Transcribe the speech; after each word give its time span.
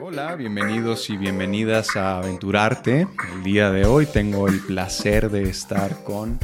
Hola, 0.00 0.36
bienvenidos 0.36 1.10
y 1.10 1.16
bienvenidas 1.16 1.96
a 1.96 2.18
Aventurarte. 2.18 3.06
El 3.34 3.42
día 3.42 3.70
de 3.70 3.84
hoy 3.84 4.06
tengo 4.06 4.48
el 4.48 4.60
placer 4.60 5.30
de 5.30 5.42
estar 5.42 6.04
con 6.04 6.38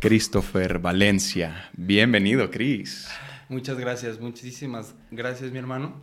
Christopher 0.00 0.78
Valencia. 0.78 1.70
Bienvenido, 1.74 2.50
Chris. 2.50 3.08
Muchas 3.48 3.78
gracias, 3.78 4.18
muchísimas 4.20 4.94
gracias 5.10 5.52
mi 5.52 5.58
hermano 5.58 6.00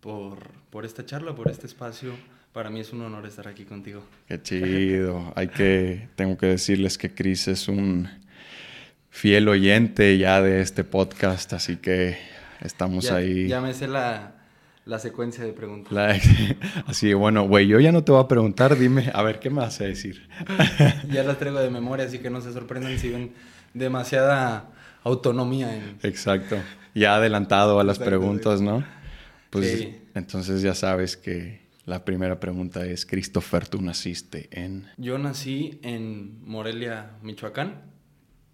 por, 0.00 0.38
por 0.70 0.84
esta 0.84 1.04
charla, 1.04 1.34
por 1.34 1.50
este 1.50 1.66
espacio. 1.66 2.12
Para 2.52 2.70
mí 2.70 2.80
es 2.80 2.92
un 2.92 3.02
honor 3.02 3.26
estar 3.26 3.46
aquí 3.46 3.64
contigo. 3.64 4.02
Qué 4.26 4.42
chido. 4.42 5.32
Hay 5.36 5.48
que, 5.48 6.08
tengo 6.16 6.36
que 6.36 6.46
decirles 6.46 6.98
que 6.98 7.14
Chris 7.14 7.46
es 7.48 7.68
un 7.68 8.08
fiel 9.10 9.48
oyente 9.48 10.16
ya 10.18 10.42
de 10.42 10.60
este 10.60 10.82
podcast, 10.84 11.52
así 11.52 11.76
que 11.76 12.18
estamos 12.60 13.04
Ya- 13.04 13.16
ahí. 13.16 13.46
Ya 13.48 13.60
me 13.60 13.74
sé 13.74 13.86
la, 13.86 14.32
la 14.86 14.98
secuencia 14.98 15.44
de 15.44 15.52
preguntas. 15.52 15.92
La- 15.92 16.18
así, 16.86 17.12
bueno, 17.14 17.46
güey, 17.46 17.68
yo 17.68 17.78
ya 17.80 17.92
no 17.92 18.02
te 18.02 18.10
voy 18.12 18.22
a 18.24 18.28
preguntar, 18.28 18.76
dime, 18.76 19.10
a 19.14 19.22
ver, 19.22 19.38
¿qué 19.38 19.50
me 19.50 19.60
vas 19.60 19.80
a 19.80 19.84
decir? 19.84 20.28
Ya 21.10 21.22
las 21.22 21.38
traigo 21.38 21.60
de 21.60 21.70
memoria, 21.70 22.06
así 22.06 22.18
que 22.18 22.30
no 22.30 22.40
se 22.40 22.52
sorprendan 22.52 22.98
si 22.98 23.10
ven 23.10 23.32
demasiada 23.74 24.70
autonomía 25.04 25.76
en... 25.76 25.98
Exacto. 26.02 26.56
Ya 26.94 27.14
adelantado 27.16 27.78
a 27.78 27.84
las 27.84 27.98
Exacto, 27.98 28.10
preguntas, 28.18 28.60
¿no? 28.60 28.84
Pues 29.50 29.70
Sí. 29.70 29.96
entonces 30.14 30.60
ya 30.62 30.74
sabes 30.74 31.16
que 31.16 31.60
la 31.88 32.04
primera 32.04 32.38
pregunta 32.38 32.84
es, 32.84 33.06
Christopher, 33.06 33.66
tú 33.66 33.80
naciste 33.80 34.48
en... 34.52 34.86
Yo 34.98 35.16
nací 35.16 35.80
en 35.82 36.46
Morelia, 36.46 37.12
Michoacán, 37.22 37.80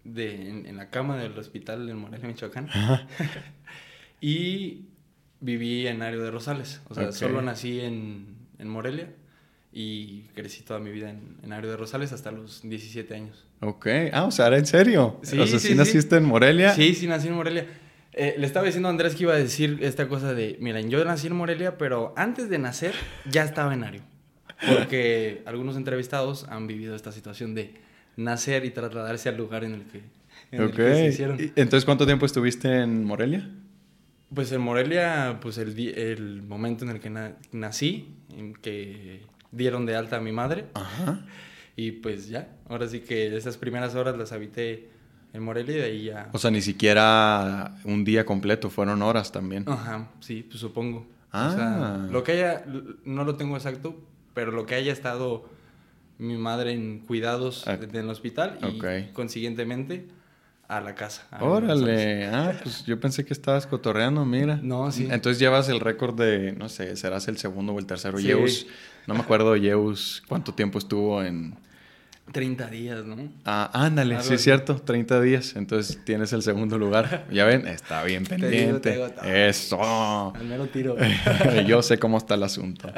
de, 0.05 0.49
en, 0.49 0.65
en 0.65 0.77
la 0.77 0.89
cama 0.89 1.17
del 1.17 1.37
hospital 1.37 1.89
en 1.89 1.97
Morelia, 1.97 2.27
Michoacán. 2.27 2.69
y 4.21 4.85
viví 5.41 5.85
en 5.85 6.01
Ario 6.01 6.23
de 6.23 6.31
Rosales. 6.31 6.79
O 6.87 6.95
sea, 6.95 7.11
solo 7.11 7.41
nací 7.41 7.81
en, 7.81 8.37
en 8.57 8.69
Morelia 8.69 9.13
y 9.73 10.21
crecí 10.33 10.63
toda 10.63 10.79
mi 10.79 10.91
vida 10.91 11.09
en, 11.09 11.35
en 11.43 11.51
Ario 11.51 11.71
de 11.71 11.75
Rosales 11.75 12.13
hasta 12.13 12.31
los 12.31 12.61
17 12.63 13.13
años. 13.13 13.45
Ok. 13.59 13.87
Ah, 14.13 14.23
o 14.23 14.31
sea, 14.31 14.47
¿era 14.47 14.57
en 14.57 14.65
serio? 14.65 15.19
Sí, 15.23 15.37
o 15.37 15.45
sea, 15.45 15.59
sí, 15.59 15.67
¿sí 15.67 15.73
sí. 15.73 15.75
naciste 15.75 16.15
en 16.15 16.23
Morelia? 16.23 16.73
Sí, 16.73 16.95
sí, 16.95 17.05
nací 17.05 17.27
en 17.27 17.33
Morelia. 17.33 17.67
Eh, 18.17 18.35
le 18.37 18.45
estaba 18.47 18.65
diciendo 18.65 18.87
a 18.87 18.91
Andrés 18.91 19.13
que 19.15 19.23
iba 19.23 19.33
a 19.33 19.37
decir 19.37 19.79
esta 19.81 20.07
cosa 20.07 20.33
de, 20.33 20.57
miren, 20.61 20.89
yo 20.89 21.03
nací 21.03 21.27
en 21.27 21.35
Morelia, 21.35 21.77
pero 21.77 22.13
antes 22.15 22.49
de 22.49 22.57
nacer 22.59 22.93
ya 23.29 23.43
estaba 23.43 23.73
en 23.73 23.83
Ario. 23.83 24.01
Porque 24.67 25.41
algunos 25.45 25.75
entrevistados 25.75 26.45
han 26.49 26.65
vivido 26.65 26.95
esta 26.95 27.11
situación 27.11 27.55
de 27.55 27.73
nacer 28.15 28.63
y 28.63 28.71
trasladarse 28.71 29.27
al 29.27 29.35
lugar 29.35 29.65
en 29.65 29.73
el 29.73 29.83
que, 29.83 29.97
en 30.51 30.61
el 30.61 30.67
Ok. 30.69 30.75
que 30.75 30.93
se 30.95 31.07
hicieron. 31.07 31.37
Entonces, 31.57 31.83
¿cuánto 31.83 32.05
tiempo 32.05 32.25
estuviste 32.25 32.81
en 32.81 33.03
Morelia? 33.03 33.49
Pues 34.33 34.49
en 34.53 34.61
Morelia, 34.61 35.39
pues 35.41 35.57
el 35.57 36.41
momento 36.41 36.85
en 36.85 36.91
el 36.91 36.99
que 37.01 37.09
na- 37.09 37.35
nací, 37.51 38.15
en 38.35 38.53
que 38.55 39.21
dieron 39.51 39.85
de 39.85 39.95
alta 39.97 40.17
a 40.17 40.21
mi 40.21 40.31
madre, 40.31 40.65
Ajá. 40.73 41.25
y 41.75 41.91
pues 41.91 42.29
ya, 42.29 42.47
ahora 42.69 42.87
sí 42.87 43.01
que 43.01 43.35
esas 43.35 43.57
primeras 43.57 43.93
horas 43.95 44.17
las 44.17 44.31
habité 44.31 44.89
en 45.35 45.43
Morelia 45.43 45.75
y 45.75 45.79
de 45.79 45.83
ahí 45.85 46.03
ya... 46.05 46.29
O 46.31 46.37
sea, 46.37 46.49
ni 46.51 46.61
siquiera 46.61 47.75
un 47.83 48.03
día 48.05 48.25
completo, 48.25 48.69
fueron 48.69 49.01
horas 49.01 49.31
también. 49.31 49.63
Ajá, 49.67 50.07
sí, 50.19 50.43
pues 50.47 50.59
supongo. 50.59 51.05
Ah. 51.31 51.49
O 51.51 51.55
sea, 51.55 52.07
lo 52.11 52.23
que 52.23 52.31
haya, 52.33 52.65
no 53.03 53.23
lo 53.23 53.35
tengo 53.35 53.55
exacto, 53.57 53.95
pero 54.33 54.51
lo 54.51 54.65
que 54.65 54.75
haya 54.75 54.91
estado 54.93 55.47
mi 56.17 56.37
madre 56.37 56.71
en 56.71 56.99
cuidados 56.99 57.67
Ah. 57.67 57.73
en 57.81 57.93
el 57.95 58.09
hospital 58.09 58.57
y 58.61 58.77
Ok. 58.79 59.11
consiguientemente 59.13 60.07
a 60.67 60.79
la 60.81 60.95
casa. 60.95 61.27
a 61.29 61.43
Órale, 61.43 62.25
ah, 62.27 62.53
pues 62.63 62.85
yo 62.85 62.99
pensé 62.99 63.23
que 63.25 63.33
estabas 63.33 63.67
cotorreando, 63.67 64.25
mira. 64.25 64.59
No, 64.63 64.91
sí. 64.91 65.07
Entonces 65.11 65.39
llevas 65.39 65.69
el 65.69 65.79
récord 65.79 66.17
de, 66.19 66.53
no 66.53 66.69
sé, 66.69 66.95
serás 66.95 67.27
el 67.27 67.37
segundo 67.37 67.73
o 67.73 67.79
el 67.79 67.85
tercero. 67.85 68.17
Sí. 68.17 68.27
Yeus, 68.27 68.65
no 69.05 69.13
me 69.13 69.19
acuerdo, 69.19 69.55
Yeus, 69.57 70.23
cuánto 70.27 70.53
tiempo 70.53 70.79
estuvo 70.79 71.21
en... 71.21 71.55
30 72.31 72.67
días, 72.67 73.05
¿no? 73.05 73.29
Ah, 73.45 73.69
ándale, 73.73 74.21
sí 74.21 74.33
es 74.33 74.41
cierto, 74.41 74.75
30 74.75 75.21
días. 75.21 75.55
Entonces 75.55 76.03
tienes 76.03 76.33
el 76.33 76.41
segundo 76.41 76.77
lugar. 76.77 77.27
Ya 77.31 77.45
ven, 77.45 77.67
está 77.67 78.03
bien 78.03 78.23
Te 78.25 78.35
digo, 78.35 78.47
pendiente. 78.49 78.79
te 78.79 78.91
digo 78.95 79.09
todo. 79.09 79.25
Eso. 79.25 80.35
Al 80.35 80.45
mero 80.45 80.67
tiro. 80.67 80.95
Yo 81.67 81.81
sé 81.81 81.97
cómo 81.99 82.17
está 82.17 82.35
el 82.35 82.43
asunto. 82.43 82.91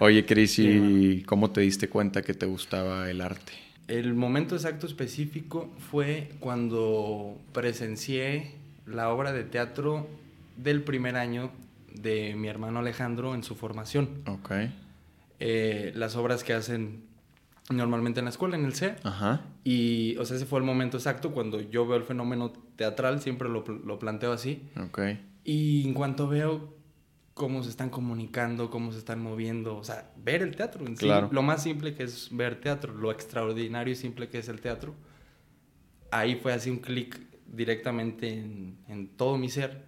Oye, 0.00 0.24
Cris, 0.24 0.58
¿y 0.58 1.22
cómo 1.26 1.50
te 1.50 1.60
diste 1.60 1.88
cuenta 1.88 2.22
que 2.22 2.34
te 2.34 2.46
gustaba 2.46 3.10
el 3.10 3.20
arte? 3.20 3.52
El 3.88 4.14
momento 4.14 4.54
exacto 4.54 4.86
específico 4.86 5.70
fue 5.90 6.30
cuando 6.40 7.36
presencié 7.52 8.52
la 8.86 9.10
obra 9.10 9.32
de 9.32 9.44
teatro 9.44 10.08
del 10.56 10.82
primer 10.82 11.16
año 11.16 11.50
de 11.94 12.34
mi 12.36 12.48
hermano 12.48 12.78
Alejandro 12.80 13.34
en 13.34 13.42
su 13.42 13.54
formación. 13.54 14.22
Ok. 14.26 14.52
Eh, 15.40 15.92
las 15.94 16.16
obras 16.16 16.44
que 16.44 16.52
hacen 16.52 17.02
normalmente 17.70 18.20
en 18.20 18.24
la 18.24 18.30
escuela, 18.30 18.56
en 18.56 18.64
el 18.64 18.74
C. 18.74 18.96
Ajá. 19.02 19.42
Y, 19.64 20.16
o 20.16 20.24
sea, 20.24 20.36
ese 20.36 20.46
fue 20.46 20.58
el 20.58 20.64
momento 20.64 20.96
exacto 20.96 21.32
cuando 21.32 21.60
yo 21.60 21.86
veo 21.86 21.96
el 21.98 22.04
fenómeno 22.04 22.52
teatral, 22.76 23.20
siempre 23.20 23.48
lo, 23.48 23.62
lo 23.66 23.98
planteo 23.98 24.32
así. 24.32 24.62
Ok. 24.80 25.00
Y 25.44 25.86
en 25.86 25.94
cuanto 25.94 26.28
veo 26.28 26.76
cómo 27.34 27.62
se 27.62 27.70
están 27.70 27.90
comunicando, 27.90 28.68
cómo 28.70 28.90
se 28.92 28.98
están 28.98 29.22
moviendo, 29.22 29.76
o 29.76 29.84
sea, 29.84 30.10
ver 30.16 30.42
el 30.42 30.56
teatro 30.56 30.84
en 30.86 30.96
sí, 30.96 31.04
Claro. 31.06 31.28
lo 31.30 31.42
más 31.42 31.62
simple 31.62 31.94
que 31.94 32.02
es 32.02 32.28
ver 32.32 32.60
teatro, 32.60 32.92
lo 32.94 33.12
extraordinario 33.12 33.92
y 33.92 33.96
simple 33.96 34.28
que 34.28 34.38
es 34.38 34.48
el 34.48 34.60
teatro, 34.60 34.94
ahí 36.10 36.34
fue 36.36 36.52
así 36.52 36.70
un 36.70 36.78
clic 36.78 37.20
directamente 37.46 38.28
en, 38.32 38.78
en 38.88 39.08
todo 39.08 39.38
mi 39.38 39.48
ser, 39.48 39.84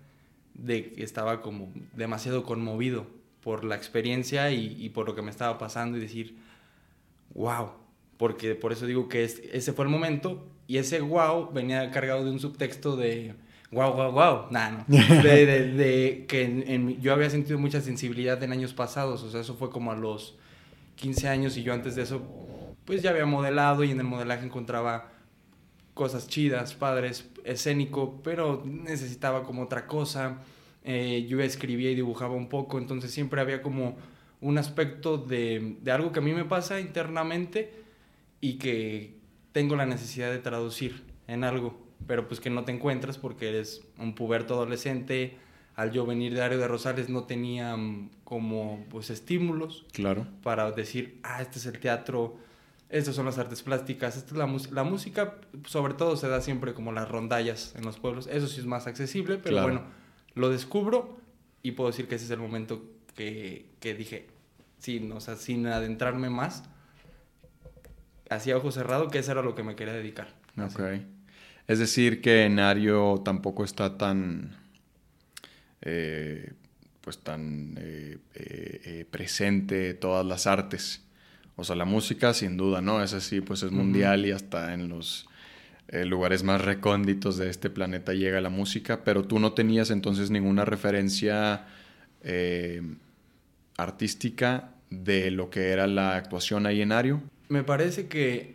de 0.55 0.93
que 0.93 1.03
estaba 1.03 1.41
como 1.43 1.73
demasiado 1.95 2.43
conmovido 2.45 3.07
por 3.43 3.65
la 3.65 3.75
experiencia 3.77 4.51
y, 4.53 4.77
y 4.79 4.91
por 4.91 5.07
lo 5.07 5.15
que 5.15 5.23
me 5.23 5.31
estaba 5.31 5.57
pasando 5.59 5.97
y 5.97 6.01
decir, 6.01 6.37
wow, 7.35 7.71
porque 8.17 8.55
por 8.55 8.73
eso 8.73 8.87
digo 8.87 9.09
que 9.09 9.25
es- 9.25 9.41
ese 9.53 9.73
fue 9.73 9.85
el 9.85 9.91
momento 9.91 10.47
y 10.67 10.79
ese 10.79 11.01
wow 11.01 11.51
venía 11.53 11.91
cargado 11.91 12.25
de 12.25 12.31
un 12.31 12.39
subtexto 12.41 12.97
de 12.97 13.35
wow, 13.73 13.93
wow, 13.93 14.13
wow, 14.13 14.47
nah, 14.51 14.71
no, 14.71 14.85
de, 15.23 15.47
de- 15.47 15.73
de 15.73 16.25
que 16.27 16.43
en- 16.45 16.65
en 16.69 16.85
mi- 16.87 16.99
yo 17.01 17.13
había 17.13 17.31
sentido 17.31 17.59
mucha 17.59 17.81
sensibilidad 17.81 18.43
en 18.43 18.53
años 18.53 18.73
pasados, 18.75 19.23
o 19.23 19.31
sea, 19.31 19.41
eso 19.41 19.55
fue 19.55 19.71
como 19.71 19.93
a 19.93 19.97
los 19.97 20.37
15 20.97 21.29
años 21.29 21.57
y 21.57 21.63
yo 21.63 21.73
antes 21.73 21.95
de 21.97 22.03
eso 22.03 22.21
pues 22.85 23.03
ya 23.03 23.11
había 23.11 23.27
modelado 23.27 23.85
y 23.85 23.91
en 23.93 23.99
el 24.01 24.07
modelaje 24.07 24.45
encontraba 24.45 25.13
cosas 25.95 26.29
chidas, 26.29 26.75
padres, 26.75 27.29
escénico, 27.45 28.21
pero 28.25 28.63
necesitaba 28.65 29.43
como 29.45 29.63
otra 29.63 29.87
cosa. 29.87 30.39
Eh, 30.83 31.27
yo 31.29 31.41
escribía 31.41 31.91
y 31.91 31.95
dibujaba 31.95 32.35
un 32.35 32.49
poco, 32.49 32.79
entonces 32.79 33.11
siempre 33.11 33.41
había 33.41 33.61
como 33.63 33.97
un 34.41 34.59
aspecto 34.59 35.19
de, 35.19 35.77
de 35.83 35.91
algo 35.93 36.13
que 36.13 36.19
a 36.21 36.23
mí 36.23 36.33
me 36.33 36.45
pasa 36.45 36.81
internamente 36.81 37.73
y 38.41 38.55
que 38.55 39.17
tengo 39.53 39.77
la 39.77 39.87
necesidad 39.87 40.31
de 40.31 40.39
traducir 40.39 41.03
en 41.27 41.45
algo, 41.45 41.79
pero 42.07 42.27
pues 42.27 42.41
que 42.41 42.51
no 42.51 42.65
te 42.65 42.73
encuentras 42.73 43.19
porque 43.19 43.49
eres 43.49 43.83
un 43.99 44.15
puberto 44.15 44.55
adolescente. 44.55 45.37
Al 45.77 45.93
yo 45.93 46.05
venir 46.05 46.35
de 46.35 46.43
Ario 46.43 46.59
de 46.59 46.69
Rosales 46.69 47.09
no 47.09 47.25
tenía 47.25 47.77
mm, 47.77 48.11
como 48.25 48.85
pues 48.91 49.11
estímulos 49.11 49.87
Claro. 49.93 50.27
para 50.43 50.71
decir, 50.73 51.19
ah, 51.23 51.41
este 51.41 51.59
es 51.59 51.67
el 51.67 51.79
teatro, 51.79 52.37
estas 52.89 53.15
son 53.15 53.25
las 53.27 53.39
artes 53.39 53.63
plásticas, 53.63 54.17
esta 54.17 54.33
es 54.33 54.37
la 54.37 54.47
música. 54.47 54.75
La 54.75 54.83
música, 54.85 55.37
sobre 55.67 55.95
todo, 55.95 56.17
se 56.17 56.29
da 56.29 56.41
siempre 56.41 56.75
como 56.75 56.93
las 56.93 57.09
rondallas 57.09 57.75
en 57.77 57.85
los 57.85 57.99
pueblos. 57.99 58.27
Eso 58.27 58.47
sí 58.47 58.61
es 58.61 58.67
más 58.67 58.87
accesible, 58.87 59.37
pero 59.37 59.57
Claro. 59.57 59.67
bueno, 59.69 59.83
lo 60.35 60.49
descubro 60.51 61.17
y 61.63 61.73
puedo 61.73 61.91
decir 61.91 62.09
que 62.09 62.17
ese 62.17 62.25
es 62.25 62.31
el 62.31 62.41
momento 62.41 62.83
que, 63.15 63.67
que 63.81 63.95
dije, 63.95 64.27
sin, 64.79 65.13
o 65.13 65.21
sea, 65.21 65.37
sin 65.37 65.67
adentrarme 65.67 66.31
más, 66.31 66.65
hacía 68.31 68.57
ojo 68.57 68.71
cerrado, 68.73 69.09
que 69.11 69.19
eso 69.19 69.33
era 69.33 69.43
lo 69.43 69.55
que 69.55 69.63
me 69.63 69.77
quería 69.77 69.95
dedicar. 69.95 70.29
Así. 70.57 70.81
Ok. 70.81 70.81
Es 71.67 71.79
decir, 71.79 72.21
que 72.21 72.45
en 72.45 72.59
Ario 72.59 73.23
tampoco 73.25 73.65
está 73.65 73.97
tan. 73.97 74.57
eh, 75.83 76.53
pues 77.01 77.19
tan 77.19 77.75
eh, 77.79 78.19
eh, 78.35 79.07
presente 79.11 79.95
todas 79.95 80.25
las 80.27 80.47
artes. 80.47 81.03
O 81.57 81.65
sea, 81.65 81.77
la 81.77 81.85
música, 81.87 82.35
sin 82.35 82.57
duda, 82.57 82.81
¿no? 82.83 83.03
Es 83.03 83.15
así, 83.15 83.41
pues 83.41 83.63
es 83.63 83.73
mundial 83.73 84.27
y 84.27 84.33
hasta 84.33 84.75
en 84.75 84.89
los 84.89 85.27
lugares 85.93 86.43
más 86.45 86.61
recónditos 86.65 87.37
de 87.37 87.51
este 87.51 87.69
planeta 87.71 88.13
llega 88.15 88.41
la 88.41 88.51
música, 88.51 89.03
pero 89.05 89.25
tú 89.25 89.39
no 89.41 89.55
tenías 89.55 89.91
entonces 89.91 90.31
ninguna 90.31 90.65
referencia 90.65 91.67
eh, 92.23 92.83
artística 93.77 94.75
de 94.91 95.31
lo 95.31 95.51
que 95.51 95.71
era 95.71 95.87
la 95.87 96.17
actuación 96.17 96.67
ahí 96.67 96.83
en 96.83 96.93
Ario. 96.93 97.23
Me 97.49 97.63
parece 97.63 98.09
que, 98.09 98.55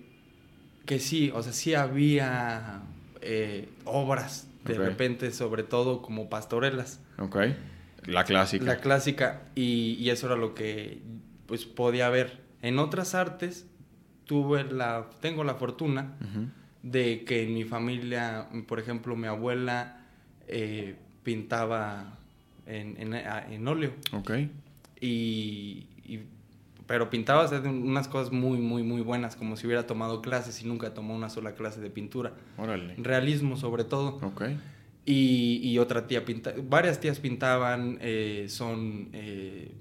que 0.85 0.99
sí, 0.99 1.31
o 1.33 1.41
sea, 1.43 1.53
sí 1.53 1.73
había 1.73 2.81
eh, 3.21 3.69
obras 3.85 4.47
de 4.65 4.73
repente, 4.75 5.31
sobre 5.31 5.61
todo 5.63 6.01
como 6.01 6.27
pastorelas. 6.27 6.99
¿Ok? 7.19 7.37
La 8.05 8.23
clásica. 8.23 8.65
La 8.65 8.77
clásica, 8.77 9.43
y, 9.53 9.95
y 9.99 10.09
eso 10.09 10.25
era 10.25 10.35
lo 10.35 10.55
que 10.55 11.01
pues 11.45 11.65
podía 11.65 12.09
ver. 12.09 12.41
En 12.63 12.79
otras 12.79 13.13
artes, 13.13 13.67
tuve 14.25 14.63
la, 14.63 15.09
tengo 15.21 15.43
la 15.43 15.55
fortuna 15.55 16.15
de 16.81 17.23
que 17.23 17.43
en 17.43 17.53
mi 17.53 17.63
familia, 17.63 18.47
por 18.67 18.79
ejemplo, 18.79 19.15
mi 19.15 19.27
abuela 19.27 20.05
eh, 20.47 20.95
pintaba 21.23 22.19
en, 22.65 22.95
en, 22.99 23.13
en, 23.13 23.67
óleo. 23.67 23.93
Ok. 24.13 24.31
Y, 25.01 25.87
pero 26.87 27.09
pintaba 27.09 27.49
unas 27.67 28.07
cosas 28.07 28.31
muy, 28.31 28.59
muy, 28.59 28.83
muy 28.83 29.01
buenas, 29.01 29.35
como 29.35 29.57
si 29.57 29.65
hubiera 29.65 29.87
tomado 29.87 30.21
clases 30.21 30.61
y 30.61 30.67
nunca 30.67 30.93
tomó 30.93 31.15
una 31.15 31.29
sola 31.29 31.55
clase 31.55 31.81
de 31.81 31.89
pintura. 31.89 32.33
Órale. 32.57 32.95
Realismo 32.97 33.57
sobre 33.57 33.83
todo. 33.83 34.19
Ok. 34.21 34.43
Y, 35.05 35.61
y 35.63 35.77
otra 35.77 36.07
tía 36.07 36.25
pinta, 36.25 36.53
varias 36.67 36.99
tías 36.99 37.19
pintaban, 37.19 37.99
eh, 38.01 38.45
son, 38.49 39.09
eh, 39.13 39.71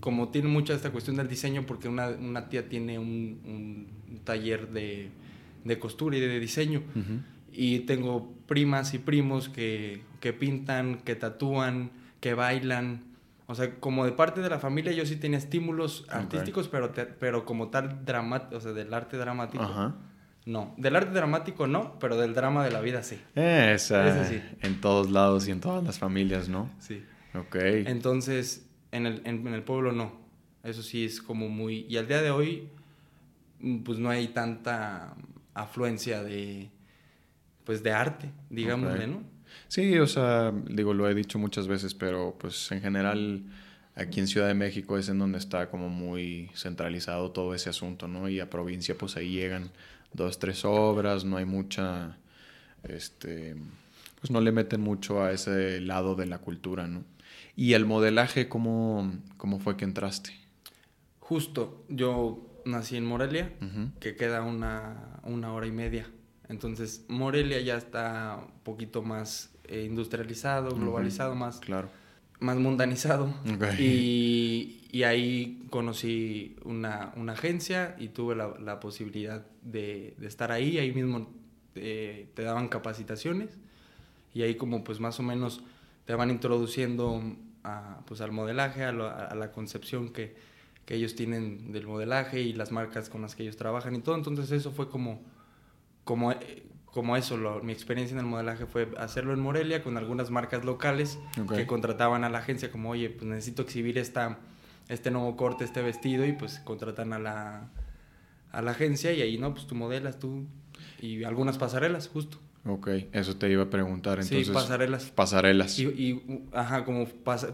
como 0.00 0.30
tiene 0.30 0.48
mucha 0.48 0.74
esta 0.74 0.90
cuestión 0.90 1.16
del 1.16 1.28
diseño, 1.28 1.64
porque 1.66 1.88
una, 1.88 2.08
una 2.08 2.48
tía 2.48 2.68
tiene 2.68 2.98
un, 2.98 3.86
un 4.08 4.18
taller 4.24 4.70
de, 4.70 5.10
de, 5.64 5.78
costura 5.78 6.16
y 6.16 6.20
de 6.20 6.40
diseño. 6.40 6.82
Y 7.52 7.80
tengo 7.80 8.32
primas 8.46 8.92
y 8.94 8.98
primos 8.98 9.48
que, 9.48 10.02
que 10.20 10.32
pintan, 10.32 10.98
que 11.04 11.14
tatúan, 11.14 11.90
que 12.22 12.34
bailan. 12.34 13.02
O 13.46 13.54
sea, 13.54 13.74
como 13.80 14.06
de 14.06 14.12
parte 14.12 14.40
de 14.40 14.48
la 14.48 14.60
familia 14.60 14.92
yo 14.92 15.04
sí 15.04 15.16
tenía 15.16 15.36
estímulos 15.36 16.06
artísticos, 16.08 16.68
pero, 16.68 16.92
pero 17.18 17.44
como 17.44 17.68
tal, 17.68 18.06
dramático, 18.06 18.56
o 18.56 18.60
sea, 18.60 18.72
del 18.72 18.94
arte 18.94 19.18
dramático. 19.18 19.62
Ajá. 19.62 19.96
No, 20.46 20.74
del 20.78 20.96
arte 20.96 21.10
dramático 21.10 21.66
no, 21.66 21.98
pero 21.98 22.16
del 22.16 22.32
drama 22.32 22.64
de 22.64 22.70
la 22.70 22.80
vida 22.80 23.02
sí. 23.02 23.20
Esa, 23.34 24.24
sí. 24.24 24.40
En 24.60 24.80
todos 24.80 25.10
lados 25.10 25.46
y 25.48 25.50
en 25.50 25.60
todas 25.60 25.84
las 25.84 25.98
familias, 25.98 26.48
¿no? 26.48 26.70
Sí. 26.78 27.04
Ok. 27.34 27.56
Entonces, 27.56 28.68
en 28.92 29.06
el, 29.06 29.22
en, 29.24 29.46
el 29.48 29.62
pueblo 29.62 29.92
no. 29.92 30.12
Eso 30.62 30.82
sí 30.82 31.04
es 31.04 31.20
como 31.20 31.48
muy... 31.48 31.86
Y 31.88 31.96
al 31.96 32.06
día 32.06 32.22
de 32.22 32.30
hoy, 32.30 32.68
mm, 33.60 33.78
pues 33.78 33.98
no 33.98 34.10
hay 34.10 34.28
tanta 34.28 35.16
afluencia 35.54 36.22
de, 36.22 36.70
pues 37.64 37.82
de 37.82 37.92
arte, 37.92 38.30
digámosle, 38.48 39.08
¿no? 39.08 39.31
Sí, 39.68 39.98
o 39.98 40.06
sea, 40.06 40.52
digo, 40.68 40.94
lo 40.94 41.08
he 41.08 41.14
dicho 41.14 41.38
muchas 41.38 41.68
veces, 41.68 41.94
pero 41.94 42.36
pues 42.38 42.70
en 42.72 42.80
general 42.80 43.42
aquí 43.94 44.20
en 44.20 44.26
Ciudad 44.26 44.48
de 44.48 44.54
México 44.54 44.98
es 44.98 45.08
en 45.08 45.18
donde 45.18 45.38
está 45.38 45.70
como 45.70 45.88
muy 45.88 46.50
centralizado 46.54 47.30
todo 47.30 47.54
ese 47.54 47.70
asunto, 47.70 48.08
¿no? 48.08 48.28
Y 48.28 48.40
a 48.40 48.50
provincia 48.50 48.96
pues 48.96 49.16
ahí 49.16 49.30
llegan 49.30 49.70
dos, 50.12 50.38
tres 50.38 50.64
obras, 50.64 51.24
no 51.24 51.36
hay 51.36 51.44
mucha, 51.44 52.18
este, 52.84 53.56
pues 54.20 54.30
no 54.30 54.40
le 54.40 54.52
meten 54.52 54.80
mucho 54.80 55.22
a 55.22 55.32
ese 55.32 55.80
lado 55.80 56.14
de 56.14 56.26
la 56.26 56.38
cultura, 56.38 56.86
¿no? 56.86 57.04
Y 57.54 57.74
el 57.74 57.84
modelaje, 57.84 58.48
¿cómo, 58.48 59.12
cómo 59.36 59.58
fue 59.58 59.76
que 59.76 59.84
entraste? 59.84 60.32
Justo, 61.20 61.84
yo 61.88 62.62
nací 62.64 62.96
en 62.96 63.04
Morelia, 63.04 63.52
que 64.00 64.16
queda 64.16 64.42
una, 64.42 65.20
una 65.22 65.52
hora 65.52 65.66
y 65.66 65.72
media. 65.72 66.06
Entonces, 66.52 67.04
Morelia 67.08 67.60
ya 67.60 67.76
está 67.76 68.38
un 68.46 68.60
poquito 68.62 69.02
más 69.02 69.50
eh, 69.64 69.86
industrializado, 69.88 70.76
globalizado, 70.76 71.34
más, 71.34 71.60
claro. 71.60 71.88
más 72.40 72.58
mundanizado. 72.58 73.32
Y, 73.78 74.86
y, 74.92 75.02
ahí 75.04 75.66
conocí 75.70 76.56
una, 76.62 77.14
una, 77.16 77.32
agencia 77.32 77.96
y 77.98 78.08
tuve 78.08 78.36
la, 78.36 78.52
la 78.60 78.80
posibilidad 78.80 79.46
de, 79.62 80.14
de, 80.18 80.26
estar 80.26 80.52
ahí. 80.52 80.76
Ahí 80.76 80.92
mismo 80.92 81.32
te, 81.72 82.28
te, 82.34 82.42
daban 82.42 82.68
capacitaciones 82.68 83.56
y 84.34 84.42
ahí 84.42 84.56
como 84.56 84.84
pues 84.84 85.00
más 85.00 85.18
o 85.20 85.22
menos 85.22 85.62
te 86.04 86.14
van 86.14 86.28
introduciendo 86.30 87.22
a, 87.64 88.00
pues, 88.06 88.20
al 88.20 88.32
modelaje, 88.32 88.84
a, 88.84 88.90
a 88.90 89.34
la 89.34 89.52
concepción 89.52 90.10
que, 90.10 90.36
que 90.84 90.96
ellos 90.96 91.14
tienen 91.14 91.72
del 91.72 91.86
modelaje 91.86 92.42
y 92.42 92.52
las 92.52 92.72
marcas 92.72 93.08
con 93.08 93.22
las 93.22 93.34
que 93.34 93.44
ellos 93.44 93.56
trabajan 93.56 93.94
y 93.94 94.00
todo. 94.00 94.16
Entonces 94.16 94.50
eso 94.50 94.70
fue 94.70 94.90
como, 94.90 95.22
como 96.04 96.32
eh, 96.32 96.62
como 96.92 97.16
eso, 97.16 97.38
mi 97.62 97.72
experiencia 97.72 98.12
en 98.12 98.20
el 98.20 98.26
modelaje 98.26 98.66
fue 98.66 98.86
hacerlo 98.98 99.32
en 99.32 99.40
Morelia 99.40 99.82
con 99.82 99.96
algunas 99.96 100.30
marcas 100.30 100.62
locales 100.62 101.18
que 101.54 101.66
contrataban 101.66 102.22
a 102.22 102.28
la 102.28 102.38
agencia 102.38 102.70
como, 102.70 102.90
oye, 102.90 103.08
pues 103.08 103.24
necesito 103.24 103.62
exhibir 103.62 103.96
esta, 103.96 104.40
este 104.90 105.10
nuevo 105.10 105.34
corte, 105.36 105.64
este 105.64 105.80
vestido 105.80 106.26
y 106.26 106.32
pues 106.32 106.58
contratan 106.58 107.14
a 107.14 107.18
la, 107.18 107.70
a 108.50 108.60
la 108.60 108.72
agencia 108.72 109.10
y 109.14 109.22
ahí, 109.22 109.38
¿no? 109.38 109.54
Pues 109.54 109.66
tú 109.66 109.74
modelas, 109.74 110.18
tú 110.18 110.44
y 111.00 111.24
algunas 111.24 111.56
pasarelas, 111.56 112.08
justo. 112.08 112.38
Ok, 112.66 112.88
eso 113.12 113.36
te 113.36 113.50
iba 113.50 113.64
a 113.64 113.70
preguntar. 113.70 114.20
Entonces, 114.20 114.48
sí, 114.48 114.52
pasarelas. 114.52 115.06
Pasarelas. 115.06 115.78
Y, 115.78 115.86
y 115.86 116.44
ajá, 116.52 116.84
como 116.84 117.06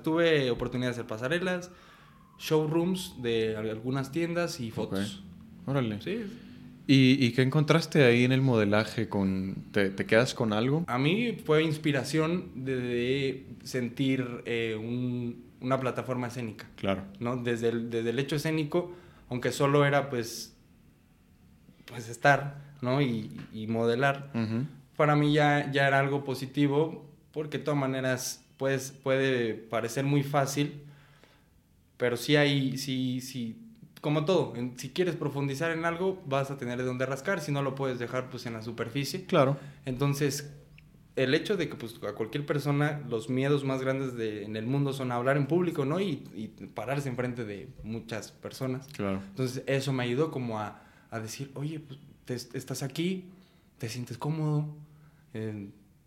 tuve 0.03 0.51
oportunidad 0.51 0.89
de 0.89 0.93
hacer 0.95 1.07
pasarelas, 1.07 1.71
showrooms 2.41 3.23
de 3.23 3.57
algunas 3.57 4.11
tiendas 4.11 4.59
y 4.59 4.73
fotos. 4.73 5.23
Órale. 5.65 6.03
Sí, 6.03 6.25
¿Y, 6.91 7.33
qué 7.33 7.43
encontraste 7.43 8.03
ahí 8.05 8.25
en 8.25 8.33
el 8.33 8.41
modelaje? 8.41 9.11
Con, 9.11 9.67
¿te, 9.73 9.95
quedas 9.95 10.33
con 10.33 10.55
algo? 10.55 10.85
A 10.87 10.97
mí 10.97 11.37
fue 11.45 11.63
inspiración 11.63 12.65
de, 12.65 13.45
sentir 13.63 14.43
eh, 14.47 14.75
una 15.61 15.79
plataforma 15.79 16.29
escénica. 16.29 16.67
Claro. 16.77 17.03
¿no? 17.21 17.37
Desde, 17.37 17.69
el, 17.69 17.91
desde 17.91 18.09
el 18.09 18.19
hecho 18.19 18.37
escénico, 18.37 18.95
aunque 19.29 19.53
solo 19.53 19.85
era 19.85 20.09
pues, 20.09 20.57
pues 21.85 22.09
estar 22.09 22.63
¿no? 22.81 23.03
y, 23.03 23.67
modelar, 23.69 24.33
para 24.97 25.15
mí 25.15 25.35
ya, 25.35 25.71
ya 25.71 25.89
era 25.89 25.99
algo 26.01 26.25
positivo 26.25 27.07
porque 27.33 27.59
de 27.59 27.65
todas 27.65 27.79
maneras 27.79 28.43
pues, 28.57 28.93
puede 29.03 29.53
parecer 29.53 30.07
muy 30.07 30.23
fácil, 30.23 30.81
pero 31.99 32.17
sí 32.17 32.37
hay, 32.37 32.79
sí, 32.79 33.21
sí 33.21 33.68
como 34.01 34.25
todo, 34.25 34.55
si 34.77 34.91
quieres 34.91 35.17
profundizar 35.17 35.71
en 35.71 35.85
algo, 35.85 36.23
vas 36.27 36.51
a 36.51 36.57
tener 36.57 36.79
de 36.79 36.85
dónde 36.85 37.07
rascar, 37.07 37.41
si 37.41 37.53
no 37.53 37.63
lo 37.63 37.75
puedes 37.75 37.99
dejar 37.99 38.31
pues 38.31 38.47
en 38.47 38.53
la 38.53 38.63
superficie. 38.63 39.25
Claro. 39.27 39.57
Entonces, 39.85 40.53
el 41.17 41.35
hecho 41.35 41.57
de 41.57 41.69
que 41.69 41.75
pues 41.75 41.97
a 42.09 42.13
cualquier 42.13 42.47
persona 42.47 43.03
los 43.09 43.29
miedos 43.29 43.65
más 43.65 43.83
grandes 43.83 44.17
de, 44.17 44.45
en 44.45 44.57
el 44.57 44.67
mundo 44.67 44.93
son 44.93 45.11
hablar 45.11 45.37
en 45.37 45.47
público, 45.47 45.85
¿no? 45.85 46.01
Y, 46.01 46.25
y 46.35 46.49
pararse 46.75 47.09
enfrente 47.09 47.45
de 47.45 47.69
muchas 47.83 48.31
personas. 48.31 48.87
Claro. 48.89 49.21
Entonces, 49.31 49.65
eso 49.67 49.93
me 49.93 50.05
ayudó 50.05 50.31
como 50.31 50.59
a, 50.59 50.83
a 51.11 51.21
decir, 51.21 51.51
oye, 51.55 51.81
pues 51.81 51.99
estás 52.55 52.83
aquí, 52.83 53.31
te 53.79 53.89
sientes 53.89 54.19
cómodo. 54.19 54.67
eso 55.33 55.63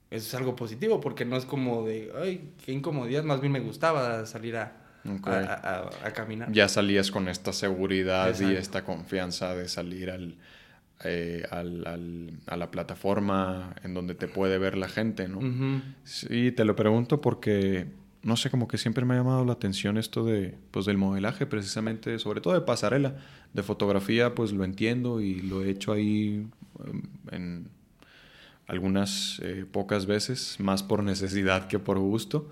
es 0.10 0.34
algo 0.36 0.56
positivo 0.56 1.00
porque 1.00 1.26
no 1.26 1.38
es 1.38 1.46
como 1.46 1.84
de, 1.84 2.12
ay, 2.22 2.54
qué 2.64 2.72
incomodidad, 2.72 3.24
más 3.24 3.42
bien 3.42 3.54
me 3.54 3.60
gustaba 3.60 4.26
salir 4.26 4.58
a, 4.58 4.81
a, 5.26 6.12
caminar. 6.14 6.52
Ya 6.52 6.68
salías 6.68 7.12
con 7.12 7.28
esta 7.28 7.54
seguridad 7.54 8.40
y 8.40 8.56
esta 8.56 8.84
confianza 8.84 9.56
de 9.56 9.68
salir 9.68 10.14
eh, 11.04 11.44
al, 11.50 11.88
al, 11.88 12.34
a 12.48 12.58
la 12.58 12.72
plataforma 12.72 13.76
en 13.84 13.94
donde 13.94 14.16
te 14.16 14.28
puede 14.28 14.58
ver 14.58 14.78
la 14.78 14.88
gente, 14.88 15.28
¿no? 15.28 15.40
Sí, 16.04 16.52
te 16.52 16.66
lo 16.66 16.76
pregunto 16.76 17.22
porque, 17.22 17.88
no 18.24 18.38
sé, 18.38 18.50
como 18.50 18.68
que 18.68 18.78
siempre 18.78 19.06
me 19.06 19.16
ha 19.16 19.18
llamado 19.18 19.46
la 19.46 19.54
atención 19.54 19.98
esto 19.98 20.24
de, 20.26 20.56
pues, 20.72 20.86
del 20.86 20.98
modelaje, 20.98 21.46
precisamente, 21.46 22.20
sobre 22.20 22.42
todo 22.42 22.54
de 22.54 22.62
pasarela. 22.62 23.16
De 23.54 23.64
fotografía, 23.64 24.34
pues 24.34 24.54
lo 24.54 24.64
entiendo 24.64 25.20
y 25.20 25.42
lo 25.42 25.64
he 25.64 25.70
hecho 25.70 25.92
ahí 25.92 26.48
em, 26.86 27.02
en 27.32 27.68
algunas 28.68 29.42
eh, 29.44 29.66
pocas 29.70 30.06
veces, 30.06 30.56
más 30.60 30.84
por 30.84 31.04
necesidad 31.04 31.68
que 31.68 31.80
por 31.80 32.00
gusto 32.00 32.50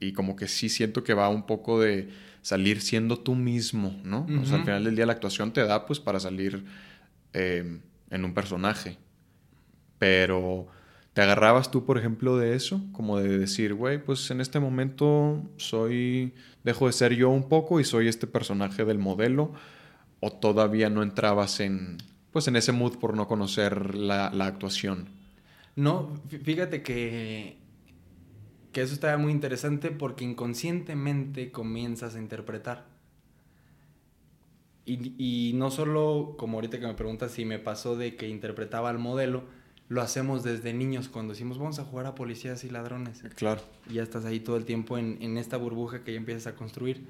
y 0.00 0.12
como 0.12 0.36
que 0.36 0.48
sí 0.48 0.68
siento 0.68 1.04
que 1.04 1.14
va 1.14 1.28
un 1.28 1.46
poco 1.46 1.80
de 1.80 2.08
salir 2.42 2.80
siendo 2.82 3.18
tú 3.18 3.34
mismo, 3.34 3.98
¿no? 4.04 4.26
O 4.40 4.44
sea, 4.44 4.58
al 4.58 4.64
final 4.64 4.84
del 4.84 4.96
día 4.96 5.06
la 5.06 5.14
actuación 5.14 5.52
te 5.52 5.64
da 5.64 5.86
pues 5.86 5.98
para 5.98 6.20
salir 6.20 6.64
em, 7.32 7.80
en 8.10 8.24
un 8.24 8.34
personaje. 8.34 8.98
Pero 9.98 10.66
¿te 11.14 11.22
agarrabas 11.22 11.70
tú, 11.70 11.86
por 11.86 11.96
ejemplo, 11.96 12.36
de 12.36 12.54
eso? 12.54 12.84
Como 12.92 13.18
de 13.18 13.38
decir, 13.38 13.72
güey, 13.72 14.02
pues 14.02 14.30
en 14.30 14.40
este 14.42 14.60
momento 14.60 15.42
soy, 15.56 16.34
dejo 16.64 16.86
de 16.86 16.92
ser 16.92 17.14
yo 17.14 17.30
un 17.30 17.48
poco 17.48 17.80
y 17.80 17.84
soy 17.84 18.08
este 18.08 18.26
personaje 18.26 18.84
del 18.84 18.98
modelo. 18.98 19.52
¿O 20.20 20.30
todavía 20.30 20.90
no 20.90 21.02
entrabas 21.02 21.60
en, 21.60 21.98
pues 22.30 22.48
en 22.48 22.56
ese 22.56 22.72
mood 22.72 22.98
por 22.98 23.16
no 23.16 23.26
conocer 23.26 23.94
la, 23.94 24.30
la 24.30 24.46
actuación? 24.46 25.08
No, 25.76 26.12
fíjate 26.42 26.82
que 26.82 27.63
que 28.74 28.82
eso 28.82 28.92
está 28.92 29.16
muy 29.16 29.32
interesante 29.32 29.90
porque 29.90 30.24
inconscientemente 30.24 31.50
comienzas 31.50 32.16
a 32.16 32.18
interpretar. 32.18 32.84
Y, 34.84 35.14
y, 35.16 35.54
no 35.54 35.70
solo, 35.70 36.34
como 36.36 36.58
ahorita 36.58 36.78
que 36.78 36.86
me 36.86 36.92
preguntas 36.92 37.32
si 37.32 37.46
me 37.46 37.58
pasó 37.58 37.96
de 37.96 38.16
que 38.16 38.28
interpretaba 38.28 38.90
al 38.90 38.98
modelo, 38.98 39.44
lo 39.88 40.02
hacemos 40.02 40.42
desde 40.42 40.74
niños 40.74 41.08
cuando 41.08 41.32
decimos 41.32 41.56
vamos 41.56 41.78
a 41.78 41.84
jugar 41.84 42.04
a 42.04 42.14
policías 42.14 42.64
y 42.64 42.70
ladrones. 42.70 43.22
Claro. 43.36 43.62
Y 43.88 43.94
ya 43.94 44.02
estás 44.02 44.26
ahí 44.26 44.40
todo 44.40 44.58
el 44.58 44.66
tiempo 44.66 44.98
en, 44.98 45.16
en 45.22 45.38
esta 45.38 45.56
burbuja 45.56 46.04
que 46.04 46.12
ya 46.12 46.18
empiezas 46.18 46.52
a 46.52 46.56
construir. 46.56 47.06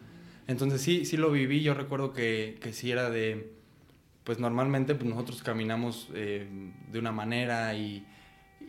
Entonces 0.46 0.82
sí, 0.82 1.04
sí 1.04 1.16
lo 1.16 1.32
viví. 1.32 1.62
Yo 1.62 1.74
recuerdo 1.74 2.12
que, 2.12 2.58
que 2.60 2.72
sí 2.72 2.92
era 2.92 3.10
de, 3.10 3.52
pues 4.24 4.38
normalmente 4.38 4.94
pues 4.94 5.08
nosotros 5.08 5.42
caminamos 5.42 6.10
eh, 6.14 6.46
de 6.92 6.98
una 6.98 7.10
manera 7.10 7.74
y 7.74 8.06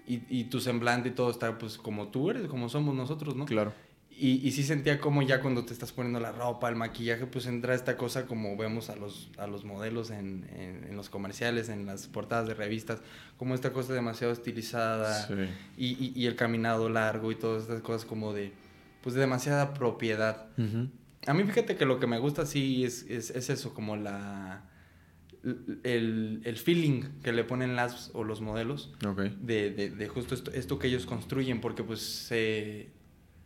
y, 0.07 0.21
y, 0.29 0.43
tu 0.45 0.59
semblante 0.59 1.09
y 1.09 1.11
todo 1.11 1.29
está 1.31 1.57
pues 1.57 1.77
como 1.77 2.09
tú 2.09 2.29
eres, 2.29 2.47
como 2.47 2.69
somos 2.69 2.93
nosotros, 2.95 3.35
¿no? 3.35 3.45
Claro. 3.45 3.73
Y, 4.17 4.47
y 4.47 4.51
sí 4.51 4.63
sentía 4.63 5.01
como 5.01 5.23
ya 5.23 5.41
cuando 5.41 5.65
te 5.65 5.73
estás 5.73 5.91
poniendo 5.91 6.21
la 6.21 6.31
ropa, 6.31 6.69
el 6.69 6.77
maquillaje, 6.77 7.25
pues 7.25 7.47
entra 7.47 7.75
esta 7.75 7.97
cosa 7.97 8.25
como 8.25 8.55
vemos 8.55 8.89
a 8.89 8.95
los, 8.95 9.29
a 9.37 9.45
los 9.45 9.65
modelos 9.65 10.09
en, 10.09 10.47
en, 10.55 10.85
en 10.89 10.95
los 10.95 11.09
comerciales, 11.09 11.67
en 11.67 11.85
las 11.85 12.07
portadas 12.07 12.47
de 12.47 12.53
revistas, 12.53 13.01
como 13.37 13.55
esta 13.55 13.73
cosa 13.73 13.93
demasiado 13.93 14.31
estilizada 14.31 15.27
Sí. 15.27 15.33
y, 15.77 16.13
y, 16.15 16.27
el 16.27 16.37
caminado 16.37 16.87
largo 16.87 17.29
y 17.31 17.35
todas 17.35 17.63
estas 17.63 17.81
cosas 17.81 18.05
como 18.05 18.31
de, 18.31 18.53
pues 19.01 19.15
de 19.15 19.21
demasiada 19.21 19.73
propiedad. 19.73 20.47
Ujú. 20.57 20.87
A 21.27 21.33
mí 21.33 21.43
fíjate 21.43 21.75
que 21.75 21.85
lo 21.85 21.99
que 21.99 22.07
me 22.07 22.17
gusta 22.19 22.45
sí 22.45 22.85
es, 22.85 23.03
es, 23.09 23.31
es 23.31 23.49
eso, 23.49 23.73
como 23.73 23.97
la... 23.97 24.63
El, 25.83 26.41
el 26.43 26.57
feeling 26.57 27.03
que 27.23 27.31
le 27.31 27.43
ponen 27.43 27.75
las 27.75 28.09
o 28.13 28.23
los 28.23 28.41
modelos 28.41 28.91
de, 29.41 29.69
de, 29.71 29.89
de 29.91 30.07
justo 30.07 30.33
esto, 30.33 30.51
esto 30.51 30.79
que 30.79 30.87
ellos 30.87 31.05
construyen, 31.05 31.61
porque 31.61 31.83
pues 31.83 31.99
se- 32.01 32.89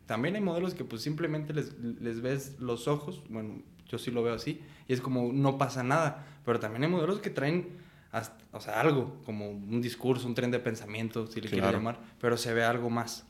también 0.05 0.35
hay 0.35 0.41
modelos 0.41 0.73
que 0.73 0.85
pues 0.85 1.01
simplemente 1.01 1.53
les, 1.53 1.77
les 1.79 2.21
ves 2.21 2.55
los 2.59 2.87
ojos, 2.87 3.21
bueno, 3.29 3.61
yo 3.87 3.97
sí 3.97 4.11
lo 4.11 4.23
veo 4.23 4.33
así, 4.33 4.61
y 4.87 4.93
es 4.93 5.01
como 5.01 5.33
no 5.33 5.57
pasa 5.57 5.83
nada, 5.83 6.25
pero 6.45 6.59
también 6.59 6.83
hay 6.83 6.89
modelos 6.89 7.19
que 7.19 7.29
traen 7.29 7.67
hasta- 8.11 8.43
o 8.53 8.59
sea, 8.61 8.79
algo, 8.79 9.21
como 9.25 9.49
un 9.49 9.81
discurso, 9.81 10.25
un 10.27 10.35
tren 10.35 10.51
de 10.51 10.59
pensamiento, 10.59 11.27
si 11.27 11.35
le 11.41 11.47
quieres 11.49 11.59
Claro. 11.59 11.77
llamar, 11.77 11.99
pero 12.21 12.37
se 12.37 12.53
ve 12.53 12.63
algo 12.63 12.89
más, 12.89 13.25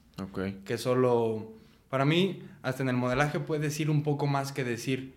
que 0.64 0.78
solo, 0.78 1.54
para 1.90 2.06
mí, 2.06 2.44
hasta 2.62 2.84
en 2.84 2.90
el 2.90 2.96
modelaje 2.98 3.40
puede 3.40 3.62
decir 3.62 3.90
un 3.90 4.04
poco 4.04 4.28
más 4.28 4.52
que 4.52 4.64
decir 4.64 5.16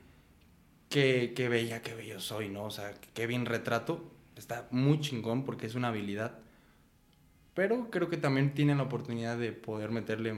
qué, 0.92 1.32
qué 1.34 1.48
bella, 1.48 1.82
qué 1.82 1.94
bello 1.94 2.20
soy, 2.20 2.48
¿no? 2.48 2.64
O 2.64 2.70
sea, 2.70 2.92
qué 3.14 3.26
bien 3.26 3.46
retrato, 3.46 4.04
está 4.36 4.68
muy 4.70 5.00
chingón 5.00 5.44
porque 5.44 5.66
es 5.66 5.74
una 5.74 5.88
habilidad. 5.88 6.38
Pero 7.54 7.90
creo 7.90 8.08
que 8.08 8.16
también 8.16 8.54
tienen 8.54 8.78
la 8.78 8.84
oportunidad 8.84 9.36
de 9.38 9.52
poder 9.52 9.90
meterle 9.90 10.34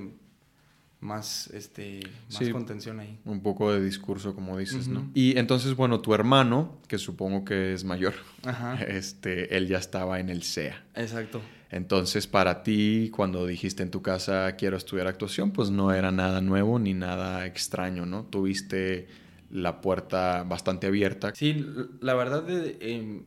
más, 1.00 1.48
este, 1.48 2.00
más 2.30 2.38
Sí. 2.44 2.50
contención 2.50 2.98
ahí. 2.98 3.18
Un 3.24 3.40
poco 3.42 3.72
de 3.72 3.84
discurso, 3.84 4.34
como 4.34 4.56
dices, 4.58 4.88
¿no? 4.88 5.00
Ujú. 5.00 5.10
Y 5.14 5.38
entonces, 5.38 5.74
bueno, 5.76 6.00
tu 6.00 6.14
hermano, 6.14 6.78
que 6.88 6.98
supongo 6.98 7.44
que 7.44 7.72
es 7.74 7.84
mayor, 7.84 8.14
Ajá, 8.44 8.74
este, 8.88 9.56
él 9.56 9.68
ya 9.68 9.78
estaba 9.78 10.18
en 10.18 10.28
el 10.30 10.42
CEA. 10.42 10.82
exacto. 10.94 11.40
Entonces, 11.70 12.26
para 12.28 12.62
ti, 12.62 13.10
cuando 13.14 13.46
dijiste 13.46 13.82
en 13.82 13.90
tu 13.90 14.00
casa 14.00 14.54
quiero 14.56 14.76
estudiar 14.76 15.08
actuación, 15.08 15.50
pues 15.50 15.70
no 15.70 15.92
era 15.92 16.12
nada 16.12 16.40
nuevo 16.40 16.78
ni 16.78 16.94
nada 16.94 17.46
extraño, 17.46 18.06
¿no? 18.06 18.24
Tuviste 18.26 19.08
la 19.50 19.80
puerta 19.80 20.44
bastante 20.44 20.86
abierta. 20.86 21.34
Sí, 21.34 21.66
la 22.00 22.14
verdad, 22.14 22.44
em, 22.48 23.24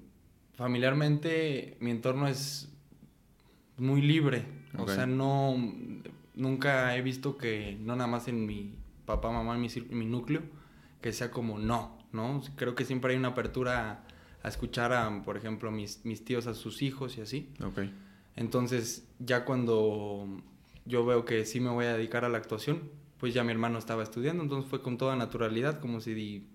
familiarmente 0.54 1.78
mi 1.80 1.92
entorno 1.92 2.28
es 2.28 2.72
muy 3.78 4.02
libre. 4.02 4.46
O 4.78 4.88
sea, 4.88 5.08
no, 5.08 5.56
nunca 6.36 6.96
he 6.96 7.02
visto 7.02 7.38
que, 7.38 7.78
no 7.82 7.96
nada 7.96 8.08
más 8.08 8.28
en 8.28 8.46
mi 8.46 8.76
papá, 9.06 9.32
mamá, 9.32 9.56
en 9.56 9.62
mi, 9.62 9.68
en 9.76 9.98
mi 9.98 10.06
núcleo, 10.06 10.44
que 11.02 11.14
sea 11.14 11.32
como 11.32 11.58
no, 11.58 11.98
¿no? 12.12 12.42
Creo 12.56 12.76
que 12.76 12.86
siempre 12.86 13.14
hay 13.14 13.18
una 13.18 13.30
apertura 13.30 13.92
a, 13.92 14.04
a 14.44 14.50
escuchar 14.50 14.94
a, 14.94 15.24
por 15.24 15.38
ejemplo, 15.38 15.72
mis, 15.72 16.06
mis 16.06 16.24
tíos, 16.24 16.48
a 16.48 16.54
sus 16.54 16.82
hijos 16.82 17.18
y 17.18 17.22
así. 17.22 17.50
Entonces, 18.36 19.08
ya 19.20 19.46
cuando 19.46 20.28
yo 20.86 21.06
veo 21.06 21.26
que 21.26 21.46
sí 21.46 21.60
me 21.60 21.70
voy 21.70 21.86
a 21.86 21.94
dedicar 21.94 22.24
a 22.24 22.30
la 22.30 22.38
actuación, 22.38 22.90
pues 23.20 23.34
ya 23.34 23.44
mi 23.44 23.52
hermano 23.52 23.78
estaba 23.80 24.04
estudiando, 24.04 24.44
entonces 24.44 24.70
fue 24.70 24.82
con 24.82 24.98
toda 24.98 25.16
naturalidad, 25.16 25.80
como 25.80 26.02
si 26.02 26.14
di- 26.14 26.48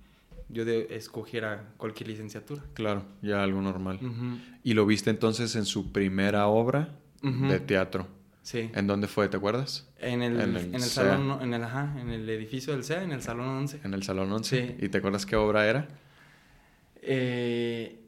yo 0.49 0.64
de- 0.64 0.88
escogiera 0.90 1.73
cualquier 1.76 2.09
licenciatura. 2.09 2.62
Claro, 2.75 3.04
ya 3.23 3.42
algo 3.42 3.61
normal. 3.62 3.99
¿Y 4.62 4.75
lo 4.75 4.85
viste 4.87 5.11
entonces 5.11 5.57
en 5.57 5.64
su 5.64 5.92
primera 5.92 6.47
obra 6.47 6.97
de 7.23 7.59
teatro? 7.61 8.07
Sí. 8.42 8.71
¿En 8.75 8.87
dónde 8.88 9.07
fue, 9.07 9.28
te 9.28 9.37
acuerdas? 9.37 9.88
En 9.99 10.21
el, 10.21 10.35
en 10.40 10.57
en 10.57 10.57
el 10.57 10.75
el, 10.75 10.81
SEA. 10.83 11.04
salón, 11.16 11.42
en 11.42 11.54
el, 11.54 11.62
ajá, 11.62 11.95
en 12.00 12.11
el 12.11 12.28
edificio 12.28 12.73
del 12.73 12.83
CEA, 12.83 13.04
en 13.04 13.12
el 13.12 13.23
salón 13.23 13.47
11. 13.49 13.81
En 13.85 13.95
el 13.95 14.02
Salón 14.02 14.33
11. 14.33 14.76
Sí. 14.78 14.85
¿Y 14.85 14.88
te 14.88 14.99
acuerdas 14.99 15.25
qué 15.26 15.37
obra 15.37 15.66
era? 15.69 15.87
Eh, 17.02 17.99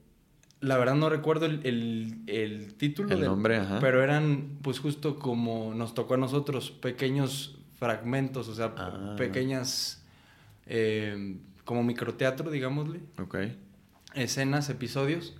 la 0.60 0.76
verdad 0.78 0.94
no 0.94 1.08
recuerdo 1.10 1.46
el, 1.46 1.60
el- 1.64 2.22
el 2.26 2.74
título. 2.74 3.10
El 3.10 3.20
del- 3.20 3.28
nombre, 3.28 3.56
ajá. 3.58 3.78
Pero 3.80 4.02
eran, 4.02 4.58
pues 4.62 4.78
justo 4.80 5.18
como 5.18 5.74
nos 5.74 5.94
tocó 5.94 6.14
a 6.14 6.16
nosotros, 6.16 6.70
pequeños 6.70 7.58
fragmentos, 7.84 8.48
o 8.48 8.54
sea, 8.54 8.72
Ah. 8.78 9.14
pequeñas, 9.18 10.02
eh, 10.66 11.36
como 11.64 11.82
microteatro, 11.82 12.50
digámosle, 12.50 13.00
Ok. 13.20 13.36
escenas, 14.14 14.70
episodios, 14.70 15.34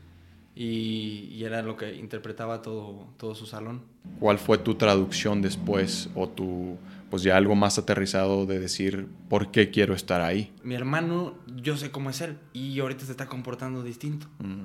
y, 0.54 1.28
y 1.32 1.44
era 1.44 1.62
lo 1.62 1.76
que 1.76 1.94
interpretaba 1.96 2.60
todo, 2.62 3.08
todo 3.16 3.34
su 3.34 3.46
salón. 3.46 3.82
¿Cuál 4.20 4.38
fue 4.38 4.58
tu 4.58 4.74
traducción 4.74 5.40
después 5.42 6.08
o 6.14 6.28
tu, 6.28 6.76
pues 7.10 7.22
ya 7.22 7.36
algo 7.36 7.54
más 7.54 7.78
aterrizado 7.78 8.46
de 8.46 8.60
decir 8.60 9.08
por 9.28 9.50
qué 9.50 9.70
quiero 9.70 9.94
estar 9.94 10.20
ahí? 10.20 10.52
Mi 10.62 10.74
hermano, 10.74 11.34
yo 11.56 11.76
sé 11.76 11.90
cómo 11.90 12.10
es 12.10 12.20
él, 12.20 12.38
y 12.52 12.78
ahorita 12.80 13.04
se 13.06 13.10
está 13.12 13.26
comportando 13.26 13.82
distinto. 13.82 14.26
Mm, 14.38 14.64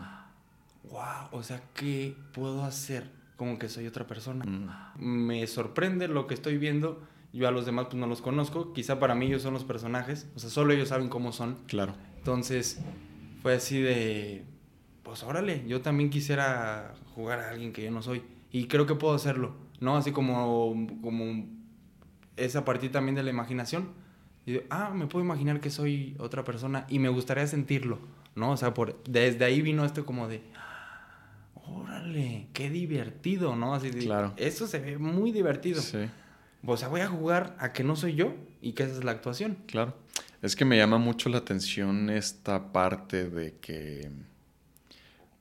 Wow, 0.91 1.29
o 1.31 1.43
sea, 1.43 1.61
¿qué 1.75 2.15
puedo 2.33 2.63
hacer? 2.63 3.11
Como 3.37 3.57
que 3.59 3.69
soy 3.69 3.85
otra 3.87 4.05
persona. 4.07 4.43
mm, 4.45 5.05
me 5.27 5.45
sorprende 5.47 6.07
lo 6.07 6.25
que 6.27 6.33
estoy 6.33 6.57
viendo. 6.57 7.01
Yo 7.31 7.47
a 7.47 7.51
los 7.51 7.65
demás 7.65 7.85
pues 7.85 7.97
no 7.97 8.07
los 8.07 8.21
conozco. 8.21 8.73
Quizá 8.73 8.99
para 8.99 9.15
mí 9.15 9.27
ellos 9.27 9.41
son 9.41 9.53
los 9.53 9.63
personajes. 9.63 10.27
O 10.35 10.39
sea, 10.39 10.49
solo 10.49 10.73
ellos 10.73 10.89
saben 10.89 11.09
cómo 11.09 11.31
son. 11.31 11.57
claro. 11.67 11.93
Entonces 12.17 12.81
fue 13.41 13.55
así 13.55 13.81
de, 13.81 14.43
pues 15.03 15.23
órale, 15.23 15.63
yo 15.67 15.81
también 15.81 16.09
quisiera 16.09 16.93
jugar 17.15 17.39
a 17.39 17.49
alguien 17.51 17.71
que 17.71 17.83
yo 17.83 17.91
no 17.91 18.01
soy. 18.01 18.21
Y 18.51 18.67
creo 18.67 18.85
que 18.85 18.95
puedo 18.95 19.13
hacerlo, 19.13 19.55
¿no? 19.79 19.95
Así 19.95 20.11
como, 20.11 20.87
como 21.01 21.45
esa 22.35 22.65
partida 22.65 22.91
también 22.91 23.15
de 23.15 23.23
la 23.23 23.29
imaginación. 23.29 23.89
Y 24.45 24.51
digo, 24.53 24.63
ah, 24.69 24.91
me 24.93 25.07
puedo 25.07 25.23
imaginar 25.23 25.59
que 25.61 25.69
soy 25.69 26.15
otra 26.19 26.43
persona 26.43 26.85
y 26.89 26.99
me 26.99 27.09
gustaría 27.09 27.47
sentirlo, 27.47 27.99
¿no? 28.35 28.51
O 28.51 28.57
sea, 28.57 28.73
por, 28.73 29.01
desde 29.03 29.45
ahí 29.45 29.61
vino 29.61 29.85
esto 29.85 30.05
como 30.05 30.27
de, 30.27 30.41
órale, 31.53 32.47
qué 32.53 32.69
divertido, 32.69 33.55
¿no? 33.55 33.73
Así 33.73 33.91
de, 33.91 33.99
Claro. 33.99 34.33
Eso 34.37 34.67
se 34.67 34.79
ve 34.79 34.97
muy 34.97 35.31
divertido. 35.31 35.81
Sí, 35.81 35.99
O 36.65 36.77
sea, 36.77 36.87
voy 36.87 37.01
a 37.01 37.07
jugar 37.07 37.55
a 37.59 37.73
que 37.73 37.83
no 37.83 37.95
soy 37.95 38.15
yo 38.15 38.33
y 38.61 38.73
que 38.73 38.83
esa 38.83 38.97
es 38.97 39.03
la 39.03 39.11
actuación. 39.11 39.57
claro. 39.65 39.95
Es 40.41 40.55
que 40.55 40.63
me 40.63 40.77
llama 40.77 40.97
mucho 40.97 41.27
la 41.27 41.39
atención 41.39 42.09
esta 42.09 42.71
parte 42.71 43.29
de 43.29 43.55
que, 43.59 44.09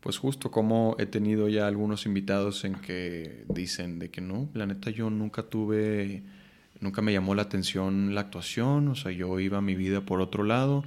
pues 0.01 0.19
justo 0.19 0.51
como 0.51 0.97
he 0.99 1.07
tenido 1.07 1.49
ya 1.49 1.69
algunos 1.69 2.05
invitados 2.05 2.65
en 2.65 2.75
que 2.75 3.45
dicen 3.49 4.01
de 4.01 4.11
que 4.11 4.21
no, 4.21 4.49
la 4.55 4.67
neta 4.67 4.91
yo 4.91 5.09
nunca 5.09 5.45
tuve, 5.45 6.25
nunca 6.81 7.01
me 7.01 7.13
llamó 7.13 7.37
la 7.37 7.43
atención 7.43 8.17
la 8.17 8.23
actuación, 8.23 8.89
o 8.89 8.97
sea, 8.97 9.13
yo 9.13 9.39
iba 9.39 9.61
mi 9.61 9.77
vida 9.77 10.01
por 10.01 10.21
otro 10.21 10.43
lado 10.43 10.83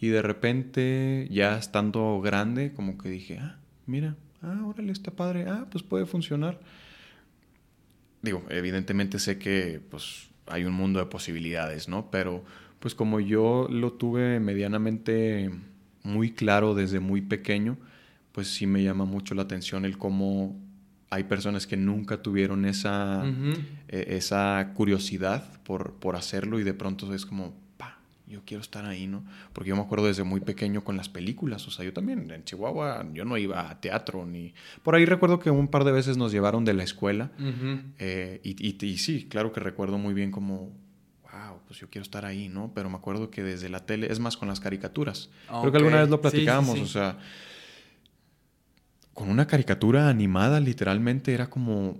y 0.00 0.06
de 0.06 0.22
repente 0.22 1.26
ya 1.28 1.58
estando 1.58 2.20
grande 2.20 2.72
como 2.72 2.96
que 2.96 3.08
dije, 3.08 3.38
ah, 3.40 3.58
mira, 3.86 4.14
ah, 4.40 4.62
órale, 4.66 4.92
está 4.92 5.10
padre, 5.10 5.46
ah, 5.48 5.66
pues 5.68 5.82
puede 5.82 6.06
funcionar. 6.06 6.60
Digo, 8.22 8.44
evidentemente 8.48 9.18
sé 9.18 9.38
que 9.38 9.80
pues 9.90 10.28
hay 10.46 10.64
un 10.64 10.74
mundo 10.74 10.98
de 10.98 11.06
posibilidades, 11.06 11.88
¿no? 11.88 12.10
Pero 12.10 12.44
pues 12.80 12.94
como 12.94 13.20
yo 13.20 13.68
lo 13.70 13.92
tuve 13.92 14.40
medianamente 14.40 15.50
muy 16.02 16.32
claro 16.32 16.74
desde 16.74 17.00
muy 17.00 17.20
pequeño, 17.22 17.76
pues 18.32 18.48
sí 18.48 18.66
me 18.66 18.82
llama 18.82 19.04
mucho 19.04 19.34
la 19.34 19.42
atención 19.42 19.84
el 19.84 19.98
cómo 19.98 20.56
hay 21.10 21.24
personas 21.24 21.66
que 21.66 21.76
nunca 21.76 22.22
tuvieron 22.22 22.64
esa, 22.64 23.24
eh, 23.88 24.06
esa 24.10 24.72
curiosidad 24.74 25.60
por, 25.62 25.94
por 25.94 26.16
hacerlo 26.16 26.60
y 26.60 26.64
de 26.64 26.74
pronto 26.74 27.12
es 27.14 27.24
como, 27.24 27.54
yo 28.28 28.42
quiero 28.44 28.60
estar 28.62 28.84
ahí, 28.84 29.06
¿no? 29.06 29.24
Porque 29.52 29.70
yo 29.70 29.76
me 29.76 29.82
acuerdo 29.82 30.06
desde 30.06 30.22
muy 30.24 30.40
pequeño 30.40 30.84
con 30.84 30.96
las 30.96 31.08
películas, 31.08 31.66
o 31.66 31.70
sea, 31.70 31.84
yo 31.84 31.92
también 31.92 32.30
en 32.30 32.44
Chihuahua, 32.44 33.06
yo 33.12 33.24
no 33.24 33.36
iba 33.38 33.70
a 33.70 33.80
teatro 33.80 34.26
ni... 34.26 34.54
Por 34.82 34.94
ahí 34.94 35.04
recuerdo 35.04 35.38
que 35.38 35.50
un 35.50 35.68
par 35.68 35.84
de 35.84 35.92
veces 35.92 36.16
nos 36.16 36.30
llevaron 36.32 36.64
de 36.64 36.74
la 36.74 36.82
escuela 36.84 37.30
eh, 37.98 38.40
y, 38.44 38.50
y- 38.68 38.76
y 38.86 38.98
sí, 38.98 39.26
claro 39.28 39.52
que 39.52 39.60
recuerdo 39.60 39.98
muy 39.98 40.14
bien 40.14 40.30
como, 40.30 40.72
wow, 41.30 41.60
pues 41.66 41.80
yo 41.80 41.88
quiero 41.90 42.02
estar 42.02 42.24
ahí, 42.24 42.48
¿no? 42.48 42.72
Pero 42.74 42.90
me 42.90 42.96
acuerdo 42.96 43.30
que 43.30 43.42
desde 43.42 43.68
la 43.68 43.80
tele, 43.86 44.10
es 44.10 44.18
más 44.20 44.36
con 44.36 44.48
las 44.48 44.60
caricaturas. 44.60 45.30
Creo 45.60 45.70
que 45.72 45.78
alguna 45.78 46.00
vez 46.00 46.08
lo 46.10 46.16
Sí, 46.16 46.22
sí, 46.22 46.30
platicábamos, 46.30 46.74
sí. 46.76 46.82
o 46.82 46.86
sea, 46.86 47.18
con 49.14 49.30
una 49.30 49.46
caricatura 49.46 50.08
animada 50.08 50.60
literalmente 50.60 51.34
era 51.34 51.50
como, 51.50 51.98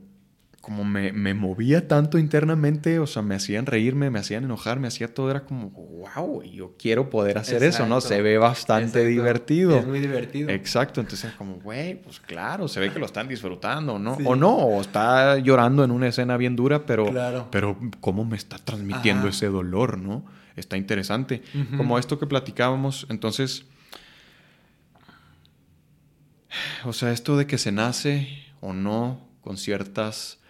como 0.68 0.84
me, 0.84 1.12
me 1.14 1.32
movía 1.32 1.88
tanto 1.88 2.18
internamente, 2.18 2.98
o 2.98 3.06
sea, 3.06 3.22
me 3.22 3.34
hacían 3.34 3.64
reírme, 3.64 4.10
me 4.10 4.18
hacían 4.18 4.44
enojar, 4.44 4.78
me 4.78 4.86
hacía 4.86 5.14
todo, 5.14 5.30
era 5.30 5.40
como, 5.46 5.70
wow, 5.70 6.42
yo 6.42 6.74
quiero 6.78 7.08
poder 7.08 7.38
hacer 7.38 7.62
eso, 7.62 7.86
¿no? 7.86 8.02
Se 8.02 8.20
ve 8.20 8.36
bastante 8.36 8.84
Exacto. 9.00 9.08
divertido. 9.08 9.78
Es 9.78 9.86
muy 9.86 9.98
divertido. 9.98 10.50
Exacto, 10.50 11.00
entonces 11.00 11.24
era 11.24 11.38
como, 11.38 11.54
güey, 11.54 11.94
pues 12.02 12.20
claro, 12.20 12.68
se 12.68 12.80
ve 12.80 12.92
que 12.92 12.98
lo 12.98 13.06
están 13.06 13.28
disfrutando, 13.28 13.98
¿no? 13.98 14.16
Sí. 14.18 14.24
O 14.26 14.36
no, 14.36 14.54
o 14.56 14.82
está 14.82 15.38
llorando 15.38 15.84
en 15.84 15.90
una 15.90 16.08
escena 16.08 16.36
bien 16.36 16.54
dura, 16.54 16.84
pero, 16.84 17.06
Claro. 17.06 17.48
pero 17.50 17.78
¿cómo 18.02 18.26
me 18.26 18.36
está 18.36 18.58
transmitiendo 18.58 19.22
Ajá. 19.22 19.30
ese 19.30 19.46
dolor, 19.46 19.96
no? 19.96 20.26
Está 20.54 20.76
interesante. 20.76 21.42
Como 21.78 21.98
esto 21.98 22.18
que 22.18 22.26
platicábamos, 22.26 23.06
entonces, 23.08 23.64
o 26.84 26.92
sea, 26.92 27.10
esto 27.12 27.38
de 27.38 27.46
que 27.46 27.56
se 27.56 27.72
nace 27.72 28.28
o 28.60 28.74
no 28.74 29.18
con 29.40 29.56
ciertas 29.56 30.40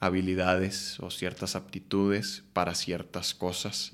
habilidades 0.00 1.00
o 1.00 1.10
ciertas 1.10 1.56
aptitudes 1.56 2.44
para 2.52 2.74
ciertas 2.74 3.34
cosas. 3.34 3.92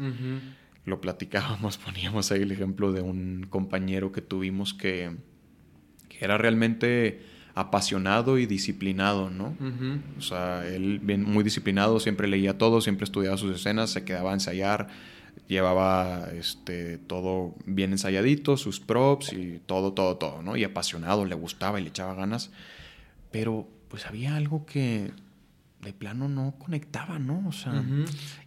Lo 0.84 1.00
platicábamos, 1.00 1.78
poníamos 1.84 2.30
ahí 2.32 2.42
el 2.42 2.52
ejemplo 2.52 2.92
de 2.92 3.00
un 3.00 3.46
compañero 3.49 4.12
que 4.12 4.20
tuvimos 4.20 4.75
que, 4.75 5.16
que 6.08 6.25
era 6.25 6.37
realmente 6.38 7.23
apasionado 7.54 8.38
y 8.38 8.46
disciplinado, 8.46 9.30
¿no? 9.30 9.56
O 10.18 10.20
sea, 10.20 10.66
él 10.66 10.99
bien, 11.00 11.23
muy 11.23 11.44
disciplinado, 11.44 12.00
siempre 12.00 12.26
leía 12.26 12.58
todo, 12.58 12.80
siempre 12.80 13.04
estudiaba 13.04 13.37
sus 13.37 13.54
escenas, 13.54 13.90
se 13.90 14.04
quedaba 14.04 14.32
a 14.32 14.34
ensayar, 14.34 14.88
llevaba 15.46 16.30
este, 16.32 16.99
todo 16.99 17.54
bien 17.64 17.92
ensayadito, 17.92 18.56
sus 18.56 18.80
props 18.80 19.32
y 19.32 19.61
todo, 19.66 19.92
todo, 19.92 20.16
todo, 20.16 20.42
¿no? 20.42 20.56
Y 20.56 20.64
apasionado, 20.64 21.25
le 21.25 21.37
gustaba 21.37 21.80
y 21.80 21.84
le 21.84 21.90
echaba 21.90 22.14
ganas. 22.14 22.50
Pero 23.30 23.68
pues 23.88 24.06
había 24.06 24.34
algo 24.34 24.66
que 24.66 25.12
de 25.84 25.92
plano 25.92 26.28
no 26.28 26.56
conectaba, 26.58 27.18
¿no? 27.18 27.46
O 27.46 27.52
sea, 27.52 27.84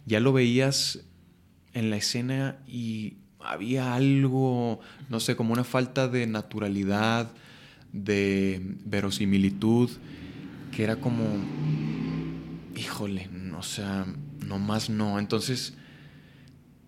ya 0.04 0.20
lo 0.20 0.32
veías 0.32 1.00
en 1.72 1.90
la 1.90 1.96
escena 1.96 2.58
y 2.66 3.18
había 3.40 3.94
algo, 3.94 4.80
no 5.08 5.20
sé, 5.20 5.36
como 5.36 5.52
una 5.52 5.64
falta 5.64 6.08
de 6.08 6.26
naturalidad, 6.26 7.30
de 7.92 8.60
verosimilitud, 8.84 9.90
que 10.72 10.84
era 10.84 10.96
como, 10.96 11.24
híjole, 12.76 13.30
o 13.56 13.62
sea, 13.62 14.06
nomás 14.44 14.90
no. 14.90 15.18
Entonces, 15.18 15.74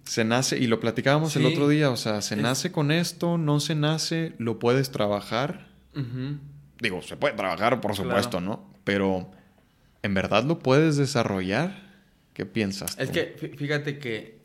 se 0.04 0.24
nace, 0.24 0.58
y 0.58 0.66
lo 0.66 0.80
platicábamos 0.80 1.36
el 1.36 1.46
otro 1.46 1.68
día, 1.68 1.90
o 1.90 1.96
sea, 1.96 2.20
se 2.20 2.36
nace 2.36 2.72
con 2.72 2.90
esto, 2.90 3.38
no 3.38 3.60
se 3.60 3.74
nace, 3.74 4.34
lo 4.38 4.58
puedes 4.58 4.90
trabajar. 4.90 5.68
Digo, 6.80 7.02
se 7.02 7.16
puede 7.16 7.34
trabajar, 7.34 7.80
por 7.80 7.94
supuesto, 7.94 8.40
¿no? 8.40 8.72
Pero, 8.84 9.30
¿en 10.02 10.14
verdad 10.14 10.44
lo 10.44 10.58
puedes 10.58 10.96
desarrollar? 10.96 11.90
¿Qué 12.34 12.46
piensas? 12.46 12.98
Es 12.98 13.10
que, 13.10 13.54
fíjate 13.56 13.98
que 13.98 14.40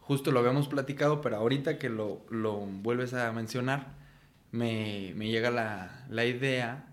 justo 0.00 0.32
lo 0.32 0.40
habíamos 0.40 0.68
platicado, 0.68 1.20
pero 1.20 1.36
ahorita 1.36 1.78
que 1.78 1.88
lo, 1.88 2.26
lo 2.30 2.58
vuelves 2.58 3.14
a 3.14 3.32
mencionar, 3.32 3.94
me, 4.50 5.14
llega 5.14 5.50
la, 5.50 6.04
la, 6.10 6.26
idea 6.26 6.92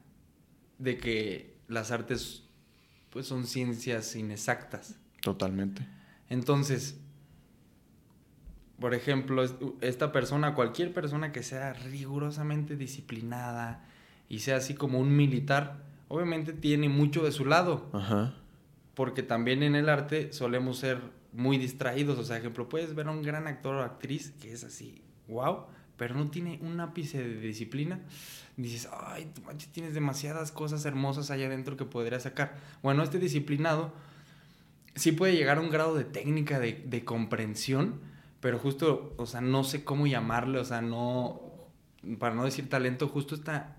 de 0.77 0.97
que 0.97 1.57
las 1.67 1.91
artes 1.91 2.43
pues 3.09 3.27
son 3.27 3.45
ciencias 3.45 4.15
inexactas. 4.15 4.95
Totalmente. 5.21 5.85
Entonces, 6.29 6.97
por 8.79 8.93
ejemplo, 8.93 9.43
esta 9.81 10.11
persona, 10.11 10.55
cualquier 10.55 10.93
persona 10.93 11.33
que 11.33 11.43
sea 11.43 11.73
rigurosamente 11.73 12.77
disciplinada 12.77 13.85
y 14.29 14.39
sea 14.39 14.57
así 14.57 14.73
como 14.73 14.99
un 14.99 15.15
militar, 15.15 15.83
obviamente 16.09 16.51
tiene 16.51 16.89
mucho 16.89 17.23
de 17.23 17.31
su 17.31 17.45
lado. 17.45 17.89
Ajá. 17.93 18.35
Porque 18.93 19.23
también 19.23 19.63
en 19.63 19.75
el 19.75 19.87
arte 19.87 20.33
solemos 20.33 20.79
ser 20.79 20.99
muy 21.31 21.57
distraídos. 21.57 22.19
O 22.19 22.23
sea, 22.25 22.37
ejemplo, 22.37 22.67
puedes 22.67 22.93
ver 22.95 23.07
a 23.07 23.11
un 23.11 23.21
gran 23.21 23.47
actor 23.47 23.75
o 23.75 23.83
actriz 23.83 24.33
que 24.41 24.51
es 24.51 24.65
así, 24.65 25.01
wow, 25.29 25.65
pero 25.95 26.15
no 26.15 26.29
tiene 26.29 26.59
un 26.61 26.79
ápice 26.79 27.21
de 27.21 27.39
disciplina, 27.39 27.99
dices, 28.57 28.89
ay, 28.91 29.31
tu 29.33 29.41
manches, 29.41 29.69
tienes 29.69 29.93
demasiadas 29.93 30.51
cosas 30.51 30.85
hermosas 30.85 31.31
allá 31.31 31.47
adentro 31.47 31.77
que 31.77 31.85
podría 31.85 32.19
sacar. 32.19 32.57
Bueno, 32.81 33.03
este 33.03 33.19
disciplinado 33.19 33.93
sí 34.95 35.11
puede 35.11 35.35
llegar 35.35 35.57
a 35.57 35.61
un 35.61 35.69
grado 35.69 35.95
de 35.95 36.03
técnica, 36.03 36.59
de, 36.59 37.05
comprensión, 37.05 37.99
pero 38.39 38.59
justo, 38.59 39.13
o 39.17 39.25
sea, 39.25 39.41
no 39.41 39.63
sé 39.63 39.83
cómo 39.83 40.07
llamarle, 40.07 40.59
o 40.59 40.65
sea, 40.65 40.81
no, 40.81 41.41
para 42.17 42.35
no 42.35 42.45
decir 42.45 42.69
talento, 42.69 43.07
justo 43.07 43.35
esta 43.35 43.75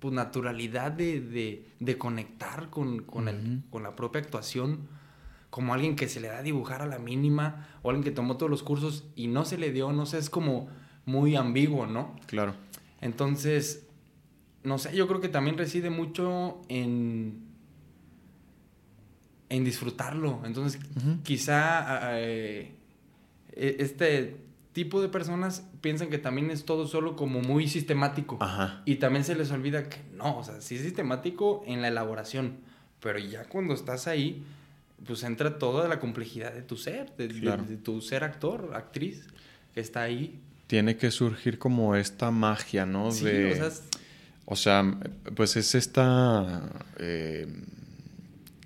pues, 0.00 0.14
naturalidad 0.14 0.92
de, 0.92 1.96
conectar 1.98 2.70
con, 2.70 3.02
con, 3.02 3.64
con 3.70 3.82
la 3.82 3.94
propia 3.94 4.20
actuación 4.20 4.88
como 5.50 5.74
alguien 5.74 5.96
que 5.96 6.08
se 6.08 6.20
le 6.20 6.28
da 6.28 6.38
a 6.38 6.42
dibujar 6.42 6.80
a 6.80 6.86
la 6.86 6.98
mínima 6.98 7.68
o 7.82 7.90
alguien 7.90 8.04
que 8.04 8.12
tomó 8.12 8.36
todos 8.36 8.48
los 8.48 8.62
cursos 8.62 9.04
y 9.16 9.26
no 9.26 9.44
se 9.44 9.58
le 9.58 9.72
dio, 9.72 9.92
no 9.92 10.06
sé, 10.06 10.18
es 10.18 10.30
como 10.30 10.68
muy 11.04 11.34
ambiguo, 11.36 11.86
¿no? 11.86 12.16
Claro. 12.26 12.54
Entonces, 13.00 13.86
no 14.62 14.78
sé, 14.78 14.94
yo 14.94 15.08
creo 15.08 15.20
que 15.20 15.28
también 15.28 15.58
reside 15.58 15.90
mucho 15.90 16.62
en, 16.68 17.48
en 19.48 19.64
disfrutarlo. 19.64 20.40
Entonces, 20.44 20.80
quizá 21.24 22.18
eh, 22.20 22.76
e, 23.52 23.76
este 23.80 24.36
tipo 24.72 25.02
de 25.02 25.08
personas 25.08 25.64
piensan 25.80 26.10
que 26.10 26.18
también 26.18 26.50
es 26.50 26.64
todo 26.64 26.86
solo 26.86 27.16
como 27.16 27.40
muy 27.40 27.68
sistemático. 27.68 28.38
Ajá. 28.40 28.82
Y 28.84 28.96
también 28.96 29.24
se 29.24 29.34
les 29.34 29.50
olvida 29.50 29.88
que 29.88 29.98
no, 30.14 30.38
o 30.38 30.44
sea, 30.44 30.60
sí 30.60 30.76
es 30.76 30.82
sistemático 30.82 31.62
en 31.66 31.82
la 31.82 31.88
elaboración, 31.88 32.58
pero 33.00 33.18
ya 33.18 33.44
cuando 33.44 33.74
estás 33.74 34.06
ahí, 34.06 34.44
pues 35.06 35.22
entra 35.22 35.58
toda 35.58 35.88
la 35.88 35.98
complejidad 35.98 36.52
de 36.52 36.62
tu 36.62 36.76
ser, 36.76 37.14
de, 37.16 37.28
de 37.28 37.76
tu 37.76 38.00
ser 38.00 38.24
actor, 38.24 38.72
actriz, 38.74 39.26
que 39.74 39.80
está 39.80 40.02
ahí 40.02 40.40
tiene 40.70 40.96
que 40.96 41.10
surgir 41.10 41.58
como 41.58 41.96
esta 41.96 42.30
magia, 42.30 42.86
¿no? 42.86 43.10
Sí, 43.10 43.24
de, 43.24 43.72
o, 44.44 44.54
sea, 44.54 44.84
pues 45.34 45.56
es 45.56 45.74
esta 45.74 46.62
eh, 46.96 47.48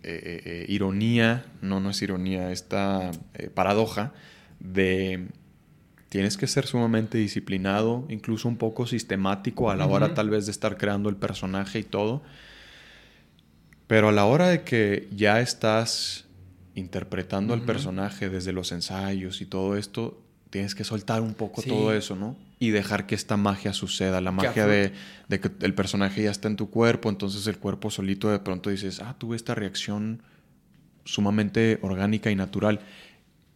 eh, 0.02 0.42
eh, 0.44 0.66
ironía, 0.68 1.46
no, 1.62 1.80
no 1.80 1.88
es 1.88 2.02
ironía, 2.02 2.52
esta 2.52 3.10
paradoja 3.54 4.12
de 4.60 5.28
tienes 6.08 6.36
que 6.36 6.46
ser 6.46 6.66
sumamente 6.66 7.18
disciplinado, 7.18 8.04
incluso 8.08 8.48
un 8.48 8.56
poco 8.56 8.86
sistemático 8.86 9.70
a 9.70 9.76
la 9.76 9.86
hora 9.86 10.14
tal 10.14 10.30
vez 10.30 10.46
de 10.46 10.52
estar 10.52 10.76
creando 10.76 11.08
el 11.08 11.16
personaje 11.16 11.80
y 11.80 11.84
todo. 11.84 12.22
Pero 13.86 14.08
a 14.08 14.12
la 14.12 14.24
hora 14.24 14.48
de 14.48 14.62
que 14.62 15.08
ya 15.10 15.40
estás 15.40 16.24
interpretando 16.74 17.54
al 17.54 17.62
personaje 17.62 18.28
desde 18.28 18.52
los 18.52 18.72
ensayos 18.72 19.40
y 19.40 19.46
todo 19.46 19.76
esto, 19.76 20.20
tienes 20.50 20.74
que 20.74 20.84
soltar 20.84 21.20
un 21.20 21.34
poco 21.34 21.62
todo 21.62 21.92
eso, 21.92 22.16
¿no? 22.16 22.36
Y 22.58 22.70
dejar 22.70 23.06
que 23.06 23.14
esta 23.14 23.36
magia 23.36 23.72
suceda, 23.72 24.20
la 24.20 24.30
magia 24.30 24.66
de, 24.66 24.92
que 25.28 25.50
el 25.60 25.74
personaje 25.74 26.22
ya 26.22 26.30
está 26.30 26.48
en 26.48 26.56
tu 26.56 26.70
cuerpo, 26.70 27.10
entonces 27.10 27.46
el 27.46 27.58
cuerpo 27.58 27.90
solito 27.90 28.30
de 28.30 28.38
pronto 28.38 28.70
dices, 28.70 29.00
ah, 29.00 29.16
tuve 29.18 29.36
esta 29.36 29.54
reacción 29.54 30.22
sumamente 31.04 31.78
orgánica 31.82 32.30
y 32.30 32.36
natural. 32.36 32.80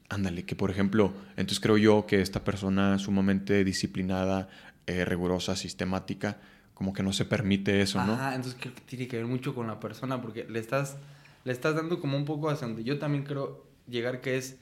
Ándale, 0.09 0.45
que 0.45 0.57
por 0.57 0.71
ejemplo, 0.71 1.13
entonces 1.37 1.61
creo 1.61 1.77
yo 1.77 2.07
que 2.07 2.21
esta 2.21 2.45
persona 2.45 2.99
sumamente 2.99 3.63
disciplinada, 3.65 4.49
eh, 4.87 5.05
rigurosa, 5.05 5.55
sistemática, 5.55 6.39
como 6.75 6.93
que 6.93 7.03
no 7.03 7.13
se 7.13 7.25
permite 7.25 7.83
eso, 7.83 8.03
¿no? 8.05 8.17
Ah, 8.19 8.35
entonces 8.35 8.59
creo 8.61 8.75
que 8.75 8.81
tiene 8.83 9.09
que 9.09 9.17
ver 9.17 9.27
mucho 9.27 9.55
con 9.55 9.67
la 9.67 9.81
persona, 9.81 10.23
porque 10.23 10.45
le 10.45 10.61
estás, 10.61 10.97
le 11.45 11.53
estás 11.53 11.75
dando 11.75 12.01
como 12.01 12.17
un 12.17 12.25
poco 12.25 12.49
hacia 12.49 12.67
donde 12.67 12.85
yo 12.85 12.99
también 12.99 13.25
creo 13.25 13.67
llegar, 13.87 14.21
que 14.21 14.37
es 14.39 14.57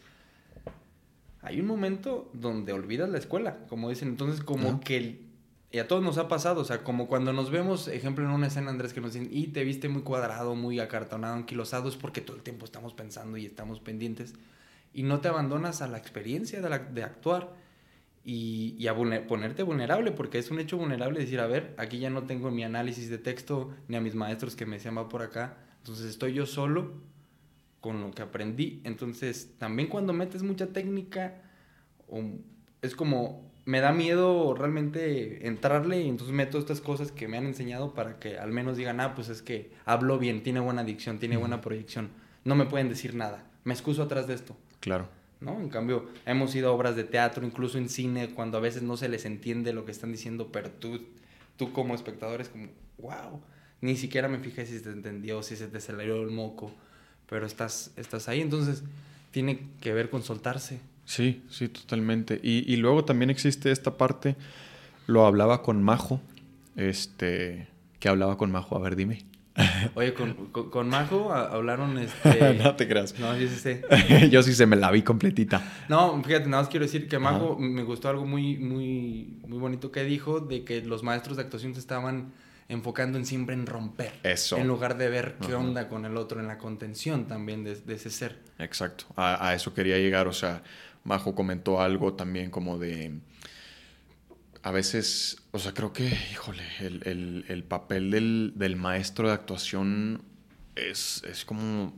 hay 1.42 1.60
un 1.60 1.66
momento 1.66 2.28
donde 2.32 2.72
olvidas 2.72 3.08
la 3.08 3.18
escuela, 3.18 3.58
como 3.68 3.88
dicen. 3.88 4.08
Entonces, 4.08 4.42
como 4.42 4.80
que 4.80 5.26
y 5.70 5.78
a 5.78 5.86
todos 5.86 6.02
nos 6.02 6.16
ha 6.18 6.26
pasado, 6.26 6.60
o 6.60 6.64
sea, 6.64 6.82
como 6.82 7.06
cuando 7.06 7.32
nos 7.32 7.50
vemos, 7.50 7.86
ejemplo, 7.88 8.24
en 8.24 8.30
una 8.30 8.46
escena, 8.46 8.70
Andrés, 8.70 8.92
que 8.92 9.00
nos 9.00 9.12
dicen, 9.12 9.28
y 9.30 9.48
te 9.48 9.62
viste 9.62 9.88
muy 9.88 10.02
cuadrado, 10.02 10.54
muy 10.54 10.80
acartonado, 10.80 11.34
anquilosado, 11.34 11.88
es 11.88 11.96
porque 11.96 12.20
todo 12.20 12.36
el 12.36 12.42
tiempo 12.42 12.64
estamos 12.64 12.94
pensando 12.94 13.36
y 13.36 13.46
estamos 13.46 13.80
pendientes, 13.80 14.34
y 14.96 15.02
no 15.02 15.20
te 15.20 15.28
abandonas 15.28 15.82
a 15.82 15.88
la 15.88 15.98
experiencia 15.98 16.62
de, 16.62 16.78
de 16.78 17.02
actuar 17.02 17.52
y, 18.24 18.74
y 18.78 18.86
a 18.86 18.94
ponerte 18.94 19.62
vulnerable, 19.62 20.10
porque 20.10 20.38
es 20.38 20.50
un 20.50 20.58
hecho 20.58 20.78
vulnerable 20.78 21.20
decir, 21.20 21.38
a 21.38 21.46
ver, 21.46 21.74
aquí 21.76 21.98
ya 21.98 22.08
no 22.08 22.22
tengo 22.22 22.50
mi 22.50 22.64
análisis 22.64 23.10
de 23.10 23.18
texto, 23.18 23.74
ni 23.88 23.96
a 23.96 24.00
mis 24.00 24.14
maestros 24.14 24.56
que 24.56 24.64
me 24.64 24.76
decían, 24.76 24.96
va 24.96 25.10
por 25.10 25.20
acá, 25.20 25.58
entonces 25.80 26.06
estoy 26.06 26.32
yo 26.32 26.46
solo 26.46 26.94
con 27.82 28.00
lo 28.00 28.10
que 28.10 28.22
aprendí. 28.22 28.80
Entonces, 28.84 29.50
también 29.58 29.90
cuando 29.90 30.14
metes 30.14 30.42
mucha 30.42 30.68
técnica, 30.68 31.42
es 32.80 32.96
como, 32.96 33.52
me 33.66 33.80
da 33.80 33.92
miedo 33.92 34.54
realmente 34.54 35.46
entrarle 35.46 36.00
y 36.00 36.08
entonces 36.08 36.34
meto 36.34 36.58
estas 36.58 36.80
cosas 36.80 37.12
que 37.12 37.28
me 37.28 37.36
han 37.36 37.44
enseñado 37.44 37.92
para 37.92 38.18
que 38.18 38.38
al 38.38 38.50
menos 38.50 38.78
digan, 38.78 39.00
ah, 39.00 39.14
pues 39.14 39.28
es 39.28 39.42
que 39.42 39.72
hablo 39.84 40.18
bien, 40.18 40.42
tiene 40.42 40.60
buena 40.60 40.84
dicción, 40.84 41.18
tiene 41.18 41.36
buena 41.36 41.60
proyección. 41.60 42.08
No 42.44 42.54
me 42.54 42.64
pueden 42.64 42.88
decir 42.88 43.14
nada. 43.14 43.44
Me 43.64 43.74
excuso 43.74 44.02
atrás 44.02 44.26
de 44.26 44.32
esto. 44.32 44.56
Claro. 44.86 45.08
¿no? 45.40 45.60
En 45.60 45.68
cambio, 45.68 46.06
hemos 46.24 46.54
ido 46.54 46.68
a 46.68 46.72
obras 46.72 46.94
de 46.94 47.02
teatro, 47.02 47.44
incluso 47.44 47.76
en 47.76 47.88
cine, 47.88 48.30
cuando 48.30 48.56
a 48.56 48.60
veces 48.60 48.82
no 48.82 48.96
se 48.96 49.08
les 49.08 49.24
entiende 49.24 49.72
lo 49.72 49.84
que 49.84 49.90
están 49.90 50.12
diciendo, 50.12 50.50
pero 50.52 50.70
tú, 50.70 51.00
tú 51.56 51.72
como 51.72 51.94
espectador 51.94 52.40
es 52.40 52.48
como, 52.48 52.68
wow, 52.98 53.40
ni 53.80 53.96
siquiera 53.96 54.28
me 54.28 54.38
fijé 54.38 54.64
si 54.64 54.78
se 54.78 54.90
entendió, 54.90 55.42
si 55.42 55.56
se 55.56 55.66
te 55.66 55.80
salió 55.80 56.22
el 56.22 56.30
moco 56.30 56.72
pero 57.28 57.44
estás, 57.46 57.90
estás 57.96 58.28
ahí, 58.28 58.40
entonces 58.40 58.84
tiene 59.32 59.58
que 59.80 59.92
ver 59.92 60.10
con 60.10 60.22
soltarse. 60.22 60.78
Sí, 61.04 61.42
sí, 61.50 61.68
totalmente. 61.68 62.40
Y, 62.40 62.72
y 62.72 62.76
luego 62.76 63.04
también 63.04 63.30
existe 63.30 63.72
esta 63.72 63.96
parte, 63.96 64.36
lo 65.08 65.26
hablaba 65.26 65.62
con 65.62 65.82
Majo, 65.82 66.20
este, 66.76 67.66
¿qué 67.98 68.08
hablaba 68.08 68.38
con 68.38 68.50
Majo? 68.52 68.76
A 68.76 68.80
ver, 68.80 68.94
dime. 68.94 69.24
Oye, 69.94 70.12
con, 70.14 70.34
con, 70.50 70.88
Majo 70.88 71.32
hablaron 71.32 71.98
este... 71.98 72.54
no 72.62 72.76
te 72.76 72.86
creas. 72.86 73.18
No, 73.18 73.36
yo 73.36 73.48
sí 73.48 73.56
sé. 73.56 73.82
yo 74.30 74.42
sí 74.42 74.54
se 74.54 74.66
me 74.66 74.76
la 74.76 74.90
vi 74.90 75.02
completita. 75.02 75.62
No, 75.88 76.22
fíjate, 76.22 76.48
nada 76.48 76.62
más 76.62 76.70
quiero 76.70 76.84
decir 76.84 77.08
que 77.08 77.18
Majo 77.18 77.56
me 77.58 77.82
gustó 77.82 78.08
algo 78.08 78.26
muy, 78.26 78.58
muy, 78.58 79.38
muy 79.46 79.58
bonito 79.58 79.90
que 79.90 80.04
dijo, 80.04 80.40
de 80.40 80.64
que 80.64 80.82
los 80.82 81.02
maestros 81.02 81.36
de 81.36 81.44
actuación 81.44 81.74
se 81.74 81.80
estaban 81.80 82.32
enfocando 82.68 83.18
en 83.18 83.26
siempre 83.26 83.54
en 83.54 83.66
romper. 83.66 84.12
Eso. 84.22 84.56
En 84.56 84.66
lugar 84.66 84.96
de 84.96 85.08
ver 85.08 85.36
qué 85.46 85.54
onda 85.54 85.88
con 85.88 86.04
el 86.04 86.16
otro, 86.16 86.40
en 86.40 86.48
la 86.48 86.58
contención 86.58 87.26
también 87.26 87.64
de, 87.64 87.72
ese 87.94 88.10
ser. 88.10 88.38
Exacto. 88.58 89.06
A, 89.16 89.54
eso 89.54 89.72
quería 89.72 89.96
llegar. 89.98 90.26
O 90.26 90.32
sea, 90.32 90.62
Majo 91.04 91.34
comentó 91.34 91.80
algo 91.80 92.14
también 92.14 92.50
como 92.50 92.78
de. 92.78 93.18
A 94.66 94.72
veces, 94.72 95.36
o 95.52 95.60
sea, 95.60 95.74
creo 95.74 95.92
que, 95.92 96.08
híjole, 96.32 96.64
el, 96.80 97.64
papel 97.68 98.10
del, 98.10 98.52
del, 98.56 98.74
maestro 98.74 99.28
de 99.28 99.34
actuación 99.34 100.22
es, 100.74 101.22
es 101.22 101.44
como 101.44 101.94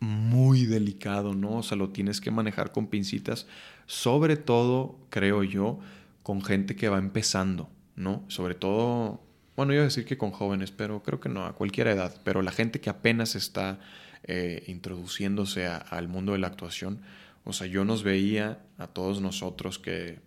muy 0.00 0.64
delicado, 0.64 1.34
¿no? 1.34 1.58
O 1.58 1.62
sea, 1.62 1.76
lo 1.76 1.90
tienes 1.90 2.22
que 2.22 2.30
manejar 2.30 2.72
con 2.72 2.86
pincitas, 2.86 3.46
sobre 3.84 4.38
todo, 4.38 4.98
creo 5.10 5.42
yo, 5.42 5.78
con 6.22 6.42
gente 6.42 6.74
que 6.74 6.88
va 6.88 6.96
empezando, 6.96 7.68
¿no? 7.96 8.24
Sobre 8.28 8.54
todo 8.54 9.20
bueno, 9.54 9.74
iba 9.74 9.82
a 9.82 9.84
decir 9.84 10.06
que 10.06 10.16
con 10.16 10.30
jóvenes, 10.30 10.70
pero 10.70 11.02
creo 11.02 11.20
que 11.20 11.28
no, 11.28 11.44
a 11.44 11.54
cualquier 11.54 11.88
edad, 11.88 12.18
pero 12.24 12.40
la 12.40 12.50
gente 12.50 12.80
que 12.80 12.88
apenas 12.88 13.34
está 13.34 13.78
eh, 14.22 14.64
introduciéndose 14.68 15.66
al 15.66 16.08
mundo 16.08 16.32
de 16.32 16.38
la 16.38 16.46
actuación, 16.46 17.02
o 17.44 17.52
sea, 17.52 17.66
yo 17.66 17.84
nos 17.84 18.04
veía 18.04 18.64
a 18.78 18.86
todos 18.86 19.20
nosotros 19.20 19.78
que 19.78 20.24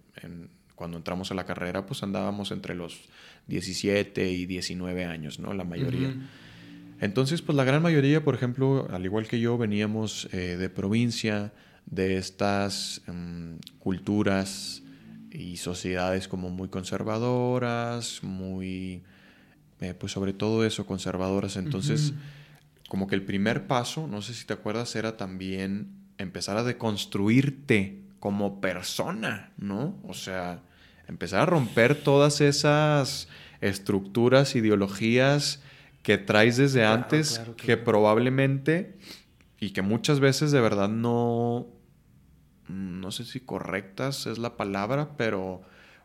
cuando 0.80 0.96
entramos 0.96 1.30
a 1.30 1.34
la 1.34 1.46
carrera, 1.46 1.86
pues 1.86 2.04
andábamos 2.04 2.52
entre 2.52 2.74
los 2.74 3.02
17 3.48 4.32
y 4.32 4.46
19 4.46 5.04
años, 5.04 5.38
¿no? 5.38 5.54
La 5.54 5.65
mayoría. 5.65 6.15
Entonces, 7.02 7.42
pues 7.42 7.58
la 7.58 7.65
gran 7.65 7.82
mayoría, 7.82 8.24
por 8.24 8.34
ejemplo, 8.34 8.88
al 8.89 9.04
igual 9.04 9.28
que 9.28 9.42
yo, 9.42 9.58
veníamos 9.58 10.30
eh, 10.32 10.56
de 10.56 10.70
provincia, 10.70 11.52
de 11.86 12.15
estas 12.18 13.02
em, 13.08 13.58
culturas 13.80 14.82
y 15.32 15.58
sociedades 15.58 16.30
como 16.30 16.50
muy 16.50 16.70
conservadoras, 16.70 18.24
muy 18.24 19.04
eh, 19.82 19.94
pues 19.94 20.13
sobre 20.13 20.32
todo 20.32 20.63
eso, 20.65 20.86
conservadoras. 20.86 21.58
Entonces, 21.58 22.13
como 22.88 23.08
que 23.08 23.15
el 23.15 23.24
primer 23.24 23.68
paso, 23.68 24.08
no 24.08 24.22
sé 24.22 24.34
si 24.34 24.46
te 24.46 24.54
acuerdas, 24.54 24.96
era 24.96 25.18
también 25.18 25.89
empezar 26.18 26.56
a 26.56 26.63
deconstruirte 26.63 28.00
como 28.22 28.62
persona, 28.62 29.52
¿no? 29.58 29.98
O 30.08 30.13
sea, 30.13 30.62
empezar 31.10 31.41
a 31.41 31.45
romper 31.48 31.95
todas 31.95 32.39
esas 32.39 33.28
estructuras, 33.62 34.56
ideologías 34.56 35.62
que 36.04 36.17
traes 36.17 36.58
desde 36.58 36.86
antes, 36.86 37.41
que 37.58 37.78
probablemente 37.78 38.95
y 39.60 39.72
que 39.72 39.82
muchas 39.82 40.19
veces 40.19 40.52
de 40.52 40.62
verdad 40.62 40.88
no, 40.88 41.67
no 42.67 43.12
sé 43.12 43.26
si 43.26 43.39
correctas 43.39 44.28
es 44.28 44.38
la 44.38 44.56
palabra, 44.56 45.10
pero 45.17 45.63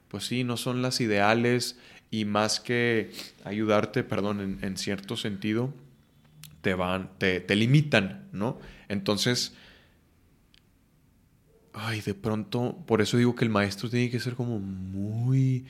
pues 0.09 0.27
sí, 0.27 0.43
no 0.43 0.57
son 0.57 0.81
las 0.81 1.01
ideales 1.01 1.79
y 2.11 2.25
más 2.25 2.59
que 2.59 3.13
ayudarte, 3.45 4.05
perdón, 4.05 4.59
en, 4.63 4.77
cierto 4.79 5.17
sentido, 5.17 5.73
te 6.63 6.75
van, 6.75 7.11
te, 7.19 7.41
te, 7.41 7.57
limitan, 7.57 8.29
¿no? 8.33 8.59
Entonces, 8.89 9.55
ay, 11.75 12.01
de 12.01 12.15
pronto, 12.15 12.79
por 12.87 13.03
eso 13.03 13.17
digo 13.17 13.35
que 13.35 13.45
el 13.45 13.51
maestro 13.51 13.91
tiene 13.91 14.09
que 14.09 14.21
ser 14.21 14.35
como 14.35 14.61
muy, 14.61 15.67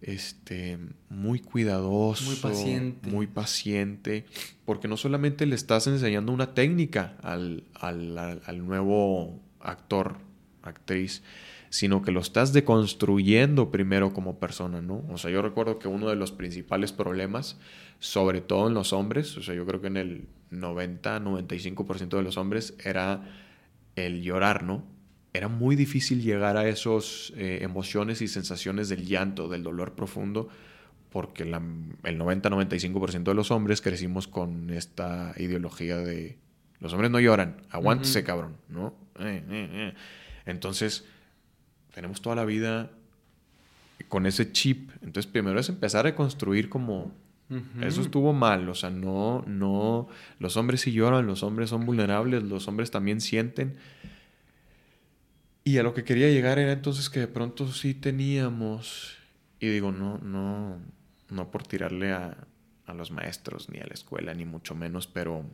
este, 0.00 0.78
muy 1.10 1.40
cuidadoso, 1.40 2.24
muy 2.24 2.36
paciente, 2.36 3.10
muy 3.10 3.26
paciente, 3.26 4.24
porque 4.64 4.88
no 4.88 4.96
solamente 4.96 5.44
le 5.44 5.54
estás 5.54 5.86
enseñando 5.86 6.32
una 6.32 6.54
técnica 6.54 7.16
al, 7.22 7.64
al, 7.74 8.18
al 8.18 8.66
nuevo 8.66 9.38
actor, 9.60 10.16
actriz, 10.62 11.22
sino 11.68 12.00
que 12.00 12.12
lo 12.12 12.20
estás 12.20 12.54
deconstruyendo 12.54 13.70
primero 13.70 14.14
como 14.14 14.38
persona, 14.38 14.80
¿no? 14.80 15.04
O 15.10 15.18
sea, 15.18 15.30
yo 15.30 15.42
recuerdo 15.42 15.78
que 15.78 15.88
uno 15.88 16.08
de 16.08 16.16
los 16.16 16.32
principales 16.32 16.92
problemas, 16.92 17.58
sobre 17.98 18.40
todo 18.40 18.68
en 18.68 18.74
los 18.74 18.94
hombres, 18.94 19.36
o 19.36 19.42
sea, 19.42 19.54
yo 19.54 19.66
creo 19.66 19.82
que 19.82 19.88
en 19.88 19.98
el 19.98 20.28
90-95% 20.50 22.16
de 22.16 22.22
los 22.22 22.38
hombres 22.38 22.74
era 22.82 23.22
el 23.96 24.22
llorar, 24.22 24.62
¿no? 24.62 24.95
Era 25.36 25.48
muy 25.48 25.76
difícil 25.76 26.22
llegar 26.22 26.56
a 26.56 26.66
esas 26.66 27.32
eh, 27.36 27.58
emociones 27.62 28.22
y 28.22 28.28
sensaciones 28.28 28.88
del 28.88 29.04
llanto, 29.04 29.48
del 29.48 29.62
dolor 29.62 29.94
profundo, 29.94 30.48
porque 31.10 31.42
el 31.42 31.52
90-95% 31.52 33.22
de 33.24 33.34
los 33.34 33.50
hombres 33.50 33.82
crecimos 33.82 34.28
con 34.28 34.70
esta 34.70 35.34
ideología 35.36 35.98
de 35.98 36.38
los 36.80 36.92
hombres 36.92 37.10
no 37.10 37.20
lloran, 37.20 37.62
aguántese, 37.70 38.22
cabrón, 38.22 38.56
¿no? 38.68 38.94
Eh, 39.18 39.42
eh, 39.48 39.94
Entonces, 40.44 41.04
tenemos 41.94 42.20
toda 42.20 42.36
la 42.36 42.44
vida 42.44 42.90
con 44.08 44.26
ese 44.26 44.52
chip. 44.52 44.90
Entonces, 45.02 45.26
primero 45.30 45.58
es 45.58 45.68
empezar 45.68 46.06
a 46.06 46.14
construir 46.14 46.68
como 46.68 47.12
eso 47.80 48.00
estuvo 48.00 48.32
mal, 48.32 48.68
o 48.68 48.74
sea, 48.74 48.90
no 48.90 49.44
no 49.46 50.08
los 50.40 50.56
hombres 50.56 50.80
sí 50.80 50.90
lloran, 50.90 51.26
los 51.26 51.44
hombres 51.44 51.70
son 51.70 51.86
vulnerables, 51.86 52.42
los 52.42 52.66
hombres 52.66 52.90
también 52.90 53.20
sienten. 53.20 53.76
Y 55.66 55.78
a 55.78 55.82
lo 55.82 55.92
que 55.92 56.04
quería 56.04 56.30
llegar 56.30 56.58
era 56.58 56.72
entonces 56.72 57.10
que 57.10 57.20
de 57.20 57.28
pronto 57.28 57.70
sí 57.72 57.92
teníamos 57.92 59.16
y 59.60 59.68
digo, 59.68 59.90
no 59.90 60.18
no 60.18 60.78
no 61.28 61.50
por 61.50 61.66
tirarle 61.66 62.12
a, 62.12 62.36
a 62.86 62.94
los 62.94 63.10
maestros 63.10 63.68
ni 63.68 63.80
a 63.80 63.86
la 63.86 63.94
escuela 63.94 64.32
ni 64.32 64.44
mucho 64.44 64.74
menos, 64.74 65.06
pero 65.08 65.44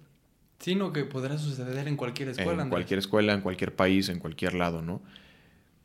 sino 0.59 0.93
que 0.93 1.05
podrá 1.05 1.39
suceder 1.39 1.89
en 1.89 1.97
cualquier 1.97 2.29
escuela. 2.29 2.63
En 2.63 2.69
cualquier 2.69 2.99
escuela, 2.99 3.33
en 3.33 3.41
cualquier 3.41 3.75
país, 3.75 4.09
en 4.11 4.19
cualquier 4.19 4.55
lado, 4.55 4.83
¿no? 4.83 5.03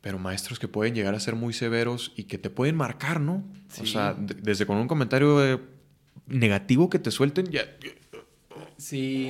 pero 0.00 0.18
maestros 0.18 0.58
que 0.58 0.68
pueden 0.68 0.94
llegar 0.94 1.14
a 1.14 1.20
ser 1.20 1.34
muy 1.34 1.52
severos 1.52 2.12
y 2.16 2.24
que 2.24 2.38
te 2.38 2.50
pueden 2.50 2.76
marcar, 2.76 3.20
¿no? 3.20 3.44
O 3.80 3.86
sea, 3.86 4.14
desde 4.14 4.64
con 4.64 4.76
un 4.76 4.86
comentario 4.86 5.60
negativo 6.26 6.88
que 6.88 6.98
te 6.98 7.10
suelten, 7.10 7.46
ya... 7.46 7.64
Sí. 8.76 9.28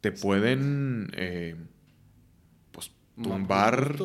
Te 0.00 0.12
pueden, 0.12 1.10
eh, 1.14 1.56
tumbar... 3.22 3.96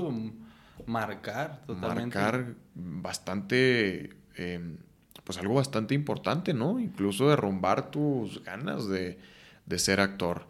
Marcar, 0.86 1.62
totalmente. 1.66 2.18
Marcar 2.18 2.56
bastante... 2.76 4.16
Eh, 4.38 4.78
pues 5.24 5.38
algo 5.38 5.54
bastante 5.54 5.94
importante, 5.94 6.54
¿no? 6.54 6.80
Incluso 6.80 7.30
derrumbar 7.30 7.92
tus 7.92 8.44
ganas 8.44 8.88
de, 8.90 9.18
de 9.66 9.80
ser 9.80 10.02
actor. 10.02 10.46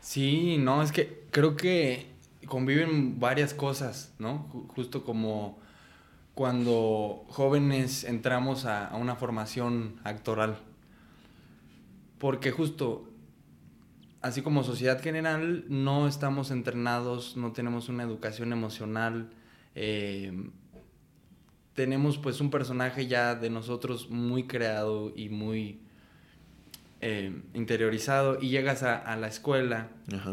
Sí, 0.00 0.56
no, 0.58 0.82
es 0.82 0.92
que 0.92 1.24
creo 1.30 1.56
que 1.56 2.06
conviven 2.46 3.20
varias 3.20 3.54
cosas, 3.54 4.14
¿no? 4.18 4.48
Justo 4.74 5.04
como 5.04 5.58
cuando 6.34 7.24
jóvenes 7.28 8.04
entramos 8.04 8.64
a, 8.64 8.94
una 8.94 9.16
formación 9.16 9.96
actoral. 10.04 10.56
Porque 12.18 12.50
justo, 12.50 13.07
así 14.20 14.42
como 14.42 14.64
sociedad 14.64 15.00
general, 15.00 15.64
no 15.68 16.08
estamos 16.08 16.50
entrenados, 16.50 17.36
no 17.36 17.52
tenemos 17.52 17.88
una 17.88 18.02
educación 18.02 18.52
emocional. 18.52 19.30
Eh, 19.74 20.50
tenemos 21.74 22.18
pues 22.18 22.40
un 22.40 22.50
personaje 22.50 23.06
ya 23.06 23.34
de 23.36 23.50
nosotros 23.50 24.10
muy 24.10 24.48
creado 24.48 25.12
y 25.14 25.28
muy 25.28 25.80
eh, 27.00 27.42
interiorizado 27.54 28.38
y 28.40 28.48
llegas 28.48 28.82
a, 28.82 29.14
la 29.14 29.28
escuela 29.28 29.88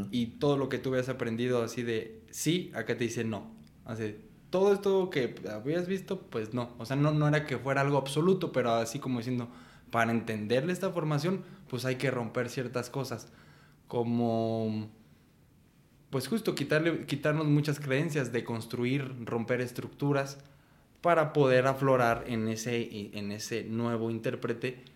y 0.09 0.25
todo 0.25 0.57
lo 0.57 0.69
que 0.69 0.79
tú 0.79 0.89
habías 0.89 1.09
aprendido 1.09 1.61
así 1.61 1.83
de 1.83 2.23
sí, 2.31 2.71
acá 2.73 2.97
te 2.97 3.03
dice 3.03 3.23
no. 3.23 3.53
Así, 3.85 4.15
todo 4.49 4.73
esto 4.73 5.11
que 5.11 5.35
habías 5.51 5.87
visto, 5.87 6.21
pues 6.21 6.55
no. 6.55 6.73
O 6.79 6.85
sea, 6.85 6.95
no, 6.95 7.11
no 7.11 7.27
era 7.27 7.45
que 7.45 7.59
fuera 7.59 7.81
algo 7.81 7.99
absoluto, 7.99 8.51
pero 8.51 8.73
así 8.73 8.97
como 8.97 9.19
diciendo, 9.19 9.47
para 9.91 10.11
entenderle 10.11 10.73
esta 10.73 10.89
formación, 10.89 11.43
pues 11.69 11.85
hay 11.85 11.97
que 11.97 12.09
romper 12.09 12.49
ciertas 12.49 12.89
cosas. 12.89 13.31
Como, 13.87 14.89
pues 16.09 16.27
justo 16.27 16.55
quitarle, 16.55 17.05
quitarnos 17.05 17.45
muchas 17.47 17.79
creencias 17.79 18.31
de 18.31 18.43
construir, 18.43 19.13
romper 19.25 19.61
estructuras 19.61 20.39
para 21.01 21.33
poder 21.33 21.67
aflorar 21.67 22.23
en 22.27 22.47
ese, 22.47 23.09
en 23.17 23.31
ese 23.31 23.63
nuevo 23.63 24.09
intérprete 24.09 24.95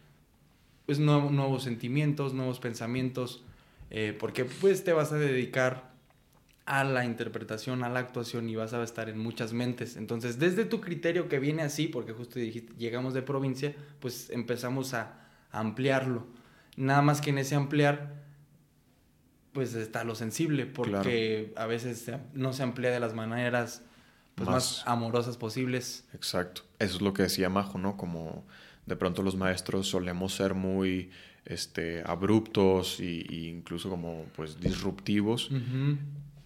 pues 0.89 0.97
nuevos 0.97 1.61
sentimientos, 1.61 2.33
nuevos 2.33 2.59
pensamientos, 2.59 3.43
eh, 3.91 4.17
porque 4.19 4.43
pues 4.43 4.83
te 4.83 4.91
vas 4.91 5.11
a 5.11 5.17
dedicar 5.17 5.91
a 6.65 6.83
la 6.83 7.05
interpretación, 7.05 7.83
a 7.83 7.89
la 7.89 7.99
actuación 7.99 8.49
y 8.49 8.55
vas 8.55 8.73
a 8.73 8.81
estar 8.81 9.07
en 9.07 9.19
muchas 9.19 9.53
mentes. 9.53 9.97
Entonces, 9.97 10.39
desde 10.39 10.65
tu 10.65 10.81
criterio 10.81 11.29
que 11.29 11.37
viene 11.37 11.61
así, 11.61 11.87
porque 11.87 12.13
justo 12.13 12.39
dijiste, 12.39 12.73
llegamos 12.79 13.13
de 13.13 13.21
provincia, 13.21 13.75
pues 13.99 14.31
empezamos 14.31 14.95
a, 14.95 15.27
ampliarlo. 15.51 16.25
Nada 16.75 17.03
más 17.03 17.21
que 17.21 17.29
en 17.29 17.37
ese 17.37 17.53
ampliar, 17.53 18.15
pues 19.59 19.73
está 19.73 20.05
lo 20.05 20.15
sensible, 20.15 20.65
porque 20.65 21.51
a 21.57 21.65
veces 21.65 22.09
no 22.33 22.53
se 22.53 22.63
amplía 22.63 22.91
de 22.91 23.01
las 23.01 23.13
maneras 23.13 23.81
pues, 24.35 24.49
más 24.49 24.83
amorosas 24.85 25.35
posibles. 25.35 26.05
Exacto. 26.13 26.61
Eso 26.79 26.95
es 26.95 27.01
lo 27.01 27.11
que 27.11 27.23
decía 27.23 27.49
Majo, 27.49 27.77
¿no? 27.77 27.97
Como 27.97 28.45
de 28.85 28.95
pronto 28.95 29.21
los 29.21 29.35
maestros 29.35 29.89
solemos 29.89 30.33
ser 30.33 30.53
muy 30.53 31.11
este, 31.43 32.01
abruptos 32.05 33.01
e 33.01 33.25
incluso 33.49 33.89
como 33.89 34.23
pues 34.37 34.61
disruptivos. 34.61 35.51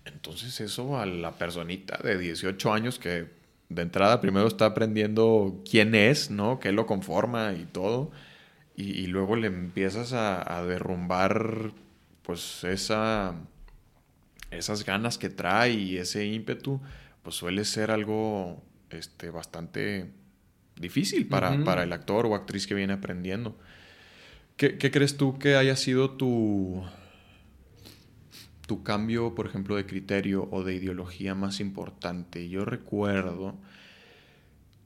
Entonces 0.05 0.59
eso 0.59 0.99
a 0.99 1.05
la 1.05 1.33
personita 1.33 1.99
de 2.03 2.17
18 2.17 2.73
años 2.73 2.97
que 2.97 3.27
de 3.69 3.81
entrada 3.83 4.21
primero 4.21 4.47
está 4.47 4.65
aprendiendo 4.65 5.61
quién 5.69 5.93
es, 5.93 6.31
¿no? 6.31 6.59
¿Qué 6.59 6.71
lo 6.71 6.87
conforma 6.87 7.53
y 7.53 7.65
todo? 7.65 8.09
Y, 8.75 9.05
luego 9.05 9.35
le 9.35 9.45
empiezas 9.45 10.13
a, 10.13 10.57
a, 10.57 10.65
derrumbar, 10.65 11.73
pues, 12.23 12.63
esa, 12.63 13.35
esas 14.51 14.85
ganas 14.85 15.17
que 15.17 15.29
trae 15.29 15.73
y 15.73 15.97
ese 15.97 16.25
ímpetu, 16.25 16.81
pues 17.21 17.35
suele 17.35 17.65
ser 17.65 17.91
algo 17.91 18.63
este, 18.89 19.29
bastante 19.29 20.11
difícil 20.75 21.27
para, 21.27 21.63
para 21.63 21.83
el 21.83 21.93
actor 21.93 22.25
o 22.25 22.35
actriz 22.35 22.67
que 22.67 22.75
viene 22.75 22.93
aprendiendo. 22.93 23.57
¿Qué, 24.57 24.77
¿Qué, 24.77 24.91
crees 24.91 25.17
tú 25.17 25.39
que 25.39 25.55
haya 25.55 25.75
sido 25.75 26.11
tu, 26.11 26.83
tu 28.67 28.83
cambio, 28.83 29.35
por 29.35 29.47
ejemplo, 29.47 29.75
de 29.75 29.85
criterio 29.85 30.47
o 30.51 30.63
de 30.63 30.75
ideología 30.75 31.35
más 31.35 31.59
importante? 31.59 32.49
Yo 32.49 32.65
recuerdo, 32.65 33.55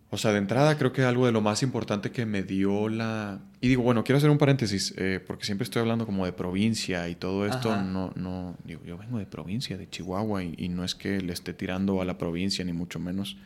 o 0.10 0.18
sea, 0.18 0.32
de 0.32 0.38
entrada 0.38 0.78
creo 0.78 0.94
que 0.94 1.04
algo 1.04 1.26
de 1.26 1.32
lo 1.32 1.42
más 1.42 1.64
importante 1.64 2.12
que 2.12 2.26
me 2.26 2.44
dio 2.44 2.90
la... 2.90 3.40
Y 3.60 3.68
digo, 3.68 3.84
bueno, 3.84 4.04
quiero 4.04 4.18
hacer 4.18 4.30
un 4.30 4.38
paréntesis, 4.38 4.94
eh, 4.98 5.20
porque 5.26 5.46
siempre 5.46 5.64
estoy 5.64 5.82
hablando 5.82 6.06
como 6.06 6.26
de 6.26 6.32
provincia 6.32 7.10
y 7.10 7.16
todo 7.16 7.46
esto, 7.46 7.76
no, 7.82 8.14
no, 8.16 8.56
digo, 8.64 8.82
yo 8.86 8.98
vengo 8.98 9.18
de 9.18 9.26
provincia, 9.26 9.78
de 9.78 9.90
Chihuahua, 9.90 10.44
y, 10.44 10.56
y 10.58 10.70
no 10.70 10.84
es 10.84 10.96
que 10.96 11.20
le 11.20 11.34
esté 11.34 11.54
tirando 11.54 12.02
a 12.02 12.06
la 12.06 12.18
provincia, 12.18 12.64
ni 12.64 12.74
mucho 12.74 13.00
menos. 13.00 13.38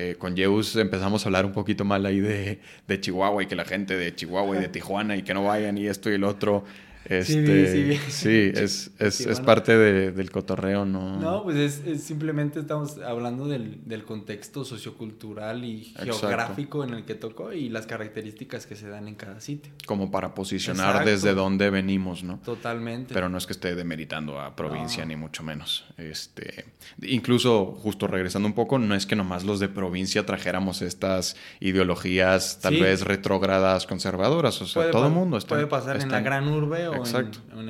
Eh, 0.00 0.14
con 0.16 0.36
Zeus 0.36 0.76
empezamos 0.76 1.24
a 1.24 1.28
hablar 1.28 1.44
un 1.44 1.50
poquito 1.50 1.84
mal 1.84 2.06
ahí 2.06 2.20
de, 2.20 2.60
de, 2.86 3.00
Chihuahua 3.00 3.42
y 3.42 3.46
que 3.46 3.56
la 3.56 3.64
gente 3.64 3.96
de 3.96 4.14
Chihuahua 4.14 4.56
y 4.56 4.60
de 4.60 4.68
Tijuana 4.68 5.16
y 5.16 5.22
que 5.22 5.34
no 5.34 5.42
vayan 5.42 5.76
y 5.76 5.88
esto 5.88 6.08
y 6.08 6.14
el 6.14 6.22
otro. 6.22 6.64
Este, 7.08 7.96
sí, 7.96 8.00
sí, 8.08 8.52
es, 8.54 8.90
es, 8.98 9.20
es 9.20 9.40
parte 9.40 9.76
de, 9.76 10.12
del 10.12 10.30
cotorreo, 10.30 10.84
¿no? 10.84 11.18
No, 11.18 11.42
pues 11.42 11.82
es, 11.84 12.02
simplemente 12.02 12.60
estamos 12.60 12.98
hablando 12.98 13.46
del, 13.46 13.80
del 13.86 14.04
contexto 14.04 14.64
sociocultural 14.64 15.64
y 15.64 15.94
geográfico 15.96 16.84
en 16.84 16.94
el 16.94 17.04
que 17.04 17.14
tocó 17.14 17.52
y 17.52 17.68
las 17.70 17.86
características 17.86 18.66
que 18.66 18.76
se 18.76 18.88
dan 18.88 19.08
en 19.08 19.14
cada 19.14 19.40
sitio. 19.40 19.72
Como 19.86 20.10
para 20.10 20.34
posicionar 20.34 21.04
desde 21.04 21.34
dónde 21.34 21.70
venimos, 21.70 22.22
¿no? 22.22 22.38
Totalmente. 22.44 23.14
Pero 23.14 23.28
no 23.28 23.38
es 23.38 23.46
que 23.46 23.52
esté 23.52 23.74
demeritando 23.74 24.40
a 24.40 24.54
provincia, 24.54 25.04
ni 25.04 25.16
mucho 25.16 25.42
menos. 25.42 25.86
Este, 25.96 26.66
incluso, 27.02 27.66
justo 27.66 28.06
regresando 28.06 28.46
un 28.46 28.54
poco, 28.54 28.78
no 28.78 28.94
es 28.94 29.06
que 29.06 29.16
nomás 29.16 29.44
los 29.44 29.60
de 29.60 29.68
provincia 29.68 30.26
trajéramos 30.26 30.82
estas 30.82 31.36
ideologías 31.60 32.58
tal 32.60 32.78
vez 32.78 33.02
retrógradas, 33.02 33.86
conservadoras. 33.86 34.60
O 34.60 34.66
sea, 34.66 34.90
todo 34.90 35.06
el 35.06 35.12
mundo 35.12 35.38
está. 35.38 35.48
Puede 35.54 35.66
pasar 35.66 36.00
en 36.00 36.10
la 36.10 36.20
gran 36.20 36.48
urbe 36.48 36.88
o 36.88 36.97
Exacto. 36.98 37.40
En, 37.52 37.68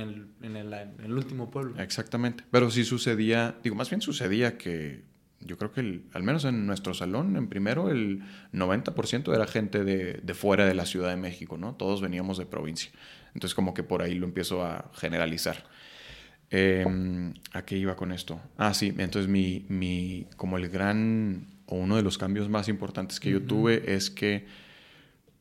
el, 0.57 1.13
último 1.13 1.51
pueblo. 1.51 1.81
Exactamente. 1.81 2.45
Pero 2.51 2.71
sí 2.71 2.85
sucedía, 2.85 3.57
digo, 3.63 3.77
más 3.77 3.91
bien 3.91 4.01
sucedía 4.01 4.59
que 4.59 5.05
yo 5.41 5.57
creo 5.57 5.73
que 5.73 6.03
al 6.13 6.23
menos 6.23 6.45
en 6.45 6.67
nuestro 6.67 6.95
salón, 6.95 7.37
en 7.37 7.49
primero, 7.49 7.91
el 7.91 8.23
90% 8.53 9.35
era 9.35 9.47
gente 9.47 9.85
de, 9.85 10.35
fuera 10.35 10.67
de 10.67 10.75
la 10.75 10.85
Ciudad 10.85 11.11
de 11.11 11.17
México, 11.17 11.57
¿no? 11.57 11.75
Todos 11.75 12.01
veníamos 12.01 12.39
de 12.39 12.47
provincia. 12.47 12.91
Entonces 13.35 13.55
como 13.55 13.75
que 13.75 13.83
por 13.83 14.03
ahí 14.03 14.15
lo 14.15 14.27
empiezo 14.27 14.65
a 14.65 14.91
generalizar. 14.95 15.65
Em, 16.51 17.35
¿A 17.53 17.63
qué 17.63 17.77
iba 17.77 17.95
con 17.95 18.11
esto? 18.11 18.41
Ah, 18.57 18.75
sí, 18.75 18.95
entonces 18.99 19.29
mi, 19.29 19.67
mi, 19.69 20.27
como 20.37 20.57
el 20.57 20.69
gran, 20.69 21.47
o 21.67 21.77
uno 21.77 21.97
de 21.97 22.03
los 22.03 22.19
cambios 22.19 22.49
más 22.49 22.69
importantes 22.69 23.21
que 23.21 23.31
yo 23.31 23.43
tuve 23.43 23.95
es 23.95 24.11
que 24.11 24.47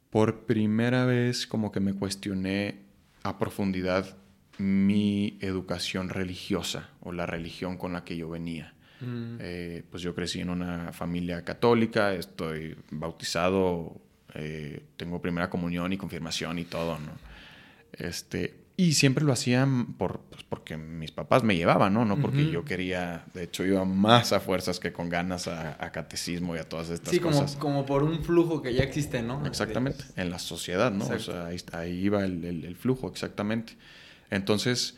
por 0.10 0.46
primera 0.46 1.06
vez 1.06 1.48
como 1.48 1.72
que 1.72 1.80
me 1.80 1.94
cuestioné 1.94 2.87
a 3.24 3.38
profundidad 3.38 4.18
mi 4.58 5.38
educación 5.42 6.10
religiosa 6.10 6.90
o 7.02 7.12
la 7.12 7.26
religión 7.26 7.78
con 7.78 7.94
la 7.94 8.04
que 8.04 8.18
yo 8.18 8.30
venía. 8.30 8.74
Mm. 9.00 9.38
Eh, 9.40 9.84
pues 9.90 10.02
yo 10.02 10.16
crecí 10.16 10.40
en 10.40 10.50
una 10.50 10.92
familia 10.92 11.44
católica, 11.44 12.14
estoy 12.14 12.76
bautizado, 12.90 14.02
eh, 14.34 14.84
tengo 14.98 15.22
primera 15.22 15.50
comunión 15.50 15.94
y 15.94 15.98
confirmación 15.98 16.60
y 16.60 16.66
todo, 16.66 16.98
¿no? 17.00 17.12
Este, 17.94 18.67
y 18.80 18.94
siempre 18.94 19.26
lo 19.26 19.34
hacían 19.34 19.94
por, 19.94 20.20
pues 20.30 20.44
porque 20.44 20.78
mis 20.78 21.12
papás 21.12 21.44
me 21.44 21.56
llevaban, 21.56 21.96
¿no? 21.96 22.06
No 22.06 22.22
porque 22.22 22.52
yo 22.52 22.64
quería, 22.64 23.26
de 23.34 23.44
hecho 23.44 23.66
iba 23.66 23.84
más 23.86 24.34
a 24.34 24.40
fuerzas 24.40 24.80
que 24.80 24.94
con 24.94 25.10
ganas 25.10 25.48
a, 25.48 25.92
catecismo 25.92 26.56
y 26.56 26.60
a 26.60 26.70
todas 26.70 26.92
estas 26.92 27.18
cosas. 27.18 27.52
Sí, 27.54 27.58
como, 27.58 27.88
por 27.88 28.04
un 28.04 28.24
flujo 28.24 28.62
que 28.62 28.76
ya 28.76 28.84
existe, 28.84 29.24
¿no? 29.24 29.44
Exactamente, 29.48 30.04
en 30.16 30.30
la 30.30 30.38
sociedad, 30.38 30.92
¿no? 30.92 31.08
O 31.08 31.20
sea, 31.20 31.48
ahí, 31.48 31.92
iba 31.92 32.24
el, 32.24 32.76
flujo, 32.80 33.08
exactamente. 33.08 33.74
Entonces, 34.30 34.96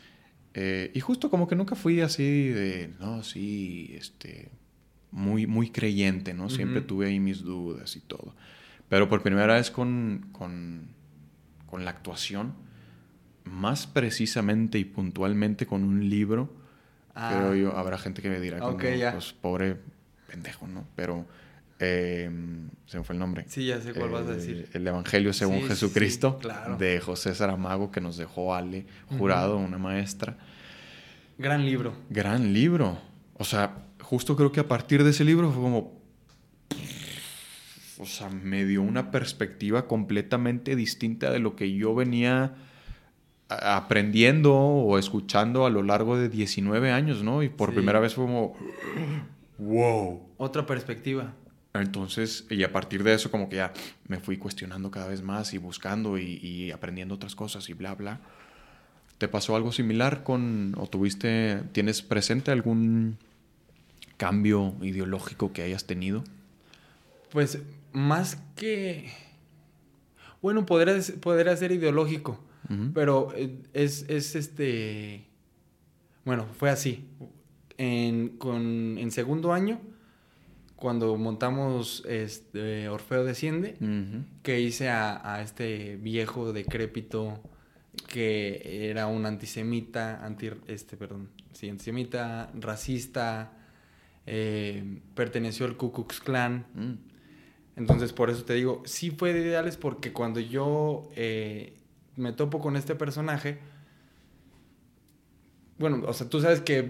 eh, 0.52 0.90
y 0.94 1.00
justo 1.00 1.30
como 1.30 1.48
que 1.48 1.56
nunca 1.56 1.74
fui 1.74 2.02
así 2.02 2.48
de, 2.48 2.92
no, 3.00 3.22
sí, 3.22 3.94
este, 3.94 4.50
muy, 5.10 5.46
muy 5.46 5.70
creyente, 5.70 6.34
¿no? 6.34 6.50
Siempre 6.50 6.82
tuve 6.82 7.06
ahí 7.06 7.18
mis 7.18 7.40
dudas 7.40 7.96
y 7.96 8.00
todo. 8.00 8.34
Pero 8.90 9.08
por 9.08 9.22
primera 9.22 9.54
vez 9.54 9.70
con, 9.70 10.28
con, 10.32 10.90
con 11.64 11.86
la 11.86 11.92
actuación 11.92 12.68
más 13.50 13.86
precisamente 13.86 14.78
y 14.78 14.84
puntualmente 14.84 15.66
con 15.66 15.82
un 15.82 16.08
libro, 16.08 16.52
ah. 17.14 17.32
creo 17.34 17.54
yo, 17.54 17.76
habrá 17.76 17.98
gente 17.98 18.22
que 18.22 18.30
me 18.30 18.40
dirá, 18.40 18.60
como, 18.60 18.78
pues 18.78 19.32
pobre 19.32 19.76
pendejo, 20.28 20.66
¿no? 20.68 20.86
Pero 20.94 21.26
em, 21.78 22.68
se 22.86 22.98
me 22.98 23.04
fue 23.04 23.14
el 23.14 23.18
nombre. 23.18 23.44
Sí, 23.48 23.66
ya 23.66 23.80
sé 23.80 23.92
cuál 23.92 24.10
vas 24.10 24.26
a 24.26 24.34
decir. 24.34 24.68
El 24.72 24.86
Evangelio 24.86 25.32
según 25.32 25.66
Jesucristo, 25.66 26.38
de 26.78 27.00
José 27.00 27.34
Saramago, 27.34 27.90
que 27.90 28.00
nos 28.00 28.16
dejó 28.16 28.54
Ale 28.54 28.86
Jurado, 29.18 29.56
una 29.56 29.78
maestra. 29.78 30.38
Gran 31.36 31.64
libro. 31.64 31.94
Gran 32.08 32.52
libro. 32.52 32.98
O 33.34 33.44
sea, 33.44 33.86
justo 34.00 34.36
creo 34.36 34.52
que 34.52 34.60
a 34.60 34.68
partir 34.68 35.02
de 35.02 35.10
ese 35.10 35.24
libro 35.24 35.50
fue 35.50 35.62
como... 35.62 36.00
O 37.98 38.06
sea, 38.06 38.30
me 38.30 38.64
dio 38.64 38.80
una 38.80 39.10
perspectiva 39.10 39.86
completamente 39.86 40.74
distinta 40.74 41.30
de 41.30 41.38
lo 41.38 41.56
que 41.56 41.74
yo 41.74 41.94
venía 41.94 42.54
aprendiendo 43.50 44.54
o 44.54 44.96
escuchando 44.96 45.66
a 45.66 45.70
lo 45.70 45.82
largo 45.82 46.16
de 46.16 46.28
19 46.28 46.92
años, 46.92 47.24
¿no? 47.24 47.42
Y 47.42 47.48
por 47.48 47.74
primera 47.74 47.98
vez 47.98 48.14
fue 48.14 48.24
como, 48.24 48.56
wow. 49.58 50.22
Otra 50.36 50.64
perspectiva. 50.66 51.34
Entonces, 51.74 52.46
y 52.48 52.62
a 52.62 52.72
partir 52.72 53.02
de 53.02 53.14
eso 53.14 53.30
como 53.30 53.48
que 53.48 53.56
ya 53.56 53.72
me 54.06 54.18
fui 54.18 54.36
cuestionando 54.36 54.90
cada 54.90 55.08
vez 55.08 55.22
más 55.22 55.52
y 55.52 55.58
buscando 55.58 56.16
y, 56.18 56.70
aprendiendo 56.70 57.16
otras 57.16 57.34
cosas 57.34 57.68
y 57.68 57.74
bla, 57.74 57.94
bla. 57.94 58.20
¿Te 59.18 59.28
pasó 59.28 59.54
algo 59.56 59.72
similar 59.72 60.22
con, 60.22 60.74
o 60.78 60.86
tuviste, 60.86 61.62
tienes 61.72 62.02
presente 62.02 62.52
algún 62.52 63.18
cambio 64.16 64.74
ideológico 64.80 65.52
que 65.52 65.62
hayas 65.62 65.86
tenido? 65.86 66.24
Pues 67.30 67.58
más 67.92 68.38
que, 68.56 69.12
bueno, 70.40 70.66
podría, 70.66 70.96
podría 71.20 71.56
ser 71.56 71.72
ideológico 71.72 72.40
pero 72.94 73.32
eh, 73.34 73.62
es, 73.72 74.04
es, 74.08 74.36
este. 74.36 75.26
Bueno, 76.24 76.46
fue 76.58 76.70
así. 76.70 77.08
En, 77.78 78.36
con, 78.36 78.98
en 78.98 79.10
segundo 79.10 79.52
año, 79.52 79.80
cuando 80.76 81.16
montamos 81.16 82.04
este, 82.08 82.88
Orfeo 82.88 83.24
Desciende, 83.24 83.76
que 84.42 84.60
hice 84.60 84.88
a, 84.88 85.40
este 85.42 85.96
viejo 85.96 86.52
decrépito 86.52 87.40
que 88.06 88.88
era 88.90 89.06
un 89.06 89.26
antisemita, 89.26 90.24
anti, 90.24 90.50
este, 90.68 90.96
perdón, 90.96 91.28
sí, 91.52 91.68
antisemita, 91.68 92.50
racista, 92.54 93.52
eh, 94.26 95.00
perteneció 95.14 95.66
al 95.66 95.76
Ku 95.76 95.92
Klux 95.92 96.20
Klan. 96.20 96.66
Mm. 96.74 97.10
Entonces, 97.76 98.12
por 98.12 98.30
eso 98.30 98.44
te 98.44 98.54
digo, 98.54 98.82
sí 98.84 99.10
fue 99.10 99.32
de 99.32 99.40
ideales 99.40 99.76
porque 99.76 100.12
cuando 100.12 100.40
yo 100.40 101.10
eh, 101.16 101.79
me 102.16 102.32
topo 102.32 102.60
con 102.60 102.76
este 102.76 102.94
personaje, 102.94 103.58
bueno, 105.80 106.02
o 106.06 106.12
sea, 106.12 106.28
tú 106.28 106.40
sabes 106.42 106.60
que 106.60 106.86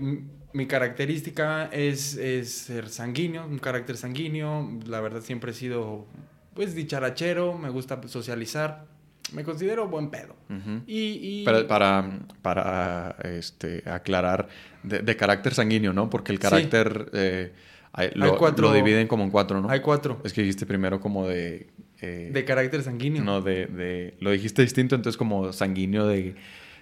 mi 0.53 0.67
característica 0.67 1.67
es, 1.67 2.19
ser 2.49 2.89
sanguíneo, 2.89 3.47
un 3.47 3.61
carácter 3.61 3.97
sanguíneo, 3.97 4.69
la 4.85 5.01
verdad 5.01 5.21
siempre 5.21 5.53
he 5.53 5.55
sido, 5.55 6.07
pues, 6.55 6.75
dicharachero, 6.75 7.57
me 7.57 7.69
gusta 7.69 8.01
socializar, 8.09 8.87
me 9.33 9.45
considero 9.45 9.87
buen 9.87 10.11
pedo. 10.11 10.35
y, 10.89 11.45
Para, 11.45 12.19
para, 12.43 13.17
este, 13.23 13.89
aclarar, 13.89 14.49
de, 14.83 15.17
carácter 15.17 15.55
sanguíneo, 15.55 15.93
¿no? 15.93 16.11
Porque 16.11 16.33
el 16.33 16.41
carácter... 16.41 17.11
Eh, 17.13 17.53
lo, 18.15 18.39
lo, 18.39 18.73
dividen 18.73 19.09
como 19.09 19.25
en 19.25 19.31
cuatro, 19.31 19.61
¿no? 19.61 19.69
Hay 19.69 19.81
cuatro. 19.81 20.21
Es 20.25 20.33
que 20.33 20.43
dijiste 20.43 20.65
primero 20.65 21.01
como 21.01 21.27
de 21.27 21.69
eh, 22.03 22.31
de 22.33 22.45
carácter 22.45 22.83
sanguíneo. 22.83 23.23
No, 23.23 23.43
de, 23.43 23.67
de, 23.67 24.17
Lo 24.21 24.31
dijiste 24.31 24.63
distinto, 24.63 24.95
entonces 24.95 25.17
como 25.17 25.53
sanguíneo 25.53 26.07
de... 26.07 26.35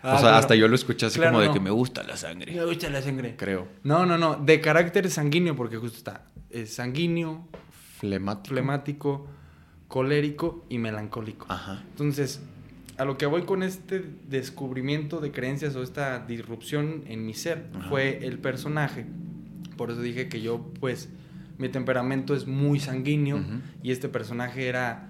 o 0.02 0.08
ah, 0.08 0.18
sea, 0.18 0.38
hasta 0.38 0.54
yo 0.54 0.68
lo 0.68 0.74
escuché 0.74 1.06
así 1.06 1.18
como 1.18 1.40
de 1.40 1.50
que 1.52 1.60
me 1.60 1.70
gusta 1.70 2.02
la 2.02 2.16
sangre. 2.16 2.52
Me 2.52 2.64
gusta 2.64 2.88
la 2.90 3.02
sangre. 3.02 3.34
Creo. 3.36 3.68
No, 3.82 4.06
no, 4.06 4.18
no. 4.18 4.36
De 4.36 4.60
carácter 4.60 5.10
sanguíneo, 5.10 5.56
porque 5.56 5.76
justo 5.76 5.98
está 5.98 6.24
es 6.50 6.74
sanguíneo, 6.74 7.46
flemático. 7.98 8.54
flemático, 8.54 9.26
colérico 9.88 10.64
y 10.68 10.78
melancólico. 10.78 11.46
Ajá. 11.48 11.82
Entonces, 11.90 12.40
a 12.96 13.04
lo 13.04 13.16
que 13.18 13.26
voy 13.26 13.42
con 13.42 13.62
este 13.62 14.04
descubrimiento 14.28 15.20
de 15.20 15.30
creencias 15.30 15.76
o 15.76 15.82
esta 15.82 16.20
disrupción 16.20 17.04
en 17.06 17.24
mi 17.24 17.34
ser 17.34 17.66
fue 17.88 18.26
el 18.26 18.38
personaje. 18.38 19.06
Por 19.76 19.90
eso 19.90 20.00
dije 20.00 20.28
que 20.28 20.40
yo, 20.40 20.72
pues, 20.80 21.08
mi 21.58 21.68
temperamento 21.68 22.34
es 22.34 22.46
muy 22.46 22.80
sanguíneo 22.80 23.40
y 23.82 23.92
este 23.92 24.08
personaje 24.08 24.66
era 24.66 25.07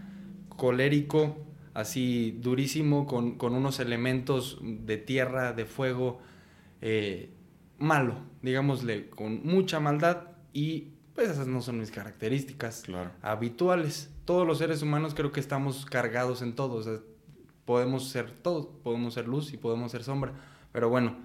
colérico, 0.59 1.39
así 1.73 2.37
durísimo, 2.43 3.07
con, 3.07 3.39
unos 3.41 3.79
elementos 3.79 4.59
de 4.61 4.99
tierra, 4.99 5.53
de 5.53 5.65
fuego, 5.65 6.19
eh, 6.83 7.31
malo, 7.79 8.17
digámosle, 8.43 9.09
con 9.09 9.47
mucha 9.47 9.79
maldad 9.79 10.33
y 10.53 10.89
pues 11.15 11.31
esas 11.31 11.47
no 11.47 11.63
son 11.63 11.79
mis 11.79 11.93
características 11.93 12.83
habituales. 13.23 14.11
Todos 14.25 14.47
los 14.47 14.59
seres 14.59 14.83
humanos 14.83 15.15
creo 15.15 15.31
que 15.31 15.41
estamos 15.41 15.87
cargados 15.87 16.43
en 16.43 16.55
todo, 16.55 16.75
o 16.75 16.83
sea, 16.83 16.99
podemos 17.65 18.09
ser 18.09 18.33
todos, 18.33 18.67
podemos 18.83 19.15
ser 19.15 19.29
luz 19.29 19.53
y 19.53 19.57
podemos 19.57 19.93
ser 19.93 20.03
sombra, 20.03 20.33
pero 20.73 20.89
bueno, 20.89 21.17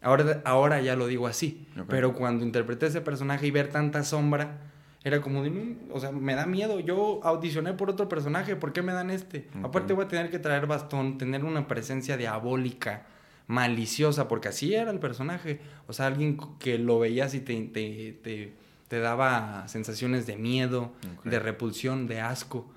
ahora, 0.00 0.40
ahora 0.44 0.80
ya 0.80 0.94
lo 0.94 1.08
digo 1.08 1.26
así, 1.26 1.66
pero 1.88 2.14
cuando 2.14 2.44
interpreté 2.44 2.86
ese 2.86 3.00
personaje 3.00 3.48
y 3.48 3.50
ver 3.50 3.70
tanta 3.70 4.04
sombra, 4.04 4.67
era 5.08 5.20
como 5.20 5.42
de, 5.42 5.50
mm, 5.50 5.76
o 5.92 6.00
sea, 6.00 6.12
me 6.12 6.34
da 6.34 6.46
miedo. 6.46 6.80
Yo 6.80 7.20
audicioné 7.24 7.72
por 7.72 7.90
otro 7.90 8.08
personaje, 8.08 8.56
¿por 8.56 8.72
qué 8.72 8.82
me 8.82 8.92
dan 8.92 9.10
este? 9.10 9.48
Aparte 9.62 9.92
voy 9.92 10.04
a 10.04 10.08
tener 10.08 10.30
que 10.30 10.38
traer 10.38 10.66
bastón, 10.66 11.18
tener 11.18 11.44
una 11.44 11.66
presencia 11.66 12.16
diabólica, 12.16 13.06
maliciosa, 13.46 14.28
porque 14.28 14.48
así 14.48 14.74
era 14.74 14.90
el 14.90 15.00
personaje. 15.00 15.60
O 15.86 15.92
sea, 15.92 16.06
alguien 16.06 16.38
que 16.58 16.78
lo 16.78 16.98
veías 16.98 17.34
y 17.34 17.40
te, 17.40 17.60
te, 17.64 18.52
te, 18.88 19.00
daba 19.00 19.66
sensaciones 19.68 20.26
de 20.26 20.36
miedo, 20.36 20.92
de 21.24 21.38
repulsión, 21.38 22.06
de 22.06 22.20
asco. 22.20 22.70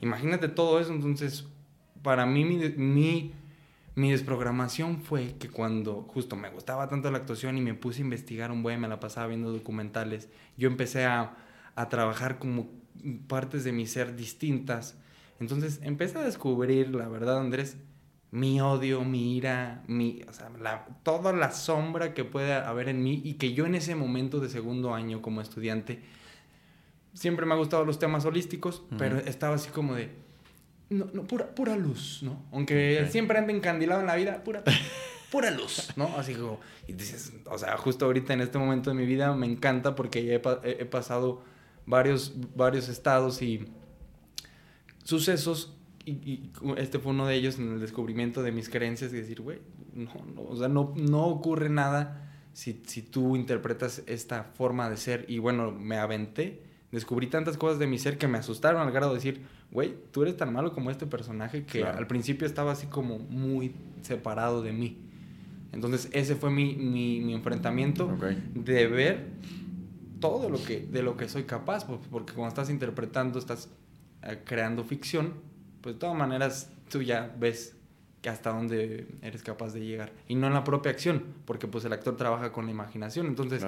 Imagínate 0.00 0.48
todo 0.48 0.80
eso, 0.80 0.92
entonces, 0.92 1.46
para 2.02 2.26
mí 2.26 2.44
mi, 2.44 2.68
mi, 2.70 3.32
mi 3.94 4.10
desprogramación 4.10 5.00
fue 5.00 5.34
que 5.38 5.48
cuando 5.48 6.02
justo 6.02 6.36
me 6.36 6.50
gustaba 6.50 6.88
tanto 6.88 7.10
la 7.10 7.18
actuación 7.18 7.56
y 7.58 7.60
me 7.60 7.74
puse 7.74 8.02
a 8.02 8.04
investigar 8.04 8.50
un 8.50 8.62
buen, 8.62 8.80
me 8.80 8.88
la 8.88 9.00
pasaba 9.00 9.28
viendo 9.28 9.52
documentales, 9.52 10.28
yo 10.56 10.68
empecé 10.68 11.04
a 11.04 11.34
a 11.76 11.88
trabajar 11.88 12.38
como 12.38 12.68
partes 13.28 13.62
de 13.62 13.72
mi 13.72 13.86
ser 13.86 14.16
distintas. 14.16 14.96
Entonces 15.38 15.80
empecé 15.82 16.18
a 16.18 16.22
descubrir, 16.22 16.94
la 16.94 17.08
verdad, 17.08 17.38
Andrés, 17.38 17.76
mi 18.30 18.60
odio, 18.60 19.04
mi 19.04 19.36
ira, 19.36 19.82
mi, 19.86 20.22
o 20.28 20.32
sea, 20.32 20.50
toda 21.02 21.32
la 21.32 21.52
sombra 21.52 22.14
que 22.14 22.24
puede 22.24 22.54
haber 22.54 22.88
en 22.88 23.02
mí 23.02 23.20
y 23.24 23.34
que 23.34 23.52
yo 23.52 23.66
en 23.66 23.74
ese 23.74 23.94
momento 23.94 24.40
de 24.40 24.48
segundo 24.48 24.94
año 24.94 25.22
como 25.22 25.40
estudiante, 25.40 26.00
siempre 27.12 27.46
me 27.46 27.54
ha 27.54 27.56
gustado 27.56 27.84
los 27.84 27.98
temas 27.98 28.24
holísticos, 28.24 28.82
pero 28.98 29.18
estaba 29.18 29.54
así 29.54 29.70
como 29.70 29.94
de, 29.94 30.10
no, 30.90 31.08
no, 31.12 31.24
pura, 31.24 31.54
pura 31.54 31.76
luz, 31.76 32.20
¿no? 32.22 32.42
Aunque 32.52 33.06
siempre 33.10 33.38
ande 33.38 33.52
encandilado 33.52 34.00
en 34.00 34.06
la 34.06 34.16
vida, 34.16 34.42
pura, 34.42 34.64
pura 35.30 35.50
luz, 35.50 35.92
¿no? 35.96 36.14
Así 36.16 36.34
como, 36.34 36.60
y 36.86 36.94
dices, 36.94 37.32
o 37.50 37.58
sea, 37.58 37.76
justo 37.76 38.06
ahorita 38.06 38.32
en 38.34 38.40
este 38.40 38.58
momento 38.58 38.90
de 38.90 38.96
mi 38.96 39.06
vida 39.06 39.34
me 39.34 39.46
encanta 39.46 39.94
porque 39.94 40.34
he, 40.34 40.42
he 40.64 40.84
pasado 40.84 41.42
varios, 41.86 42.34
varios 42.54 42.88
estados 42.88 43.40
y 43.42 43.66
sucesos 45.04 45.72
y, 46.06 46.50
este 46.76 47.00
fue 47.00 47.12
uno 47.12 47.26
de 47.26 47.34
ellos 47.34 47.58
en 47.58 47.72
el 47.72 47.80
descubrimiento 47.80 48.42
de 48.42 48.52
mis 48.52 48.68
creencias 48.68 49.12
y 49.12 49.16
decir, 49.16 49.40
güey, 49.40 49.58
no, 49.92 50.12
no, 50.34 50.42
o 50.42 50.56
sea, 50.56 50.68
no, 50.68 50.94
no 50.96 51.26
ocurre 51.26 51.68
nada 51.68 52.30
si, 52.52 52.80
si, 52.86 53.02
tú 53.02 53.34
interpretas 53.34 54.04
esta 54.06 54.44
forma 54.44 54.88
de 54.88 54.96
ser. 54.96 55.24
Y 55.28 55.38
bueno, 55.38 55.72
me 55.72 55.96
aventé, 55.96 56.62
descubrí 56.92 57.26
tantas 57.26 57.56
cosas 57.56 57.80
de 57.80 57.88
mi 57.88 57.98
ser 57.98 58.18
que 58.18 58.28
me 58.28 58.38
asustaron 58.38 58.82
al 58.82 58.92
grado 58.92 59.12
de 59.12 59.16
decir, 59.16 59.42
güey, 59.72 59.96
tú 60.12 60.22
eres 60.22 60.36
tan 60.36 60.52
malo 60.52 60.72
como 60.72 60.92
este 60.92 61.06
personaje 61.06 61.64
que 61.64 61.82
al 61.82 62.06
principio 62.06 62.46
estaba 62.46 62.70
así 62.72 62.86
como 62.86 63.18
muy 63.18 63.74
separado 64.02 64.62
de 64.62 64.72
mí. 64.72 64.98
Entonces 65.72 66.08
ese 66.12 66.36
fue 66.36 66.50
mi, 66.50 66.76
mi, 66.76 67.20
mi 67.20 67.34
enfrentamiento 67.34 68.16
de 68.54 68.86
ver 68.86 69.26
todo 70.20 70.42
de 70.42 70.50
lo 70.50 70.62
que, 70.62 70.80
de 70.80 71.02
lo 71.02 71.16
que 71.16 71.28
soy 71.28 71.44
capaz, 71.44 71.86
pues, 71.86 72.00
porque 72.10 72.32
cuando 72.32 72.48
estás 72.48 72.70
interpretando, 72.70 73.38
estás 73.38 73.68
eh, 74.22 74.40
creando 74.44 74.84
ficción, 74.84 75.34
pues 75.80 75.96
de 75.96 76.00
todas 76.00 76.16
maneras 76.16 76.70
tú 76.90 77.02
ya 77.02 77.34
ves 77.38 77.76
que 78.22 78.28
hasta 78.28 78.50
dónde 78.50 79.06
eres 79.22 79.42
capaz 79.42 79.72
de 79.72 79.80
llegar. 79.80 80.12
Y 80.28 80.34
no 80.34 80.46
en 80.46 80.54
la 80.54 80.64
propia 80.64 80.92
acción, 80.92 81.24
porque 81.44 81.68
pues 81.68 81.84
el 81.84 81.92
actor 81.92 82.16
trabaja 82.16 82.52
con 82.52 82.66
la 82.66 82.72
imaginación. 82.72 83.26
Entonces 83.26 83.64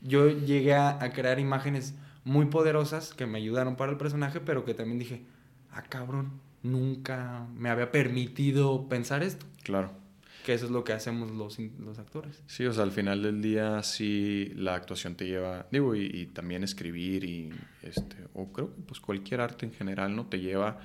yo 0.00 0.28
llegué 0.28 0.74
a, 0.74 1.02
a, 1.02 1.12
crear 1.12 1.38
imágenes 1.38 1.94
muy 2.24 2.46
poderosas 2.46 3.14
que 3.14 3.26
me 3.26 3.38
ayudaron 3.38 3.76
para 3.76 3.92
el 3.92 3.98
personaje, 3.98 4.40
pero 4.40 4.64
que 4.64 4.74
también 4.74 4.98
dije, 4.98 5.22
ah 5.70 5.82
cabrón, 5.82 6.40
nunca 6.62 7.46
me 7.54 7.68
había 7.68 7.92
permitido 7.92 8.88
pensar 8.88 9.22
esto. 9.22 9.46
Claro 9.62 10.03
que 10.44 10.54
eso 10.54 10.66
es 10.66 10.70
lo 10.70 10.84
que 10.84 10.92
hacemos 10.92 11.32
los, 11.32 11.58
los 11.58 11.98
actores. 11.98 12.42
Sí, 12.46 12.64
o 12.66 12.72
sea, 12.72 12.84
al 12.84 12.92
final 12.92 13.22
del 13.22 13.42
día 13.42 13.82
sí 13.82 14.52
la 14.54 14.74
actuación 14.74 15.16
te 15.16 15.26
lleva, 15.26 15.66
digo, 15.72 15.96
y, 15.96 16.26
también 16.26 16.62
escribir 16.62 17.24
y 17.24 17.50
este, 17.82 18.16
o 18.34 18.52
creo 18.52 18.72
que 18.74 18.82
pues 18.82 19.00
cualquier 19.00 19.40
arte 19.40 19.66
en 19.66 19.72
general, 19.72 20.14
¿no? 20.14 20.26
Te 20.26 20.38
lleva 20.38 20.78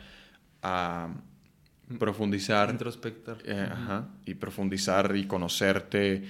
a 0.64 1.14
profundizar. 2.00 2.70
Introspectar. 2.72 3.38
Eh, 3.46 3.68
ajá, 3.70 4.08
y 4.26 4.36
profundizar 4.36 5.16
y 5.16 5.28
conocerte 5.28 6.24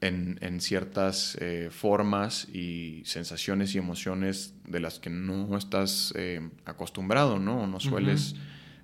en, 0.00 0.38
en 0.40 0.60
ciertas 0.60 1.36
eh, 1.40 1.68
formas 1.70 2.48
y 2.48 3.02
sensaciones 3.04 3.74
y 3.74 3.78
emociones 3.78 4.54
de 4.66 4.80
las 4.80 4.98
que 4.98 5.10
no 5.10 5.56
estás 5.56 6.14
eh, 6.16 6.48
acostumbrado, 6.64 7.38
¿no? 7.38 7.62
O 7.62 7.66
no 7.66 7.80
sueles 7.80 8.36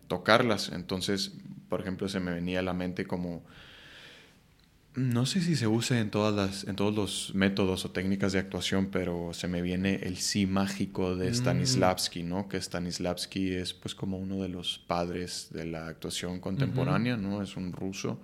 tocarlas. 0.09 0.71
Entonces, 0.71 1.37
por 1.69 1.81
ejemplo, 1.81 2.09
se 2.09 2.19
me 2.21 2.33
venía 2.33 2.61
a 2.61 2.63
la 2.63 2.73
mente 2.73 3.05
como 3.05 3.45
no 4.99 5.27
sé 5.27 5.41
si 5.41 5.57
se 5.57 5.67
usa 5.67 6.01
en, 6.01 6.11
todas 6.11 6.35
las, 6.35 6.65
en 6.65 6.77
todos 6.77 6.95
los 6.95 7.35
métodos 7.35 7.85
o 7.85 7.91
técnicas 7.91 8.33
de 8.33 8.41
actuación, 8.41 8.89
pero 8.91 9.33
se 9.33 9.49
me 9.49 9.63
viene 9.63 10.01
el 10.03 10.17
sí 10.17 10.47
mágico 10.47 11.15
de 11.17 11.31
mm. 11.31 11.35
Stanislavski, 11.35 12.23
¿no? 12.23 12.49
Que 12.49 12.61
Stanislavski 12.61 13.55
es 13.55 13.75
pues 13.75 13.95
como 13.95 14.19
uno 14.19 14.43
de 14.43 14.49
los 14.49 14.79
padres 14.79 15.49
de 15.53 15.67
la 15.67 15.87
actuación 15.87 16.41
contemporánea, 16.41 17.17
¿no? 17.17 17.43
Es 17.43 17.57
un 17.57 17.73
ruso. 17.73 18.21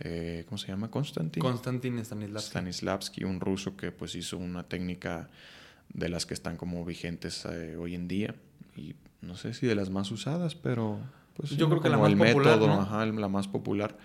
Eh, 0.00 0.44
¿Cómo 0.48 0.58
se 0.58 0.68
llama? 0.68 0.90
Konstantin. 0.90 1.42
Konstantin 1.42 1.98
Stanislavski. 2.04 2.50
Stanislavski, 2.50 3.24
un 3.24 3.40
ruso 3.40 3.76
que 3.76 3.92
pues 3.92 4.14
hizo 4.14 4.38
una 4.38 4.62
técnica 4.62 5.28
de 5.92 6.08
las 6.08 6.26
que 6.26 6.34
están 6.34 6.56
como 6.56 6.84
vigentes 6.84 7.44
eh, 7.44 7.76
hoy 7.76 7.94
en 7.94 8.08
día. 8.08 8.34
Y 8.76 8.94
no 9.20 9.36
sé 9.36 9.52
si 9.54 9.66
de 9.66 9.74
las 9.74 9.90
más 9.90 10.10
usadas, 10.10 10.54
pero 10.54 11.00
pues... 11.36 11.50
Yo 11.50 11.68
creo 11.68 11.80
que 11.82 11.88
la 11.88 11.98
más 11.98 12.14
popular, 12.14 12.60
ajá, 12.62 13.06
la 13.06 13.28
más 13.28 13.48
popular. 13.48 13.96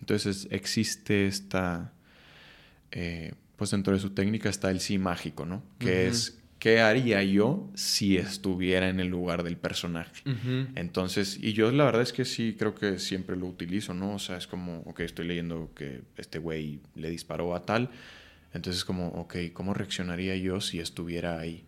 Entonces 0.00 0.48
existe 0.50 1.26
esta, 1.26 1.92
eh, 2.90 3.34
pues 3.56 3.70
dentro 3.70 3.92
de 3.92 4.00
su 4.00 4.10
técnica 4.10 4.48
está 4.48 4.70
el 4.70 4.80
sí 4.80 4.98
mágico, 4.98 5.46
¿no? 5.46 5.62
Que 5.78 6.08
es, 6.08 6.38
¿qué 6.58 6.80
haría 6.80 7.22
yo 7.22 7.70
si 7.74 8.16
estuviera 8.16 8.88
en 8.88 9.00
el 9.00 9.08
lugar 9.08 9.42
del 9.42 9.56
personaje? 9.56 10.22
Entonces, 10.74 11.38
y 11.40 11.52
yo 11.52 11.70
la 11.70 11.84
verdad 11.84 12.02
es 12.02 12.12
que 12.12 12.24
sí, 12.24 12.56
creo 12.58 12.74
que 12.74 12.98
siempre 12.98 13.36
lo 13.36 13.46
utilizo, 13.46 13.94
¿no? 13.94 14.14
O 14.14 14.18
sea, 14.18 14.36
es 14.36 14.46
como, 14.46 14.80
ok, 14.86 15.00
estoy 15.00 15.26
leyendo 15.26 15.70
que 15.74 16.02
este 16.16 16.38
güey 16.38 16.80
le 16.94 17.10
disparó 17.10 17.54
a 17.54 17.62
tal. 17.64 17.90
Entonces, 18.52 18.84
como, 18.84 19.08
ok, 19.08 19.36
¿cómo 19.52 19.74
reaccionaría 19.74 20.36
yo 20.36 20.60
si 20.60 20.78
estuviera 20.78 21.38
ahí? 21.38 21.64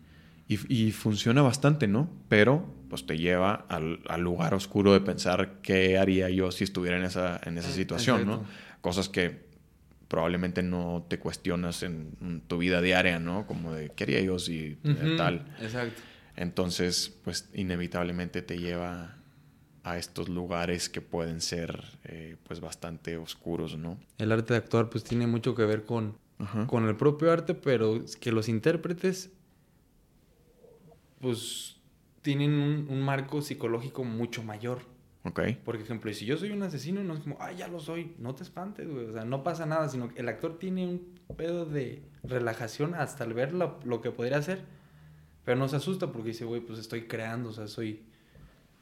Y, 0.49 0.93
funciona 0.93 1.43
bastante, 1.43 1.89
¿no? 1.89 2.09
Pero 2.29 2.73
pues 2.89 3.07
te 3.07 3.19
lleva 3.19 3.67
al, 3.69 4.21
lugar 4.21 4.55
oscuro 4.55 4.93
de 4.93 5.01
pensar 5.01 5.61
qué 5.63 5.99
haría 5.99 6.31
yo 6.31 6.51
si 6.53 6.65
estuviera 6.65 6.97
en 6.97 7.05
esa, 7.05 7.41
en 7.45 7.59
esa 7.59 7.71
situación, 7.71 8.27
¿no? 8.27 8.45
Cosas 8.81 9.09
que 9.09 9.47
probablemente 10.09 10.63
no 10.63 11.05
te 11.09 11.19
cuestionas 11.19 11.83
en, 11.83 12.43
tu 12.47 12.59
vida 12.59 12.81
diaria, 12.81 13.19
¿no? 13.19 13.47
Como 13.47 13.73
de 13.73 13.91
qué 13.91 14.05
haría 14.05 14.21
yo 14.21 14.39
si 14.39 14.79
tal. 15.17 15.47
Exacto. 15.61 16.01
Entonces, 16.37 17.17
pues 17.25 17.49
inevitablemente 17.55 18.43
te 18.43 18.59
lleva 18.59 19.17
a 19.83 19.99
estos 19.99 20.29
lugares 20.29 20.89
que 20.89 21.01
pueden 21.01 21.41
ser 21.41 21.85
eh, 22.05 22.37
pues 22.45 22.61
bastante 22.61 23.17
oscuros, 23.17 23.79
¿no? 23.79 23.99
El 24.19 24.33
arte 24.33 24.53
de 24.55 24.59
actuar 24.59 24.91
pues 24.91 25.05
tiene 25.05 25.27
mucho 25.27 25.55
que 25.55 25.65
ver 25.65 25.85
con, 25.85 26.19
con 26.67 26.87
el 26.89 26.97
propio 26.97 27.33
arte, 27.33 27.55
pero 27.55 28.05
que 28.21 28.33
los 28.33 28.49
intérpretes 28.49 29.31
pues 31.21 31.76
tienen 32.27 32.87
un, 32.91 33.03
marco 33.03 33.41
psicológico 33.41 34.03
mucho 34.03 34.43
mayor. 34.43 34.81
Ok. 35.23 35.43
Por 35.65 35.77
ejemplo, 35.77 36.13
si 36.13 36.27
yo 36.27 36.37
soy 36.37 36.51
un 36.51 36.61
asesino, 36.65 37.05
no 37.05 37.15
es 37.15 37.21
como, 37.21 37.37
ay, 37.39 37.59
ya 37.59 37.69
lo 37.69 37.79
soy, 37.79 38.17
no 38.19 38.35
te 38.35 38.43
espantes, 38.43 38.91
güey. 38.91 39.07
O 39.07 39.13
sea, 39.13 39.25
no 39.25 39.45
pasa 39.45 39.65
nada, 39.65 39.89
sino 39.89 40.13
que 40.13 40.23
el 40.23 40.29
actor 40.29 40.59
tiene 40.59 40.89
un 40.89 41.37
pedo 41.37 41.65
de 41.67 42.03
relajación 42.25 42.97
hasta 42.97 43.23
al 43.23 43.33
ver 43.33 43.53
lo, 43.53 44.01
que 44.01 44.11
podría 44.11 44.39
hacer, 44.39 44.65
pero 45.45 45.57
no 45.57 45.69
se 45.69 45.77
asusta 45.77 46.11
porque 46.11 46.31
dice, 46.31 46.45
güey, 46.45 46.61
pues 46.61 46.81
estoy 46.81 47.03
creando, 47.03 47.51
o 47.51 47.53
sea, 47.53 47.69
soy... 47.69 48.03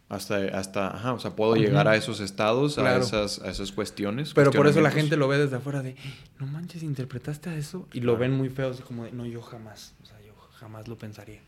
Hasta, 0.08 0.36
hasta, 0.58 0.94
ajá, 0.94 1.12
o 1.12 1.18
sea, 1.18 1.36
puedo 1.36 1.54
llegar 1.56 1.86
a 1.86 1.96
esos 1.96 2.20
estados, 2.20 2.78
a, 2.78 2.96
esas, 2.96 3.42
a 3.42 3.50
esas 3.50 3.72
cuestiones. 3.72 4.32
Pero 4.32 4.52
por 4.52 4.66
eso 4.68 4.80
la 4.80 4.90
gente 4.90 5.18
lo 5.18 5.28
ve 5.28 5.36
desde 5.36 5.56
afuera 5.56 5.82
de, 5.82 5.96
no 6.38 6.46
manches, 6.46 6.82
interpretaste 6.82 7.50
a 7.50 7.56
eso. 7.56 7.88
Y 7.92 8.00
lo 8.00 8.16
ven 8.16 8.32
muy 8.32 8.48
feo, 8.48 8.70
así 8.70 8.82
como 8.82 9.04
de, 9.04 9.12
no, 9.12 9.26
yo 9.26 9.42
jamás, 9.42 9.94
o 10.02 10.06
sea, 10.06 10.18
yo 10.22 10.34
jamás 10.52 10.88
lo 10.88 10.96
pensaría. 10.96 11.42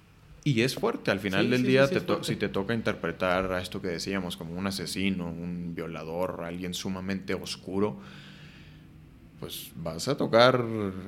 Y 0.47 0.61
es 0.61 0.76
fuerte, 0.76 1.11
al 1.11 1.18
final 1.18 1.51
del 1.51 1.64
día, 1.64 1.88
si 2.22 2.36
te 2.36 2.49
toca 2.49 2.72
interpretar 2.72 3.53
a 3.53 3.61
esto 3.61 3.82
que 3.82 3.88
decíamos, 3.88 4.36
como 4.36 4.55
un 4.55 4.68
asesino, 4.68 5.26
un 5.26 5.74
violador, 5.74 6.44
alguien 6.44 6.72
sumamente 6.72 7.34
oscuro, 7.34 7.99
pues 9.40 9.72
vas 9.74 10.07
a 10.07 10.16
tocar, 10.16 10.64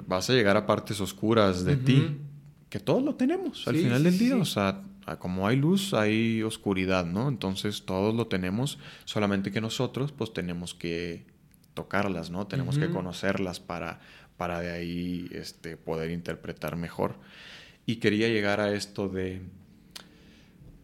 vas 0.08 0.28
a 0.28 0.32
llegar 0.32 0.56
a 0.56 0.66
partes 0.66 1.00
oscuras 1.00 1.64
de 1.64 1.76
ti 1.76 2.16
que 2.68 2.80
todos 2.80 3.00
lo 3.00 3.14
tenemos 3.14 3.68
al 3.68 3.76
final 3.76 4.02
del 4.02 4.18
día. 4.18 4.34
O 4.34 4.44
sea, 4.44 4.82
como 5.20 5.46
hay 5.46 5.56
luz, 5.56 5.94
hay 5.94 6.42
oscuridad, 6.42 7.06
¿no? 7.06 7.28
Entonces 7.28 7.84
todos 7.84 8.16
lo 8.16 8.26
tenemos, 8.26 8.80
solamente 9.04 9.52
que 9.52 9.60
nosotros 9.60 10.10
pues 10.10 10.32
tenemos 10.32 10.74
que 10.74 11.26
tocarlas, 11.74 12.30
¿no? 12.30 12.48
Tenemos 12.48 12.76
que 12.76 12.90
conocerlas 12.90 13.60
para, 13.60 14.00
para 14.36 14.58
de 14.58 14.72
ahí 14.72 15.28
este, 15.30 15.76
poder 15.76 16.10
interpretar 16.10 16.74
mejor. 16.74 17.14
Y 17.88 17.96
quería 17.96 18.28
llegar 18.28 18.60
a 18.60 18.74
esto 18.74 19.08
de, 19.08 19.40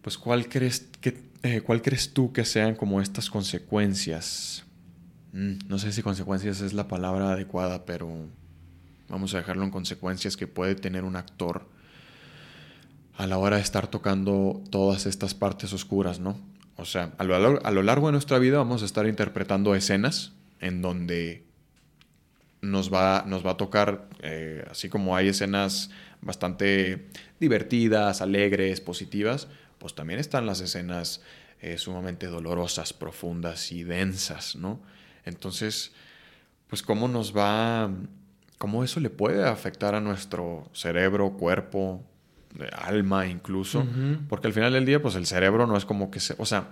pues, 0.01 0.17
¿cuál 0.17 0.49
crees, 0.49 0.89
que, 1.03 1.15
eh, 1.43 1.61
¿cuál 1.61 1.83
crees 1.83 2.15
tú 2.15 2.33
que 2.33 2.47
sean 2.47 2.75
como 2.75 2.99
estas 3.03 3.29
consecuencias? 3.29 4.65
Mm, 5.35 5.69
no 5.69 5.79
sé 5.79 5.93
si 5.93 6.01
consecuencias 6.01 6.63
es 6.63 6.73
la 6.73 6.89
palabra 6.89 7.33
adecuada, 7.33 7.85
pero 7.85 8.11
vamos 9.11 9.35
a 9.35 9.37
dejarlo 9.37 9.65
en 9.65 9.71
consecuencias 9.71 10.39
que 10.39 10.47
puede 10.47 10.77
tener 10.77 11.05
un 11.05 11.17
actor 11.17 11.69
a 13.19 13.27
la 13.27 13.37
hora 13.37 13.57
de 13.57 13.63
estar 13.63 13.87
tocando 13.89 14.63
todas 14.71 15.05
estas 15.05 15.35
partes 15.35 15.75
oscuras, 15.75 16.21
¿no? 16.21 16.41
O 16.79 16.87
sea, 16.87 17.13
a 17.19 17.25
lo, 17.25 17.63
a 17.67 17.71
lo 17.71 17.83
largo 17.83 18.07
de 18.07 18.13
nuestra 18.13 18.39
vida 18.39 18.57
vamos 18.57 18.81
a 18.81 18.87
estar 18.87 19.07
interpretando 19.07 19.75
escenas 19.75 20.33
en 20.59 20.81
donde 20.81 21.45
nos 22.65 22.93
va, 22.93 23.25
nos 23.27 23.45
va 23.45 23.53
a 23.53 23.57
tocar, 23.57 24.09
eh, 24.23 24.65
así 24.71 24.89
como 24.89 25.17
hay 25.17 25.29
escenas 25.29 25.91
bastante 26.25 27.09
divertidas, 27.39 28.23
alegres, 28.23 28.81
positivas, 28.81 29.49
pues 29.79 29.95
también 29.95 30.19
están 30.19 30.47
las 30.47 30.61
escenas 30.61 31.23
eh, 31.61 31.79
sumamente 31.79 32.27
dolorosas, 32.27 32.93
profundas 32.93 33.71
y 33.73 33.85
densas, 33.85 34.57
¿no? 34.57 34.81
Entonces, 35.25 35.93
pues 36.69 36.83
cómo 36.83 37.09
nos 37.09 37.37
va, 37.37 37.91
cómo 38.59 38.85
eso 38.85 39.01
le 39.01 39.11
puede 39.11 39.47
afectar 39.47 39.95
a 39.95 40.01
nuestro 40.01 40.69
cerebro, 40.73 41.33
cuerpo, 41.35 42.03
alma 42.73 43.27
incluso, 43.27 43.85
porque 44.29 44.47
al 44.47 44.53
final 44.53 44.73
del 44.73 44.87
día, 44.87 45.03
pues 45.03 45.17
el 45.17 45.27
cerebro 45.27 45.67
no 45.67 45.77
es 45.77 45.85
como 45.85 46.11
que 46.11 46.21
se, 46.21 46.35
o 46.39 46.47
sea, 46.47 46.69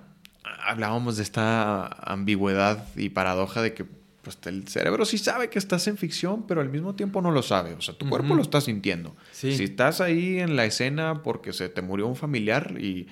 hablábamos 0.65 1.17
de 1.17 1.23
esta 1.23 1.87
ambigüedad 1.87 2.87
y 2.97 3.09
paradoja 3.09 3.63
de 3.63 3.75
que 3.75 3.85
pues, 4.23 4.39
el 4.45 4.69
cerebro 4.69 5.05
sí 5.05 5.19
sabe 5.19 5.51
que 5.51 5.59
estás 5.59 5.89
en 5.89 5.97
ficción, 5.97 6.47
pero 6.47 6.61
al 6.61 6.69
mismo 6.69 6.95
tiempo 6.95 7.21
no 7.21 7.33
lo 7.33 7.43
sabe. 7.43 7.75
O 7.75 7.81
sea, 7.81 7.95
tu 7.95 8.09
cuerpo 8.09 8.35
lo 8.35 8.43
está 8.43 8.61
sintiendo. 8.61 9.17
Si 9.33 9.49
estás 9.49 10.01
ahí 10.01 10.39
en 10.39 10.57
la 10.57 10.65
escena 10.65 11.23
porque 11.23 11.53
se 11.53 11.69
te 11.69 11.83
murió 11.83 12.07
un 12.07 12.17
familiar 12.17 12.77
y 12.81 13.09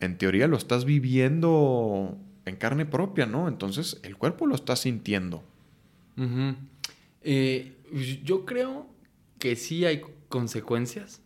en 0.00 0.18
teoría 0.18 0.46
lo 0.46 0.56
estás 0.56 0.84
viviendo 0.84 2.18
en 2.44 2.56
carne 2.56 2.84
propia, 2.84 3.24
¿no? 3.24 3.48
Entonces 3.48 3.98
el 4.02 4.16
cuerpo 4.16 4.46
lo 4.46 4.54
está 4.54 4.76
sintiendo. 4.76 5.42
Eh, 7.22 7.72
yo 8.22 8.44
creo 8.44 8.86
que 9.38 9.56
sí 9.56 9.86
hay 9.86 10.02
consecuencias. 10.28 11.22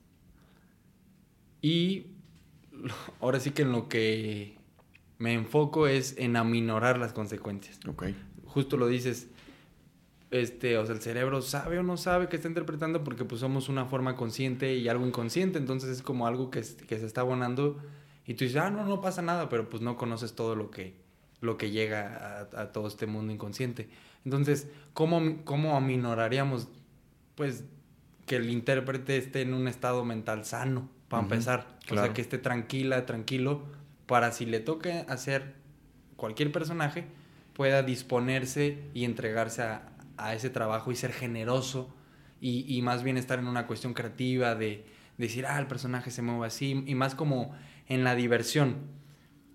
Y 1.60 2.06
ahora 3.20 3.40
sí 3.40 3.50
que 3.50 3.62
en 3.62 3.72
lo 3.72 3.88
que 3.88 4.56
me 5.18 5.34
enfoco 5.34 5.88
es 5.88 6.14
en 6.18 6.36
aminorar 6.36 6.98
las 6.98 7.12
consecuencias. 7.12 7.80
Ok. 7.88 8.04
Justo 8.48 8.76
lo 8.76 8.86
dices, 8.88 9.28
este, 10.30 10.76
o 10.76 10.84
sea, 10.84 10.94
el 10.94 11.00
cerebro 11.00 11.40
sabe 11.40 11.78
o 11.78 11.82
no 11.82 11.96
sabe 11.96 12.28
que 12.28 12.36
está 12.36 12.48
interpretando 12.48 13.02
porque 13.04 13.24
pues 13.24 13.40
somos 13.40 13.68
una 13.68 13.86
forma 13.86 14.16
consciente 14.16 14.76
y 14.76 14.88
algo 14.88 15.06
inconsciente, 15.06 15.58
entonces 15.58 15.90
es 15.90 16.02
como 16.02 16.26
algo 16.26 16.50
que, 16.50 16.60
que 16.60 16.98
se 16.98 17.06
está 17.06 17.22
abonando 17.22 17.78
y 18.28 18.34
tú 18.34 18.44
dices, 18.44 18.60
ah, 18.60 18.68
no, 18.68 18.84
no 18.84 19.00
pasa 19.00 19.22
nada, 19.22 19.48
pero 19.48 19.70
pues 19.70 19.82
no 19.82 19.96
conoces 19.96 20.34
todo 20.34 20.54
lo 20.54 20.70
que, 20.70 20.94
lo 21.40 21.56
que 21.56 21.70
llega 21.70 22.46
a, 22.54 22.72
todo 22.72 22.86
este 22.86 23.06
mundo 23.06 23.32
inconsciente. 23.32 23.88
Entonces, 24.26 24.68
¿cómo, 24.92 25.42
¿cómo 25.44 25.76
aminoraríamos, 25.76 26.68
pues, 27.36 27.64
que 28.26 28.36
el 28.36 28.50
intérprete 28.50 29.16
esté 29.16 29.40
en 29.40 29.54
un 29.54 29.66
estado 29.66 30.04
mental 30.04 30.44
sano, 30.44 30.90
para 31.08 31.22
empezar? 31.22 31.78
O 31.90 31.94
sea, 31.94 32.12
que 32.12 32.20
esté 32.20 32.36
tranquila, 32.36 33.06
tranquilo, 33.06 33.62
para 34.04 34.30
si 34.30 34.44
le 34.44 34.60
toca 34.60 35.06
hacer 35.08 35.54
cualquier 36.16 36.52
personaje, 36.52 37.06
pueda 37.58 37.82
disponerse 37.82 38.78
y 38.94 39.04
entregarse 39.04 39.62
a, 39.62 40.32
ese 40.32 40.48
trabajo 40.48 40.92
y 40.92 40.94
ser 40.94 41.12
generoso 41.12 41.92
y, 42.40 42.80
más 42.82 43.02
bien 43.02 43.16
estar 43.16 43.40
en 43.40 43.48
una 43.48 43.66
cuestión 43.66 43.94
creativa 43.94 44.54
de, 44.54 44.86
decir, 45.16 45.44
ah, 45.44 45.58
el 45.58 45.66
personaje 45.66 46.12
se 46.12 46.22
mueve 46.22 46.46
así, 46.46 46.84
y 46.86 46.94
más 46.94 47.16
como 47.16 47.52
en 47.88 48.04
la 48.04 48.14
diversión, 48.14 48.76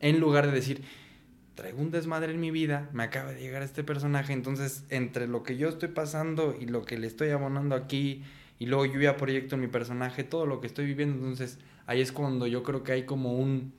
en 0.01 0.19
lugar 0.19 0.47
de 0.47 0.51
decir, 0.51 0.83
traigo 1.55 1.79
un 1.79 1.91
desmadre 1.91 2.33
en 2.33 2.41
mi 2.41 2.51
vida, 2.51 2.89
me 2.91 3.03
acaba 3.03 3.31
de 3.31 3.39
llegar 3.39 3.63
este 3.63 3.85
personaje, 3.85 4.33
entonces 4.33 4.83
entre 4.89 5.25
lo 5.25 5.43
que 5.43 5.55
yo 5.55 5.69
estoy 5.69 5.87
pasando 5.87 6.57
y 6.59 6.65
lo 6.65 6.83
que 6.83 6.97
le 6.97 7.07
estoy 7.07 7.29
abonando 7.29 7.73
aquí, 7.73 8.23
y 8.59 8.65
luego 8.65 8.85
yo 8.85 8.99
ya 8.99 9.15
proyecto 9.15 9.55
en 9.55 9.61
mi 9.61 9.67
personaje 9.67 10.25
todo 10.25 10.45
lo 10.45 10.59
que 10.59 10.67
estoy 10.67 10.87
viviendo, 10.87 11.15
entonces 11.15 11.57
ahí 11.85 12.01
es 12.01 12.11
cuando 12.11 12.47
yo 12.47 12.63
creo 12.63 12.83
que 12.83 12.91
hay 12.91 13.05
como 13.05 13.37
un 13.37 13.71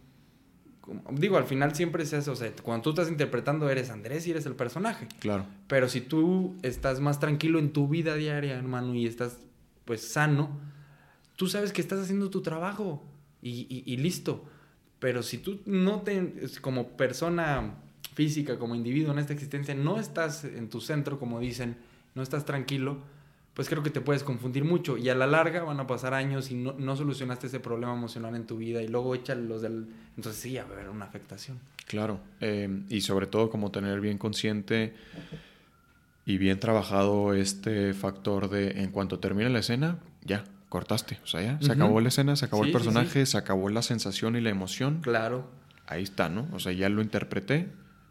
digo, 1.11 1.37
al 1.37 1.45
final 1.45 1.75
siempre 1.75 2.03
es 2.03 2.13
eso, 2.13 2.33
o 2.33 2.37
sea, 2.37 2.53
cuando 2.63 2.83
tú 2.83 2.91
estás 2.91 3.09
interpretando 3.09 3.69
eres 3.71 3.91
Andrés 3.91 4.27
y 4.27 4.31
eres 4.31 4.47
el 4.47 4.55
personaje. 4.55 5.09
Claro. 5.21 5.47
Pero 5.67 5.89
si 5.89 6.01
tú 6.01 6.57
estás 6.63 7.01
más 7.01 7.21
tranquilo 7.21 7.59
en 7.59 7.73
tu 7.73 7.89
vida 7.89 8.15
diaria, 8.15 8.57
hermano, 8.57 8.95
y 8.95 9.07
estás 9.07 9.39
pues 9.85 10.07
sano, 10.07 10.59
tú 11.37 11.47
sabes 11.47 11.73
que 11.73 11.81
estás 11.81 12.01
haciendo 12.01 12.31
tu 12.31 12.43
trabajo 12.43 13.03
y, 13.43 13.97
listo. 13.97 14.45
Pero 14.99 15.23
si 15.23 15.39
tú 15.39 15.61
no 15.67 16.01
te, 16.01 16.33
como 16.61 16.97
persona 16.97 17.75
física, 18.15 18.59
como 18.59 18.75
individuo 18.75 19.13
en 19.13 19.19
esta 19.19 19.33
existencia, 19.33 19.75
no 19.75 19.99
estás 19.99 20.45
en 20.45 20.71
tu 20.71 20.81
centro, 20.81 21.19
como 21.19 21.41
dicen, 21.41 21.77
no 22.15 22.23
estás 22.23 22.45
tranquilo, 22.45 22.99
pues 23.55 23.69
creo 23.69 23.83
que 23.83 23.91
te 23.91 24.01
puedes 24.01 24.25
confundir 24.25 24.65
mucho 24.65 24.99
y 24.99 25.09
a 25.09 25.15
la 25.15 25.27
larga 25.27 25.63
van 25.63 25.79
a 25.79 25.87
pasar 25.87 26.13
años 26.13 26.51
y 26.51 26.55
no, 26.55 26.97
solucionaste 26.97 27.47
ese 27.47 27.61
problema 27.61 27.95
emocional 27.95 28.35
en 28.35 28.47
tu 28.47 28.57
vida 28.57 28.83
y 28.83 28.89
luego 28.89 29.15
échale 29.15 29.43
los 29.43 29.63
del... 29.63 29.87
Entonces 30.17 30.43
sí, 30.43 30.57
va 30.57 30.63
a 30.63 30.65
haber 30.67 30.89
una 30.89 31.05
afectación. 31.05 31.61
Claro, 31.87 32.21
eh, 32.41 32.83
y 32.89 33.01
sobre 33.03 33.27
todo 33.27 33.51
como 33.51 33.71
tener 33.71 34.01
bien 34.01 34.19
consciente 34.19 34.95
y 36.27 36.39
bien 36.39 36.59
trabajado 36.59 37.33
este 37.33 37.95
factor 37.95 38.51
de 38.51 38.83
en 38.83 38.91
cuanto 38.91 39.21
termine 39.21 39.51
la 39.51 39.61
escena, 39.61 39.99
ya, 40.25 40.45
cortaste, 40.69 41.21
o 41.23 41.27
sea, 41.27 41.43
ya, 41.43 41.59
se 41.61 41.71
acabó 41.71 42.01
la 42.01 42.09
escena, 42.09 42.35
se 42.35 42.47
acabó 42.47 42.65
el 42.65 42.73
personaje, 42.73 43.25
se 43.25 43.39
acabó 43.39 43.69
la 43.69 43.83
sensación 43.83 44.35
y 44.35 44.41
la 44.41 44.51
emoción. 44.51 45.01
Claro. 45.01 45.49
Ahí 45.87 46.03
está, 46.03 46.29
¿no? 46.29 46.49
O 46.53 46.59
sea, 46.59 46.73
ya 46.73 46.89
lo 46.89 47.03
interpreté, 47.03 47.69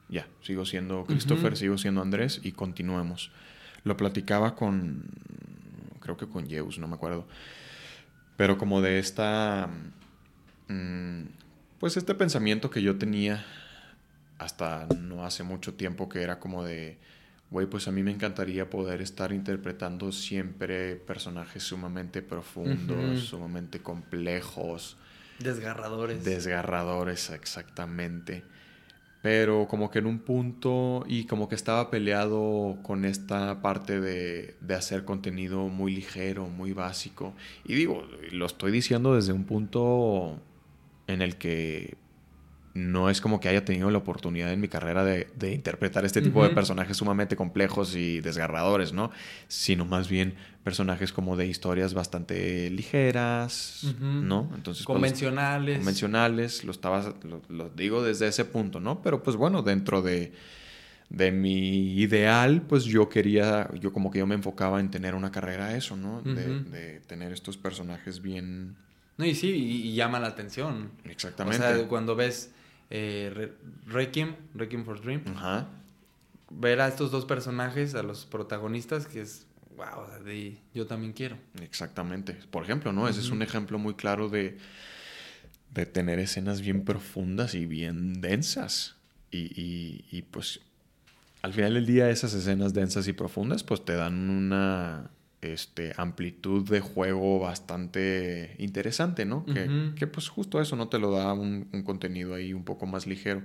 ya, 0.08 0.28
sigo 0.42 0.66
siendo 0.66 1.04
Christopher, 1.06 1.58
sigo 1.58 1.78
siendo 1.78 2.02
Andrés 2.02 2.40
y 2.44 2.54
continuemos. 2.54 3.32
Lo 3.84 3.98
platicaba 3.98 4.56
con, 4.56 5.04
creo 6.00 6.18
que 6.18 6.28
con 6.28 6.48
Zeus, 6.48 6.80
no 6.80 6.88
me 6.88 6.96
acuerdo. 6.96 7.28
Pero 8.38 8.58
como 8.58 8.82
de 8.82 9.00
esta, 9.00 9.70
mm, 10.68 11.24
pues 11.80 11.98
este 11.98 12.16
pensamiento 12.16 12.70
que 12.70 12.82
yo 12.82 12.98
tenía 12.98 13.46
hasta 14.38 14.88
no 15.00 15.26
hace 15.26 15.44
mucho 15.44 15.74
tiempo 15.74 16.10
que 16.10 16.22
era 16.22 16.40
como 16.40 16.64
de, 16.64 16.98
güey, 17.52 17.68
pues 17.68 17.88
a 17.88 17.92
mí 17.92 18.04
me 18.04 18.12
encantaría 18.12 18.70
poder 18.70 19.02
estar 19.02 19.32
interpretando 19.32 20.12
siempre 20.12 20.96
personajes 20.96 21.64
sumamente 21.64 22.22
profundos, 22.22 23.20
sumamente 23.22 23.80
complejos. 23.80 24.98
Desgarradores. 25.40 26.24
Desgarradores, 26.24 27.30
exactamente 27.30 28.44
pero 29.24 29.70
como 29.70 29.90
que 29.90 30.00
en 30.00 30.06
un 30.06 30.20
punto 30.20 31.06
y 31.08 31.24
como 31.24 31.48
que 31.48 31.56
estaba 31.56 31.90
peleado 31.90 32.78
con 32.84 33.06
esta 33.06 33.62
parte 33.62 34.02
de, 34.02 34.58
de, 34.60 34.76
hacer 34.76 35.06
contenido 35.06 35.70
muy 35.70 35.96
ligero, 35.96 36.48
muy 36.48 36.74
básico. 36.74 37.34
Y 37.64 37.74
digo, 37.74 38.06
lo 38.32 38.46
estoy 38.46 38.74
diciendo 38.74 39.16
desde 39.16 39.32
un 39.32 39.46
punto 39.46 40.42
en 41.08 41.22
el 41.22 41.38
que 41.38 41.96
no 42.74 43.10
es 43.10 43.22
como 43.22 43.40
que 43.40 43.50
haya 43.50 43.64
tenido 43.64 43.92
la 43.92 44.00
oportunidad 44.00 44.52
en 44.52 44.60
mi 44.60 44.68
carrera 44.68 45.04
de, 45.04 45.28
interpretar 45.42 46.06
este 46.06 46.22
tipo 46.22 46.44
de 46.44 46.50
personajes 46.50 46.98
sumamente 46.98 47.36
complejos 47.36 47.96
y 47.96 48.20
desgarradores, 48.20 48.94
¿no? 48.94 49.12
Sino 49.48 49.86
más 49.86 50.10
bien 50.10 50.34
personajes 50.64 51.14
como 51.14 51.38
de 51.38 51.46
historias 51.46 51.94
bastante 51.94 52.72
ligeras, 52.72 53.96
¿no? 54.00 54.50
Entonces, 54.56 54.86
pues, 54.86 54.96
convencionales. 54.96 55.78
convencionales, 55.78 56.64
lo, 56.64 56.72
estaba, 56.72 57.14
lo, 57.50 57.70
digo 57.70 58.02
desde 58.02 58.28
ese 58.28 58.44
punto, 58.44 58.80
¿no? 58.80 59.04
Pero 59.04 59.22
pues 59.22 59.36
bueno, 59.36 59.62
dentro 59.62 60.02
de, 60.02 60.34
de 61.10 61.32
mi 61.32 61.94
ideal, 62.00 62.64
pues 62.64 62.86
yo 62.86 63.08
quería, 63.08 63.70
yo 63.80 63.94
como 63.94 64.10
que 64.10 64.18
yo 64.18 64.26
me 64.26 64.36
enfocaba 64.36 64.80
en 64.80 64.90
tener 64.90 65.14
una 65.14 65.32
carrera 65.32 65.78
eso, 65.78 65.96
¿no? 65.96 66.22
de, 66.24 67.02
tener 67.06 67.34
estos 67.34 67.56
personajes 67.56 68.20
bien... 68.20 68.76
No, 69.16 69.26
y 69.26 69.36
sí, 69.36 69.50
y, 69.50 69.94
llama 69.94 70.20
la 70.20 70.30
atención. 70.30 70.90
Exactamente. 71.06 71.64
O 71.64 71.76
sea, 71.76 71.88
cuando 71.88 72.16
ves 72.16 72.50
eh, 72.96 73.52
Requiem, 73.88 74.36
Requiem 74.54 74.86
for 74.86 75.02
Dream. 75.02 75.24
Ver 76.52 76.80
a 76.80 76.88
estos 76.88 77.10
dos 77.10 77.26
personajes, 77.26 77.96
a 77.96 78.04
los 78.04 78.26
protagonistas, 78.28 79.08
que 79.08 79.22
es, 79.22 79.48
wow, 79.76 80.06
yo 80.76 80.86
también 80.86 81.12
quiero. 81.12 81.36
Exactamente. 81.60 82.34
Por 82.52 82.64
ejemplo, 82.64 82.94
¿no? 82.94 83.08
Ese 83.08 83.20
es 83.20 83.32
un 83.32 83.42
ejemplo 83.42 83.80
muy 83.80 83.96
claro 83.96 84.30
de, 84.30 84.60
de 85.74 85.86
tener 85.88 86.20
escenas 86.20 86.62
bien 86.62 86.86
profundas 86.86 87.56
y 87.56 87.66
bien 87.66 88.22
densas. 88.22 88.96
Y, 89.32 90.06
y, 90.12 90.22
pues 90.22 90.60
al 91.42 91.54
final 91.54 91.74
del 91.74 91.88
día 91.88 92.12
esas 92.12 92.36
escenas 92.36 92.76
densas 92.76 93.08
y 93.08 93.14
profundas 93.14 93.64
pues 93.64 93.84
te 93.84 93.94
dan 93.96 94.30
una 94.30 95.10
este, 95.44 95.94
amplitud 95.98 96.68
de 96.70 96.80
juego 96.80 97.40
bastante 97.40 98.56
interesante, 98.60 99.26
¿no? 99.26 99.46
que, 99.46 99.94
que, 99.96 100.08
pues 100.08 100.30
justo 100.30 100.62
eso 100.62 100.76
no 100.76 100.88
te 100.90 101.00
lo 101.00 101.12
da 101.12 101.34
un, 101.34 101.68
un, 101.72 101.84
contenido 101.84 102.34
ahí 102.34 102.54
un 102.54 102.64
poco 102.64 102.86
más 102.86 103.08
ligero. 103.08 103.42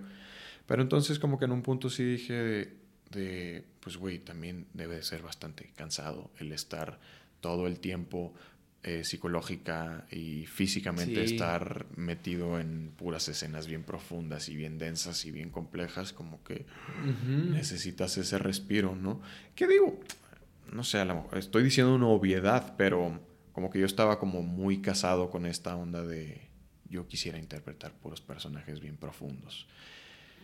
Pero 0.66 0.82
entonces 0.82 1.18
como 1.18 1.38
que 1.38 1.46
en 1.46 1.52
un 1.52 1.62
punto 1.62 1.90
sí 1.90 2.04
dije 2.04 2.32
de, 2.32 2.76
de 3.10 3.64
pues 3.80 3.96
güey, 3.96 4.18
también 4.18 4.66
debe 4.74 4.96
de 4.96 5.02
ser 5.02 5.22
bastante 5.22 5.72
cansado 5.76 6.30
el 6.38 6.52
estar 6.52 6.98
todo 7.40 7.66
el 7.66 7.78
tiempo 7.78 8.34
eh, 8.84 9.02
psicológica 9.02 10.06
y 10.10 10.46
físicamente 10.46 11.24
estar 11.24 11.86
metido 11.96 12.60
en 12.60 12.92
puras 12.96 13.28
escenas 13.28 13.66
bien 13.66 13.82
profundas 13.82 14.48
y 14.48 14.54
bien 14.54 14.78
densas 14.78 15.24
y 15.24 15.32
bien 15.32 15.50
complejas, 15.50 16.12
como 16.12 16.44
que 16.44 16.64
necesitas 17.50 18.16
ese 18.18 18.38
respiro, 18.38 18.94
¿no? 18.94 19.20
¿Qué 19.56 19.66
digo? 19.66 19.98
No 20.72 20.84
sé, 20.84 21.04
estoy 21.34 21.62
diciendo 21.62 21.94
una 21.94 22.08
obviedad, 22.08 22.74
pero 22.76 23.20
como 23.52 23.70
que 23.70 23.80
yo 23.80 23.86
estaba 23.86 24.18
como 24.18 24.42
muy 24.42 24.80
casado 24.80 25.30
con 25.30 25.46
esta 25.46 25.76
onda 25.76 26.02
de 26.02 26.48
yo 26.88 27.06
quisiera 27.06 27.38
interpretar 27.38 27.92
puros 27.92 28.20
personajes 28.20 28.80
bien 28.80 28.96
profundos. 28.96 29.66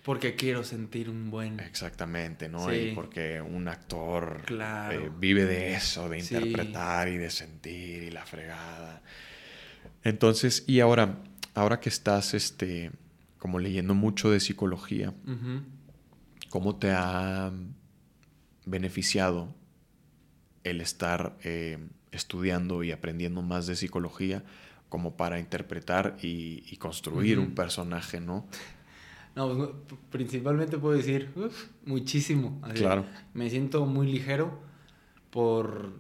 Porque 0.05 0.35
quiero 0.35 0.65
sentir 0.65 1.09
un 1.09 1.31
buen. 1.31 1.59
Exactamente, 1.61 2.49
¿no? 2.51 2.73
Y 2.75 2.93
porque 2.95 3.41
un 3.41 3.69
actor 3.69 4.43
eh, 4.51 5.11
vive 5.19 5.47
de 5.47 5.73
eso, 5.73 6.11
de 6.11 6.19
interpretar 6.19 7.09
y 7.09 7.17
de 7.17 7.31
sentir 7.31 8.03
y 8.03 8.11
la 8.11 8.27
fregada. 8.27 9.03
Entonces, 10.03 10.65
y 10.67 10.81
ahora, 10.81 11.23
ahora 11.55 11.81
que 11.81 11.89
estás 11.89 12.35
este, 12.35 12.91
como 13.39 13.59
leyendo 13.59 13.95
mucho 13.95 14.31
de 14.31 14.41
psicología, 14.41 15.15
¿cómo 16.51 16.77
te 16.77 16.91
ha 16.91 17.51
beneficiado 18.67 19.55
el 20.65 20.81
estar 20.81 21.37
eh, 21.45 21.79
estudiando 22.11 22.83
y 22.83 22.91
aprendiendo 22.91 23.43
más 23.43 23.67
de 23.67 23.77
psicología 23.77 24.43
como 24.89 25.17
para 25.17 25.39
interpretar 25.39 26.17
y, 26.23 26.77
construir 26.77 27.39
un 27.39 27.55
personaje, 27.55 28.21
¿no? 28.21 28.47
No, 29.35 29.57
pues, 29.89 30.01
principalmente 30.11 30.79
puedo 30.79 30.97
decir, 30.97 31.31
muchísimo. 31.85 32.61
claro. 32.75 33.05
Me 33.33 33.51
siento 33.51 33.87
muy 33.87 34.07
ligero 34.07 34.61
por 35.31 35.93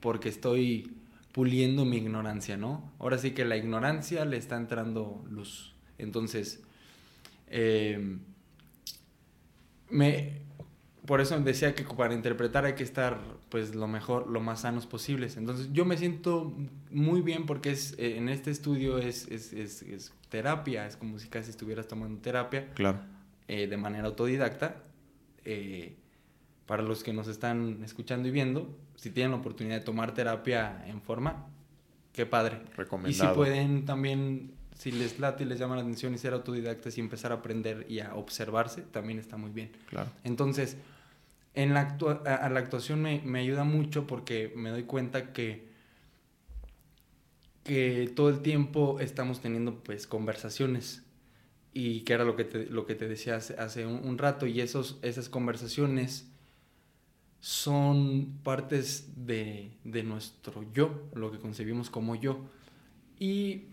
porque 0.00 0.28
estoy 0.28 0.96
puliendo 1.32 1.84
mi 1.84 1.98
ignorancia, 1.98 2.56
¿no? 2.56 2.92
Ahora 2.98 3.18
sí 3.18 3.32
que 3.32 3.44
la 3.44 3.56
ignorancia 3.56 4.24
le 4.24 4.36
está 4.36 4.56
entrando 4.56 5.24
luz. 5.30 5.74
Entonces, 5.98 6.62
em, 7.48 8.20
me, 9.90 10.40
por 11.06 11.20
eso 11.20 11.38
decía 11.40 11.74
que 11.74 11.84
para 11.84 12.14
interpretar 12.14 12.64
hay 12.64 12.74
que 12.74 12.82
estar 12.82 13.18
pues 13.50 13.74
lo 13.74 13.88
mejor, 13.88 14.28
lo 14.28 14.40
más 14.40 14.60
sanos 14.60 14.86
posibles. 14.86 15.36
Entonces 15.36 15.68
yo 15.72 15.84
me 15.84 15.96
siento 15.96 16.56
muy 16.90 17.20
bien 17.20 17.46
porque 17.46 17.72
es, 17.72 17.94
eh, 17.98 18.16
en 18.16 18.28
este 18.28 18.50
estudio 18.50 18.98
es, 18.98 19.26
es, 19.28 19.52
es, 19.52 20.12
terapia, 20.28 20.86
es 20.86 20.96
como 20.96 21.18
si 21.18 21.28
casi 21.28 21.50
estuvieras 21.50 21.88
tomando 21.88 22.20
terapia. 22.20 22.70
Claro. 22.74 23.00
Eh, 23.48 23.66
de 23.66 23.76
manera 23.76 24.06
autodidacta. 24.06 24.76
Eh, 25.44 25.96
para 26.66 26.84
los 26.84 27.02
que 27.02 27.12
nos 27.12 27.26
están 27.26 27.80
escuchando 27.82 28.28
y 28.28 28.30
viendo, 28.30 28.78
si 28.94 29.10
tienen 29.10 29.32
la 29.32 29.38
oportunidad 29.38 29.80
de 29.80 29.84
tomar 29.84 30.14
terapia 30.14 30.84
en 30.86 31.02
forma, 31.02 31.48
qué 32.12 32.26
padre. 32.26 32.60
Recomendado. 32.76 33.10
Y 33.10 33.28
si 33.28 33.34
pueden 33.34 33.84
también, 33.84 34.52
si 34.78 34.92
les 34.92 35.18
late 35.18 35.42
y 35.42 35.46
les 35.48 35.58
llama 35.58 35.74
la 35.74 35.82
atención 35.82 36.14
y 36.14 36.18
ser 36.18 36.32
autodidactas 36.32 36.96
y 36.96 37.00
empezar 37.00 37.32
a 37.32 37.36
aprender 37.36 37.86
y 37.88 37.98
a 37.98 38.14
observarse, 38.14 38.82
también 38.82 39.18
está 39.18 39.36
muy 39.36 39.50
bien. 39.50 39.72
Claro. 39.88 40.10
Entonces, 40.22 40.76
en 41.54 41.74
la, 41.74 41.98
a, 42.26 42.48
la 42.48 42.60
actuación 42.60 43.02
me, 43.02 43.20
me, 43.24 43.40
ayuda 43.40 43.64
mucho 43.64 44.06
porque 44.06 44.52
me 44.56 44.70
doy 44.70 44.84
cuenta 44.84 45.32
que, 45.32 45.68
que 47.64 48.10
todo 48.14 48.28
el 48.28 48.40
tiempo 48.40 49.00
estamos 49.00 49.40
teniendo 49.40 49.82
pues 49.82 50.06
conversaciones 50.06 51.02
y 51.72 52.00
que 52.00 52.12
era 52.12 52.24
lo 52.24 52.36
que 52.36 52.44
te, 52.44 52.66
lo 52.66 52.86
que 52.86 52.94
te 52.94 53.08
decía 53.08 53.36
hace, 53.36 53.86
un, 53.86 54.18
rato 54.18 54.46
y 54.46 54.60
esos, 54.60 54.98
esas 55.02 55.28
conversaciones 55.28 56.28
son 57.40 58.38
partes 58.42 59.26
de, 59.26 59.72
de 59.84 60.02
nuestro 60.02 60.64
yo, 60.72 61.08
lo 61.14 61.30
que 61.30 61.38
concebimos 61.38 61.90
como 61.90 62.14
yo. 62.14 62.44
Y 63.18 63.66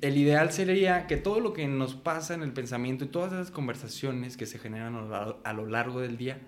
el 0.00 0.16
ideal 0.16 0.52
sería 0.52 1.06
que 1.06 1.16
todo 1.16 1.40
lo 1.40 1.52
que 1.52 1.66
nos 1.68 1.94
pasa 1.94 2.34
en 2.34 2.42
el 2.42 2.52
pensamiento 2.52 3.04
y 3.04 3.08
todas 3.08 3.32
esas 3.32 3.50
conversaciones 3.50 4.36
que 4.36 4.46
se 4.46 4.58
generan 4.58 4.96
a 4.96 5.52
lo 5.52 5.66
largo 5.66 6.00
del 6.00 6.16
día, 6.16 6.40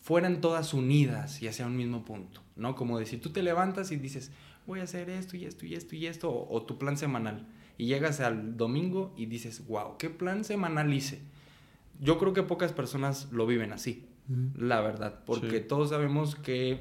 fueran 0.00 0.40
todas 0.40 0.74
unidas 0.74 1.42
y 1.42 1.48
hacia 1.48 1.66
un 1.66 1.76
mismo 1.76 2.04
punto, 2.04 2.40
¿no? 2.56 2.74
Como 2.74 2.98
decir, 2.98 3.20
tú 3.20 3.30
te 3.30 3.42
levantas 3.42 3.92
y 3.92 3.96
dices, 3.96 4.32
voy 4.66 4.80
a 4.80 4.84
hacer 4.84 5.10
esto 5.10 5.36
y 5.36 5.44
esto 5.44 5.66
y 5.66 5.74
esto 5.74 5.94
y 5.94 6.06
esto, 6.06 6.30
o, 6.30 6.62
tu 6.62 6.78
plan 6.78 6.96
semanal, 6.96 7.46
y 7.76 7.86
llegas 7.86 8.20
al 8.20 8.56
domingo 8.56 9.14
y 9.16 9.26
dices, 9.26 9.66
wow, 9.66 9.96
¿qué 9.98 10.10
plan 10.10 10.44
semanal 10.44 10.92
hice? 10.92 11.20
Yo 12.00 12.18
creo 12.18 12.32
que 12.32 12.42
pocas 12.42 12.72
personas 12.72 13.30
lo 13.30 13.46
viven 13.46 13.72
así, 13.72 14.06
la 14.56 14.80
verdad, 14.80 15.20
porque 15.26 15.60
todos 15.60 15.90
sabemos 15.90 16.36
que 16.36 16.80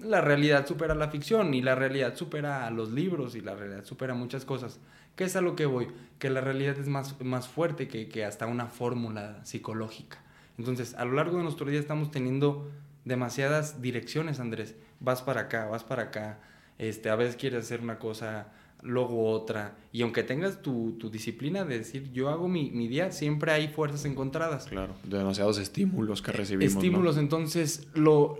la 0.00 0.20
realidad 0.20 0.66
supera 0.66 0.94
la 0.94 1.08
ficción 1.08 1.54
y 1.54 1.62
la 1.62 1.74
realidad 1.74 2.14
supera 2.14 2.66
a 2.66 2.70
los 2.70 2.92
libros 2.92 3.34
y 3.36 3.40
la 3.40 3.54
realidad 3.54 3.84
supera 3.84 4.14
muchas 4.14 4.44
cosas. 4.44 4.78
¿Qué 5.16 5.24
es 5.24 5.36
a 5.36 5.40
lo 5.40 5.56
que 5.56 5.66
voy? 5.66 5.88
Que 6.18 6.30
la 6.30 6.40
realidad 6.40 6.78
es 6.78 6.88
más, 6.88 7.20
más 7.20 7.48
fuerte 7.48 7.88
que, 7.88 8.08
que 8.08 8.24
hasta 8.24 8.46
una 8.46 8.66
fórmula 8.66 9.44
psicológica. 9.44 10.18
Entonces, 10.58 10.94
a 10.94 11.04
lo 11.04 11.12
largo 11.12 11.38
de 11.38 11.44
nuestro 11.44 11.68
día 11.70 11.80
estamos 11.80 12.10
teniendo 12.10 12.70
demasiadas 13.04 13.82
direcciones, 13.82 14.40
Andrés. 14.40 14.74
Vas 15.00 15.22
para 15.22 15.42
acá, 15.42 15.66
vas 15.66 15.84
para 15.84 16.04
acá. 16.04 16.40
Este, 16.78 17.10
a 17.10 17.16
veces 17.16 17.36
quieres 17.36 17.64
hacer 17.64 17.80
una 17.80 17.98
cosa, 17.98 18.52
luego 18.82 19.30
otra. 19.30 19.76
Y 19.92 20.02
aunque 20.02 20.22
tengas 20.22 20.62
tu, 20.62 20.98
disciplina 21.10 21.64
de 21.64 21.78
decir, 21.78 22.12
yo 22.12 22.28
hago 22.28 22.48
mi, 22.48 22.88
día, 22.88 23.12
siempre 23.12 23.52
hay 23.52 23.68
fuerzas 23.68 24.04
encontradas. 24.04 24.66
Claro, 24.66 24.94
demasiados 25.04 25.58
estímulos 25.58 26.22
que 26.22 26.32
recibimos. 26.32 26.74
Estímulos, 26.74 27.16
entonces, 27.16 27.88
lo, 27.94 28.38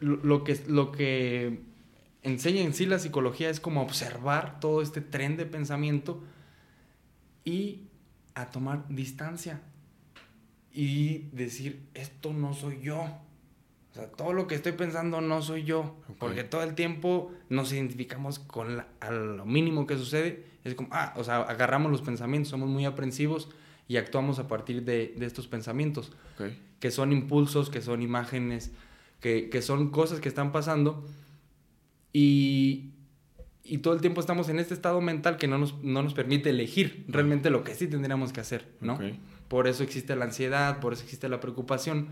lo, 0.00 0.44
que, 0.44 0.60
lo 0.66 0.90
que 0.92 1.60
enseña 2.22 2.62
en 2.62 2.74
sí 2.74 2.86
la 2.86 2.98
psicología 2.98 3.50
es 3.50 3.60
como 3.60 3.82
observar 3.82 4.60
todo 4.60 4.82
este 4.82 5.00
tren 5.00 5.36
de 5.36 5.46
pensamiento 5.46 6.22
y 7.44 7.82
a 8.34 8.50
tomar 8.50 8.86
distancia 8.88 9.60
y 10.72 11.28
decir, 11.32 11.88
esto 11.94 12.32
no 12.32 12.54
soy 12.54 12.80
yo. 12.80 13.00
O 13.00 13.94
sea, 13.94 14.06
todo 14.08 14.32
lo 14.32 14.46
que 14.46 14.54
estoy 14.54 14.72
pensando 14.72 15.20
no 15.20 15.42
soy 15.42 15.64
yo. 15.64 15.96
Porque 16.18 16.44
todo 16.44 16.62
el 16.62 16.74
tiempo 16.74 17.32
nos 17.48 17.72
identificamos 17.72 18.38
con 18.38 18.84
a 19.00 19.10
lo 19.10 19.44
mínimo 19.44 19.86
que 19.86 19.96
sucede. 19.96 20.44
Es 20.64 20.74
como, 20.74 20.88
ah, 20.92 21.12
o 21.16 21.24
sea, 21.24 21.38
agarramos 21.38 21.90
los 21.90 22.02
pensamientos, 22.02 22.50
somos 22.50 22.68
muy 22.68 22.84
aprensivos 22.84 23.48
y 23.88 23.96
actuamos 23.96 24.38
a 24.38 24.46
partir 24.46 24.84
de, 24.84 25.14
de 25.16 25.26
estos 25.26 25.48
pensamientos. 25.48 26.12
Que 26.78 26.90
son 26.90 27.12
impulsos, 27.12 27.68
que 27.68 27.82
son 27.82 28.00
imágenes, 28.00 28.70
que, 29.20 29.50
que, 29.50 29.60
son 29.62 29.90
cosas 29.90 30.20
que 30.20 30.28
están 30.28 30.52
pasando. 30.52 31.04
Y, 32.12 32.90
y 33.64 33.78
todo 33.78 33.94
el 33.94 34.00
tiempo 34.00 34.20
estamos 34.20 34.48
en 34.48 34.60
este 34.60 34.74
estado 34.74 35.00
mental 35.00 35.36
que 35.36 35.48
no 35.48 35.58
nos, 35.58 35.82
no 35.82 36.02
nos 36.02 36.14
permite 36.14 36.50
elegir 36.50 37.04
realmente 37.08 37.50
lo 37.50 37.64
que 37.64 37.74
sí 37.74 37.88
tendríamos 37.88 38.32
que 38.32 38.40
hacer, 38.40 38.68
¿no? 38.80 38.98
Por 39.50 39.66
eso 39.66 39.82
existe 39.82 40.14
la 40.14 40.26
ansiedad, 40.26 40.78
por 40.78 40.92
eso 40.92 41.02
existe 41.02 41.28
la 41.28 41.40
preocupación, 41.40 42.06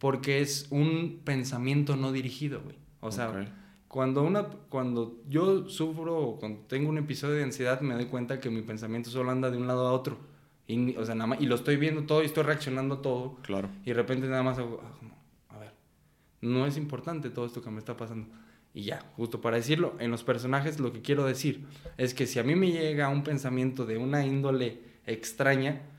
porque 0.00 0.40
es 0.40 0.66
un 0.70 1.20
pensamiento 1.22 1.94
no 1.94 2.10
dirigido, 2.10 2.62
güey. 2.62 2.74
O 2.98 3.12
sea, 3.12 3.54
cuando, 3.86 4.24
una, 4.24 4.48
cuando 4.70 5.22
yo 5.28 5.68
sufro 5.68 6.18
o 6.18 6.36
cuando 6.40 6.62
tengo 6.62 6.88
un 6.88 6.98
episodio 6.98 7.36
de 7.36 7.44
ansiedad, 7.44 7.80
me 7.80 7.94
doy 7.94 8.06
cuenta 8.06 8.40
que 8.40 8.50
mi 8.50 8.60
pensamiento 8.62 9.08
solo 9.08 9.30
anda 9.30 9.52
de 9.52 9.56
un 9.56 9.68
lado 9.68 9.86
a 9.86 9.92
otro. 9.92 10.18
Y, 10.66 10.96
o 10.96 11.04
sea, 11.06 11.14
nada 11.14 11.28
más, 11.28 11.40
y 11.40 11.46
lo 11.46 11.54
estoy 11.54 11.76
viendo 11.76 12.06
todo 12.06 12.24
y 12.24 12.26
estoy 12.26 12.42
reaccionando 12.42 12.98
todo. 12.98 13.36
Claro. 13.42 13.68
Y 13.84 13.90
de 13.90 13.94
repente 13.94 14.26
nada 14.26 14.42
más 14.42 14.58
hago, 14.58 14.82
ah, 14.82 15.54
a 15.54 15.58
ver, 15.60 15.74
no 16.40 16.66
es 16.66 16.76
importante 16.76 17.30
todo 17.30 17.46
esto 17.46 17.62
que 17.62 17.70
me 17.70 17.78
está 17.78 17.96
pasando. 17.96 18.26
Y 18.72 18.82
ya, 18.82 19.12
justo 19.14 19.40
para 19.40 19.58
decirlo, 19.58 19.94
en 20.00 20.10
los 20.10 20.24
personajes 20.24 20.80
lo 20.80 20.92
que 20.92 21.02
quiero 21.02 21.24
decir 21.24 21.68
es 21.98 22.14
que 22.14 22.26
si 22.26 22.40
a 22.40 22.42
mí 22.42 22.56
me 22.56 22.72
llega 22.72 23.08
un 23.10 23.22
pensamiento 23.22 23.86
de 23.86 23.96
una 23.96 24.26
índole 24.26 24.82
extraña, 25.06 25.93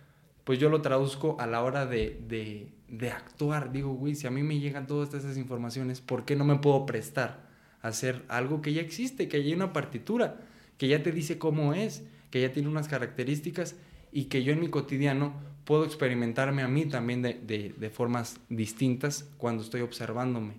pues 0.45 0.59
yo 0.59 0.69
lo 0.69 0.81
traduzco 0.81 1.35
a 1.39 1.47
la 1.47 1.61
hora 1.63 1.85
de, 1.85 2.71
actuar. 3.11 3.71
Digo, 3.71 3.93
güey, 3.93 4.15
si 4.15 4.27
a 4.27 4.31
mí 4.31 4.43
me 4.43 4.59
llegan 4.59 4.87
todas 4.87 5.13
esas 5.13 5.37
informaciones, 5.37 5.99
¿por 5.99 6.23
qué 6.23 6.35
no 6.35 6.45
me 6.45 6.55
puedo 6.55 6.85
prestar 6.85 7.49
a 7.81 7.89
hacer 7.89 8.23
algo 8.29 8.61
que 8.61 8.71
ya 8.71 8.81
existe, 8.81 9.27
que 9.27 9.39
ya 9.41 9.47
hay 9.47 9.53
una 9.53 9.73
partitura, 9.73 10.37
que 10.77 10.87
ya 10.87 11.03
te 11.03 11.11
dice 11.11 11.37
cómo 11.37 11.73
es, 11.73 12.03
que 12.29 12.41
ya 12.41 12.53
tiene 12.53 12.69
unas 12.69 12.87
características 12.87 13.75
y 14.11 14.25
que 14.25 14.43
yo 14.43 14.53
en 14.53 14.59
mi 14.59 14.69
cotidiano 14.69 15.33
puedo 15.65 15.83
experimentarme 15.83 16.61
a 16.61 16.67
mí 16.67 16.85
también 16.85 17.21
de, 17.21 17.91
formas 17.91 18.39
distintas 18.49 19.27
cuando 19.37 19.63
estoy 19.63 19.81
observándome. 19.81 20.53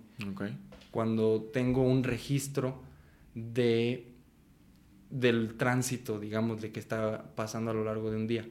Cuando 0.91 1.49
tengo 1.53 1.83
un 1.83 2.03
registro 2.03 2.83
de 3.35 4.13
del 5.11 5.55
tránsito, 5.57 6.19
digamos, 6.19 6.61
de 6.61 6.73
que 6.73 6.81
está 6.81 7.25
pasando 7.37 7.71
a 7.71 7.75
lo 7.75 7.85
largo 7.85 8.11
de 8.11 8.17
un 8.17 8.27
día. 8.27 8.45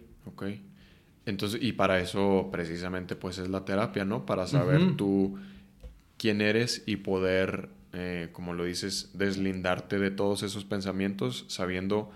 Entonces, 1.25 1.61
y 1.61 1.73
para 1.73 1.99
eso 1.99 2.49
precisamente 2.51 3.15
pues 3.15 3.37
es 3.37 3.49
la 3.49 3.65
terapia, 3.65 4.05
¿no? 4.05 4.25
Para 4.25 4.47
saber 4.47 4.95
tú 4.95 5.37
quién 6.17 6.41
eres 6.41 6.83
y 6.85 6.97
poder 6.97 7.69
eh, 7.97 8.27
como 8.33 8.53
lo 8.53 8.65
dices, 8.65 9.11
deslindarte 9.13 9.99
de 9.99 10.11
todos 10.11 10.43
esos 10.43 10.65
pensamientos 10.65 11.45
sabiendo 11.47 12.11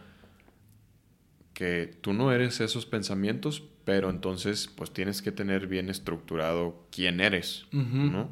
que 1.54 1.98
tú 2.02 2.12
no 2.12 2.34
eres 2.34 2.60
esos 2.60 2.86
pensamientos, 2.86 3.64
pero 3.86 4.10
entonces 4.10 4.68
pues 4.68 4.92
tienes 4.92 5.22
que 5.22 5.32
tener 5.32 5.68
bien 5.68 5.90
estructurado 5.90 6.86
quién 6.92 7.22
eres, 7.22 7.66
¿no? 7.72 8.30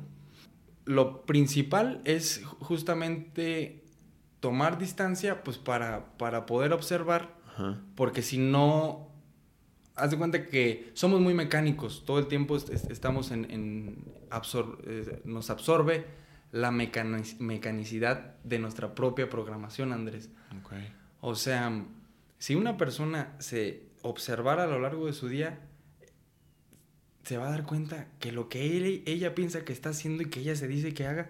Lo 0.83 1.25
principal 1.25 2.01
es 2.03 2.43
justamente 2.59 3.85
tomar 4.41 4.77
distancia 4.77 5.45
pues 5.45 5.57
para, 5.57 6.17
para 6.17 6.45
poder 6.45 6.73
observar, 6.73 7.33
porque 7.95 8.23
si 8.23 8.39
no, 8.39 9.06
haz 9.97 10.11
de 10.11 10.17
cuenta 10.17 10.45
que 10.45 10.91
somos 10.93 11.19
muy 11.19 11.33
mecánicos, 11.33 12.03
todo 12.05 12.19
el 12.19 12.27
tiempo 12.27 12.55
estamos 12.55 13.31
en, 13.31 13.49
en 13.51 14.05
eh, 14.85 15.21
nos 15.25 15.49
absorbe 15.49 16.05
la 16.51 16.71
mecanicidad 16.71 18.35
de 18.43 18.59
nuestra 18.59 18.95
propia 18.95 19.29
programación, 19.29 19.91
Andrés. 19.91 20.29
O 21.19 21.35
sea, 21.35 21.83
si 22.37 22.55
una 22.55 22.77
persona 22.77 23.33
se 23.39 23.83
observara 24.01 24.63
a 24.63 24.67
lo 24.67 24.79
largo 24.79 25.07
de 25.07 25.13
su 25.13 25.27
día, 25.27 25.59
se 27.23 27.37
va 27.37 27.47
a 27.47 27.51
dar 27.51 27.65
cuenta 27.65 28.07
que 28.19 28.31
lo 28.31 28.47
que 28.47 29.03
ella 29.05 29.35
piensa 29.35 29.65
que 29.65 29.73
está 29.73 29.89
haciendo 29.89 30.23
y 30.23 30.27
que 30.27 30.39
ella 30.39 30.55
se 30.55 30.67
dice 30.67 30.93
que 30.93 31.05
haga, 31.05 31.29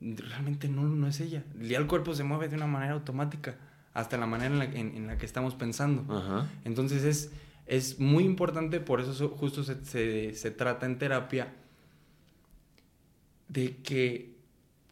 realmente 0.00 0.68
no, 0.68 0.82
no 0.82 1.08
es 1.08 1.20
ella. 1.20 1.42
Ya 1.60 1.78
el 1.78 1.86
cuerpo 1.86 2.14
se 2.14 2.22
mueve 2.22 2.48
de 2.48 2.56
una 2.56 2.68
manera 2.68 2.92
automática, 2.92 3.56
hasta 3.94 4.16
la 4.16 4.26
manera 4.26 4.64
en 4.64 5.06
la, 5.08 5.18
que 5.18 5.26
estamos 5.26 5.56
pensando. 5.56 6.46
Entonces 6.64 7.02
es, 7.02 7.32
es 7.68 8.00
muy 8.00 8.24
importante, 8.24 8.80
por 8.80 9.00
eso 9.00 9.28
justo 9.28 9.62
se, 9.62 10.34
se 10.34 10.50
trata 10.50 10.86
en 10.86 10.98
terapia, 10.98 11.54
de 13.48 13.76
que 13.76 14.34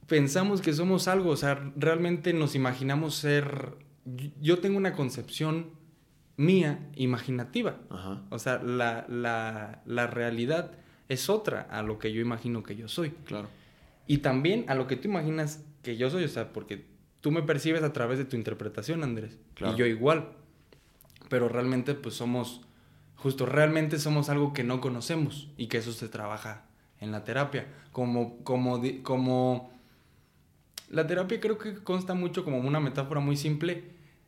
pensamos 0.07 0.61
que 0.61 0.73
somos 0.73 1.09
algo, 1.09 1.31
o 1.31 1.37
sea, 1.37 1.73
realmente 1.77 2.33
nos 2.33 2.55
imaginamos 2.55 3.17
ser 3.17 3.87
yo 4.41 4.59
tengo 4.59 4.77
una 4.77 4.93
concepción 4.93 5.71
mía 6.37 6.89
imaginativa. 6.95 7.79
O 8.31 8.39
sea, 8.39 8.63
la, 8.63 9.07
la, 9.85 10.07
realidad 10.07 10.73
es 11.09 11.29
otra 11.29 11.63
a 11.63 11.83
lo 11.83 11.99
que 11.99 12.13
yo 12.13 12.21
imagino 12.21 12.63
que 12.63 12.77
yo 12.77 12.89
soy. 12.89 13.11
Claro. 13.25 13.49
Y 14.07 14.19
también 14.19 14.65
a 14.69 14.75
lo 14.75 14.87
que 14.87 14.97
tú 14.97 15.09
imaginas 15.09 15.65
que 15.83 15.97
yo 15.97 16.11
soy, 16.11 16.25
o 16.25 16.29
sea, 16.29 16.53
porque 16.53 16.85
tú 17.21 17.31
me 17.33 17.43
percibes 17.43 17.83
a 17.83 17.93
través 17.93 18.19
de 18.19 18.25
tu 18.25 18.37
interpretación, 18.37 19.03
Andrés. 19.03 19.39
Claro. 19.55 19.75
Y 19.75 19.79
yo 19.79 19.87
igual. 19.87 20.33
Pero 21.29 21.49
realmente, 21.49 21.95
pues 21.95 22.15
somos, 22.15 22.66
justo, 23.27 23.45
realmente 23.45 23.99
somos 23.99 24.29
algo 24.29 24.53
que 24.53 24.63
no 24.63 24.81
conocemos 24.81 25.49
y 25.57 25.67
que 25.67 25.79
eso 25.79 25.93
se 25.93 26.07
trabaja 26.07 26.65
en 27.01 27.11
la 27.11 27.25
terapia. 27.25 27.67
Como, 27.91 28.39
como, 28.45 28.81
como, 29.03 29.73
la 30.91 31.09
terapia 31.09 31.41
creo 31.41 31.59
que 31.59 31.75
consta 31.75 32.15
mucho 32.15 32.45
como 32.45 32.59
una 32.59 32.79
metáfora 32.79 33.19
muy 33.19 33.37
simple 33.37 33.83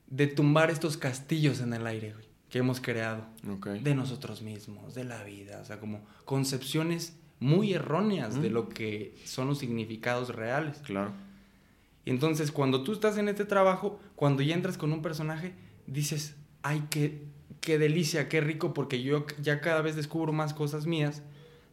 de 0.09 0.26
tumbar 0.26 0.72
estos 0.72 0.96
castillos 0.96 1.61
en 1.61 1.74
el 1.74 1.86
aire, 1.86 2.12
güey, 2.12 2.26
que 2.51 2.59
hemos 2.59 2.80
creado. 2.80 3.24
De 3.84 3.94
nosotros 3.94 4.42
mismos, 4.42 4.96
de 4.96 5.05
la 5.05 5.22
vida. 5.22 5.61
O 5.62 5.64
sea, 5.64 5.78
como 5.78 6.01
concepciones 6.24 7.16
muy 7.38 7.74
erróneas 7.74 8.42
de 8.42 8.51
lo 8.51 8.68
que 8.68 9.16
son 9.24 9.46
los 9.46 9.59
significados 9.59 10.34
reales. 10.34 10.78
Claro. 10.78 11.12
Y 12.05 12.11
entonces, 12.11 12.51
cuando 12.51 12.82
tú 12.82 12.94
estás 12.94 13.16
en 13.16 13.28
este 13.28 13.44
trabajo, 13.44 14.01
cuando 14.16 14.42
ya 14.42 14.57
entras 14.57 14.76
con 14.76 14.92
un 14.92 15.03
personaje, 15.03 15.55
dices, 15.86 16.34
ay, 16.62 16.82
qué, 16.90 17.27
qué 17.61 17.78
delicia, 17.78 18.28
qué 18.28 18.40
rico, 18.40 18.74
porque 18.74 19.02
yo 19.02 19.26
ya 19.40 19.61
cada 19.61 19.82
vez 19.82 19.96
descubro 19.96 20.32
más 20.32 20.54
cosas 20.54 20.86
mías, 20.86 21.22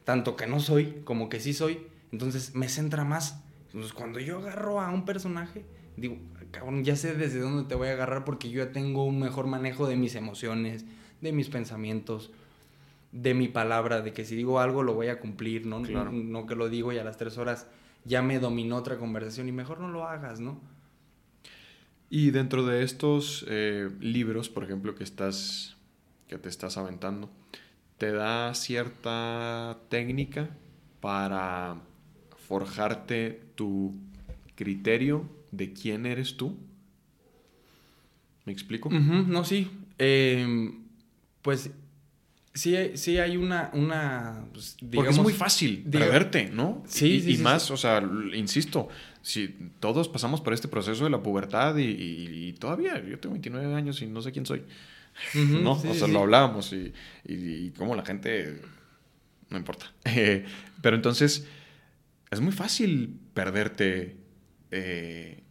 tanto 0.03 0.35
que 0.35 0.47
no 0.47 0.59
soy 0.59 1.01
como 1.03 1.29
que 1.29 1.39
sí 1.39 1.53
soy, 1.53 1.79
entonces 2.11 2.55
me 2.55 2.69
centra 2.69 3.03
más. 3.03 3.41
Entonces, 3.67 3.93
cuando 3.93 4.19
yo 4.19 4.37
agarro 4.37 4.79
a 4.79 4.89
un 4.91 5.05
personaje, 5.05 5.65
digo, 5.97 6.17
cabrón, 6.51 6.83
ya 6.83 6.95
sé 6.95 7.13
desde 7.13 7.39
dónde 7.39 7.67
te 7.67 7.75
voy 7.75 7.89
a 7.89 7.93
agarrar 7.93 8.23
porque 8.23 8.49
yo 8.49 8.63
ya 8.63 8.71
tengo 8.71 9.03
un 9.03 9.19
mejor 9.19 9.47
manejo 9.47 9.87
de 9.87 9.95
mis 9.95 10.15
emociones, 10.15 10.85
de 11.21 11.31
mis 11.31 11.49
pensamientos, 11.49 12.31
de 13.11 13.33
mi 13.33 13.47
palabra, 13.47 14.01
de 14.01 14.13
que 14.13 14.25
si 14.25 14.35
digo 14.35 14.59
algo 14.59 14.83
lo 14.83 14.93
voy 14.93 15.07
a 15.07 15.19
cumplir, 15.19 15.65
¿no? 15.65 15.79
No, 15.79 16.45
que 16.45 16.55
lo 16.55 16.69
digo 16.69 16.91
y 16.91 16.97
a 16.97 17.03
las 17.03 17.17
tres 17.17 17.37
horas 17.37 17.67
ya 18.03 18.21
me 18.21 18.39
dominó 18.39 18.77
otra 18.77 18.97
conversación 18.97 19.47
y 19.47 19.51
mejor 19.51 19.79
no 19.79 19.89
lo 19.89 20.07
hagas, 20.07 20.39
¿no? 20.39 20.59
Y 22.09 22.31
dentro 22.31 22.65
de 22.65 22.83
estos 22.83 23.45
eh, 23.49 23.89
libros, 23.99 24.49
por 24.49 24.63
ejemplo, 24.63 24.95
que 24.95 25.03
estás, 25.03 25.74
que 26.27 26.37
te 26.37 26.49
estás 26.49 26.77
aventando, 26.77 27.29
¿te 27.97 28.11
da 28.11 28.53
cierta 28.53 29.77
técnica 29.89 30.49
para 30.99 31.77
forjarte 32.47 33.41
tu 33.55 33.95
criterio 34.55 35.29
de 35.51 35.73
quién 35.73 36.05
eres 36.05 36.37
tú. 36.37 36.57
¿Me 38.45 38.53
explico? 38.53 38.89
no, 38.89 39.43
sí. 39.43 39.69
Em, 39.97 40.83
pues 41.41 41.71
sí, 42.53 42.75
sí 42.95 43.17
hay 43.17 43.37
una, 43.37 43.71
una 43.73 44.45
pues, 44.51 44.77
Porque 44.93 45.11
es 45.11 45.19
muy 45.19 45.33
fácil 45.33 45.83
verte, 45.85 46.49
¿no? 46.49 46.83
Sí, 46.87 47.23
y, 47.25 47.35
y 47.35 47.37
más, 47.37 47.71
o 47.71 47.77
sea, 47.77 48.03
insisto, 48.33 48.89
si 49.21 49.55
todos 49.79 50.09
pasamos 50.09 50.41
por 50.41 50.53
este 50.53 50.67
proceso 50.67 51.05
de 51.05 51.09
la 51.09 51.23
pubertad 51.23 51.75
y, 51.77 52.53
todavía, 52.53 53.03
yo 53.03 53.19
tengo 53.19 53.33
29 53.33 53.73
años 53.73 54.01
y 54.01 54.07
no 54.07 54.21
sé 54.21 54.31
quién 54.31 54.45
soy. 54.45 54.63
¿No? 55.33 55.73
o 55.73 55.93
sea, 55.93 56.07
lo 56.07 56.19
hablábamos 56.19 56.73
y, 56.73 56.93
y, 57.25 57.71
cómo 57.71 57.95
la 57.95 58.05
gente... 58.05 58.61
No 59.49 59.57
importa. 59.57 59.91
pero 60.81 60.95
entonces, 60.95 61.47
es 62.31 62.41
muy 62.41 62.51
fácil 62.51 63.19
perderte 63.33 64.17
eh, 64.71 65.43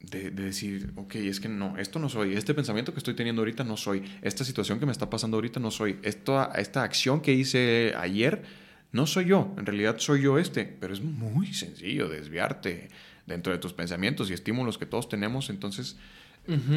de, 0.00 0.30
decir, 0.30 0.92
ok, 0.96 1.14
es 1.16 1.40
que 1.40 1.48
no, 1.48 1.76
esto 1.78 1.98
no 1.98 2.08
soy, 2.08 2.34
este 2.34 2.54
pensamiento 2.54 2.92
que 2.92 2.98
estoy 2.98 3.14
teniendo 3.14 3.42
ahorita 3.42 3.64
no 3.64 3.76
soy, 3.76 4.04
esta 4.22 4.44
situación 4.44 4.78
que 4.78 4.86
me 4.86 4.92
está 4.92 5.08
pasando 5.08 5.36
ahorita 5.36 5.60
no 5.60 5.70
soy, 5.70 5.98
esta, 6.02 6.52
esta 6.56 6.82
acción 6.82 7.20
que 7.20 7.32
hice 7.32 7.94
ayer 7.96 8.42
no 8.92 9.06
soy 9.06 9.26
yo, 9.26 9.54
en 9.58 9.66
realidad 9.66 9.96
soy 9.98 10.22
yo 10.22 10.38
este, 10.38 10.64
pero 10.64 10.92
es 10.92 11.00
muy 11.00 11.52
sencillo 11.52 12.08
desviarte 12.08 12.88
dentro 13.26 13.52
de 13.52 13.58
tus 13.58 13.72
pensamientos 13.72 14.30
y 14.30 14.34
estímulos 14.34 14.78
que 14.78 14.86
todos 14.86 15.08
tenemos, 15.08 15.50
entonces 15.50 15.96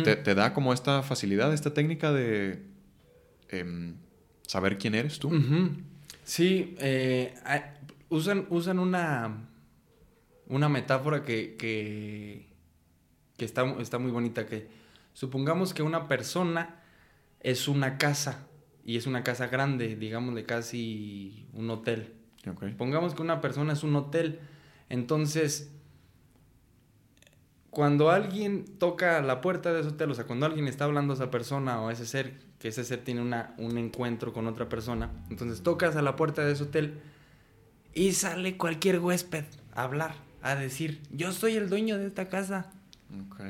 te, 0.03 0.35
da 0.35 0.53
como 0.53 0.73
esta 0.73 1.03
facilidad, 1.03 1.53
esta 1.53 1.73
técnica 1.73 2.11
de 2.11 2.63
em, 3.49 3.95
saber 4.45 4.77
quién 4.77 4.95
eres 4.95 5.19
tú. 5.19 5.31
Sí, 6.23 6.75
eh, 6.79 7.33
usan, 8.09 8.45
usan 8.49 8.79
una, 8.79 9.49
una 10.47 10.69
metáfora 10.69 11.23
que 11.23 12.47
que 13.37 13.45
está, 13.45 13.63
está 13.79 13.99
muy 13.99 14.11
bonita, 14.11 14.45
que 14.45 14.67
supongamos 15.13 15.73
que 15.73 15.83
una 15.83 16.07
persona 16.07 16.81
es 17.39 17.67
una 17.67 17.97
casa 17.97 18.47
y 18.83 18.97
es 18.97 19.05
una 19.05 19.23
casa 19.23 19.47
grande, 19.47 19.95
digamos 19.95 20.35
de 20.35 20.43
casi 20.43 21.47
un 21.53 21.69
hotel. 21.69 22.13
Pongamos 22.77 23.13
que 23.13 23.21
una 23.21 23.41
persona 23.41 23.73
es 23.73 23.83
un 23.83 23.95
hotel, 23.95 24.39
entonces 24.89 25.71
cuando 27.77 28.09
alguien 28.09 28.65
toca 28.79 29.21
la 29.21 29.39
puerta 29.39 29.71
de 29.71 29.81
ese 29.81 29.89
hotel, 29.89 30.09
o 30.09 30.15
sea, 30.15 30.25
cuando 30.25 30.47
alguien 30.47 30.67
está 30.67 30.85
hablando 30.85 31.13
a 31.13 31.15
esa 31.15 31.29
persona 31.29 31.79
o 31.79 31.89
a 31.89 31.93
ese 31.93 32.07
ser, 32.07 32.33
que 32.57 32.69
ese 32.69 32.83
ser 32.83 33.03
tiene 33.03 33.21
una, 33.21 33.53
un 33.59 33.77
encuentro 33.77 34.33
con 34.33 34.47
otra 34.47 34.67
persona, 34.67 35.11
entonces 35.29 35.61
tocas 35.61 35.95
a 35.95 36.01
la 36.01 36.15
puerta 36.15 36.43
de 36.43 36.53
ese 36.53 36.63
hotel 36.63 36.99
y 37.93 38.13
sale 38.13 38.57
cualquier 38.57 38.97
huésped 38.97 39.43
a 39.75 39.83
hablar, 39.83 40.15
a 40.41 40.55
decir, 40.55 41.03
yo 41.11 41.31
soy 41.31 41.55
el 41.55 41.69
dueño 41.69 41.99
de 41.99 42.07
esta 42.07 42.29
casa, 42.29 42.71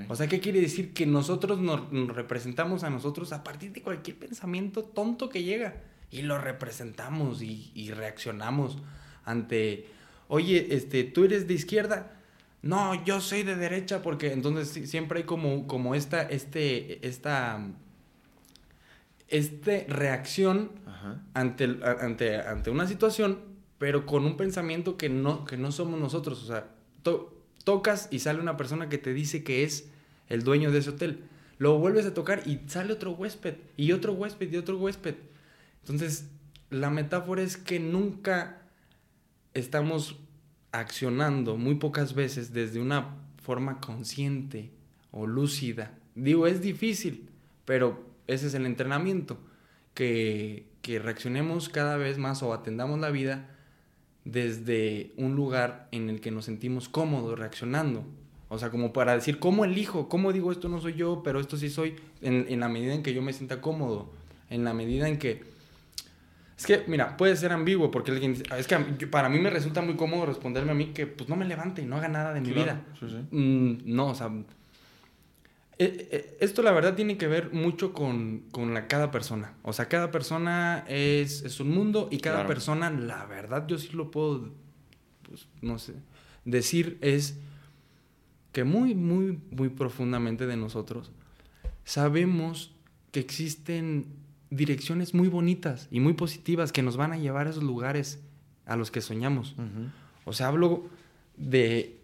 o 0.10 0.16
sea, 0.18 0.28
¿qué 0.28 0.42
quiere 0.42 0.60
decir? 0.60 0.94
Que 0.94 1.06
nosotros 1.06 1.62
nos, 1.62 1.90
representamos 2.14 2.84
a 2.84 2.90
nosotros 2.90 3.32
a 3.32 3.46
partir 3.46 3.72
de 3.72 3.82
cualquier 3.82 4.18
pensamiento 4.18 4.84
tonto 4.84 5.30
que 5.30 5.44
llega. 5.44 5.84
Y 6.12 6.24
lo 6.24 6.38
representamos 6.38 7.42
y, 7.42 7.92
reaccionamos 7.92 8.78
ante, 9.24 9.88
oye, 10.28 10.76
este, 10.76 11.06
tú 11.06 11.24
eres 11.24 11.48
de 11.48 11.54
izquierda. 11.54 12.17
No, 12.62 13.04
yo 13.06 13.22
soy 13.22 13.44
de 13.44 13.56
derecha 13.56 14.02
porque 14.02 14.34
entonces 14.34 14.90
siempre 14.90 15.20
hay 15.20 15.26
como, 15.26 15.68
como 15.68 15.96
esta, 15.96 16.24
este, 16.24 17.06
esta, 17.08 17.66
este 19.28 19.86
reacción 19.88 20.72
ante, 21.34 21.78
ante, 22.02 22.38
ante 22.38 22.70
una 22.70 22.88
situación, 22.88 23.40
pero 23.78 24.06
con 24.06 24.26
un 24.26 24.38
pensamiento 24.38 24.98
que 24.98 25.10
no, 25.10 25.46
que 25.46 25.58
no 25.58 25.72
somos 25.72 26.00
nosotros. 26.00 26.44
O 26.44 26.48
sea, 26.48 26.68
tocas 27.64 28.08
y 28.12 28.20
sale 28.20 28.40
una 28.40 28.58
persona 28.58 28.90
que 28.90 28.98
te 28.98 29.14
dice 29.14 29.44
que 29.44 29.64
es 29.64 29.90
el 30.30 30.44
dueño 30.44 30.72
de 30.72 30.80
ese 30.80 30.92
hotel. 30.92 31.24
Lo 31.60 31.78
vuelves 31.80 32.06
a 32.06 32.14
tocar 32.14 32.44
y 32.46 32.62
sale 32.68 32.94
otro 32.94 33.12
huésped, 33.12 33.56
y 33.78 33.92
otro 33.92 34.14
huésped, 34.14 34.52
y 34.52 34.58
otro 34.58 34.78
huésped. 34.78 35.16
Entonces, 35.82 36.30
la 36.70 36.90
metáfora 36.90 37.42
es 37.42 37.58
que 37.58 37.80
nunca 37.80 38.62
estamos 39.54 40.18
accionando, 40.72 41.58
muy 41.58 41.76
pocas 41.76 42.14
veces, 42.14 42.54
desde 42.54 42.80
una 42.80 43.16
forma 43.42 43.80
consciente 43.80 44.72
o 45.12 45.26
lúcida. 45.28 45.98
Digo, 46.16 46.48
es 46.48 46.62
difícil, 46.62 47.30
pero 47.66 48.04
ese 48.28 48.48
es 48.48 48.54
el 48.54 48.66
entrenamiento. 48.66 49.38
Que, 49.94 50.68
que 50.82 51.00
reaccionemos 51.00 51.70
cada 51.70 51.98
vez 51.98 52.20
más 52.20 52.44
o 52.44 52.54
atendamos 52.54 53.00
la 53.00 53.10
vida 53.10 53.50
desde 54.26 55.14
un 55.18 55.36
lugar 55.36 55.88
en 55.92 56.10
el 56.10 56.22
que 56.22 56.32
nos 56.32 56.46
sentimos 56.46 56.90
cómodos 56.90 57.40
reaccionando. 57.40 58.06
O 58.50 58.58
sea, 58.60 58.70
como 58.70 58.94
para 58.94 59.16
decir, 59.16 59.40
¿cómo 59.40 59.66
elijo? 59.66 60.08
¿Cómo 60.08 60.32
digo 60.32 60.52
esto 60.52 60.70
no 60.70 60.80
soy 60.80 60.94
yo, 60.94 61.22
pero 61.24 61.40
esto 61.40 61.58
sí 61.58 61.70
soy? 61.70 61.96
En, 62.22 62.46
en 62.50 62.60
la 62.60 62.70
medida 62.70 62.94
en 62.94 63.04
que 63.04 63.14
yo 63.14 63.22
me 63.22 63.34
sienta 63.34 63.60
cómodo, 63.60 64.12
en 64.50 64.64
la 64.64 64.74
medida 64.74 65.08
en 65.08 65.18
que... 65.18 65.57
Es 66.58 66.66
que, 66.66 66.84
mira, 66.88 67.16
puede 67.18 67.36
ser 67.36 67.52
ambiguo 67.52 67.92
porque 67.92 68.10
alguien 68.12 68.34
dice, 68.34 68.46
es 68.58 68.66
que 68.68 68.78
mí- 68.80 69.06
para 69.06 69.30
mí 69.30 69.38
me 69.40 69.50
resulta 69.52 69.82
muy 69.82 69.96
cómodo 69.96 70.26
responderme 70.26 70.72
a 70.72 70.74
mí 70.74 70.88
que 70.88 71.06
pues 71.06 71.30
no 71.30 71.36
me 71.36 71.46
levante 71.46 71.84
y 71.84 71.86
no 71.86 71.98
haga 71.98 72.08
nada 72.08 72.34
de 72.34 72.42
mi 72.42 72.52
vida. 72.52 72.84
Sí, 73.00 73.06
sí. 73.10 73.36
Mm, 73.36 73.96
no, 73.96 74.08
o 74.08 74.16
sea, 74.16 74.32
eh, 75.80 76.08
eh, 76.12 76.38
esto 76.40 76.64
la 76.64 76.72
verdad 76.72 76.96
tiene 76.96 77.18
que 77.18 77.28
ver 77.28 77.54
mucho 77.54 77.94
con, 77.94 78.46
con 78.52 78.74
la, 78.74 78.88
cada 78.88 79.12
persona. 79.12 79.54
O 79.62 79.74
sea, 79.74 79.88
cada 79.88 80.10
persona 80.10 80.84
es, 80.88 81.44
es 81.44 81.60
un 81.60 81.70
mundo 81.70 82.08
y 82.12 82.18
cada 82.18 82.38
Claro. 82.38 82.48
persona, 82.48 82.90
la 82.90 83.26
verdad, 83.28 83.68
yo 83.68 83.78
sí 83.78 83.90
lo 83.94 84.10
puedo, 84.10 84.50
pues, 85.30 85.48
no 85.62 85.78
sé, 85.78 85.94
decir 86.46 86.98
es 87.02 87.38
que 88.52 88.64
muy, 88.64 88.96
muy, 88.96 89.40
muy 89.52 89.70
profundamente 89.70 90.48
de 90.48 90.58
nosotros 90.58 91.12
sabemos 91.84 92.74
que 93.12 93.20
existen 93.20 94.08
direcciones 94.50 95.14
muy 95.14 95.28
bonitas 95.28 95.88
y 95.92 96.00
muy 96.00 96.14
positivas 96.14 96.72
que 96.72 96.82
nos 96.84 96.98
van 96.98 97.12
a 97.12 97.18
llevar 97.18 97.48
a 97.48 97.50
esos 97.52 97.64
lugares 97.64 98.20
a 98.66 98.76
los 98.76 98.92
que 98.92 99.02
soñamos. 99.02 99.54
Ujú. 99.54 99.90
O 100.26 100.34
sea, 100.34 100.48
hablo 100.48 100.86
de, 101.38 102.00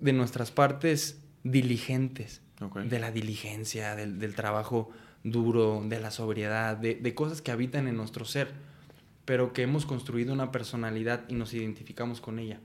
de 0.00 0.12
nuestras 0.12 0.50
partes 0.50 1.20
diligentes, 1.44 2.40
Ok. 2.60 2.78
de 2.80 2.98
la 2.98 3.10
diligencia, 3.12 3.94
del, 3.94 4.18
del 4.18 4.34
trabajo 4.34 4.90
duro, 5.24 5.82
de 5.86 6.00
la 6.00 6.10
sobriedad, 6.10 6.76
de, 6.76 6.94
de 6.94 7.14
cosas 7.14 7.42
que 7.42 7.50
habitan 7.50 7.88
en 7.88 7.96
nuestro 7.96 8.24
ser, 8.24 8.52
pero 9.24 9.52
que 9.52 9.62
hemos 9.62 9.84
construido 9.86 10.32
una 10.32 10.50
personalidad 10.52 11.24
y 11.28 11.34
nos 11.34 11.52
identificamos 11.54 12.20
con 12.20 12.38
ella. 12.38 12.60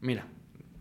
Mira, 0.00 0.26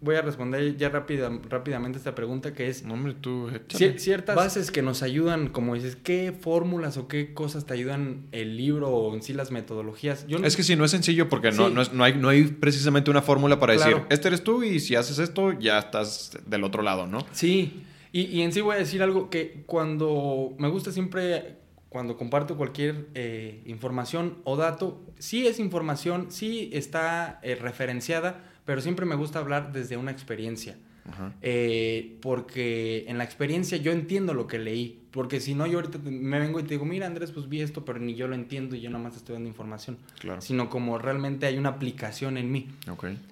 voy 0.01 0.15
a 0.15 0.21
responder 0.21 0.77
ya 0.77 0.89
rápida, 0.89 1.31
rápidamente 1.49 1.97
esta 1.97 2.13
pregunta 2.15 2.53
que 2.53 2.67
es, 2.69 2.83
No, 2.83 2.93
hombre, 2.93 3.15
tú 3.19 3.49
échale. 3.49 3.97
Ciertas 3.99 4.35
bases 4.35 4.69
que 4.71 4.81
nos 4.81 5.01
ayudan, 5.03 5.47
como 5.49 5.73
dices, 5.75 5.95
¿qué 5.95 6.33
fórmulas 6.39 6.97
o 6.97 7.07
qué 7.07 7.33
cosas 7.33 7.65
te 7.65 7.73
ayudan 7.73 8.27
el 8.31 8.57
libro 8.57 8.89
o 8.89 9.15
en 9.15 9.21
sí 9.23 9.33
las 9.33 9.51
metodologías? 9.51 10.27
Yo 10.27 10.37
no- 10.39 10.45
Es 10.47 10.55
que 10.55 10.63
sí, 10.63 10.75
no 10.75 10.85
es 10.85 10.91
sencillo 10.91 11.29
porque 11.29 11.51
no, 11.51 11.69
no, 11.69 11.81
es- 11.81 11.93
no 11.93 12.03
hay, 12.03 12.13
no 12.15 12.29
hay 12.29 12.43
precisamente 12.43 13.09
una 13.11 13.21
fórmula 13.21 13.59
para 13.59 13.75
Claro. 13.75 13.89
decir, 13.91 14.05
este 14.09 14.27
eres 14.27 14.43
tú 14.43 14.63
y 14.63 14.79
si 14.79 14.95
haces 14.95 15.19
esto 15.19 15.51
ya 15.59 15.79
estás 15.79 16.37
del 16.45 16.63
otro 16.63 16.83
lado, 16.83 17.07
¿no? 17.07 17.25
Sí, 17.31 17.83
y, 18.11 18.21
y 18.21 18.41
en 18.41 18.51
sí 18.53 18.61
voy 18.61 18.75
a 18.75 18.79
decir 18.79 19.01
algo 19.03 19.29
que 19.29 19.63
cuando 19.65 20.53
me 20.59 20.67
gusta 20.69 20.91
siempre, 20.91 21.57
cuando 21.89 22.17
comparto 22.17 22.55
cualquier 22.57 23.07
eh, 23.15 23.63
información 23.65 24.37
o 24.43 24.57
dato, 24.57 25.01
sí 25.17 25.47
es 25.47 25.59
información, 25.59 26.27
sí 26.29 26.69
está 26.73 27.39
eh, 27.43 27.55
referenciada, 27.55 28.43
pero 28.68 28.82
siempre 28.82 29.05
me 29.05 29.15
gusta 29.15 29.39
hablar 29.39 29.72
desde 29.72 29.95
una 29.95 30.11
experiencia. 30.11 30.78
Ajá. 31.09 31.34
Eh, 31.41 32.18
porque 32.22 33.05
en 33.07 33.18
la 33.18 33.24
experiencia 33.24 33.78
yo 33.78 33.93
entiendo 33.93 34.34
lo 34.34 34.45
que 34.45 34.59
leí. 34.59 35.07
Porque 35.11 35.39
si 35.39 35.55
no, 35.55 35.65
yo 35.65 35.80
ahorita 35.80 35.99
me 36.03 36.38
vengo 36.38 36.59
y 36.59 36.63
te 36.63 36.72
digo, 36.72 36.84
mira 36.84 37.07
Andrés, 37.07 37.32
pues 37.32 37.47
vi 37.47 37.61
esto, 37.61 37.86
pero 37.86 37.97
ni 37.99 38.13
yo 38.13 38.28
lo 38.28 38.36
entiendo 38.36 38.76
y 38.76 38.82
yo 38.82 38.89
nada 38.89 39.01
más 39.01 39.15
estoy 39.15 39.36
dando 39.36 39.47
información. 39.47 39.97
Claro. 40.20 40.41
Sino 40.41 40.70
como 40.70 40.97
realmente 40.97 41.45
hay 41.45 41.57
una 41.57 41.70
aplicación 41.70 42.38
en 42.38 42.51
mí. 42.51 42.68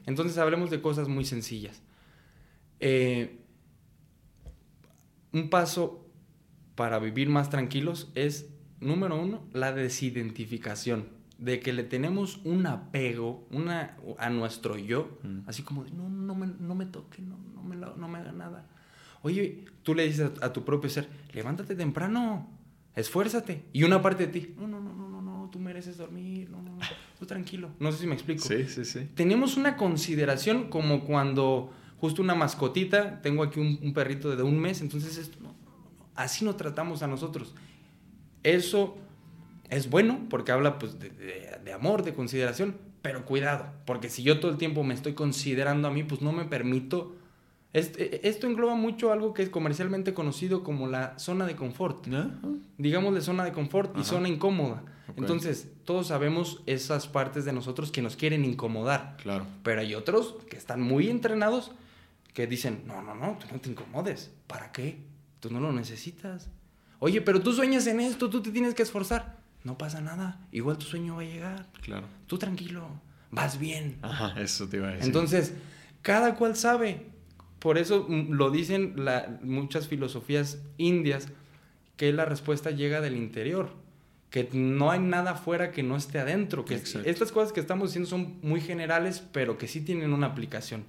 Entonces 0.06 0.38
hablemos 0.38 0.70
de 0.72 0.80
cosas 0.80 1.10
muy 1.10 1.26
sencillas. 1.26 1.82
Eh, 2.80 3.36
un 5.34 5.50
paso 5.50 6.08
para 6.76 6.98
vivir 7.00 7.28
más 7.28 7.50
tranquilos 7.50 8.10
es, 8.16 8.48
número 8.80 9.22
uno, 9.22 9.44
la 9.52 9.74
desidentificación. 9.74 11.10
De 11.38 11.60
que 11.60 11.74
le 11.74 11.84
tenemos 11.84 12.40
un 12.46 12.66
apego 12.66 13.46
una, 13.52 13.98
a 14.20 14.30
nuestro 14.30 14.78
yo, 14.78 15.20
Mm. 15.24 15.40
así 15.48 15.64
como 15.64 15.84
de, 15.84 15.92
no, 15.92 16.08
no 16.10 16.34
me, 16.36 16.48
no 16.48 16.76
me 16.76 16.86
toque, 16.86 17.22
no, 17.22 17.38
no, 17.54 17.62
me, 17.64 17.76
no 17.76 18.08
me 18.08 18.18
haga 18.20 18.32
nada. 18.32 18.68
Oye, 19.22 19.66
tú 19.84 19.94
le 19.96 20.06
dices 20.08 20.32
a, 20.42 20.46
a 20.46 20.54
tu 20.54 20.64
propio 20.64 20.90
ser, 20.90 21.10
levántate 21.34 21.76
temprano, 21.76 22.48
esfuérzate. 22.96 23.66
Y 23.74 23.84
una 23.84 24.02
parte 24.02 24.28
de 24.28 24.32
ti, 24.40 24.56
no, 24.58 24.68
no, 24.68 24.80
no, 24.80 24.94
no, 24.94 25.10
no, 25.10 25.22
no, 25.22 25.50
tú 25.52 25.60
mereces 25.60 25.98
dormir, 25.98 26.50
no, 26.50 26.62
no, 26.62 26.76
no, 26.76 26.80
tú 27.20 27.26
tranquilo. 27.26 27.72
No 27.80 27.92
sé 27.92 27.98
si 28.00 28.08
me 28.08 28.14
explico 28.14 28.44
Sí, 28.48 28.66
sí, 28.70 28.86
sí. 28.86 29.10
tenemos 29.16 29.58
una 29.58 29.76
consideración 29.76 30.70
como 30.70 31.04
cuando 31.04 31.74
justo 31.98 32.22
una 32.22 32.36
mascotita, 32.36 33.22
tengo 33.22 33.44
aquí 33.44 33.60
un, 33.60 33.78
un 33.82 33.94
perrito 33.94 34.36
de 34.36 34.44
un 34.44 34.58
mes, 34.60 34.80
entonces 34.82 35.18
esto, 35.18 35.38
no, 35.42 35.50
no, 35.50 35.56
no, 35.72 35.92
no, 35.98 36.06
así 36.16 36.46
nos 36.46 36.56
tratamos 36.56 37.02
a 37.04 37.08
nosotros. 37.08 37.56
Eso 38.44 38.98
es 39.70 39.89
bueno 39.89 40.20
porque 40.30 40.51
habla 40.51 40.78
pues 40.80 40.99
de, 40.99 41.09
de- 41.09 41.59
de 41.63 41.74
amor, 41.74 42.03
de 42.03 42.13
consideración, 42.13 42.76
pero 43.01 43.26
cuidado, 43.26 43.66
porque 43.86 44.09
si 44.09 44.24
yo 44.24 44.39
todo 44.39 44.51
el 44.51 44.57
tiempo 44.57 44.84
me 44.84 44.93
estoy 44.93 45.13
considerando 45.13 45.88
a 45.88 45.91
mí, 45.91 46.03
pues 46.03 46.22
no 46.22 46.32
me 46.32 46.45
permito... 46.45 47.16
Este- 47.74 48.26
esto 48.30 48.47
engloba 48.47 48.76
mucho 48.76 49.11
algo 49.11 49.34
que 49.34 49.43
es 49.43 49.49
comercialmente 49.49 50.13
conocido 50.13 50.63
como 50.63 50.88
la 50.88 51.20
zona 51.20 51.45
de 51.45 51.57
confort 51.57 52.07
Ajá. 52.07 52.30
digámosle 52.78 53.20
zona 53.22 53.43
de 53.43 53.51
confort 53.51 53.97
y 53.99 54.03
zona 54.05 54.30
incómoda. 54.30 54.84
Entonces, 55.18 55.68
todos 55.84 56.07
sabemos 56.07 56.63
esas 56.66 57.07
partes 57.07 57.43
de 57.45 57.51
nosotros 57.53 57.91
que 57.91 58.01
nos 58.01 58.16
quieren 58.16 58.45
incomodar, 58.45 59.18
Claro. 59.22 59.45
pero 59.61 59.82
hay 59.82 59.93
otros 59.93 60.36
que 60.49 60.55
están 60.57 60.82
muy 60.82 61.09
entrenados 61.09 61.72
que 62.34 62.47
dicen, 62.47 62.84
no, 62.88 63.01
no, 63.01 63.13
no, 63.13 63.38
tú 63.39 63.45
no 63.51 63.59
te 63.59 63.70
incomodes. 63.70 64.32
¿Para 64.47 64.72
qué? 64.72 64.97
Tú 65.41 65.49
no 65.51 65.59
lo 65.59 65.72
necesitas. 65.74 66.49
Oye, 66.99 67.22
pero 67.22 67.41
tú 67.41 67.51
sueñas 67.53 67.86
en 67.88 67.99
esto, 67.99 68.30
tú 68.30 68.41
te 68.41 68.51
tienes 68.51 68.74
que 68.74 68.84
esforzar. 68.84 69.35
No 69.66 69.78
pasa 69.78 69.99
nada, 69.99 70.39
igual 70.53 70.78
tu 70.78 70.86
sueño 70.86 71.16
va 71.18 71.22
a 71.24 71.26
llegar. 71.26 71.66
Claro. 71.82 72.07
Tú 72.28 72.38
tranquilo, 72.38 72.88
vas 73.32 73.59
bien. 73.59 73.97
Ajá, 74.01 74.39
eso 74.39 74.70
te 74.70 74.78
iba 74.78 74.88
a 74.88 74.91
decir. 74.91 75.05
Entonces, 75.07 75.53
cada 76.01 76.36
cual 76.36 76.55
sabe. 76.55 77.07
Por 77.59 77.78
eso 77.80 78.05
mm, 78.07 78.32
lo 78.34 78.51
dicen 78.51 78.93
la- 78.95 79.39
muchas 79.41 79.88
filosofías 79.88 80.59
indias, 80.78 81.30
que 81.97 82.13
la 82.13 82.26
respuesta 82.26 82.70
llega 82.72 83.01
del 83.01 83.16
interior, 83.16 83.72
que 84.30 84.47
no 84.53 84.91
hay 84.91 84.99
nada 84.99 85.32
afuera 85.32 85.72
que 85.72 85.82
no 85.82 85.95
esté 85.95 86.20
adentro, 86.20 86.63
que 86.63 86.76
Exacto. 86.76 87.09
estas 87.09 87.32
cosas 87.32 87.51
que 87.53 87.59
estamos 87.61 87.89
diciendo 87.89 88.07
son 88.09 88.38
muy 88.43 88.61
generales, 88.61 89.24
pero 89.32 89.57
que 89.57 89.68
sí 89.68 89.82
tienen 89.82 90.13
una 90.13 90.28
aplicación. 90.28 90.84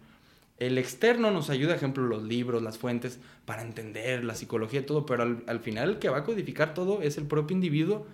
El 0.58 0.76
externo 0.78 1.30
nos 1.30 1.48
ayuda, 1.48 1.74
ejemplo, 1.74 2.04
los 2.04 2.22
libros, 2.24 2.62
las 2.62 2.76
fuentes, 2.76 3.20
para 3.46 3.62
entender 3.62 4.24
la 4.24 4.34
psicología 4.34 4.80
y 4.80 4.84
todo, 4.84 5.06
pero 5.06 5.22
al, 5.22 5.44
al 5.46 5.60
final 5.60 5.90
el 5.90 5.98
que 5.98 6.08
va 6.10 6.18
a 6.18 6.24
codificar 6.24 6.74
todo 6.74 7.00
es 7.02 7.16
el 7.18 7.24
propio 7.24 7.54
individuo 7.54 8.06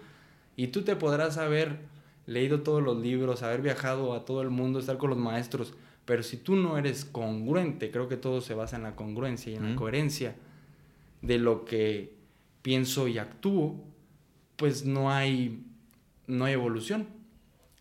y 0.57 0.69
tú 0.69 0.83
te 0.83 0.97
podrás 0.97 1.39
haber 1.39 1.81
leído 2.27 2.63
todos 2.63 2.83
los 2.83 2.99
libros, 2.99 3.43
haber 3.43 3.63
viajado 3.63 4.15
a 4.15 4.25
todo 4.25 4.43
el 4.43 4.51
mundo, 4.51 4.79
estar 4.79 4.99
con 4.99 5.11
los 5.11 5.19
maestros, 5.19 5.75
pero 6.05 6.23
si 6.23 6.37
tú 6.37 6.57
no 6.57 6.79
eres 6.79 7.05
congruente, 7.05 7.91
creo 7.91 8.09
que 8.09 8.17
todo 8.17 8.41
se 8.41 8.55
basa 8.55 8.77
en 8.77 8.83
la 8.83 8.97
congruencia 8.97 9.53
y 9.53 9.57
en 9.57 9.71
la 9.71 9.77
coherencia 9.77 10.35
de 11.21 11.39
lo 11.39 11.65
que 11.65 12.15
pienso 12.63 13.09
y 13.09 13.19
actúo, 13.19 13.85
pues 14.57 14.85
no 14.85 15.11
hay, 15.11 15.65
no 16.27 16.45
hay 16.45 16.55
evolución. 16.55 17.07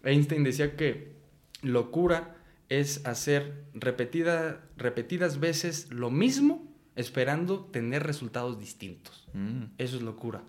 Einstein 0.03 0.43
decía 0.43 0.75
que 0.75 1.13
locura 1.61 2.35
es 2.69 3.05
hacer 3.05 3.65
repetida, 3.73 4.63
repetidas 4.77 5.39
veces 5.39 5.91
lo 5.91 6.09
mismo 6.09 6.67
esperando 6.95 7.65
tener 7.65 8.03
resultados 8.03 8.59
distintos. 8.59 9.27
Mm. 9.33 9.63
Eso 9.77 9.97
es 9.97 10.03
locura. 10.03 10.43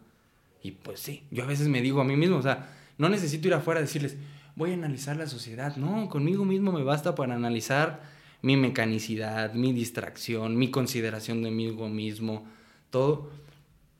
Y 0.62 0.72
pues 0.72 1.00
sí, 1.00 1.24
yo 1.30 1.44
a 1.44 1.46
veces 1.46 1.68
me 1.68 1.80
digo 1.82 2.00
a 2.00 2.04
mí 2.04 2.16
mismo, 2.16 2.36
o 2.36 2.42
sea, 2.42 2.70
no 2.98 3.08
necesito 3.08 3.48
ir 3.48 3.54
afuera 3.54 3.78
a 3.78 3.82
decirles, 3.82 4.16
voy 4.54 4.70
a 4.70 4.74
analizar 4.74 5.16
la 5.16 5.26
sociedad. 5.26 5.76
No, 5.76 6.08
conmigo 6.08 6.44
mismo 6.44 6.72
me 6.72 6.82
basta 6.84 7.14
para 7.14 7.34
analizar 7.34 8.02
mi 8.42 8.56
mecanicidad, 8.56 9.54
mi 9.54 9.72
distracción, 9.72 10.56
mi 10.56 10.70
consideración 10.70 11.42
de 11.42 11.50
mí 11.50 11.70
mismo, 11.72 12.46
todo, 12.90 13.30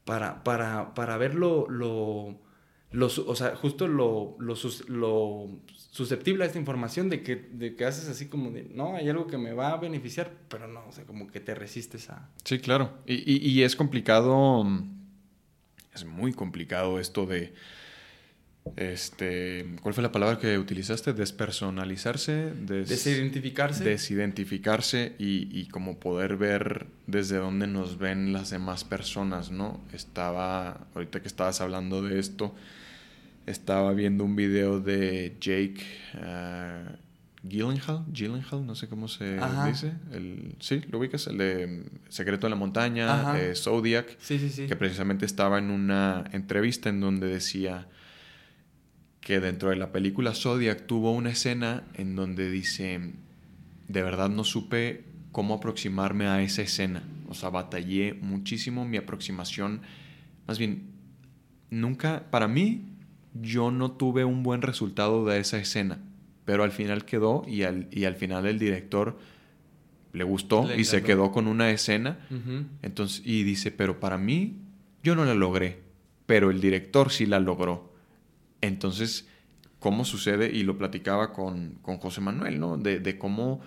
para, 0.05 0.43
para, 0.45 0.95
para 0.95 1.17
ver 1.17 1.35
lo, 1.35 1.69
lo, 1.69 2.39
o 3.07 3.37
sea, 3.37 3.55
justo 3.57 3.87
lo, 3.89 4.37
lo, 4.39 4.55
lo 4.89 5.49
susceptible 5.77 6.45
a 6.45 6.47
esta 6.47 6.59
información 6.59 7.09
de 7.09 7.23
que, 7.23 7.37
de 7.37 7.75
que 7.77 7.85
haces 7.85 8.09
así 8.09 8.27
como 8.29 8.51
de, 8.51 8.65
no, 8.75 8.97
hay 8.97 9.09
algo 9.09 9.27
que 9.27 9.39
me 9.39 9.53
va 9.53 9.73
a 9.73 9.77
beneficiar, 9.79 10.33
pero 10.49 10.67
no, 10.69 10.85
o 10.89 10.93
sea, 10.93 11.05
como 11.05 11.27
que 11.29 11.41
te 11.41 11.55
resistes 11.55 12.11
a... 12.11 12.29
Sí, 12.45 12.59
claro. 12.59 12.91
Y, 13.07 13.15
y- 13.33 13.49
y 13.49 13.63
es 13.63 13.77
complicado, 13.77 14.65
mm, 14.65 15.02
es 15.95 16.05
muy 16.05 16.33
complicado 16.33 16.99
esto 17.01 17.27
de, 17.27 17.53
este, 18.77 19.67
¿cuál 19.83 19.93
fue 19.95 20.03
la 20.03 20.13
palabra 20.13 20.39
que 20.39 20.57
utilizaste? 20.59 21.13
Despersonalizarse, 21.13 22.53
des- 22.61 22.89
Desidentificarse. 22.89 23.85
desidentificarse 23.85 25.15
y, 25.19 25.49
y 25.51 25.67
como 25.69 25.99
poder 25.99 26.37
ver 26.37 26.87
desde 27.07 27.37
dónde 27.39 27.67
nos 27.67 27.99
ven 27.99 28.33
las 28.33 28.51
demás 28.51 28.85
personas, 28.85 29.51
¿no? 29.51 29.81
Estaba, 29.93 30.87
ahorita 30.95 31.21
que 31.21 31.29
estabas 31.29 31.61
hablando 31.61 32.03
de 32.03 32.19
esto, 32.21 32.55
estaba 33.47 33.93
viendo 33.93 34.25
un 34.25 34.37
video 34.37 34.79
de 34.81 35.37
Jake 35.41 35.85
ah, 36.23 36.85
Gyllenhaal, 37.45 38.05
Gyllenhaal, 38.13 38.65
no 38.65 38.75
sé 38.75 38.89
cómo 38.89 39.09
se 39.09 39.39
Ajá. 39.39 39.67
dice, 39.67 39.95
el, 40.13 40.55
sí, 40.61 40.81
lo 40.91 40.99
ubicas, 40.99 41.27
el 41.27 41.39
de 41.39 41.67
mm, 41.67 42.09
Secreto 42.11 42.47
de 42.47 42.51
la 42.51 42.57
Montaña, 42.57 43.37
eh, 43.41 43.55
Zodiac, 43.57 44.17
Sí, 44.21 44.39
sí, 44.39 44.49
sí. 44.49 44.67
que 44.67 44.77
precisamente 44.77 45.27
estaba 45.27 45.59
en 45.59 45.71
una 45.71 46.25
entrevista 46.33 46.89
en 46.89 47.01
donde 47.01 47.27
decía, 47.27 47.89
que 49.21 49.39
dentro 49.41 49.71
de 49.71 49.77
la 49.77 49.93
película 49.93 50.35
Zodiac 50.35 50.87
tuvo 50.87 51.13
una 51.13 51.31
escena 51.31 51.85
en 51.95 52.17
donde 52.17 52.51
dice, 52.51 53.13
de 53.89 54.03
verdad 54.03 54.29
no 54.29 54.43
supe 54.45 55.05
cómo 55.31 55.55
aproximarme 55.55 56.27
a 56.27 56.43
esa 56.43 56.63
escena. 56.63 57.03
O 57.29 57.35
sea, 57.35 57.49
batallé 57.49 58.15
muchísimo 58.15 58.85
mi 58.85 58.97
aproximación. 58.99 59.81
Más 60.47 60.59
bien, 60.59 60.91
nunca, 61.71 62.25
para 62.31 62.49
mí, 62.49 62.85
yo 63.33 63.71
no 63.71 63.93
tuve 63.93 64.25
un 64.25 64.43
buen 64.43 64.61
resultado 64.61 65.25
de 65.25 65.39
esa 65.39 65.59
escena. 65.59 65.99
Pero 66.45 66.65
al 66.65 66.73
final 66.73 67.05
quedó 67.05 67.43
y 67.47 67.63
al, 67.63 67.89
y 67.91 68.05
al 68.05 68.17
final 68.17 68.47
el 68.47 68.59
director 68.59 69.19
le 70.13 70.25
gustó 70.25 70.69
y 70.75 70.85
se 70.85 71.03
quedó 71.03 71.33
con 71.33 71.47
una 71.47 71.71
escena. 71.71 72.19
Entonces, 72.83 73.23
y 73.25 73.45
dice, 73.45 73.71
pero 73.71 74.01
para 74.01 74.19
mí, 74.19 74.57
yo 75.03 75.15
no 75.15 75.25
la 75.25 75.35
logré. 75.35 75.81
Pero 76.27 76.51
el 76.51 76.61
director 76.61 77.11
sí 77.11 77.27
la 77.27 77.41
logró. 77.41 77.93
Entonces, 78.61 79.29
¿cómo 79.79 80.05
sucede? 80.05 80.51
Y 80.51 80.63
lo 80.63 80.79
platicaba 80.79 81.33
con, 81.33 81.79
con 81.83 81.99
José 81.99 82.21
Manuel, 82.21 82.61
¿no? 82.61 82.77
De, 82.77 83.01
de 83.01 83.19
cómo 83.19 83.61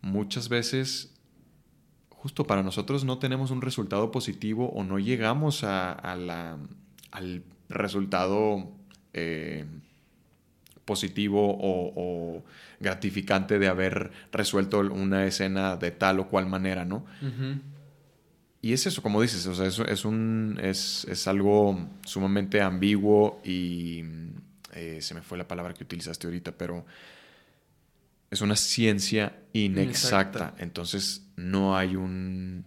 muchas 0.00 0.48
veces 0.48 1.14
justo 2.24 2.46
para 2.46 2.62
nosotros 2.62 3.04
no 3.04 3.18
tenemos 3.18 3.50
un 3.50 3.60
resultado 3.60 4.10
positivo 4.10 4.70
o 4.70 4.82
no 4.82 4.98
llegamos 4.98 5.62
a, 5.62 6.16
la, 6.16 6.56
al 7.10 7.42
resultado 7.68 8.72
eh, 9.12 9.66
positivo 10.84 11.56
o, 11.60 12.44
gratificante 12.80 13.58
de 13.58 13.68
haber 13.68 14.10
resuelto 14.32 14.80
una 14.80 15.24
escena 15.26 15.76
de 15.76 15.90
tal 15.90 16.20
o 16.20 16.28
cual 16.28 16.46
manera, 16.46 16.84
¿no? 16.84 17.06
Y 18.60 18.72
es 18.72 18.86
eso, 18.86 19.02
como 19.02 19.20
dices, 19.20 19.46
o 19.46 19.54
sea, 19.54 19.66
es, 19.66 19.78
es 19.78 20.04
un, 20.06 20.58
es, 20.62 21.06
es, 21.10 21.28
algo 21.28 21.86
sumamente 22.06 22.62
ambiguo 22.62 23.42
y 23.44 24.02
eh, 24.72 24.98
se 25.02 25.14
me 25.14 25.20
fue 25.20 25.36
la 25.36 25.46
palabra 25.46 25.74
que 25.74 25.84
utilizaste 25.84 26.26
ahorita, 26.26 26.52
pero 26.52 26.86
es 28.30 28.40
una 28.40 28.56
ciencia 28.56 29.36
inexacta. 29.52 30.54
Entonces 30.58 31.26
no 31.36 31.76
hay 31.76 31.94
un 31.94 32.64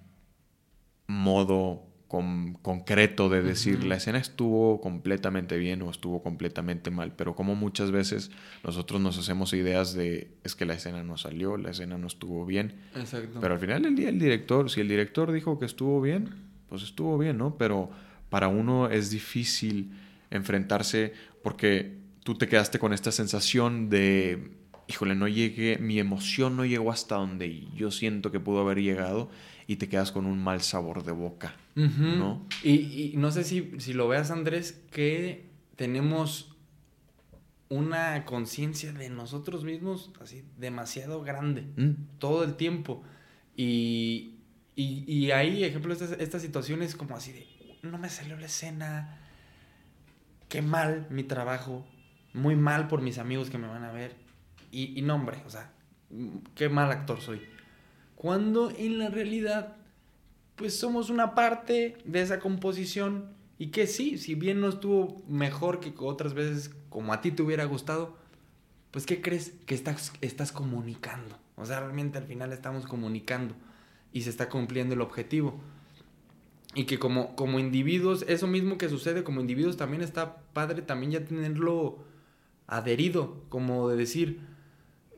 modo 1.07 1.86
concreto 2.07 3.27
de 3.27 3.41
decir 3.41 3.83
la 3.83 3.95
escena 3.95 4.17
estuvo 4.17 4.79
completamente 4.79 5.57
bien 5.57 5.81
o 5.81 5.91
estuvo 5.91 6.23
completamente 6.23 6.89
mal, 6.89 7.13
pero 7.15 7.35
como 7.35 7.55
muchas 7.55 7.91
veces 7.91 8.31
nosotros 8.63 9.01
nos 9.01 9.17
hacemos 9.17 9.53
ideas 9.53 9.93
de 9.93 10.29
es 10.43 10.55
que 10.55 10.65
la 10.65 10.73
escena 10.73 11.03
no 11.03 11.17
salió, 11.17 11.57
la 11.57 11.71
escena 11.71 11.97
no 11.97 12.07
estuvo 12.07 12.45
bien. 12.45 12.75
Exacto. 12.95 13.39
Pero 13.41 13.55
al 13.55 13.59
final 13.59 13.83
del 13.83 13.95
día 13.95 14.09
el 14.09 14.19
director, 14.19 14.69
si 14.69 14.81
el 14.81 14.87
director 14.87 15.31
dijo 15.31 15.59
que 15.59 15.65
estuvo 15.65 16.01
bien, 16.01 16.29
pues 16.69 16.83
estuvo 16.83 17.17
bien, 17.17 17.37
¿no? 17.37 17.57
Pero 17.57 17.89
para 18.29 18.47
uno 18.47 18.89
es 18.89 19.09
difícil 19.09 19.91
enfrentarse 20.31 21.13
porque 21.43 21.97
tú 22.23 22.35
te 22.35 22.47
quedaste 22.47 22.79
con 22.79 22.93
esta 22.93 23.11
sensación 23.11 23.89
de 23.89 24.56
híjole, 24.87 25.15
no 25.15 25.27
llegué, 25.27 25.77
mi 25.79 25.99
emoción 25.99 26.55
no 26.55 26.65
llegó 26.65 26.91
hasta 26.91 27.15
donde 27.15 27.67
yo 27.75 27.91
siento 27.91 28.31
que 28.31 28.39
pudo 28.39 28.61
haber 28.61 28.81
llegado 28.81 29.29
y 29.67 29.75
te 29.75 29.89
quedas 29.89 30.11
con 30.11 30.25
un 30.25 30.41
mal 30.41 30.61
sabor 30.61 31.03
de 31.03 31.11
boca, 31.11 31.55
¿no? 31.75 32.45
Y, 32.63 33.13
no 33.17 33.31
sé 33.31 33.43
si, 33.43 33.71
si 33.79 33.93
lo 33.93 34.07
veas, 34.07 34.31
Andrés, 34.31 34.81
que 34.91 35.45
tenemos 35.75 36.55
una 37.69 38.23
conciencia 38.23 38.93
de 38.93 39.09
nosotros 39.09 39.65
mismos 39.65 40.11
así 40.21 40.45
demasiado 40.57 41.21
grande 41.21 41.65
mm. 41.75 42.17
todo 42.17 42.45
el 42.45 42.55
tiempo. 42.55 43.03
Y, 43.57 44.35
y, 44.73 45.03
y 45.05 45.31
ahí, 45.31 45.65
ejemplo, 45.65 45.91
estas, 45.91 46.11
estas 46.11 46.41
situaciones 46.41 46.95
como 46.95 47.17
así 47.17 47.33
de, 47.33 47.45
no 47.81 47.97
me 47.97 48.07
salió 48.07 48.37
la 48.37 48.45
escena, 48.45 49.19
qué 50.47 50.61
mal 50.61 51.07
mi 51.09 51.23
trabajo, 51.23 51.85
muy 52.33 52.55
mal 52.55 52.87
por 52.87 53.01
mis 53.01 53.17
amigos 53.17 53.49
que 53.49 53.57
me 53.57 53.67
van 53.67 53.83
a 53.83 53.91
ver 53.91 54.26
y, 54.71 54.99
y 54.99 55.09
o 55.09 55.49
sea, 55.49 55.71
qué 56.55 56.69
mal 56.69 56.91
actor 56.91 57.21
soy. 57.21 57.41
Cuando 58.15 58.71
en 58.71 58.97
la 58.99 59.09
realidad, 59.09 59.75
pues 60.55 60.77
somos 60.77 61.09
una 61.09 61.35
parte 61.35 61.97
de 62.05 62.21
esa 62.21 62.39
composición 62.39 63.29
y 63.59 63.67
que 63.67 63.87
sí, 63.87 64.17
si 64.17 64.35
bien 64.35 64.61
no 64.61 64.69
estuvo 64.69 65.21
mejor 65.27 65.79
que 65.79 65.93
otras 65.99 66.33
veces 66.33 66.71
como 66.89 67.13
a 67.13 67.21
ti 67.21 67.31
te 67.31 67.43
hubiera 67.43 67.65
gustado, 67.65 68.17
pues 68.91 69.05
¿qué 69.05 69.21
crees? 69.21 69.53
Que 69.65 69.75
estás, 69.75 70.13
estás 70.21 70.51
comunicando. 70.51 71.37
O 71.55 71.65
sea, 71.65 71.79
realmente 71.79 72.17
al 72.17 72.25
final 72.25 72.53
estamos 72.53 72.85
comunicando 72.85 73.55
y 74.13 74.21
se 74.21 74.29
está 74.29 74.49
cumpliendo 74.49 74.93
el 74.93 75.01
objetivo. 75.01 75.59
Y 76.75 76.85
que 76.85 76.99
como, 76.99 77.35
como 77.35 77.59
individuos, 77.59 78.23
eso 78.27 78.47
mismo 78.47 78.77
que 78.77 78.89
sucede 78.89 79.23
como 79.23 79.41
individuos 79.41 79.77
también 79.77 80.03
está 80.03 80.37
padre 80.53 80.81
también 80.81 81.11
ya 81.11 81.25
tenerlo 81.25 81.99
adherido, 82.67 83.41
como 83.49 83.89
de 83.89 83.95
decir, 83.95 84.39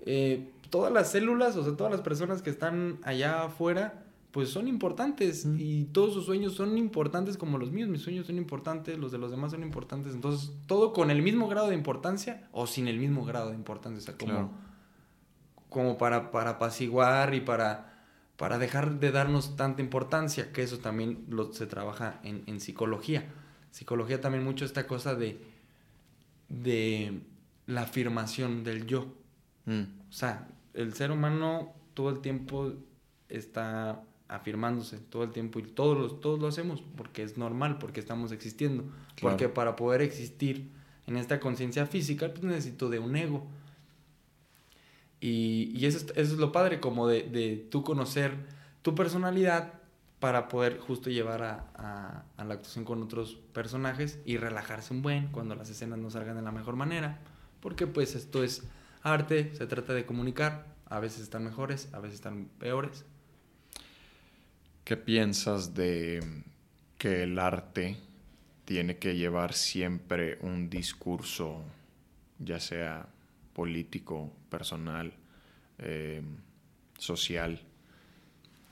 eh, 0.06 0.52
todas 0.70 0.92
las 0.92 1.12
células, 1.12 1.56
o 1.56 1.64
sea, 1.64 1.76
todas 1.76 1.92
las 1.92 2.02
personas 2.02 2.42
que 2.42 2.50
están 2.50 3.00
allá 3.04 3.44
afuera, 3.44 4.06
pues 4.32 4.50
son 4.50 4.68
importantes 4.68 5.48
y 5.58 5.86
todos 5.86 6.14
sus 6.14 6.26
sueños 6.26 6.54
son 6.54 6.78
importantes 6.78 7.38
como 7.38 7.58
los 7.58 7.72
míos, 7.72 7.90
mis 7.90 8.02
sueños 8.02 8.28
son 8.28 8.38
importantes, 8.38 8.98
los 8.98 9.12
de 9.12 9.18
los 9.18 9.32
demás 9.32 9.52
son 9.52 9.64
importantes, 9.64 10.14
entonces 10.14 10.52
todo 10.68 10.94
con 10.94 11.10
el 11.10 11.22
mismo 11.24 11.48
grado 11.48 11.70
de 11.70 11.76
importancia 11.76 12.48
o 12.52 12.68
sin 12.68 12.88
el 12.88 13.00
mismo 13.00 13.26
grado 13.26 13.50
de 13.50 13.56
importancia, 13.56 13.98
o 13.98 14.02
sea, 14.02 14.18
como, 14.18 14.52
como 15.70 15.98
para, 15.98 16.30
para 16.30 16.52
apaciguar 16.52 17.34
y 17.34 17.42
para, 17.42 18.06
para 18.38 18.60
dejar 18.60 19.00
de 19.00 19.12
darnos 19.12 19.56
tanta 19.56 19.82
importancia, 19.82 20.52
que 20.52 20.62
eso 20.62 20.78
también 20.78 21.26
lo, 21.28 21.52
se 21.52 21.66
trabaja 21.66 22.20
en, 22.24 22.44
en 22.46 22.60
psicología. 22.60 23.26
Psicología 23.72 24.22
también 24.22 24.44
mucho 24.44 24.64
esta 24.64 24.86
cosa 24.86 25.16
de, 25.16 25.42
de 26.50 27.22
la 27.66 27.82
afirmación 27.82 28.64
del 28.64 28.86
yo. 28.86 29.08
Mm. 29.70 29.84
O 30.10 30.12
sea, 30.12 30.48
el 30.74 30.94
ser 30.94 31.12
humano 31.12 31.74
todo 31.94 32.10
el 32.10 32.22
tiempo 32.22 32.74
está 33.30 34.02
afirmándose, 34.28 34.98
todo 34.98 35.24
el 35.24 35.32
tiempo, 35.32 35.60
y 35.60 35.64
todos, 35.64 36.20
todos 36.22 36.40
lo 36.40 36.48
hacemos, 36.48 36.84
porque 36.98 37.24
es 37.24 37.38
normal, 37.38 37.78
porque 37.78 38.00
estamos 38.00 38.32
existiendo. 38.32 38.84
Porque 39.22 39.48
para 39.48 39.76
poder 39.76 40.02
existir 40.02 40.70
en 41.08 41.18
esta 41.18 41.40
conciencia 41.40 41.86
física, 41.86 42.30
pues 42.32 42.44
necesito 42.44 42.90
de 42.90 43.00
un 43.00 43.16
ego. 43.16 43.48
Y, 45.22 45.72
y 45.76 45.86
eso, 45.86 46.06
es, 46.16 46.32
lo 46.34 46.52
padre, 46.52 46.80
como 46.80 47.08
de, 47.08 47.24
de 47.24 47.68
tú 47.70 47.84
conocer 47.84 48.34
tu 48.82 48.96
personalidad 48.96 49.74
para 50.20 50.48
poder 50.48 50.80
justo 50.80 51.10
llevar 51.10 51.44
a, 51.44 52.26
a, 52.38 52.44
la 52.44 52.54
actuación 52.54 52.86
con 52.86 53.02
otros 53.04 53.38
personajes 53.54 54.20
y 54.26 54.38
relajarse 54.38 54.94
un 54.94 55.02
buen 55.02 55.28
cuando 55.28 55.56
las 55.56 55.70
escenas 55.70 56.00
no 56.00 56.10
salgan 56.10 56.36
de 56.36 56.42
la 56.42 56.52
mejor 56.52 56.76
manera. 56.76 57.20
Porque 57.62 57.88
pues 57.88 58.16
esto 58.16 58.44
es 58.44 58.64
Arte 59.02 59.56
se 59.56 59.66
trata 59.66 59.94
de 59.94 60.06
comunicar, 60.06 60.66
a 60.86 61.00
veces 61.00 61.22
están 61.22 61.44
mejores, 61.44 61.90
a 61.94 62.00
veces 62.00 62.16
están 62.16 62.50
peores. 62.60 63.06
¿Qué 64.84 64.98
piensas 64.98 65.74
de 65.74 66.44
que 66.98 67.24
el 67.24 67.40
arte 67.40 67.98
tiene 68.66 68.98
que 68.98 69.16
llevar 69.16 69.54
siempre 69.54 70.38
un 70.42 70.70
discurso, 70.70 71.64
ya 72.40 72.60
sea 72.60 73.08
político, 73.54 74.34
personal, 74.50 75.14
eh, 75.78 76.22
social? 76.98 77.62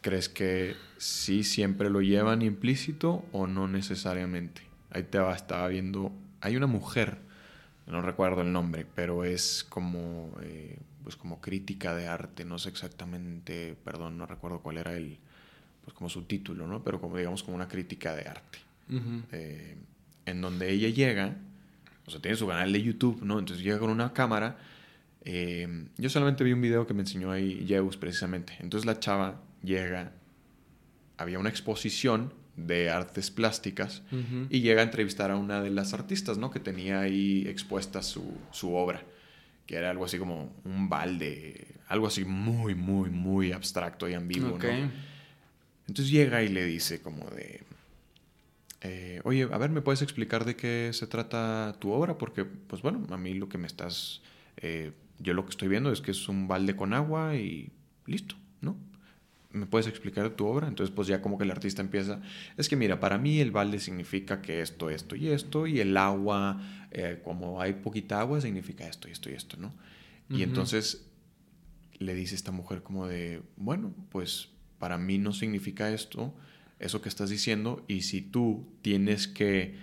¿Crees 0.02 0.28
que 0.28 0.76
sí 0.98 1.44
siempre 1.44 1.90
lo 1.90 2.02
llevan 2.02 2.42
implícito 2.42 3.26
o 3.32 3.48
no 3.48 3.68
necesariamente? 3.68 4.62
Ahí 4.90 5.04
te 5.04 5.20
estaba 5.32 5.68
viendo, 5.68 6.12
hay 6.42 6.56
una 6.56 6.68
mujer 6.68 7.27
no 7.88 8.02
recuerdo 8.02 8.42
el 8.42 8.52
nombre, 8.52 8.86
pero 8.96 9.24
es 9.24 9.66
como, 9.68 10.36
eh, 10.42 10.78
pues 11.04 11.16
como 11.16 11.40
crítica 11.40 11.96
de 11.96 12.08
arte, 12.08 12.44
no 12.44 12.60
sé 12.60 12.70
exactamente, 12.70 13.76
perdón, 13.84 14.18
no 14.18 14.26
recuerdo 14.26 14.60
cuál 14.60 14.78
era 14.78 14.96
el, 14.96 15.18
pues 15.84 15.96
como 15.96 16.10
su 16.10 16.24
título, 16.24 16.68
¿no? 16.68 16.84
Pero 16.84 17.00
como 17.00 17.18
digamos 17.18 17.44
como 17.44 17.56
una 17.56 17.68
crítica 17.68 18.14
de 18.14 18.28
arte, 18.28 18.60
eh, 19.32 19.78
en 20.26 20.42
donde 20.42 20.70
ella 20.70 20.90
llega, 20.90 21.38
o 22.06 22.12
sea, 22.12 22.22
tiene 22.22 22.36
su 22.36 22.48
canal 22.48 22.72
de 22.74 22.82
YouTube, 22.82 23.22
¿no? 23.24 23.40
Entonces 23.40 23.64
llega 23.64 23.80
con 23.80 23.90
una 23.90 24.12
cámara. 24.12 24.58
Eh, 25.22 25.88
yo 25.98 26.10
solamente 26.10 26.44
vi 26.44 26.54
un 26.54 26.62
video 26.62 26.88
que 26.88 26.94
me 26.94 27.02
enseñó 27.02 27.32
ahí 27.32 27.66
Zeus 27.68 27.96
precisamente. 27.98 28.54
Entonces 28.60 28.86
la 28.86 29.00
chava 29.00 29.42
llega, 29.64 30.12
había 31.18 31.40
una 31.40 31.50
exposición 31.50 32.34
de 32.58 32.90
artes 32.90 33.30
plásticas 33.30 34.02
y 34.50 34.62
llega 34.62 34.82
a 34.82 34.84
entrevistar 34.84 35.32
a 35.32 35.38
una 35.38 35.62
de 35.62 35.70
las 35.70 35.94
artistas, 35.94 36.38
¿no? 36.38 36.50
Que 36.52 36.60
tenía 36.60 37.00
ahí 37.00 37.46
expuesta 37.48 38.02
su, 38.02 38.34
su, 38.52 38.74
obra, 38.74 39.04
que 39.68 39.76
era 39.76 39.92
algo 39.92 40.06
así 40.06 40.18
como 40.18 40.52
un 40.66 40.90
balde, 40.90 41.68
algo 41.88 42.08
así 42.08 42.26
muy, 42.26 42.74
muy, 42.74 43.12
muy 43.12 43.52
abstracto 43.52 44.10
y 44.10 44.16
ambiguo, 44.16 44.58
¿no? 44.58 44.92
Entonces 45.88 46.12
llega 46.12 46.44
y 46.44 46.50
le 46.50 46.66
dice 46.66 47.00
como 47.02 47.30
de, 47.30 47.62
eh, 48.82 49.22
oye, 49.24 49.44
a 49.44 49.58
ver, 49.58 49.70
¿me 49.70 49.82
puedes 49.82 50.02
explicar 50.02 50.44
de 50.44 50.56
qué 50.56 50.90
se 50.94 51.06
trata 51.06 51.76
tu 51.80 51.92
obra? 51.92 52.18
Porque, 52.18 52.44
pues 52.44 52.82
bueno, 52.82 53.06
a 53.12 53.18
mí 53.18 53.36
lo 53.36 53.50
que 53.50 53.60
me 53.60 53.68
estás, 53.68 54.22
eh, 54.58 54.92
yo 55.20 55.34
lo 55.34 55.46
que 55.46 55.52
estoy 55.52 55.68
viendo 55.68 55.92
es 55.92 56.02
que 56.02 56.12
es 56.12 56.28
un 56.28 56.48
balde 56.48 56.76
con 56.76 56.94
agua 56.94 57.36
y 57.36 57.72
listo. 58.08 58.36
¿Me 59.52 59.66
puedes 59.66 59.88
explicar 59.88 60.30
tu 60.32 60.46
obra? 60.46 60.68
Entonces, 60.68 60.94
pues 60.94 61.08
ya 61.08 61.22
como 61.22 61.38
que 61.38 61.44
el 61.44 61.52
artista 61.52 61.82
empieza, 61.82 62.22
es 62.58 62.70
que 62.70 62.76
mira, 62.76 63.00
para 63.00 63.18
mí 63.18 63.40
el 63.40 63.52
balde 63.52 63.80
significa 63.80 64.42
que 64.42 64.62
esto, 64.62 64.90
esto 64.90 65.16
y 65.16 65.30
esto, 65.30 65.68
y 65.68 65.80
el 65.80 65.96
agua, 65.98 66.62
eh, 66.92 67.22
como 67.24 67.62
hay 67.62 67.74
poquita 67.74 68.20
agua, 68.20 68.42
significa 68.42 68.88
esto 68.88 69.08
y 69.08 69.12
esto 69.12 69.30
y 69.30 69.34
esto, 69.34 69.58
¿no? 69.58 69.74
Y 70.30 70.44
entonces 70.44 71.08
le 72.00 72.14
dice 72.14 72.36
esta 72.36 72.52
mujer 72.52 72.84
como 72.84 73.08
de, 73.08 73.42
bueno, 73.56 73.94
pues 74.10 74.50
para 74.78 74.98
mí 74.98 75.18
no 75.18 75.32
significa 75.32 75.90
esto, 75.90 76.36
eso 76.80 77.02
que 77.02 77.08
estás 77.08 77.30
diciendo, 77.30 77.86
y 77.88 78.02
si 78.02 78.22
tú 78.22 78.68
tienes 78.82 79.28
que 79.28 79.78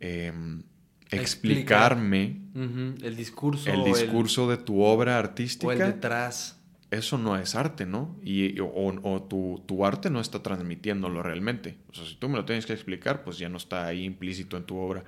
em, 0.00 0.64
explicarme 1.10 2.42
el 2.54 3.16
discurso, 3.16 3.70
el 3.70 3.84
discurso 3.84 4.48
de 4.50 4.58
tu 4.58 4.82
obra 4.82 5.18
artística, 5.18 5.66
o 5.66 5.72
el 5.72 5.78
detrás 5.78 6.59
eso 6.90 7.18
no 7.18 7.36
es 7.36 7.54
arte, 7.54 7.86
¿no? 7.86 8.16
Y, 8.24 8.58
o, 8.60 9.22
tu, 9.66 9.86
arte 9.86 10.10
no 10.10 10.20
está 10.20 10.42
transmitiéndolo 10.42 11.22
realmente. 11.22 11.76
O 11.90 11.94
sea, 11.94 12.04
si 12.04 12.16
tú 12.16 12.28
me 12.28 12.36
lo 12.36 12.44
tienes 12.44 12.66
que 12.66 12.72
explicar, 12.72 13.22
pues 13.22 13.38
ya 13.38 13.48
no 13.48 13.58
está 13.58 13.86
ahí 13.86 14.04
implícito 14.04 14.56
en 14.56 14.64
tu 14.64 14.76
obra. 14.76 15.04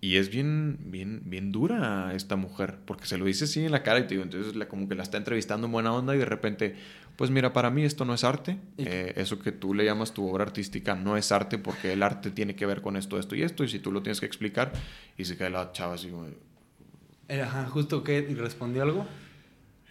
Y 0.00 0.16
es 0.16 0.30
bien, 0.30 0.78
bien, 0.86 1.22
bien 1.26 1.52
dura 1.52 2.14
esta 2.14 2.34
mujer, 2.34 2.78
porque 2.86 3.04
se 3.04 3.18
lo 3.18 3.26
dice 3.26 3.44
así 3.44 3.64
en 3.64 3.70
la 3.70 3.82
cara 3.82 4.00
y 4.00 4.02
te 4.04 4.14
digo, 4.14 4.22
entonces 4.22 4.56
la, 4.56 4.66
como 4.66 4.88
que 4.88 4.94
la 4.94 5.02
está 5.02 5.18
entrevistando 5.18 5.66
en 5.66 5.72
buena 5.72 5.92
onda 5.92 6.16
y 6.16 6.18
de 6.18 6.24
repente, 6.24 6.74
pues 7.16 7.30
mira, 7.30 7.52
para 7.52 7.70
mí 7.70 7.84
esto 7.84 8.06
no 8.06 8.14
es 8.14 8.24
arte. 8.24 8.58
Eh, 8.78 9.12
eso 9.16 9.38
que 9.38 9.52
tú 9.52 9.74
le 9.74 9.84
llamas 9.84 10.14
tu 10.14 10.26
obra 10.26 10.44
artística 10.44 10.94
no 10.96 11.16
es 11.16 11.30
arte 11.32 11.58
porque 11.58 11.92
el 11.92 12.02
arte 12.02 12.30
tiene 12.30 12.56
que 12.56 12.66
ver 12.66 12.80
con 12.80 12.96
esto, 12.96 13.18
esto 13.18 13.36
y 13.36 13.42
esto. 13.42 13.62
Y 13.62 13.68
si 13.68 13.78
tú 13.78 13.92
lo 13.92 14.02
tienes 14.02 14.20
que 14.20 14.26
explicar, 14.26 14.72
y 15.16 15.26
se 15.26 15.36
cae 15.36 15.50
la 15.50 15.70
chava 15.72 15.94
así 15.94 16.08
como... 16.08 16.26
Ajá, 17.28 17.66
justo 17.66 18.02
que 18.02 18.22
respondió 18.36 18.82
algo. 18.82 19.06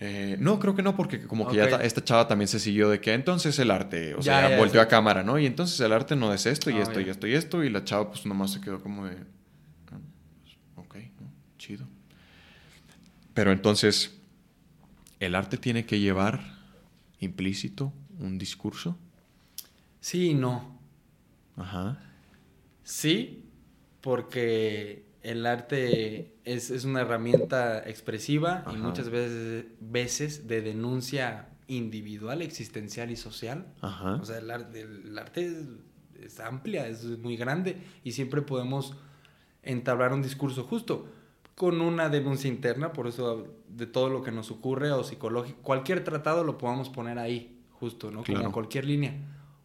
Eh, 0.02 0.38
no, 0.40 0.60
creo 0.60 0.76
que 0.76 0.82
no, 0.82 0.96
porque 0.96 1.28
como 1.28 1.46
que 1.48 1.58
ya 1.58 1.66
esta 1.66 2.02
chava 2.02 2.28
también 2.28 2.48
se 2.48 2.60
siguió 2.60 2.90
de 2.90 3.02
que 3.02 3.14
entonces 3.14 3.60
el 3.60 3.70
arte, 3.70 4.16
o 4.16 4.22
sea, 4.22 4.58
volteó 4.58 4.80
a 4.80 4.88
cámara, 4.88 5.24
¿no? 5.24 5.38
Y 5.38 5.46
entonces 5.46 5.78
el 5.82 5.92
arte 5.92 6.16
no 6.16 6.34
es 6.34 6.46
esto 6.46 6.70
y 6.70 6.76
ah, 6.76 6.84
esto 6.84 7.02
y 7.02 7.10
esto 7.10 7.28
y 7.28 7.34
esto, 7.34 7.64
y 7.64 7.70
la 7.70 7.84
chava 7.84 8.10
pues 8.10 8.26
nomás 8.26 8.54
se 8.54 8.62
quedó 8.62 8.82
como 8.82 9.06
de, 9.06 9.18
ah, 9.92 10.00
ok, 10.78 10.96
chido. 11.58 11.86
Pero 13.34 13.52
entonces, 13.52 14.18
¿el 15.20 15.36
arte 15.36 15.58
tiene 15.58 15.86
que 15.86 16.00
llevar 16.00 16.40
implícito 17.20 17.92
un 18.20 18.38
discurso? 18.38 18.98
Sí 20.00 20.30
y 20.30 20.34
no. 20.34 20.80
Ajá. 21.58 22.00
Sí, 22.84 23.44
porque 24.00 25.09
el 25.22 25.46
arte 25.46 26.38
es, 26.46 26.84
una 26.86 27.02
herramienta 27.02 27.80
expresiva 27.88 28.64
y 28.74 28.78
muchas 28.78 29.10
veces, 29.10 29.66
veces 29.80 30.48
de 30.48 30.62
denuncia 30.62 31.50
individual, 31.68 32.42
existencial 32.42 33.12
y 33.12 33.16
social. 33.16 33.68
O 33.82 34.26
sea, 34.26 34.40
el, 34.40 34.50
arte, 34.52 34.82
el 34.82 35.18
arte 35.18 35.54
es, 36.22 36.40
amplia, 36.40 36.88
es 36.88 37.04
muy 37.04 37.38
grande 37.38 37.78
y 38.04 38.14
siempre 38.14 38.42
podemos 38.42 38.96
entablar 39.64 40.14
un 40.14 40.22
discurso 40.22 40.64
justo 40.64 41.08
con 41.56 41.82
una 41.82 42.08
denuncia 42.08 42.50
interna, 42.50 42.94
por 42.94 43.08
eso 43.08 43.48
de 43.68 43.86
todo 43.86 44.10
lo 44.10 44.24
que 44.24 44.32
nos 44.32 44.50
ocurre 44.50 44.92
o 44.94 45.04
psicológico, 45.04 45.60
cualquier 45.62 46.06
tratado 46.06 46.46
lo 46.46 46.58
podamos 46.58 46.90
poner 46.90 47.20
ahí, 47.20 47.62
justo, 47.72 48.12
¿no? 48.12 48.24
Como 48.24 48.54
cualquier 48.54 48.86
línea. 48.86 49.14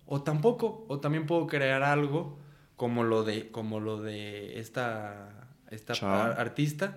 O 0.07 0.21
tampoco, 0.21 0.85
o 0.89 0.99
también 0.99 1.25
puedo 1.27 1.47
crear 1.47 1.85
algo 1.85 2.37
como 2.77 3.05
lo 3.05 3.23
de, 3.23 3.51
como 3.53 3.79
lo 3.79 4.03
de 4.03 4.59
esta 4.59 5.44
esta 5.71 5.95
artista, 6.33 6.95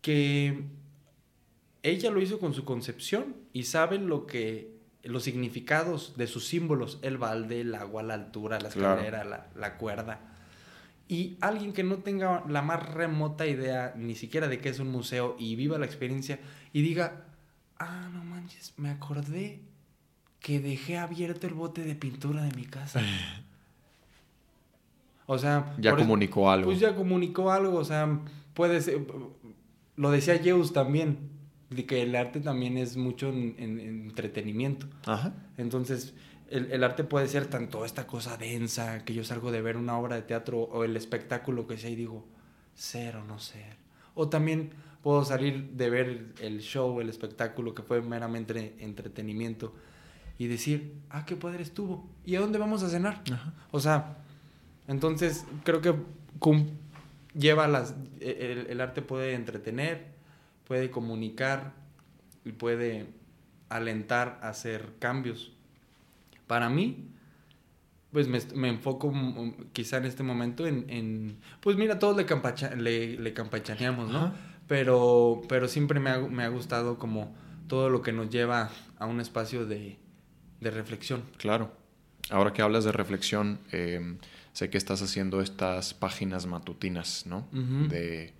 que 0.00 0.64
ella 1.82 2.10
lo 2.10 2.20
hizo 2.20 2.38
con 2.38 2.54
su 2.54 2.64
concepción 2.64 3.36
y 3.52 3.64
sabe 3.64 3.98
lo 3.98 4.26
que 4.26 4.78
los 5.04 5.22
significados 5.22 6.16
de 6.16 6.26
sus 6.26 6.46
símbolos, 6.46 6.98
el 7.02 7.18
balde, 7.18 7.60
el 7.60 7.74
agua, 7.74 8.02
la 8.02 8.14
altura, 8.14 8.60
la 8.60 8.68
escalera, 8.68 9.48
la, 9.54 9.78
cuerda. 9.78 10.20
Y 11.06 11.38
alguien 11.40 11.72
que 11.72 11.82
no 11.82 11.98
tenga 11.98 12.44
la 12.48 12.60
más 12.62 12.86
remota 12.92 13.46
idea 13.46 13.94
ni 13.96 14.14
siquiera 14.14 14.48
de 14.48 14.60
qué 14.60 14.68
es 14.68 14.78
un 14.78 14.90
museo 14.90 15.36
y 15.38 15.56
viva 15.56 15.78
la 15.78 15.86
experiencia 15.86 16.38
y 16.72 16.82
diga, 16.82 17.24
ah, 17.78 18.10
no 18.12 18.24
manches, 18.24 18.74
me 18.76 18.90
acordé 18.90 19.62
que 20.40 20.60
dejé 20.60 20.98
abierto 20.98 21.46
el 21.46 21.54
bote 21.54 21.82
de 21.84 21.94
pintura 21.94 22.42
de 22.42 22.54
mi 22.54 22.66
casa. 22.66 23.00
O 25.30 25.36
sea... 25.36 25.74
Ya 25.78 25.94
comunicó 25.94 26.50
algo. 26.50 26.70
Pues 26.70 26.80
ya 26.80 26.96
comunicó 26.96 27.52
algo, 27.52 27.76
o 27.76 27.84
sea, 27.84 28.18
puede 28.54 28.80
ser... 28.80 29.06
Lo 29.94 30.10
decía 30.10 30.38
Zeus 30.38 30.72
también, 30.72 31.18
de 31.68 31.84
que 31.84 32.00
el 32.00 32.16
arte 32.16 32.40
también 32.40 32.78
es 32.78 32.96
mucho 32.96 33.28
en, 33.28 33.54
entretenimiento. 33.58 34.86
Ajá. 35.04 35.34
Entonces, 35.58 36.14
el, 36.48 36.82
arte 36.82 37.04
puede 37.04 37.28
ser 37.28 37.44
tanto 37.44 37.84
esta 37.84 38.06
cosa 38.06 38.38
densa, 38.38 39.04
que 39.04 39.12
yo 39.12 39.22
salgo 39.22 39.52
de 39.52 39.60
ver 39.60 39.76
una 39.76 39.98
obra 39.98 40.16
de 40.16 40.22
teatro 40.22 40.60
o 40.60 40.82
el 40.82 40.96
espectáculo 40.96 41.66
que 41.66 41.76
sea 41.76 41.90
y 41.90 41.96
digo, 41.96 42.26
ser 42.74 43.16
o 43.16 43.24
no 43.24 43.38
ser. 43.38 43.76
O 44.14 44.30
también 44.30 44.70
puedo 45.02 45.26
salir 45.26 45.72
de 45.72 45.90
ver 45.90 46.32
el 46.40 46.60
show, 46.60 47.02
el 47.02 47.10
espectáculo 47.10 47.74
que 47.74 47.82
fue 47.82 48.00
meramente 48.00 48.76
entretenimiento 48.78 49.74
y 50.38 50.46
decir, 50.46 51.02
ah, 51.10 51.26
qué 51.26 51.36
padre 51.36 51.64
estuvo. 51.64 52.08
¿Y 52.24 52.36
a 52.36 52.40
dónde 52.40 52.58
vamos 52.58 52.82
a 52.82 52.88
cenar? 52.88 53.22
Ajá. 53.30 53.52
O 53.72 53.78
sea, 53.78 54.24
entonces, 54.88 55.44
creo 55.64 55.80
que 55.80 55.94
lleva 57.34 57.68
las. 57.68 57.94
E, 58.20 58.66
el, 58.68 58.80
arte 58.80 59.02
puede 59.02 59.34
entretener, 59.34 60.06
puede 60.66 60.90
comunicar 60.90 61.74
y 62.44 62.52
puede 62.52 63.06
alentar 63.68 64.40
a 64.42 64.48
hacer 64.48 64.94
cambios. 64.98 65.52
Para 66.46 66.70
mí, 66.70 67.10
pues 68.12 68.28
me, 68.28 68.68
enfoco 68.68 69.12
quizá 69.74 69.98
en 69.98 70.06
este 70.06 70.22
momento 70.22 70.66
en, 70.66 71.36
pues 71.60 71.76
mira, 71.76 71.98
todos 71.98 72.16
le, 72.16 72.24
campacha, 72.24 72.74
le, 72.74 73.18
le 73.18 73.34
campachaneamos, 73.34 74.10
¿no? 74.10 74.32
Pero, 74.66 75.42
pero 75.48 75.68
siempre 75.68 76.00
me 76.00 76.10
ha, 76.10 76.18
me 76.18 76.44
ha, 76.44 76.48
gustado 76.48 76.98
como 76.98 77.34
todo 77.68 77.90
lo 77.90 78.00
que 78.00 78.12
nos 78.12 78.30
lleva 78.30 78.70
a 78.98 79.04
un 79.04 79.20
espacio 79.20 79.66
de, 79.66 79.98
de 80.60 80.70
reflexión. 80.70 81.24
Claro. 81.36 81.77
Ahora 82.30 82.52
que 82.52 82.62
hablas 82.62 82.84
de 82.84 82.92
reflexión, 82.92 83.58
eh, 83.72 84.16
sé 84.52 84.70
que 84.70 84.78
estás 84.78 85.02
haciendo 85.02 85.40
estas 85.40 85.94
páginas 85.94 86.46
matutinas, 86.46 87.26
¿no? 87.26 87.48
De... 87.52 88.34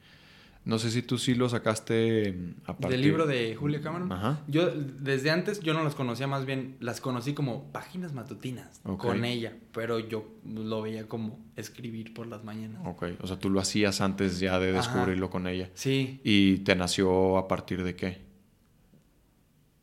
No 0.65 0.79
sé 0.79 0.91
si 0.91 1.01
tú 1.01 1.17
sí 1.17 1.35
lo 1.35 1.49
sacaste 1.49 2.37
a 2.65 2.77
partir... 2.77 2.91
Del 2.91 3.01
libro 3.01 3.27
de 3.27 3.57
Julia 3.57 3.81
Cameron. 3.81 4.13
Ajá. 4.13 4.43
Yo, 4.49 4.71
desde 4.71 5.31
antes, 5.31 5.61
yo 5.61 5.73
no 5.73 5.83
las 5.83 5.95
conocía, 5.95 6.27
más 6.27 6.45
bien 6.45 6.77
las 6.81 7.01
conocí 7.01 7.33
como 7.33 7.73
páginas 7.73 8.13
matutinas 8.13 8.83
con 8.99 9.25
ella, 9.25 9.57
pero 9.73 9.99
yo 9.99 10.29
lo 10.45 10.83
veía 10.83 11.09
como 11.09 11.39
escribir 11.57 12.13
por 12.13 12.27
las 12.27 12.45
mañanas. 12.45 12.83
Ok, 12.85 13.05
o 13.23 13.27
sea, 13.27 13.39
tú 13.39 13.49
lo 13.49 13.61
hacías 13.61 14.03
antes 14.03 14.41
ya 14.41 14.59
de 14.59 14.73
descubrirlo 14.73 15.31
con 15.31 15.47
ella. 15.47 15.71
Sí. 15.73 16.21
¿Y 16.23 16.59
te 16.59 16.77
nació 16.77 17.39
a 17.39 17.49
partir 17.49 17.83
de 17.83 17.97
qué? 17.97 18.19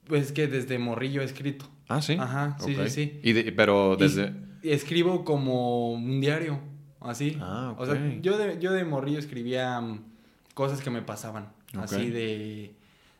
Pues 0.06 0.32
que 0.32 0.46
desde 0.48 0.78
morrillo 0.78 1.22
he 1.22 1.26
escrito. 1.26 1.68
Ah, 1.88 2.02
sí. 2.02 2.18
Ajá, 2.20 2.58
sí, 2.60 2.76
sí, 2.76 2.90
sí. 2.90 3.20
Y 3.24 3.52
pero 3.52 3.96
desde 3.96 4.46
escribo 4.74 5.24
como 5.24 5.92
un 5.94 6.20
diario, 6.22 6.60
así. 7.02 7.38
Ah, 7.42 7.76
O 7.78 7.86
sea, 7.86 7.96
yo 8.22 8.38
de, 8.38 8.60
yo 8.60 8.74
de 8.74 8.84
morrillo 8.84 9.20
escribía 9.20 9.80
mm, 9.80 10.04
cosas 10.54 10.82
que 10.82 10.90
me 10.90 11.02
pasaban, 11.02 11.50
así 11.78 12.10
de, 12.10 12.76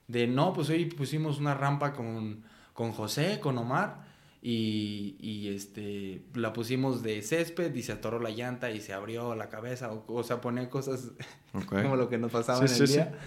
de, 0.08 0.28
no, 0.28 0.54
pues 0.54 0.70
hoy 0.70 0.86
pusimos 0.86 1.40
una 1.40 1.54
rampa 1.54 1.94
con, 1.94 2.44
con 2.74 2.92
José, 2.92 3.40
con 3.40 3.58
Omar, 3.58 4.06
y, 4.42 5.16
y, 5.20 5.48
este, 5.56 6.22
la 6.36 6.54
pusimos 6.54 7.02
de 7.02 7.24
césped 7.24 7.74
y 7.74 7.82
se 7.82 7.94
atoró 7.94 8.20
la 8.20 8.30
llanta 8.30 8.70
y 8.70 8.80
se 8.80 8.94
abrió 8.94 9.34
la 9.34 9.50
cabeza, 9.50 9.92
o, 9.92 10.06
o 10.08 10.24
sea, 10.24 10.40
ponía 10.40 10.70
cosas 10.70 11.12
como 11.70 11.96
lo 11.96 12.10
que 12.10 12.18
nos 12.18 12.32
pasaba 12.32 12.64
en 12.64 12.72
el 12.72 12.88
día. 12.88 13.18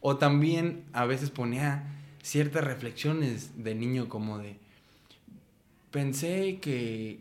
O 0.00 0.16
también 0.16 0.84
a 0.92 1.06
veces 1.06 1.30
ponía 1.30 1.84
ciertas 2.22 2.64
reflexiones 2.64 3.62
de 3.62 3.74
niño 3.74 4.08
como 4.08 4.38
de, 4.38 4.58
pensé 5.90 6.58
que 6.60 7.20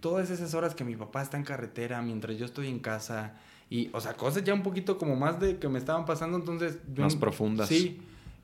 todas 0.00 0.30
esas 0.30 0.54
horas 0.54 0.74
que 0.74 0.84
mi 0.84 0.96
papá 0.96 1.22
está 1.22 1.36
en 1.36 1.44
carretera 1.44 2.00
mientras 2.02 2.36
yo 2.38 2.44
estoy 2.44 2.68
en 2.68 2.78
casa 2.78 3.34
y, 3.68 3.88
o 3.92 4.00
sea, 4.00 4.14
cosas 4.14 4.42
ya 4.42 4.52
un 4.52 4.62
poquito 4.62 4.98
como 4.98 5.14
más 5.14 5.38
de 5.38 5.58
que 5.58 5.68
me 5.68 5.78
estaban 5.78 6.04
pasando, 6.04 6.36
entonces... 6.36 6.78
más 6.96 7.14
profundas. 7.14 7.68
Sí, 7.68 8.00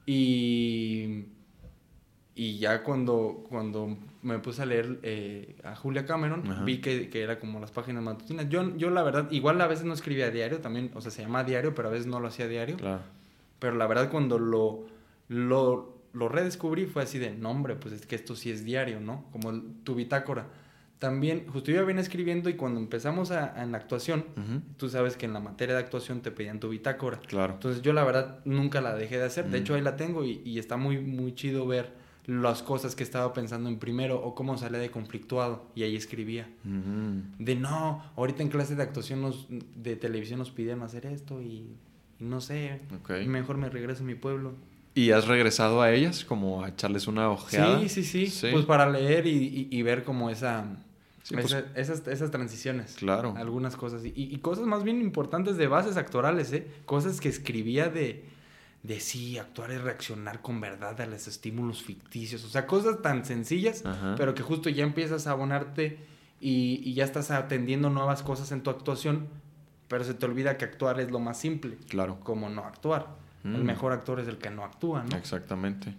y, 0.06 1.24
y 2.36 2.58
ya 2.58 2.84
cuando, 2.84 3.44
cuando 3.48 3.98
me 4.22 4.38
puse 4.38 4.62
a 4.62 4.66
leer 4.66 5.00
eh, 5.02 5.56
a 5.64 5.74
Julia 5.74 6.06
Cameron, 6.06 6.64
vi 6.64 6.80
que, 6.80 7.10
que, 7.10 7.22
era 7.22 7.40
como 7.40 7.58
las 7.58 7.72
páginas 7.72 8.04
matutinas. 8.04 8.48
Yo, 8.48 8.76
yo 8.76 8.90
la 8.90 9.02
verdad, 9.02 9.28
igual 9.32 9.60
a 9.60 9.66
veces 9.66 9.84
no 9.84 9.94
escribía 9.94 10.30
diario, 10.30 10.60
también, 10.60 10.92
o 10.94 11.00
sea, 11.00 11.10
se 11.10 11.22
llama 11.22 11.42
diario, 11.42 11.74
pero 11.74 11.88
a 11.88 11.90
veces 11.90 12.06
no 12.06 12.20
lo 12.20 12.28
hacía 12.28 12.46
diario. 12.46 12.76
Claro. 12.76 13.02
Pero 13.58 13.74
la 13.74 13.86
verdad 13.88 14.10
cuando 14.10 14.38
lo, 14.38 14.86
lo, 15.28 15.95
lo 16.16 16.28
redescubrí 16.28 16.86
fue 16.86 17.02
así 17.02 17.18
de, 17.18 17.30
nombre, 17.30 17.76
pues 17.76 17.92
es 17.94 18.06
que 18.06 18.16
esto 18.16 18.34
sí 18.34 18.50
es 18.50 18.64
diario, 18.64 19.00
¿no? 19.00 19.26
Como 19.32 19.52
tu 19.84 19.94
bitácora 19.94 20.46
también, 20.98 21.46
justo 21.48 21.70
yo 21.70 21.84
venía 21.84 22.00
escribiendo 22.00 22.48
y 22.48 22.54
cuando 22.54 22.80
empezamos 22.80 23.30
a, 23.30 23.62
en 23.62 23.72
la 23.72 23.78
actuación, 23.78 24.24
tú 24.78 24.88
sabes 24.88 25.16
que 25.16 25.26
en 25.26 25.34
la 25.34 25.40
materia 25.40 25.74
de 25.74 25.80
actuación 25.80 26.22
te 26.22 26.30
pedían 26.30 26.58
tu 26.58 26.70
bitácora. 26.70 27.20
Claro. 27.20 27.54
Entonces 27.54 27.82
yo 27.82 27.92
la 27.92 28.02
verdad 28.02 28.40
nunca 28.46 28.80
la 28.80 28.94
dejé 28.94 29.18
de 29.18 29.24
hacer. 29.24 29.50
De 29.50 29.58
hecho 29.58 29.74
ahí 29.74 29.82
la 29.82 29.96
tengo 29.96 30.24
y, 30.24 30.58
está 30.58 30.76
muy, 30.76 30.98
muy 30.98 31.34
chido 31.34 31.66
ver 31.66 31.92
las 32.24 32.62
cosas 32.62 32.96
que 32.96 33.04
estaba 33.04 33.32
pensando 33.34 33.68
en 33.68 33.78
primero 33.78 34.20
o 34.20 34.34
cómo 34.34 34.56
salía 34.56 34.78
de 34.78 34.90
conflictuado 34.90 35.70
y 35.74 35.82
ahí 35.82 35.96
escribía. 35.96 36.48
De 36.64 37.54
no, 37.56 38.02
ahorita 38.16 38.42
en 38.42 38.48
clase 38.48 38.74
de 38.74 38.82
actuación 38.82 39.20
nos, 39.20 39.46
de 39.50 39.96
televisión 39.96 40.38
nos 40.38 40.50
pidieron 40.50 40.82
hacer 40.82 41.04
esto 41.04 41.42
y, 41.42 41.76
y 42.18 42.24
no 42.24 42.40
sé, 42.40 42.80
mejor 43.26 43.58
me 43.58 43.68
regreso 43.68 44.02
a 44.02 44.06
mi 44.06 44.14
pueblo. 44.14 44.54
¿Y 44.96 45.10
has 45.12 45.28
regresado 45.28 45.82
a 45.82 45.92
ellas 45.92 46.24
como 46.24 46.64
a 46.64 46.70
echarles 46.70 47.06
una 47.06 47.28
ojeada? 47.30 47.80
Sí, 47.80 47.88
sí, 47.90 48.02
sí, 48.02 48.26
Sí. 48.28 48.48
Pues 48.50 48.64
para 48.64 48.88
leer 48.90 49.26
y, 49.26 49.30
y- 49.30 49.68
y 49.70 49.82
ver 49.82 50.02
como 50.04 50.30
esa, 50.30 50.64
Sí, 51.22 51.34
pues- 51.34 51.46
esa- 51.46 51.64
esas, 51.74 52.06
esas 52.08 52.30
transiciones. 52.30 52.94
Claro. 52.94 53.34
Algunas 53.36 53.76
cosas. 53.76 54.04
Y, 54.06 54.12
y 54.16 54.38
cosas 54.38 54.64
más 54.66 54.82
bien 54.84 55.00
importantes 55.02 55.58
de 55.58 55.66
bases 55.68 55.96
actorales, 55.98 56.50
¿eh? 56.52 56.66
Cosas 56.86 57.20
que 57.20 57.28
escribía 57.28 57.88
de, 57.90 58.24
de 58.84 59.00
sí, 59.00 59.36
actuar 59.36 59.70
y 59.72 59.76
reaccionar 59.76 60.40
con 60.40 60.60
verdad 60.62 60.98
a 61.00 61.06
los 61.06 61.28
estímulos 61.28 61.82
ficticios. 61.82 62.42
O 62.44 62.48
sea, 62.48 62.66
cosas 62.66 63.02
tan 63.02 63.24
sencillas, 63.26 63.84
Ajá. 63.84 64.14
pero 64.16 64.34
que 64.34 64.42
justo 64.42 64.70
ya 64.70 64.82
empiezas 64.84 65.26
a 65.26 65.32
abonarte 65.32 65.98
y, 66.40 66.80
y 66.84 66.94
ya 66.94 67.04
estás 67.04 67.30
atendiendo 67.30 67.90
nuevas 67.90 68.22
cosas 68.22 68.50
en 68.50 68.62
tu 68.62 68.70
actuación, 68.70 69.28
pero 69.88 70.04
se 70.04 70.14
te 70.14 70.24
olvida 70.24 70.56
que 70.56 70.64
actuar 70.64 71.00
es 71.00 71.10
lo 71.10 71.18
más 71.18 71.38
simple, 71.38 71.76
Claro. 71.90 72.18
como 72.22 72.48
no 72.48 72.64
actuar. 72.64 73.25
El 73.54 73.62
Mm. 73.62 73.66
mejor 73.66 73.92
actor 73.92 74.18
es 74.20 74.28
el 74.28 74.38
que 74.38 74.50
no 74.50 74.64
actúa, 74.64 75.04
¿no? 75.04 75.16
Exactamente. 75.16 75.94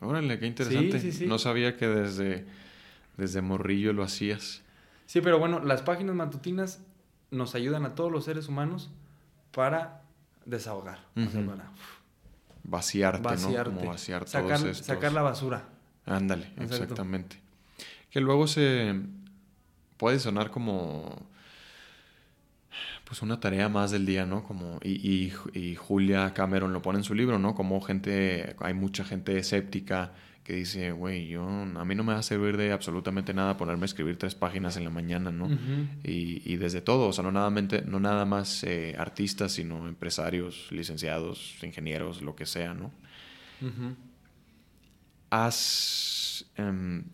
Órale, 0.00 0.38
qué 0.38 0.46
interesante. 0.46 1.00
Sí, 1.00 1.12
sí, 1.12 1.18
sí. 1.20 1.26
No 1.26 1.38
sabía 1.38 1.76
que 1.76 1.86
desde, 1.86 2.44
desde 3.16 3.40
morrillo 3.40 3.92
lo 3.92 4.02
hacías. 4.02 4.62
Sí, 5.06 5.20
pero 5.20 5.38
bueno, 5.38 5.60
las 5.60 5.82
páginas 5.82 6.14
matutinas 6.16 6.80
nos 7.30 7.54
ayudan 7.54 7.84
a 7.86 7.94
todos 7.94 8.10
los 8.12 8.24
seres 8.24 8.48
humanos 8.48 8.90
para 9.52 10.02
desahogar, 10.44 10.98
o 11.16 11.30
sea, 11.30 11.46
para 11.46 11.70
Vaciarte, 12.64 13.22
vaciarte, 13.22 13.70
¿no? 13.70 13.76
Como 13.78 13.90
vaciar 13.90 14.28
sacar, 14.28 14.58
todos 14.58 14.70
estos... 14.70 14.86
sacar 14.86 15.12
la 15.12 15.22
basura. 15.22 15.64
Ándale, 16.06 16.52
exactamente. 16.58 17.40
Que 18.10 18.20
luego 18.20 18.46
se 18.46 19.00
puede 19.96 20.18
sonar 20.18 20.50
como 20.50 21.26
pues 23.12 23.20
una 23.20 23.38
tarea 23.40 23.68
más 23.68 23.90
del 23.90 24.06
día, 24.06 24.24
¿no? 24.24 24.42
Como 24.42 24.78
y, 24.82 24.92
y- 25.06 25.32
y 25.52 25.74
Julia 25.74 26.32
Cameron 26.32 26.72
lo 26.72 26.80
pone 26.80 26.96
en 27.00 27.04
su 27.04 27.14
libro, 27.14 27.38
¿no? 27.38 27.54
Como 27.54 27.78
gente, 27.82 28.56
hay 28.60 28.72
mucha 28.72 29.04
gente 29.04 29.36
escéptica 29.36 30.12
que 30.44 30.54
dice, 30.54 30.92
güey, 30.92 31.28
yo 31.28 31.46
a 31.46 31.84
mí 31.84 31.94
no 31.94 32.04
me 32.04 32.14
va 32.14 32.20
a 32.20 32.22
servir 32.22 32.56
de 32.56 32.72
absolutamente 32.72 33.34
nada 33.34 33.58
ponerme 33.58 33.82
a 33.82 33.84
escribir 33.84 34.16
tres 34.16 34.34
páginas 34.34 34.78
en 34.78 34.84
la 34.84 34.88
mañana, 34.90 35.30
¿no? 35.30 35.46
Y, 36.04 36.40
y 36.50 36.56
desde 36.56 36.80
todo, 36.80 37.08
o 37.08 37.12
sea, 37.12 37.22
no 37.22 37.32
nada, 37.32 37.50
no 37.84 38.00
nada 38.00 38.24
más 38.24 38.64
eh, 38.64 38.94
artistas, 38.98 39.52
sino 39.52 39.86
empresarios, 39.86 40.68
licenciados, 40.70 41.56
ingenieros, 41.62 42.22
lo 42.22 42.34
que 42.34 42.46
sea, 42.46 42.72
¿no? 42.72 42.90
¿Has, 45.30 46.46
em, 46.56 47.04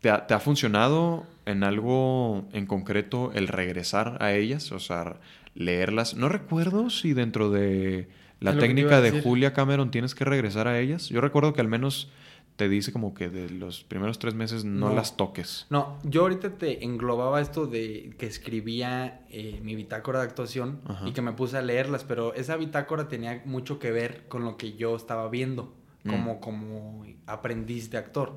te, 0.00 0.10
ha, 0.10 0.26
te 0.26 0.34
ha 0.34 0.40
funcionado 0.40 1.24
en 1.46 1.64
algo 1.64 2.44
en 2.52 2.66
concreto 2.66 3.32
el 3.34 3.48
regresar 3.48 4.18
a 4.22 4.32
ellas? 4.34 4.72
O 4.72 4.78
sea, 4.80 5.16
leerlas. 5.54 6.14
No 6.14 6.28
recuerdo 6.28 6.90
si 6.90 7.12
dentro 7.12 7.50
de 7.50 8.08
la 8.40 8.56
técnica 8.58 9.00
de. 9.00 9.20
Julia 9.22 9.52
Cameron 9.52 9.90
tienes 9.90 10.14
que 10.14 10.24
regresar 10.24 10.68
a 10.68 10.78
ellas. 10.78 11.08
Yo 11.08 11.20
recuerdo 11.20 11.52
que 11.52 11.60
al 11.60 11.68
menos 11.68 12.10
te 12.56 12.68
dice 12.68 12.92
como 12.92 13.14
que 13.14 13.30
de 13.30 13.48
los 13.48 13.84
primeros 13.84 14.18
tres 14.18 14.34
meses 14.34 14.64
no, 14.66 14.90
No. 14.90 14.94
las 14.94 15.16
toques. 15.16 15.66
No, 15.70 15.98
yo 16.04 16.22
ahorita 16.22 16.58
te 16.58 16.84
englobaba 16.84 17.40
esto 17.40 17.66
de 17.66 18.14
que 18.18 18.26
escribía 18.26 19.22
eh, 19.30 19.60
mi 19.62 19.74
bitácora 19.74 20.18
de 20.20 20.26
actuación 20.26 20.80
Ajá. 20.84 21.08
y 21.08 21.12
que 21.12 21.22
me 21.22 21.32
puse 21.32 21.56
a 21.56 21.62
leerlas, 21.62 22.04
pero 22.04 22.34
esa 22.34 22.56
bitácora 22.56 23.08
tenía 23.08 23.40
mucho 23.46 23.78
que 23.78 23.90
ver 23.92 24.24
con 24.28 24.44
lo 24.44 24.58
que 24.58 24.74
yo 24.74 24.94
estaba 24.94 25.28
viendo 25.30 25.74
Mm. 26.04 26.10
como, 26.10 26.40
como 26.40 27.06
aprendiz 27.26 27.90
de 27.90 27.98
actor. 27.98 28.34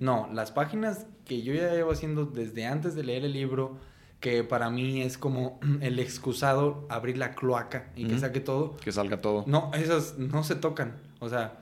No, 0.00 0.30
las 0.32 0.50
páginas 0.50 1.06
que 1.24 1.42
yo 1.42 1.52
ya 1.54 1.72
llevo 1.72 1.92
haciendo 1.92 2.24
desde 2.24 2.66
antes 2.66 2.94
de 2.94 3.04
leer 3.04 3.24
el 3.24 3.32
libro, 3.32 3.76
que 4.20 4.44
para 4.44 4.70
mí 4.70 5.02
es 5.02 5.18
como 5.18 5.60
el 5.80 5.98
excusado 5.98 6.86
abrir 6.88 7.18
la 7.18 7.34
cloaca 7.34 7.90
y 7.96 8.06
que 8.06 8.18
saque 8.18 8.40
todo. 8.40 8.76
Que 8.78 8.92
salga 8.92 9.20
todo. 9.20 9.44
No, 9.46 9.70
esas 9.74 10.18
no 10.18 10.42
se 10.42 10.54
tocan. 10.54 10.94
O 11.20 11.28
sea, 11.28 11.60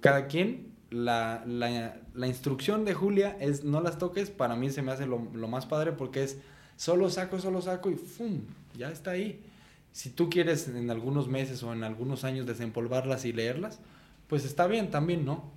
cada 0.00 0.26
quien, 0.26 0.72
la, 0.90 1.42
la, 1.46 1.96
la 2.14 2.26
instrucción 2.26 2.84
de 2.84 2.94
Julia 2.94 3.36
es 3.40 3.64
no 3.64 3.80
las 3.80 3.98
toques. 3.98 4.30
Para 4.30 4.54
mí 4.56 4.70
se 4.70 4.82
me 4.82 4.92
hace 4.92 5.06
lo, 5.06 5.26
lo 5.34 5.48
más 5.48 5.66
padre 5.66 5.92
porque 5.92 6.22
es 6.22 6.38
solo 6.76 7.10
saco, 7.10 7.38
solo 7.40 7.60
saco 7.60 7.90
y 7.90 7.96
¡fum! 7.96 8.42
Ya 8.76 8.90
está 8.90 9.12
ahí. 9.12 9.42
Si 9.92 10.10
tú 10.10 10.30
quieres 10.30 10.68
en 10.68 10.90
algunos 10.90 11.28
meses 11.28 11.62
o 11.62 11.72
en 11.72 11.84
algunos 11.84 12.24
años 12.24 12.46
desempolvarlas 12.46 13.24
y 13.24 13.32
leerlas, 13.32 13.80
pues 14.32 14.46
está 14.46 14.66
bien 14.66 14.90
también, 14.90 15.26
¿no? 15.26 15.52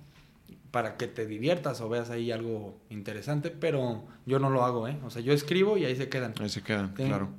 Para 0.70 0.98
que 0.98 1.06
te 1.06 1.24
diviertas 1.26 1.80
o 1.80 1.88
veas 1.88 2.10
ahí 2.10 2.30
algo 2.30 2.78
interesante, 2.90 3.48
pero 3.50 4.04
yo 4.26 4.38
no 4.38 4.50
lo 4.50 4.66
hago, 4.66 4.86
¿eh? 4.86 4.98
O 5.02 5.08
sea, 5.08 5.22
yo 5.22 5.32
escribo 5.32 5.78
y 5.78 5.86
ahí 5.86 5.96
se 5.96 6.10
quedan. 6.10 6.34
Ahí 6.38 6.50
se 6.50 6.60
quedan, 6.60 6.92
Ten- 6.92 7.06
claro. 7.06 7.30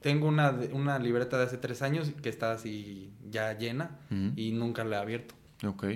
Tengo 0.00 0.28
una, 0.28 0.52
una 0.72 1.00
libreta 1.00 1.36
de 1.38 1.42
hace 1.46 1.58
tres 1.58 1.82
años 1.82 2.12
que 2.22 2.28
está 2.28 2.52
así 2.52 3.10
ya 3.28 3.58
llena 3.58 3.98
y 4.36 4.52
nunca 4.52 4.84
la 4.84 4.98
he 4.98 5.00
abierto. 5.00 5.34
Ok. 5.66 5.86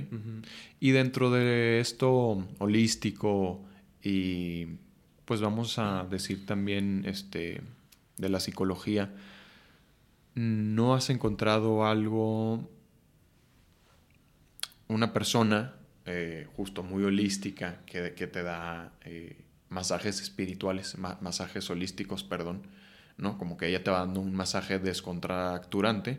Y 0.80 0.90
dentro 0.90 1.30
de 1.30 1.78
esto 1.78 2.44
holístico 2.58 3.60
y 4.02 4.66
pues 5.24 5.40
vamos 5.40 5.78
a 5.78 6.04
decir 6.10 6.46
también 6.46 7.04
este 7.06 7.60
de 8.16 8.28
la 8.28 8.40
psicología, 8.40 9.14
¿no 10.34 10.94
has 10.94 11.08
encontrado 11.10 11.86
algo, 11.86 12.68
una 14.90 15.12
persona 15.12 15.76
eh, 16.06 16.46
justo 16.56 16.82
muy 16.82 17.04
holística 17.04 17.82
que, 17.86 18.14
que 18.14 18.26
te 18.26 18.42
da 18.42 18.92
eh, 19.04 19.44
masajes 19.68 20.20
espirituales, 20.20 20.98
ma- 20.98 21.18
masajes 21.20 21.68
holísticos, 21.70 22.24
perdón, 22.24 22.62
¿no? 23.20 23.36
Como 23.38 23.56
que 23.56 23.68
ella 23.68 23.84
te 23.84 23.90
va 23.90 24.00
dando 24.00 24.20
un 24.20 24.34
masaje 24.34 24.78
descontracturante 24.78 26.18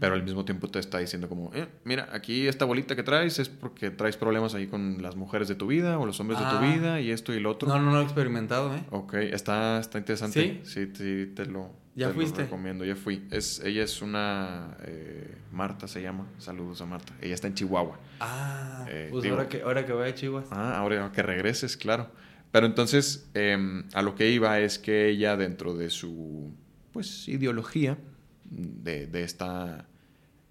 pero 0.00 0.14
al 0.14 0.22
mismo 0.22 0.44
tiempo 0.44 0.68
te 0.68 0.78
está 0.78 0.98
diciendo 0.98 1.28
como, 1.28 1.50
eh, 1.54 1.66
mira, 1.84 2.08
aquí 2.12 2.46
esta 2.48 2.64
bolita 2.64 2.96
que 2.96 3.02
traes 3.02 3.38
es 3.38 3.48
porque 3.48 3.90
traes 3.90 4.16
problemas 4.16 4.54
ahí 4.54 4.66
con 4.66 5.02
las 5.02 5.16
mujeres 5.16 5.48
de 5.48 5.54
tu 5.54 5.66
vida 5.66 5.98
o 5.98 6.06
los 6.06 6.18
hombres 6.20 6.38
de 6.38 6.44
Ah. 6.46 6.58
tu 6.58 6.64
vida 6.66 7.00
y 7.00 7.10
esto 7.10 7.32
y 7.32 7.40
lo 7.40 7.50
otro. 7.50 7.68
No, 7.68 7.78
no, 7.80 7.90
no 7.92 8.00
he 8.00 8.04
experimentado, 8.04 8.74
¿eh? 8.74 8.82
Ok, 8.90 9.14
está, 9.14 9.78
está 9.80 9.98
interesante. 9.98 10.60
Sí, 10.64 10.86
sí, 10.94 11.26
te 11.34 11.46
lo, 11.46 11.70
¿Ya 11.94 12.06
te 12.06 12.12
lo 12.12 12.20
fuiste? 12.20 12.42
recomiendo, 12.42 12.84
ya 12.84 12.96
fui. 12.96 13.26
Es, 13.30 13.60
ella 13.64 13.82
es 13.84 14.02
una, 14.02 14.76
eh, 14.82 15.36
Marta 15.52 15.86
se 15.88 16.02
llama, 16.02 16.26
saludos 16.38 16.80
a 16.80 16.86
Marta. 16.86 17.12
Ella 17.20 17.34
está 17.34 17.46
en 17.46 17.54
Chihuahua. 17.54 17.98
Ah, 18.20 18.86
Eh, 18.88 19.08
pues 19.10 19.22
digo- 19.22 19.36
ahora, 19.36 19.48
que, 19.48 19.62
ahora 19.62 19.86
que 19.86 19.92
vaya 19.92 20.10
a 20.12 20.14
Chihuahua. 20.14 20.48
Ah, 20.50 20.78
ahora 20.78 21.10
que 21.12 21.22
regreses, 21.22 21.76
claro. 21.76 22.08
Pero 22.52 22.66
entonces, 22.66 23.28
em, 23.34 23.84
a 23.92 24.02
lo 24.02 24.14
que 24.14 24.30
iba 24.30 24.58
es 24.60 24.78
que 24.78 25.08
ella, 25.08 25.36
dentro 25.36 25.74
de 25.74 25.88
su 25.90 26.52
pues, 26.92 27.28
ideología 27.28 27.96
de, 28.44 29.06
de 29.06 29.22
esta 29.22 29.86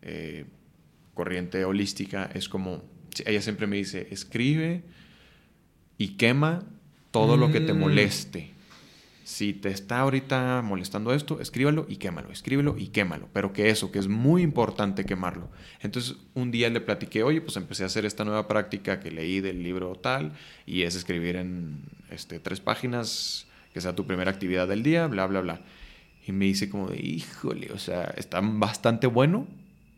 eh, 0.01 0.45
corriente 1.13 1.65
holística, 1.65 2.29
es 2.33 2.47
como, 2.47 2.83
ella 3.25 3.41
siempre 3.41 3.67
me 3.67 3.75
dice, 3.77 4.07
escribe 4.11 4.83
y 5.97 6.15
quema 6.15 6.63
todo 7.11 7.35
lo 7.35 7.51
que 7.51 7.59
te 7.59 7.73
Mm. 7.73 7.79
moleste. 7.79 8.51
Si 9.29 9.53
te 9.53 9.69
está 9.69 9.99
ahorita 9.99 10.63
molestando 10.63 11.13
esto, 11.13 11.39
escríbalo 11.39 11.85
y 11.87 11.97
quémalo, 11.97 12.31
escríbelo 12.31 12.75
y 12.79 12.87
quémalo. 12.87 13.29
Pero 13.31 13.53
que 13.53 13.69
eso, 13.69 13.91
que 13.91 13.99
es 13.99 14.07
muy 14.07 14.41
importante 14.41 15.05
quemarlo. 15.05 15.51
Entonces, 15.81 16.15
un 16.33 16.49
día 16.49 16.67
le 16.71 16.81
platiqué, 16.81 17.21
oye, 17.21 17.39
pues 17.39 17.55
empecé 17.55 17.83
a 17.83 17.85
hacer 17.85 18.05
esta 18.05 18.25
nueva 18.25 18.47
práctica 18.47 18.99
que 18.99 19.11
leí 19.11 19.39
del 19.39 19.61
libro 19.61 19.93
tal, 19.93 20.33
y 20.65 20.81
es 20.81 20.95
escribir 20.95 21.35
en 21.35 21.77
este, 22.09 22.39
tres 22.39 22.59
páginas, 22.59 23.45
que 23.71 23.81
sea 23.81 23.95
tu 23.95 24.07
primera 24.07 24.31
actividad 24.31 24.67
del 24.67 24.81
día, 24.81 25.05
bla, 25.05 25.27
bla, 25.27 25.41
bla. 25.41 25.61
Y 26.25 26.31
me 26.31 26.45
dice 26.45 26.67
como 26.67 26.87
de, 26.87 26.99
híjole, 26.99 27.71
o 27.71 27.77
sea, 27.77 28.05
está 28.17 28.41
bastante 28.41 29.05
bueno, 29.05 29.45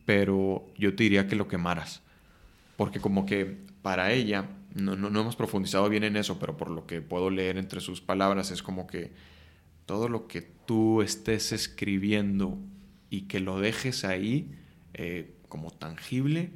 pero 0.05 0.67
yo 0.77 0.93
te 0.93 1.03
diría 1.03 1.29
que 1.29 1.37
lo 1.37 1.47
quemaras. 1.47 2.01
Porque 2.75 2.99
como 2.99 3.25
que 3.25 3.59
para 3.81 4.11
ella, 4.11 4.49
no, 4.75 4.95
no, 4.95 5.09
no 5.09 5.21
hemos 5.21 5.35
profundizado 5.35 5.87
bien 5.89 6.03
en 6.03 6.15
eso, 6.15 6.39
pero 6.39 6.57
por 6.57 6.69
lo 6.69 6.85
que 6.87 7.01
puedo 7.01 7.29
leer 7.29 7.57
entre 7.57 7.81
sus 7.81 8.01
palabras, 8.01 8.51
es 8.51 8.63
como 8.63 8.87
que 8.87 9.11
todo 9.85 10.07
lo 10.09 10.27
que 10.27 10.41
tú 10.41 11.01
estés 11.01 11.51
escribiendo 11.51 12.57
y 13.09 13.23
que 13.23 13.39
lo 13.39 13.59
dejes 13.59 14.05
ahí 14.05 14.51
eh, 14.93 15.33
como 15.49 15.71
tangible, 15.71 16.51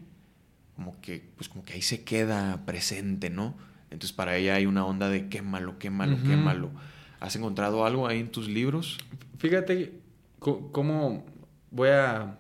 como 0.75 0.99
que, 1.01 1.29
pues 1.35 1.49
como 1.49 1.63
que 1.65 1.73
ahí 1.73 1.81
se 1.81 2.03
queda 2.03 2.65
presente, 2.65 3.29
¿no? 3.29 3.55
Entonces 3.91 4.13
para 4.13 4.35
ella 4.37 4.55
hay 4.55 4.65
una 4.65 4.85
onda 4.85 5.09
de 5.09 5.27
quémalo, 5.29 5.77
quémalo, 5.79 6.15
Ujú. 6.15 6.25
quémalo. 6.25 6.71
¿Has 7.19 7.35
encontrado 7.35 7.85
algo 7.85 8.07
ahí 8.07 8.19
en 8.19 8.29
tus 8.29 8.47
libros? 8.47 8.97
Fíjate 9.37 9.99
cómo 10.39 11.25
voy 11.71 11.89
a... 11.89 12.37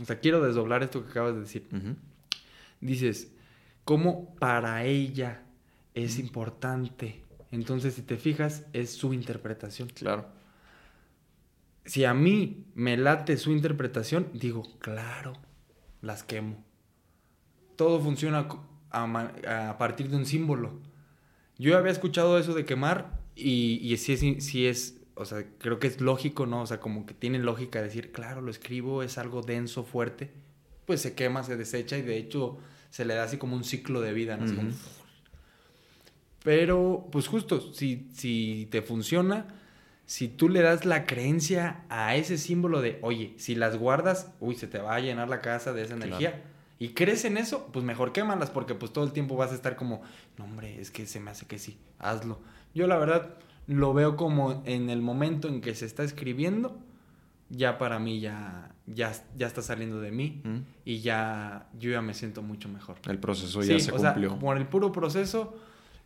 O 0.00 0.04
sea, 0.04 0.18
quiero 0.18 0.42
desdoblar 0.44 0.82
esto 0.82 1.02
que 1.04 1.10
acabas 1.10 1.34
de 1.34 1.40
decir. 1.40 1.66
Dices, 2.80 3.32
cómo 3.86 4.34
para 4.40 4.84
ella 4.84 5.44
es 5.94 6.18
importante. 6.18 7.22
Entonces, 7.52 7.94
si 7.94 8.02
te 8.02 8.16
fijas, 8.16 8.66
es 8.72 8.90
su 8.90 9.14
interpretación. 9.14 9.88
Claro. 9.88 10.26
Si 11.84 12.04
a 12.04 12.12
mí 12.12 12.66
me 12.74 12.96
late 12.96 13.36
su 13.38 13.52
interpretación, 13.52 14.28
digo, 14.34 14.64
claro, 14.80 15.34
las 16.02 16.24
quemo. 16.24 16.64
Todo 17.76 18.00
funciona 18.00 18.48
a, 18.90 19.76
partir 19.78 20.10
de 20.10 20.16
un 20.16 20.26
símbolo. 20.26 20.80
Yo 21.56 21.78
había 21.78 21.92
escuchado 21.92 22.38
eso 22.38 22.54
de 22.54 22.64
quemar 22.64 23.20
y, 23.36 23.78
y 23.80 23.96
sí, 23.98 24.14
es, 24.14 24.44
sí 24.44 24.66
es, 24.66 25.00
o 25.14 25.24
sea, 25.24 25.46
creo 25.58 25.78
que 25.78 25.86
es 25.86 26.00
lógico, 26.00 26.44
¿no? 26.44 26.62
O 26.62 26.66
sea, 26.66 26.80
como 26.80 27.06
que 27.06 27.14
tiene 27.14 27.38
lógica 27.38 27.80
decir, 27.80 28.10
claro, 28.10 28.40
lo 28.40 28.50
escribo, 28.50 29.04
es 29.04 29.16
algo 29.16 29.42
denso, 29.42 29.84
fuerte, 29.84 30.32
pues 30.86 31.00
se 31.02 31.14
quema, 31.14 31.44
se 31.44 31.56
desecha 31.56 31.96
y 31.96 32.02
de 32.02 32.16
hecho 32.16 32.58
se 32.90 33.04
le 33.04 33.14
da 33.14 33.24
así 33.24 33.38
como 33.38 33.56
un 33.56 33.64
ciclo 33.64 34.00
de 34.00 34.12
vida, 34.12 34.36
¿no? 34.36 34.46
Pero, 36.42 37.08
pues 37.10 37.26
justo, 37.26 37.72
si, 37.72 38.08
si 38.12 38.68
te 38.70 38.80
funciona, 38.80 39.48
si 40.06 40.28
tú 40.28 40.48
le 40.48 40.62
das 40.62 40.84
la 40.84 41.04
creencia 41.04 41.84
a 41.88 42.14
ese 42.14 42.38
símbolo 42.38 42.80
de, 42.80 43.00
oye, 43.02 43.34
si 43.36 43.56
las 43.56 43.76
guardas, 43.76 44.30
uy, 44.38 44.54
se 44.54 44.68
te 44.68 44.78
va 44.78 44.94
a 44.94 45.00
llenar 45.00 45.28
la 45.28 45.40
casa 45.40 45.72
de 45.72 45.82
esa 45.82 45.94
energía. 45.94 46.44
Y 46.78 46.90
crees 46.90 47.24
en 47.24 47.36
eso, 47.36 47.68
pues 47.72 47.84
mejor 47.84 48.12
quémalas 48.12 48.50
porque 48.50 48.74
pues 48.74 48.92
todo 48.92 49.04
el 49.04 49.12
tiempo 49.12 49.36
vas 49.36 49.50
a 49.50 49.54
estar 49.54 49.76
como, 49.76 50.02
no 50.38 50.44
hombre, 50.44 50.80
es 50.80 50.90
que 50.90 51.06
se 51.06 51.18
me 51.20 51.30
hace 51.30 51.46
que 51.46 51.58
sí, 51.58 51.78
hazlo. 51.98 52.40
Yo 52.74 52.86
la 52.86 52.98
verdad 52.98 53.34
lo 53.66 53.94
veo 53.94 54.16
como 54.16 54.62
en 54.66 54.90
el 54.90 55.02
momento 55.02 55.48
en 55.48 55.60
que 55.60 55.74
se 55.74 55.86
está 55.86 56.04
escribiendo, 56.04 56.78
ya 57.48 57.78
para 57.78 57.98
mí 57.98 58.20
ya, 58.20 58.75
ya, 58.86 59.12
ya 59.36 59.46
está 59.46 59.62
saliendo 59.62 60.00
de 60.00 60.12
mí 60.12 60.42
y 60.84 61.00
ya 61.00 61.68
yo 61.78 61.90
ya 61.90 62.02
me 62.02 62.14
siento 62.14 62.42
mucho 62.42 62.68
mejor. 62.68 62.96
El 63.08 63.18
proceso 63.18 63.62
ya 63.62 63.78
se 63.80 63.90
cumplió. 63.90 64.30
Sea, 64.30 64.38
por 64.38 64.56
el 64.56 64.66
puro 64.66 64.92
proceso, 64.92 65.56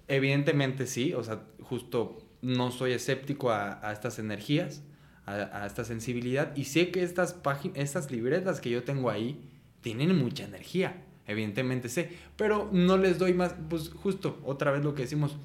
evidentemente 0.09 0.87
sí, 0.87 1.13
o 1.13 1.23
sea, 1.23 1.43
justo 1.63 2.19
no 2.43 2.71
soy 2.71 2.93
escéptico 2.93 3.51
a, 3.51 3.93
estas 3.93 4.19
energías, 4.19 4.83
a, 5.27 5.67
esta 5.67 5.85
sensibilidad, 5.85 6.57
y 6.57 6.65
sé 6.65 6.91
que 6.91 7.03
estas, 7.03 7.35
páginas, 7.35 7.79
estas 7.79 8.11
libretas 8.11 8.61
que 8.61 8.71
yo 8.71 8.83
tengo 8.83 9.11
ahí 9.11 9.41
tienen 9.83 10.17
mucha 10.17 10.45
energía, 10.45 11.05
evidentemente 11.27 11.89
sé, 11.89 12.11
pero 12.37 12.71
no 12.73 12.97
les 12.97 13.19
doy 13.19 13.35
más, 13.35 13.55
pues 13.69 13.91
justo, 13.91 14.41
otra 14.45 14.71
vez 14.71 14.83
lo 14.83 14.95
que 14.95 15.03
decimos, 15.03 15.37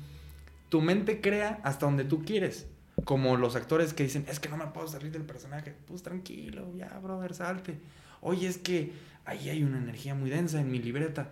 tu 0.70 0.82
mente 0.82 1.22
crea 1.22 1.60
hasta 1.64 1.86
donde 1.86 2.06
tú 2.06 2.24
quieres. 2.24 2.68
Como 3.03 3.35
los 3.38 3.55
actores 3.55 3.93
que 3.93 4.03
dicen, 4.03 4.26
es 4.30 4.39
que 4.39 4.49
no 4.49 4.57
me 4.57 4.67
puedo 4.67 4.88
salir 4.88 5.11
del 5.11 5.23
personaje. 5.23 5.76
Pues 5.85 6.01
tranquilo, 6.01 6.73
ya, 6.76 6.97
brother, 6.99 7.34
salte. 7.34 7.77
Oye, 8.22 8.47
es 8.47 8.57
que 8.57 8.93
ahí 9.26 9.49
hay 9.49 9.63
una 9.63 9.77
energía 9.77 10.15
muy 10.15 10.30
densa 10.30 10.61
en 10.61 10.72
mi 10.72 10.80
libreta. 10.80 11.30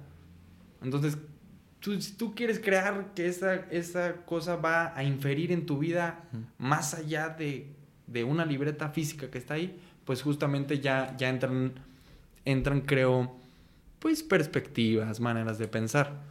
Entonces, 0.82 1.18
tú, 1.80 2.00
si 2.02 2.14
tú 2.14 2.36
quieres 2.36 2.60
crear 2.60 3.14
que 3.14 3.28
esa, 3.28 3.56
esa 3.72 4.26
cosa 4.26 4.56
va 4.56 4.98
a 4.98 5.04
inferir 5.04 5.52
en 5.52 5.66
tu 5.66 5.80
vida 5.80 6.24
más 6.58 6.94
allá 6.94 7.30
de, 7.30 7.68
de, 8.08 8.24
una 8.24 8.46
libreta 8.46 8.90
física 8.90 9.30
que 9.30 9.38
está 9.38 9.56
ahí, 9.56 9.80
pues 10.06 10.22
justamente 10.22 10.80
ya, 10.80 11.16
ya 11.18 11.30
entran, 11.30 11.74
entran, 12.46 12.82
creo, 12.82 13.36
pues 14.00 14.24
perspectivas, 14.24 15.20
maneras 15.20 15.58
de 15.58 15.68
pensar. 15.68 16.22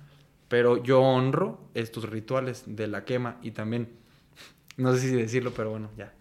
Pero 0.48 0.82
yo 0.82 1.00
honro 1.00 1.60
estos 1.72 2.10
rituales 2.10 2.64
de 2.66 2.86
la 2.86 3.04
quema 3.04 3.38
y 3.42 3.52
también, 3.52 3.88
no 4.76 4.94
sé 4.94 5.00
si 5.00 5.14
decirlo, 5.14 5.52
pero 5.54 5.70
bueno, 5.70 5.90
ya. 5.96 6.12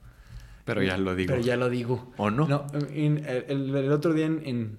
Pero 0.65 0.83
ya 0.83 0.97
lo 0.97 1.15
digo. 1.15 1.33
Pero 1.33 1.41
ya 1.41 1.57
lo 1.57 1.69
digo. 1.69 2.13
¿O 2.17 2.29
no? 2.29 2.47
No, 2.47 2.67
el, 2.93 3.25
el, 3.25 3.91
otro 3.91 4.13
día 4.13 4.27
en, 4.27 4.77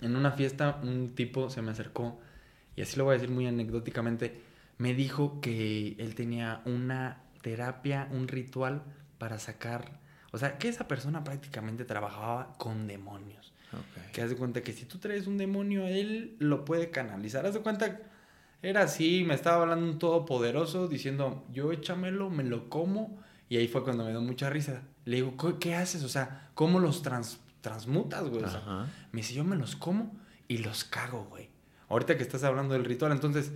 en 0.00 0.16
una 0.16 0.32
fiesta 0.32 0.80
un 0.82 1.14
tipo 1.14 1.50
se 1.50 1.62
me 1.62 1.70
acercó 1.70 2.20
y 2.76 2.82
así 2.82 2.96
lo 2.96 3.04
voy 3.04 3.12
a 3.12 3.18
decir 3.18 3.30
muy 3.30 3.46
anecdóticamente, 3.46 4.40
me 4.78 4.94
dijo 4.94 5.40
que 5.40 5.96
él 5.98 6.14
tenía 6.14 6.62
una 6.64 7.22
terapia, 7.42 8.08
un 8.10 8.28
ritual 8.28 8.82
para 9.18 9.38
sacar, 9.38 10.00
o 10.32 10.38
sea, 10.38 10.58
que 10.58 10.68
esa 10.68 10.88
persona 10.88 11.22
prácticamente 11.22 11.84
trabajaba 11.84 12.54
con 12.58 12.86
demonios. 12.86 13.52
Que 14.12 14.22
hace 14.22 14.36
cuenta 14.36 14.62
que 14.62 14.72
si 14.72 14.84
tú 14.84 14.98
traes 14.98 15.26
un 15.26 15.36
demonio, 15.36 15.84
él 15.88 16.36
lo 16.38 16.64
puede 16.64 16.90
canalizar. 16.90 17.44
Haz 17.44 17.54
de 17.54 17.60
cuenta, 17.60 18.00
era 18.64 18.82
así, 18.82 19.24
me 19.24 19.34
estaba 19.34 19.62
hablando 19.62 19.86
un 19.86 19.98
todopoderoso 19.98 20.88
diciendo, 20.88 21.44
yo 21.52 21.72
échamelo, 21.72 22.30
me 22.30 22.44
lo 22.44 22.68
como. 22.68 23.18
Y 23.48 23.58
ahí 23.58 23.68
fue 23.68 23.84
cuando 23.84 24.04
me 24.04 24.10
dio 24.10 24.20
mucha 24.20 24.50
risa. 24.50 24.82
Le 25.04 25.16
digo, 25.16 25.36
¿qué, 25.60 25.74
haces? 25.74 26.02
O 26.02 26.08
sea, 26.08 26.50
¿cómo 26.54 26.80
los 26.80 27.02
transmutas, 27.60 28.28
güey? 28.28 28.42
me 29.12 29.20
dice, 29.20 29.34
yo 29.34 29.44
me 29.44 29.56
los 29.56 29.76
como 29.76 30.12
y 30.48 30.58
los 30.58 30.84
cago, 30.84 31.24
güey 31.30 31.54
ahorita 31.88 32.16
que 32.16 32.22
estás 32.22 32.44
hablando 32.44 32.74
del 32.74 32.84
ritual, 32.84 33.12
entonces, 33.12 33.52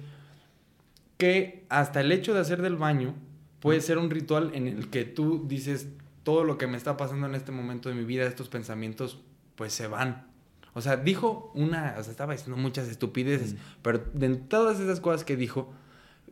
que 1.16 1.66
hasta 1.68 2.01
el 2.01 2.12
hecho 2.12 2.35
de 2.35 2.40
hacer 2.40 2.62
del 2.62 2.76
baño 2.76 3.14
puede 3.60 3.80
ser 3.80 3.98
un 3.98 4.10
ritual 4.10 4.52
en 4.55 4.68
el 4.68 4.90
que 4.90 5.05
tú 5.05 5.44
dices, 5.48 5.89
todo 6.22 6.44
lo 6.44 6.59
que 6.59 6.66
me 6.66 6.76
está 6.76 6.97
pasando 6.97 7.26
en 7.26 7.35
este 7.35 7.52
momento 7.52 7.89
de 7.89 7.94
mi 7.94 8.05
vida, 8.05 8.24
estos 8.24 8.48
pensamientos, 8.48 9.20
pues 9.56 9.72
se 9.72 9.89
van. 9.89 10.27
O 10.78 10.80
sea, 10.80 10.96
dijo 10.96 11.50
una, 11.56 11.96
o 11.98 12.02
sea, 12.05 12.12
estaba 12.12 12.34
diciendo 12.34 12.56
muchas 12.56 12.88
estupideces, 12.88 13.56
pero 13.82 13.98
de 13.98 14.36
todas 14.36 14.78
esas 14.78 15.00
cosas 15.00 15.24
que 15.24 15.36
dijo, 15.36 15.72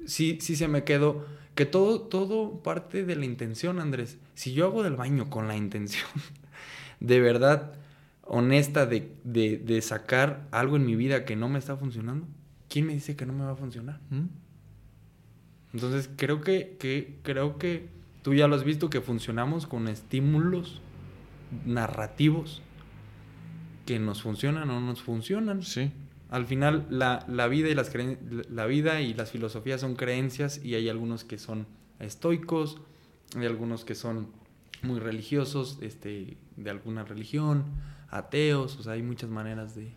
sí, 0.06 0.39
sí 0.40 0.55
se 0.55 0.68
me 0.68 0.85
quedó 0.85 1.27
que 1.56 1.66
todo, 1.66 2.02
todo 2.02 2.62
parte 2.62 3.05
de 3.05 3.16
la 3.16 3.24
intención, 3.24 3.81
Andrés. 3.81 4.18
Si 4.35 4.52
yo 4.52 4.66
hago 4.66 4.85
del 4.85 4.94
baño 4.94 5.31
con 5.31 5.48
la 5.48 5.56
intención, 5.56 6.06
de 7.01 7.20
verdad, 7.20 7.73
honesta 8.23 8.86
de, 8.86 9.16
de, 9.24 9.82
sacar 9.82 10.47
algo 10.52 10.77
en 10.77 10.86
mi 10.86 10.94
vida 10.94 11.24
que 11.24 11.35
no 11.35 11.48
me 11.48 11.59
está 11.59 11.77
funcionando, 11.77 12.28
¿quién 12.68 12.86
me 12.86 12.93
dice 12.93 13.16
que 13.16 13.27
no 13.27 13.32
me 13.32 13.44
va 13.44 13.51
a 13.51 13.56
funcionar? 13.56 13.98
¿Mm? 14.10 14.27
Entonces 15.74 16.09
creo 16.14 16.40
que, 16.40 16.77
que, 16.78 17.18
creo 17.24 17.59
que 17.59 17.89
tú 18.23 18.32
ya 18.32 18.47
lo 18.47 18.55
has 18.55 18.62
visto 18.62 18.90
que 18.90 19.01
funcionamos 19.01 19.66
con 19.66 19.89
estímulos 19.89 20.81
narrativos 21.64 22.62
que 23.87 23.99
nos 23.99 24.23
funcionan 24.23 24.69
o 24.71 24.81
no 24.81 24.87
nos 24.87 25.03
funcionan. 25.03 25.63
Sí. 25.63 25.91
Al 26.29 26.47
final 26.47 26.87
la, 26.91 27.25
la 27.29 27.47
vida 27.47 27.69
y 27.69 27.75
las 27.75 27.93
la 28.51 28.67
vida 28.67 29.01
y 29.01 29.15
las 29.15 29.31
filosofías 29.31 29.81
son 29.81 29.95
creencias 29.95 30.63
y 30.63 30.75
hay 30.75 30.89
algunos 30.89 31.25
que 31.25 31.39
son 31.39 31.67
estoicos, 32.01 32.79
hay 33.37 33.47
algunos 33.47 33.85
que 33.85 33.95
son 33.95 34.29
muy 34.83 34.99
religiosos, 34.99 35.79
este, 35.81 36.37
de 36.57 36.71
alguna 36.71 37.05
religión 37.05 37.65
ateos, 38.11 38.77
o 38.79 38.83
sea, 38.83 38.95
hay 38.95 39.03
muchas 39.03 39.31
maneras 39.31 39.75
de... 39.75 39.89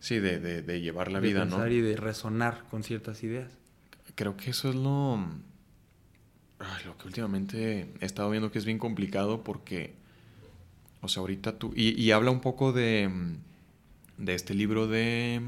Sí, 0.00 0.18
de, 0.18 0.38
de, 0.38 0.80
llevar 0.80 1.10
la 1.10 1.18
vida, 1.20 1.46
¿no? 1.46 1.66
Y 1.66 1.80
de 1.80 1.96
resonar 1.96 2.64
con 2.70 2.82
ciertas 2.82 3.22
ideas. 3.22 3.50
Creo 4.14 4.36
que 4.36 4.50
eso 4.50 4.68
es 4.68 4.74
lo... 4.74 5.16
lo 6.84 6.98
que 6.98 7.06
últimamente 7.06 7.88
he 8.00 8.04
estado 8.04 8.28
viendo 8.30 8.50
que 8.50 8.58
es 8.58 8.66
bien 8.66 8.78
complicado 8.78 9.42
porque, 9.42 9.94
o 11.04 11.08
sea, 11.08 11.20
ahorita 11.20 11.58
tú... 11.58 11.72
Y, 11.76 12.00
y 12.00 12.10
habla 12.12 12.30
un 12.30 12.40
poco 12.40 12.72
de, 12.72 13.10
de 14.18 14.34
este 14.34 14.54
libro 14.54 14.86
de... 14.86 15.42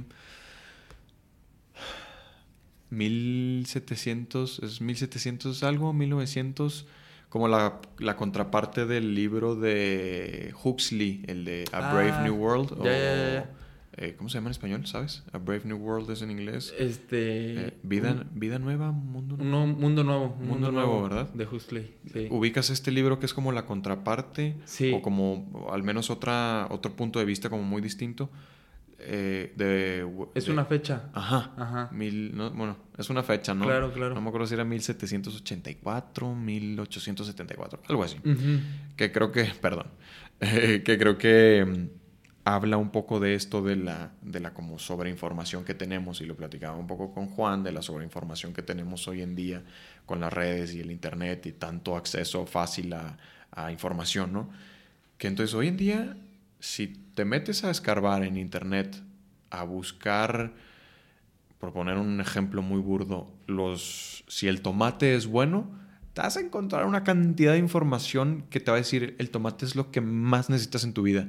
1700, 2.91 4.61
es 4.61 4.81
1700 4.81 5.63
algo, 5.65 5.93
1900 5.93 6.87
como 7.29 7.49
la, 7.49 7.81
la, 7.99 8.17
contraparte 8.17 8.87
del 8.87 9.15
libro 9.15 9.57
de 9.57 10.55
Huxley, 10.63 11.25
el 11.27 11.45
de 11.45 11.65
A 11.73 11.93
Brave 11.93 12.13
ah, 12.13 12.23
New 12.23 12.37
World. 12.37 12.73
o, 12.73 12.85
eh, 13.99 14.15
¿Cómo 14.17 14.29
se 14.29 14.35
llama 14.35 14.49
en 14.49 14.53
español? 14.53 14.87
¿Sabes? 14.87 15.23
A 15.33 15.39
Brave 15.39 15.63
New 15.65 15.79
World 15.79 16.11
es 16.11 16.21
en 16.21 16.31
inglés. 16.31 16.75
Este. 16.79 17.69
Eh, 17.69 17.75
vida, 17.83 18.27
vida 18.33 18.59
nueva, 18.59 18.93
mundo 18.93 19.39
nuevo. 19.39 19.51
No, 19.51 19.67
mundo 19.67 20.05
nuevo. 20.05 20.37
Mundo, 20.39 20.71
nuevo, 20.71 21.03
¿verdad? 21.03 21.31
De 21.33 21.47
Huxley. 21.47 21.95
Sí. 22.13 22.29
¿Ubicas 22.31 22.69
este 22.69 22.91
libro 22.91 23.19
que 23.19 23.25
es 23.25 23.33
como 23.33 23.53
la 23.53 23.65
contraparte? 23.65 24.57
Sí. 24.67 24.93
O 24.93 25.01
como 25.01 25.67
al 25.73 25.83
menos 25.83 26.11
otra, 26.11 26.69
otro 26.71 26.95
punto 26.95 27.21
de 27.21 27.25
vista 27.25 27.49
como 27.49 27.63
muy 27.63 27.81
distinto. 27.81 28.29
Eh, 28.99 29.55
de, 29.57 30.07
es 30.35 30.49
una 30.49 30.67
fecha. 30.67 31.09
Ajá. 31.15 31.55
Ajá. 31.57 31.89
Mil, 31.91 32.33
bueno, 32.55 32.77
es 32.99 33.09
una 33.09 33.23
fecha, 33.23 33.55
¿no? 33.55 33.65
Claro, 33.65 33.93
claro. 33.93 34.15
No 34.15 34.21
me 34.21 34.29
acuerdo 34.29 34.47
si 34.47 34.55
era 34.55 34.65
1784, 34.65 36.35
1874, 36.35 37.83
algo 37.89 38.05
así. 38.05 38.19
Que 38.95 39.11
creo 39.11 39.33
que, 39.33 39.45
perdón, 39.45 39.87
que 40.39 40.97
creo 40.99 41.17
que 41.17 41.65
mm, 41.67 42.06
habla 42.47 42.77
un 42.77 42.91
poco 42.91 43.19
de 43.19 43.35
esto 43.35 43.61
de 43.61 43.75
la, 43.75 44.13
de 44.23 44.39
la 44.39 44.55
como 44.55 44.79
sobreinformación 44.79 45.65
que 45.65 45.75
tenemos, 45.75 46.21
y 46.21 46.27
lo 46.27 46.37
platicaba 46.37 46.79
un 46.79 46.87
poco 46.87 47.13
con 47.13 47.27
Juan, 47.27 47.65
de 47.65 47.73
la 47.73 47.83
sobreinformación 47.83 48.55
que 48.55 48.63
tenemos 48.63 49.09
hoy 49.09 49.21
en 49.21 49.35
día 49.35 49.65
con 50.07 50.21
las 50.21 50.33
redes 50.33 50.73
y 50.73 50.81
el 50.81 50.93
internet 50.93 51.45
y 51.47 51.53
tanto 51.53 51.97
acceso 51.97 52.47
fácil 52.47 52.93
a, 52.93 53.19
a 53.51 53.73
información, 53.73 54.33
¿no? 54.33 54.49
Que 55.19 55.27
entonces 55.27 55.55
hoy 55.55 55.67
en 55.67 55.77
día 55.77 56.17
si 56.61 56.89
te 57.15 57.25
metes 57.25 57.65
a 57.65 57.71
escarbar 57.71 58.23
en 58.23 58.37
internet, 58.37 58.97
a 59.51 59.65
buscar, 59.65 60.53
por 61.59 61.73
poner 61.73 61.99
un 61.99 62.21
ejemplo 62.21 62.63
muy 62.63 62.81
burdo, 62.81 63.33
los, 63.47 64.25
si 64.29 64.49
el 64.49 64.63
tomate 64.63 65.17
es 65.17 65.27
bueno, 65.27 65.69
te 66.15 66.23
vas 66.23 66.37
a 66.37 66.41
encontrar 66.41 66.87
una 66.87 67.05
cantidad 67.05 67.53
de 67.53 67.59
información 67.59 68.45
que 68.51 68.61
te 68.61 68.71
va 68.71 68.77
a 68.77 68.81
decir 68.81 69.17
el 69.19 69.31
tomate 69.31 69.65
es 69.65 69.77
lo 69.77 69.91
que 69.91 70.01
más 70.01 70.49
necesitas 70.49 70.85
en 70.85 70.95
tu 70.95 71.03
vida. 71.03 71.29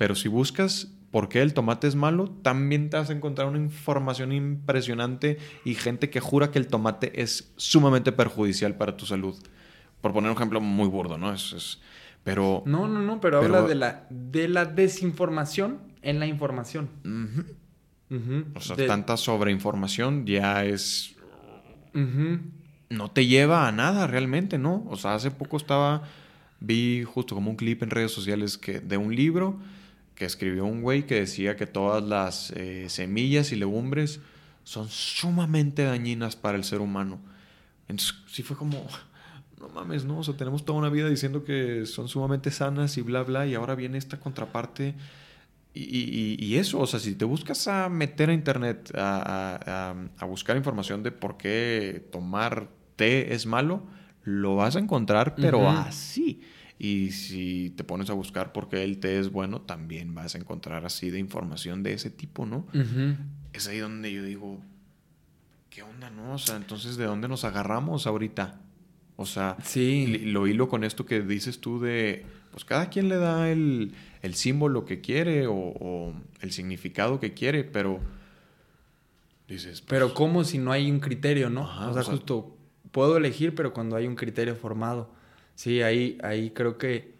Pero 0.00 0.14
si 0.14 0.28
buscas 0.28 0.88
por 1.10 1.28
qué 1.28 1.42
el 1.42 1.52
tomate 1.52 1.86
es 1.86 1.94
malo, 1.94 2.30
también 2.40 2.88
te 2.88 2.96
vas 2.96 3.10
a 3.10 3.12
encontrar 3.12 3.46
una 3.48 3.58
información 3.58 4.32
impresionante 4.32 5.36
y 5.62 5.74
gente 5.74 6.08
que 6.08 6.20
jura 6.20 6.50
que 6.50 6.58
el 6.58 6.68
tomate 6.68 7.20
es 7.20 7.52
sumamente 7.56 8.10
perjudicial 8.10 8.76
para 8.76 8.96
tu 8.96 9.04
salud. 9.04 9.36
Por 10.00 10.14
poner 10.14 10.30
un 10.30 10.38
ejemplo 10.38 10.62
muy 10.62 10.88
burdo, 10.88 11.18
¿no? 11.18 11.34
es 11.34 11.82
pero. 12.24 12.62
No, 12.64 12.88
no, 12.88 13.02
no, 13.02 13.20
pero, 13.20 13.40
habla 13.40 13.60
de 13.60 13.74
la, 13.74 14.06
de 14.08 14.48
la 14.48 14.64
desinformación 14.64 15.80
en 16.00 16.18
la 16.18 16.26
información. 16.26 16.88
O 18.54 18.60
sea, 18.62 18.76
tanta 18.86 19.18
sobreinformación 19.18 20.24
ya 20.24 20.64
es... 20.64 21.14
No 22.88 23.10
te 23.10 23.26
lleva 23.26 23.68
a 23.68 23.72
nada 23.72 24.06
realmente, 24.06 24.56
¿no? 24.56 24.82
O 24.88 24.96
sea, 24.96 25.12
hace 25.12 25.30
poco 25.30 25.58
estaba... 25.58 26.04
Vi 26.58 27.04
justo 27.04 27.34
como 27.34 27.50
un 27.50 27.56
clip 27.58 27.82
en 27.82 27.90
redes 27.90 28.12
sociales 28.12 28.56
que, 28.56 28.80
de 28.80 28.96
un 28.96 29.14
libro 29.14 29.58
que 30.20 30.26
escribió 30.26 30.66
un 30.66 30.82
güey 30.82 31.06
que 31.06 31.14
decía 31.14 31.56
que 31.56 31.66
todas 31.66 32.04
las 32.04 32.50
eh, 32.50 32.90
semillas 32.90 33.52
y 33.52 33.56
legumbres 33.56 34.20
son 34.64 34.90
sumamente 34.90 35.84
dañinas 35.84 36.36
para 36.36 36.58
el 36.58 36.64
ser 36.64 36.82
humano. 36.82 37.18
Entonces, 37.88 38.16
sí 38.26 38.42
fue 38.42 38.54
como, 38.54 38.86
no 39.58 39.70
mames, 39.70 40.04
¿no? 40.04 40.18
O 40.18 40.22
sea, 40.22 40.36
tenemos 40.36 40.66
toda 40.66 40.78
una 40.78 40.90
vida 40.90 41.08
diciendo 41.08 41.42
que 41.42 41.86
son 41.86 42.06
sumamente 42.06 42.50
sanas 42.50 42.98
y 42.98 43.00
bla, 43.00 43.22
bla, 43.22 43.46
y 43.46 43.54
ahora 43.54 43.74
viene 43.74 43.96
esta 43.96 44.20
contraparte. 44.20 44.94
Y, 45.72 46.54
eso, 46.56 46.80
o 46.80 46.86
sea, 46.86 47.00
si 47.00 47.14
te 47.14 47.24
buscas 47.24 47.66
a 47.66 47.88
meter 47.88 48.28
a 48.28 48.34
internet 48.34 48.92
a, 48.94 49.94
buscar 50.28 50.58
información 50.58 51.02
de 51.02 51.12
por 51.12 51.38
qué 51.38 52.06
tomar 52.12 52.68
té 52.96 53.32
es 53.32 53.46
malo, 53.46 53.84
lo 54.24 54.56
vas 54.56 54.76
a 54.76 54.80
encontrar, 54.80 55.34
pero 55.34 55.70
así. 55.70 56.42
Y 56.82 57.10
si 57.10 57.74
te 57.76 57.84
pones 57.84 58.08
a 58.08 58.14
buscar 58.14 58.54
por 58.54 58.70
qué 58.70 58.82
el 58.82 59.00
té 59.00 59.18
es 59.18 59.30
bueno, 59.30 59.60
también 59.60 60.14
vas 60.14 60.34
a 60.34 60.38
encontrar 60.38 60.86
así 60.86 61.10
de 61.10 61.18
información 61.18 61.82
de 61.82 61.92
ese 61.92 62.08
tipo, 62.08 62.46
¿no? 62.46 62.66
Es 63.52 63.68
ahí 63.68 63.76
donde 63.76 64.10
yo 64.10 64.22
digo, 64.22 64.58
¿qué 65.68 65.82
onda, 65.82 66.08
no? 66.08 66.32
O 66.32 66.38
sea, 66.38 66.56
entonces, 66.56 66.96
¿de 66.96 67.04
dónde 67.04 67.28
nos 67.28 67.44
agarramos 67.44 68.06
ahorita? 68.06 68.58
O 69.16 69.26
sea, 69.26 69.58
sí. 69.62 70.06
lo 70.24 70.46
hilo 70.46 70.70
con 70.70 70.82
esto 70.82 71.04
que 71.04 71.20
dices 71.20 71.60
tú 71.60 71.80
de, 71.80 72.24
pues 72.50 72.64
cada 72.64 72.88
quien 72.88 73.10
le 73.10 73.16
da 73.16 73.50
el, 73.50 73.92
símbolo 74.32 74.86
que 74.86 75.02
quiere 75.02 75.48
o, 75.48 76.14
el 76.40 76.50
significado 76.50 77.20
que 77.20 77.34
quiere, 77.34 77.62
pero 77.62 78.00
dices... 79.46 79.82
pero 79.82 80.06
pues 80.06 80.16
¿cómo 80.16 80.44
si 80.44 80.56
no 80.56 80.72
hay 80.72 80.90
un 80.90 81.00
criterio, 81.00 81.50
no? 81.50 81.64
o 81.90 81.92
sea, 81.92 82.04
justo 82.04 82.56
puedo 82.90 83.18
elegir, 83.18 83.54
pero 83.54 83.74
cuando 83.74 83.96
hay 83.96 84.06
un 84.06 84.16
criterio 84.16 84.56
formado. 84.56 85.19
Sí, 85.60 85.82
ahí, 85.82 86.16
ahí 86.22 86.52
creo 86.52 86.78
que... 86.78 87.12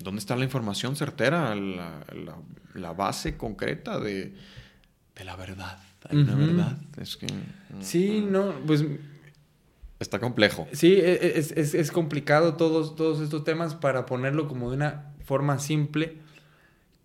¿Dónde 0.00 0.18
está 0.18 0.34
la 0.34 0.42
información 0.42 0.96
certera, 0.96 1.54
la, 1.54 2.92
base 2.92 3.36
concreta 3.36 4.00
de, 4.00 4.34
la 5.24 5.36
verdad? 5.36 5.78
Hay 6.08 6.16
una 6.18 6.34
verdad. 6.34 6.76
Es 7.00 7.16
que... 7.16 7.28
Sí, 7.78 8.20
no, 8.28 8.52
pues... 8.66 8.84
Está 10.00 10.18
complejo. 10.18 10.66
Sí, 10.72 10.94
e, 10.94 11.12
e, 11.12 11.38
es, 11.38 11.52
es, 11.52 11.92
complicado 11.92 12.56
todos, 12.56 12.96
todos 12.96 13.20
estos 13.20 13.44
temas 13.44 13.76
para 13.76 14.06
ponerlo 14.06 14.48
como 14.48 14.70
de 14.70 14.76
una 14.76 15.14
forma 15.24 15.60
simple. 15.60 16.16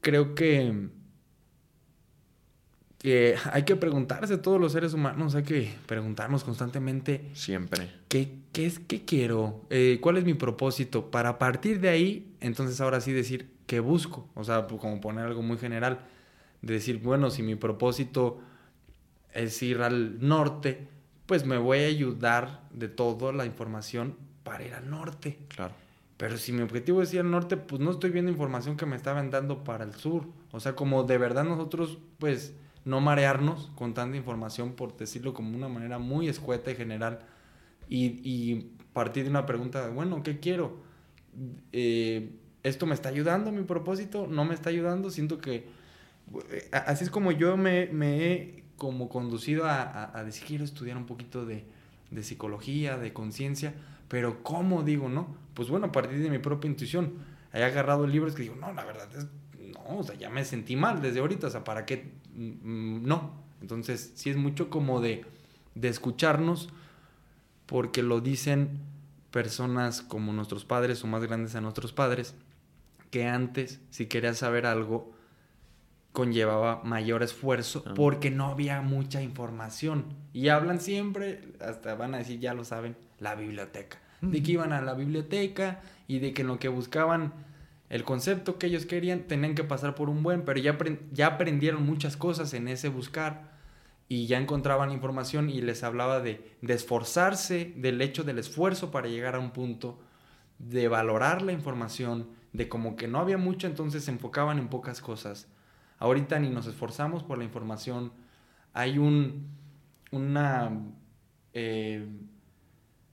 Creo 0.01 0.33
que 0.33 0.89
que 2.99 3.37
hay 3.51 3.63
que 3.63 3.77
preguntarse 3.77 4.37
todos 4.37 4.59
los 4.59 4.73
seres 4.73 4.93
humanos, 4.93 5.33
hay 5.33 5.43
que 5.43 5.73
preguntarnos 5.85 6.43
constantemente. 6.43 7.29
Siempre. 7.33 7.89
¿Qué, 8.09 8.35
qué 8.51 8.65
es 8.65 8.79
qué 8.79 9.05
quiero? 9.05 9.61
Eh, 9.69 9.99
¿Cuál 10.01 10.17
es 10.17 10.25
mi 10.25 10.33
propósito? 10.33 11.09
Para 11.09 11.39
partir 11.39 11.79
de 11.79 11.89
ahí, 11.89 12.35
entonces 12.41 12.79
ahora 12.81 12.99
sí 12.99 13.13
decir 13.13 13.49
qué 13.65 13.79
busco. 13.79 14.27
O 14.35 14.43
sea, 14.43 14.67
pues, 14.67 14.81
como 14.81 14.99
poner 14.99 15.25
algo 15.25 15.41
muy 15.41 15.57
general. 15.57 15.99
De 16.61 16.73
decir, 16.73 16.99
bueno, 17.01 17.29
si 17.29 17.41
mi 17.41 17.55
propósito 17.55 18.41
es 19.33 19.63
ir 19.63 19.81
al 19.81 20.19
norte, 20.19 20.89
pues 21.25 21.45
me 21.45 21.57
voy 21.57 21.79
a 21.79 21.87
ayudar 21.87 22.63
de 22.73 22.89
toda 22.89 23.31
la 23.31 23.45
información 23.45 24.17
para 24.43 24.65
ir 24.65 24.73
al 24.73 24.89
norte. 24.89 25.39
Claro. 25.47 25.73
Pero 26.17 26.37
si 26.37 26.51
mi 26.51 26.63
objetivo 26.63 27.01
es 27.01 27.13
ir 27.13 27.21
al 27.21 27.31
norte, 27.31 27.55
pues 27.55 27.81
no 27.81 27.91
estoy 27.91 28.09
viendo 28.09 28.29
información 28.29 28.75
que 28.75 28.85
me 28.85 28.97
estaban 28.97 29.29
dando 29.29 29.63
para 29.63 29.85
el 29.85 29.93
sur. 29.93 30.25
O 30.51 30.59
sea, 30.59 30.75
como 30.75 31.03
de 31.03 31.17
verdad 31.17 31.45
nosotros, 31.45 31.97
pues 32.17 32.53
no 32.89 33.01
marearnos 33.01 33.71
con 33.75 33.93
tanta 33.93 34.17
información, 34.17 34.73
por 34.73 34.97
decirlo 34.97 35.33
como 35.33 35.55
una 35.55 35.69
manera 35.69 35.99
muy 35.99 36.27
escueta 36.27 36.71
y 36.71 36.75
general, 36.75 37.19
y, 37.87 38.67
partir 38.93 39.23
de 39.23 39.29
una 39.29 39.45
pregunta, 39.45 39.87
bueno, 39.89 40.23
¿qué 40.23 40.39
quiero? 40.39 40.77
Eh, 41.71 42.31
¿Esto 42.63 42.85
me 42.85 42.95
está 42.95 43.09
ayudando 43.09 43.51
a 43.51 43.53
mi 43.53 43.63
propósito? 43.63 44.27
¿No 44.27 44.43
me 44.43 44.55
está 44.55 44.71
ayudando? 44.71 45.09
Siento 45.11 45.39
que 45.39 45.67
eh, 46.51 46.69
así 46.71 47.05
es 47.05 47.09
como 47.09 47.31
yo 47.31 47.55
me, 47.55 47.83
he 47.83 48.63
como 48.77 49.07
conducido 49.07 49.65
a, 49.65 50.21
decir, 50.25 50.45
quiero 50.47 50.63
estudiar 50.63 50.97
un 50.97 51.05
poquito 51.05 51.45
de, 51.45 51.65
de 52.09 52.23
psicología, 52.23 52.97
de 52.97 53.13
conciencia, 53.13 53.73
pero 54.07 54.43
¿cómo 54.43 54.83
digo, 54.83 55.07
no? 55.07 55.35
Pues 55.53 55.69
bueno, 55.69 55.87
a 55.87 55.91
partir 55.91 56.19
de 56.19 56.29
mi 56.29 56.39
propia 56.39 56.69
intuición. 56.69 57.13
He 57.53 57.63
agarrado 57.63 58.05
libros 58.05 58.35
que 58.35 58.43
digo, 58.43 58.55
no, 58.55 58.73
la 58.73 58.83
verdad 58.83 59.07
o 59.97 60.03
sea, 60.03 60.15
ya 60.15 60.29
me 60.29 60.45
sentí 60.45 60.75
mal 60.75 61.01
desde 61.01 61.19
ahorita, 61.19 61.47
o 61.47 61.49
sea, 61.49 61.63
¿para 61.63 61.85
qué 61.85 62.11
Mm, 62.39 63.05
no. 63.05 63.31
Entonces, 63.61 64.13
sí 64.15 64.29
es 64.29 64.37
mucho 64.37 64.69
como 64.69 65.01
de, 65.01 65.25
de 65.75 65.89
escucharnos, 65.89 66.69
porque 67.65 68.01
lo 68.01 68.21
dicen 68.21 68.79
personas 69.31 70.01
como 70.01 70.31
nuestros 70.33 70.65
padres 70.65 71.03
o 71.03 71.07
más 71.07 71.23
grandes 71.23 71.55
a 71.55 71.61
nuestros 71.61 71.91
padres, 71.91 72.35
que 73.11 73.27
antes, 73.27 73.81
si 73.89 74.05
querías 74.05 74.37
saber 74.37 74.65
algo, 74.65 75.11
conllevaba 76.13 76.81
mayor 76.83 77.21
esfuerzo 77.21 77.83
ah. 77.85 77.93
porque 77.95 78.31
no 78.31 78.47
había 78.47 78.81
mucha 78.81 79.21
información. 79.21 80.05
Y 80.33 80.47
hablan 80.47 80.79
siempre, 80.79 81.41
hasta 81.59 81.95
van 81.95 82.15
a 82.15 82.19
decir, 82.19 82.39
ya 82.39 82.53
lo 82.53 82.63
saben, 82.63 82.95
la 83.19 83.35
biblioteca. 83.35 83.99
De 84.21 84.43
que 84.43 84.51
iban 84.53 84.73
a 84.73 84.81
la 84.81 84.95
biblioteca 84.95 85.79
y 86.07 86.19
de 86.19 86.33
que 86.33 86.43
lo 86.43 86.59
que 86.59 86.67
buscaban 86.67 87.31
el 87.89 88.03
concepto 88.03 88.59
que 88.59 88.67
ellos 88.67 88.85
querían 88.85 89.23
tenían 89.23 89.55
que 89.55 89.63
pasar 89.63 89.95
por 89.95 90.09
un 90.09 90.21
buen, 90.21 90.43
pero 90.43 90.59
ya, 90.59 90.77
ya 91.11 91.27
aprendieron 91.27 91.85
muchas 91.85 92.15
cosas 92.15 92.53
en 92.53 92.67
ese 92.67 92.89
buscar 92.89 93.59
y 94.07 94.25
ya 94.25 94.39
encontraban 94.39 94.91
información 94.91 95.49
y 95.49 95.61
les 95.61 95.83
hablaba 95.83 96.19
de, 96.19 96.57
esforzarse, 96.61 97.73
del 97.77 98.01
hecho 98.01 98.23
del 98.23 98.39
esfuerzo 98.39 98.89
para 98.91 99.07
llegar 99.07 99.35
a 99.35 99.39
un 99.39 99.51
punto, 99.51 99.99
de 100.57 100.87
valorar 100.87 101.43
la 101.43 101.51
información, 101.51 102.27
de 102.51 102.67
como 102.67 102.95
que 102.95 103.07
no 103.07 103.19
había 103.19 103.37
mucho, 103.37 103.67
entonces 103.67 104.03
se 104.03 104.11
enfocaban 104.11 104.57
en 104.57 104.67
pocas 104.67 104.99
cosas. 104.99 105.47
Ahorita 105.99 106.39
ni 106.39 106.49
nos 106.49 106.65
esforzamos 106.65 107.23
por 107.23 107.37
la 107.37 107.43
información, 107.43 108.11
hay 108.73 108.97
un, 108.97 109.47
una... 110.11 110.71
Eh, 111.53 112.07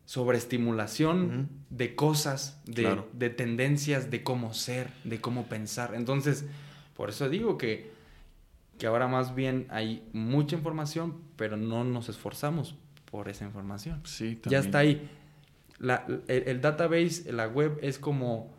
sobreestimulación 0.06 1.48
de 1.68 1.96
cosas, 1.96 2.62
de, 2.64 3.02
de, 3.12 3.28
tendencias, 3.28 4.10
de 4.10 4.22
cómo 4.22 4.54
ser, 4.54 4.88
de 5.04 5.20
cómo 5.20 5.46
pensar. 5.46 5.94
Entonces, 5.94 6.46
por 6.96 7.10
eso 7.10 7.28
digo 7.28 7.58
que, 7.58 7.90
que 8.78 8.86
ahora 8.86 9.08
más 9.08 9.34
bien 9.34 9.66
hay 9.68 10.08
mucha 10.12 10.56
información, 10.56 11.20
pero 11.36 11.56
no 11.56 11.82
nos 11.82 12.08
esforzamos 12.08 12.76
por 13.10 13.28
esa 13.28 13.44
información. 13.44 14.00
Sí, 14.04 14.40
Ya 14.44 14.60
está 14.60 14.78
ahí. 14.78 15.10
La, 15.78 16.06
el, 16.28 16.60
database, 16.60 17.32
la 17.32 17.48
web 17.48 17.78
es 17.82 17.98
como, 17.98 18.54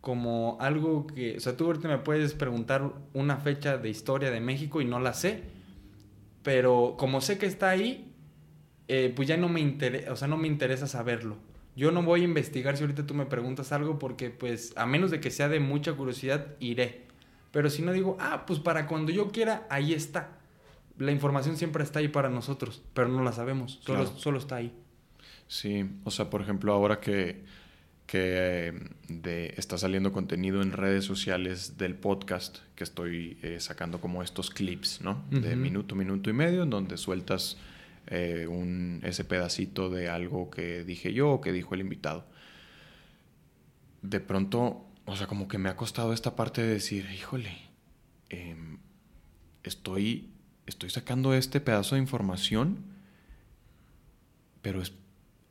como 0.00 0.58
algo 0.60 1.06
que, 1.06 1.36
o 1.36 1.40
sea, 1.40 1.56
tú 1.56 1.66
ahorita 1.66 1.86
me 1.86 1.98
puedes 1.98 2.34
preguntar 2.34 2.92
una 3.14 3.36
fecha 3.36 3.78
de 3.78 3.88
historia 3.88 4.32
de 4.32 4.40
México 4.40 4.80
y 4.80 4.84
no 4.84 4.98
la 4.98 5.14
sé, 5.14 5.44
pero 6.42 6.96
como 6.98 7.20
sé 7.20 7.38
que 7.38 7.46
está 7.46 7.70
ahí, 7.70 8.12
eh, 8.88 9.12
pues 9.14 9.26
ya 9.28 9.36
no 9.36 9.48
me 9.48 9.60
interesa, 9.60 10.12
o 10.12 10.16
sea, 10.16 10.28
no 10.28 10.36
me 10.36 10.48
interesa 10.48 10.86
saberlo. 10.86 11.36
Yo 11.74 11.90
no 11.90 12.02
voy 12.02 12.22
a 12.22 12.24
investigar 12.24 12.76
si 12.76 12.84
ahorita 12.84 13.06
tú 13.06 13.14
me 13.14 13.26
preguntas 13.26 13.72
algo 13.72 13.98
porque 13.98 14.30
pues 14.30 14.72
a 14.76 14.86
menos 14.86 15.10
de 15.10 15.20
que 15.20 15.30
sea 15.30 15.48
de 15.48 15.60
mucha 15.60 15.92
curiosidad, 15.92 16.46
iré. 16.58 17.02
Pero 17.50 17.68
si 17.68 17.82
no 17.82 17.92
digo, 17.92 18.16
ah, 18.20 18.44
pues 18.46 18.60
para 18.60 18.86
cuando 18.86 19.12
yo 19.12 19.30
quiera, 19.30 19.66
ahí 19.68 19.92
está. 19.92 20.38
La 20.98 21.12
información 21.12 21.56
siempre 21.56 21.82
está 21.82 21.98
ahí 21.98 22.08
para 22.08 22.30
nosotros, 22.30 22.82
pero 22.94 23.08
no 23.08 23.22
la 23.22 23.32
sabemos, 23.32 23.80
solo, 23.82 24.06
solo 24.06 24.38
está 24.38 24.56
ahí. 24.56 24.72
Sí, 25.48 25.88
o 26.04 26.10
sea, 26.10 26.30
por 26.30 26.40
ejemplo, 26.40 26.72
ahora 26.72 27.00
que, 27.00 27.44
que 28.06 28.72
de, 29.08 29.54
está 29.56 29.78
saliendo 29.78 30.12
contenido 30.12 30.62
en 30.62 30.72
redes 30.72 31.04
sociales 31.04 31.76
del 31.76 31.94
podcast, 31.94 32.58
que 32.74 32.84
estoy 32.84 33.38
eh, 33.42 33.60
sacando 33.60 34.00
como 34.00 34.22
estos 34.22 34.50
clips, 34.50 35.00
¿no? 35.02 35.24
De 35.30 35.56
minuto, 35.56 35.94
minuto 35.94 36.30
y 36.30 36.32
medio, 36.32 36.62
en 36.62 36.70
donde 36.70 36.96
sueltas 36.96 37.58
eh, 38.06 38.46
un, 38.48 39.00
ese 39.04 39.24
pedacito 39.24 39.90
de 39.90 40.08
algo 40.08 40.50
que 40.50 40.84
dije 40.84 41.12
yo 41.12 41.30
o 41.30 41.40
que 41.40 41.52
dijo 41.52 41.74
el 41.74 41.80
invitado. 41.80 42.26
De 44.02 44.20
pronto, 44.20 44.86
o 45.04 45.16
sea, 45.16 45.26
como 45.26 45.48
que 45.48 45.58
me 45.58 45.68
ha 45.68 45.76
costado 45.76 46.12
esta 46.12 46.36
parte 46.36 46.62
de 46.62 46.68
decir, 46.68 47.08
híjole, 47.12 47.56
em, 48.28 48.78
estoy, 49.64 50.30
estoy 50.66 50.90
sacando 50.90 51.34
este 51.34 51.60
pedazo 51.60 51.96
de 51.96 52.02
información, 52.02 52.84
pero 54.62 54.82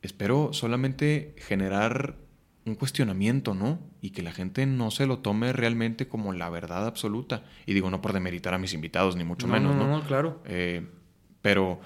espero 0.02 0.52
solamente 0.52 1.34
generar 1.38 2.16
un 2.64 2.74
cuestionamiento, 2.74 3.54
¿no? 3.54 3.78
Y 4.00 4.10
que 4.10 4.22
la 4.22 4.32
gente 4.32 4.66
no 4.66 4.90
se 4.90 5.06
lo 5.06 5.20
tome 5.20 5.52
realmente 5.52 6.08
como 6.08 6.32
la 6.32 6.50
verdad 6.50 6.86
absoluta. 6.86 7.44
Y 7.64 7.74
digo, 7.74 7.90
no 7.90 8.02
por 8.02 8.12
demeritar 8.12 8.54
a 8.54 8.58
mis 8.58 8.74
invitados, 8.74 9.14
ni 9.16 9.24
mucho 9.24 9.46
menos, 9.46 9.76
¿no? 9.76 9.86
No, 9.86 9.98
no, 9.98 10.06
claro. 10.06 10.42
Eh, 10.46 10.84
pero 11.42 11.80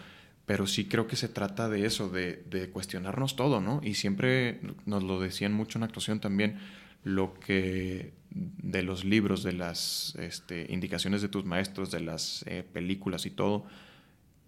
pero 0.50 0.66
sí 0.66 0.86
creo 0.86 1.06
que 1.06 1.14
se 1.14 1.28
trata 1.28 1.68
de 1.68 1.86
eso, 1.86 2.08
de, 2.08 2.70
cuestionarnos 2.72 3.36
todo, 3.36 3.60
¿no? 3.60 3.80
Y 3.84 3.94
siempre 3.94 4.60
nos 4.84 5.04
lo 5.04 5.20
decían 5.20 5.52
mucho 5.52 5.78
en 5.78 5.84
actuación 5.84 6.18
también, 6.18 6.58
lo 7.04 7.34
que 7.34 8.14
de 8.30 8.82
los 8.82 9.04
libros, 9.04 9.44
de 9.44 9.52
las 9.52 10.16
este, 10.18 10.66
indicaciones 10.68 11.22
de 11.22 11.28
tus 11.28 11.44
maestros, 11.44 11.92
de 11.92 12.00
las 12.00 12.44
eh, 12.48 12.64
películas 12.64 13.26
y 13.26 13.30
todo, 13.30 13.64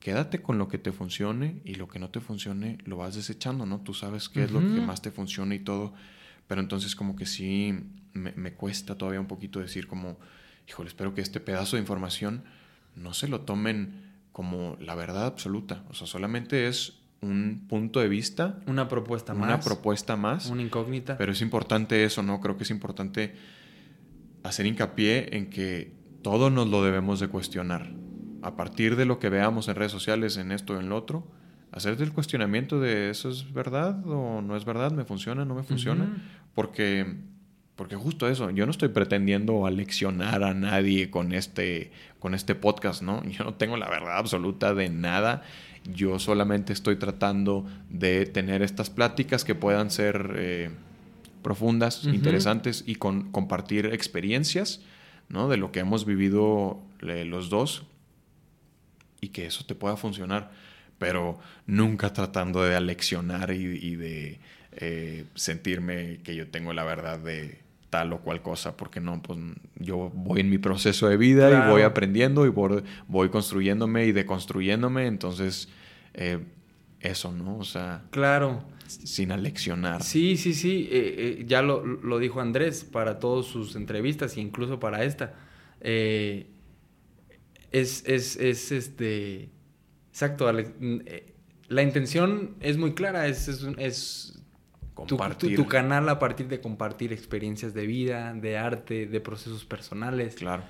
quédate 0.00 0.42
con 0.42 0.58
lo 0.58 0.66
que 0.66 0.76
te 0.76 0.90
funcione 0.90 1.60
y 1.64 1.76
lo 1.76 1.86
que 1.86 2.00
no 2.00 2.10
te 2.10 2.18
funcione 2.18 2.78
lo 2.84 2.96
vas 2.96 3.14
desechando, 3.14 3.64
¿no? 3.64 3.78
Tú 3.78 3.94
sabes 3.94 4.28
qué 4.28 4.42
es 4.42 4.50
lo 4.50 4.58
que 4.58 4.80
más 4.80 5.02
te 5.02 5.12
funciona 5.12 5.54
y 5.54 5.60
todo, 5.60 5.94
pero 6.48 6.60
entonces 6.60 6.96
como 6.96 7.14
que 7.14 7.26
sí 7.26 7.78
me, 8.12 8.32
me, 8.32 8.54
cuesta 8.54 8.98
todavía 8.98 9.20
un 9.20 9.28
poquito 9.28 9.60
decir 9.60 9.86
como, 9.86 10.18
híjole, 10.68 10.88
espero 10.88 11.14
que 11.14 11.20
este 11.20 11.38
pedazo 11.38 11.76
de 11.76 11.82
información 11.82 12.42
no 12.96 13.14
se 13.14 13.28
lo 13.28 13.42
tomen 13.42 14.10
como 14.32 14.76
la 14.80 14.94
verdad 14.94 15.26
absoluta, 15.26 15.84
o 15.90 15.94
sea, 15.94 16.06
solamente 16.06 16.66
es 16.66 16.98
un 17.20 17.66
punto 17.68 18.00
de 18.00 18.08
vista. 18.08 18.58
Una 18.66 18.88
propuesta 18.88 19.32
más. 19.32 19.48
Una 19.48 19.60
propuesta 19.60 20.16
más. 20.16 20.46
Una 20.46 20.62
incógnita. 20.62 21.16
Pero 21.16 21.32
es 21.32 21.40
importante 21.40 22.04
eso, 22.04 22.22
¿no? 22.22 22.40
Creo 22.40 22.56
que 22.56 22.64
es 22.64 22.70
importante 22.70 23.36
hacer 24.42 24.66
hincapié 24.66 25.36
en 25.36 25.50
que 25.50 25.94
todo 26.22 26.50
nos 26.50 26.68
lo 26.68 26.82
debemos 26.82 27.20
de 27.20 27.28
cuestionar 27.28 27.92
a 28.42 28.56
partir 28.56 28.96
de 28.96 29.06
lo 29.06 29.18
que 29.18 29.28
veamos 29.28 29.68
en 29.68 29.76
redes 29.76 29.92
sociales, 29.92 30.36
en 30.36 30.52
esto, 30.52 30.78
en 30.78 30.88
lo 30.88 30.96
otro, 30.96 31.26
hacerte 31.70 32.02
el 32.02 32.12
cuestionamiento 32.12 32.80
de 32.80 33.10
eso 33.10 33.30
es 33.30 33.52
verdad 33.52 34.04
o 34.06 34.42
no 34.42 34.56
es 34.56 34.64
verdad, 34.64 34.90
me 34.90 35.04
funciona, 35.04 35.44
no 35.44 35.54
me 35.54 35.62
funciona, 35.62 36.22
porque, 36.54 37.20
porque 37.82 37.96
justo 37.96 38.28
eso, 38.28 38.48
yo 38.50 38.64
no 38.64 38.70
estoy 38.70 38.90
pretendiendo 38.90 39.66
aleccionar 39.66 40.44
a 40.44 40.54
nadie 40.54 41.10
con 41.10 41.32
este, 41.32 41.90
con 42.20 42.32
este 42.32 42.54
podcast, 42.54 43.02
¿no? 43.02 43.24
Yo 43.28 43.42
no 43.42 43.54
tengo 43.54 43.76
la 43.76 43.90
verdad 43.90 44.18
absoluta 44.18 44.72
de 44.72 44.88
nada, 44.88 45.42
yo 45.82 46.20
solamente 46.20 46.72
estoy 46.72 46.94
tratando 46.94 47.66
de 47.90 48.24
tener 48.26 48.62
estas 48.62 48.88
pláticas 48.88 49.42
que 49.42 49.56
puedan 49.56 49.90
ser 49.90 50.32
eh, 50.36 50.70
profundas, 51.42 52.04
interesantes 52.04 52.84
y 52.86 52.94
con, 52.94 53.32
compartir 53.32 53.86
experiencias, 53.86 54.80
¿no? 55.28 55.48
De 55.48 55.56
lo 55.56 55.72
que 55.72 55.80
hemos 55.80 56.06
vivido 56.06 56.78
eh, 57.00 57.24
los 57.24 57.50
dos 57.50 57.82
y 59.20 59.30
que 59.30 59.46
eso 59.46 59.66
te 59.66 59.74
pueda 59.74 59.96
funcionar, 59.96 60.52
pero 60.98 61.40
nunca 61.66 62.12
tratando 62.12 62.62
de 62.62 62.76
aleccionar 62.76 63.50
y, 63.50 63.96
de 63.96 64.38
eh, 64.70 65.24
sentirme 65.34 66.20
que 66.22 66.36
yo 66.36 66.46
tengo 66.46 66.72
la 66.72 66.84
verdad 66.84 67.18
de 67.18 67.61
tal 67.92 68.14
o 68.14 68.20
cual 68.20 68.40
cosa, 68.40 68.74
porque 68.74 69.00
no, 69.00 69.20
pues 69.20 69.38
yo 69.76 70.10
voy 70.14 70.40
en 70.40 70.48
mi 70.48 70.56
proceso 70.56 71.08
de 71.08 71.18
vida 71.18 71.50
y 71.50 71.70
voy 71.70 71.82
aprendiendo 71.82 72.46
y 72.46 72.48
voy, 72.48 73.28
construyéndome 73.28 74.06
y 74.06 74.12
deconstruyéndome, 74.12 75.06
entonces 75.06 75.68
eh, 76.14 76.38
eso, 77.00 77.32
¿no? 77.32 77.58
O 77.58 77.64
sea... 77.64 78.04
Claro. 78.10 78.64
Sin 78.86 79.30
aleccionar. 79.30 80.02
Sí, 80.02 80.38
sí, 80.38 80.54
sí, 80.54 80.88
eh, 80.90 81.44
ya 81.46 81.60
lo, 81.60 81.84
lo, 81.84 82.18
dijo 82.18 82.40
Andrés 82.40 82.82
para 82.82 83.18
todas 83.18 83.44
sus 83.44 83.76
entrevistas 83.76 84.36
e 84.38 84.40
incluso 84.40 84.80
para 84.80 85.04
esta. 85.04 85.34
Eh, 85.82 86.46
es, 87.72 88.04
es, 88.06 88.36
es 88.36 88.72
este. 88.72 89.50
Exacto, 90.10 90.50
eh, 90.58 91.34
La 91.68 91.82
intención 91.82 92.56
es 92.60 92.76
muy 92.76 92.94
clara, 92.94 93.26
es, 93.26 93.48
es, 93.78 94.41
compartir. 94.94 95.56
Tu, 95.56 95.66
canal 95.66 96.08
a 96.08 96.18
partir 96.18 96.48
de 96.48 96.60
compartir 96.60 97.12
experiencias 97.12 97.74
de 97.74 97.86
vida, 97.86 98.32
de 98.34 98.58
arte, 98.58 99.06
de 99.06 99.20
procesos 99.20 99.64
personales. 99.64 100.34
Claro. 100.34 100.62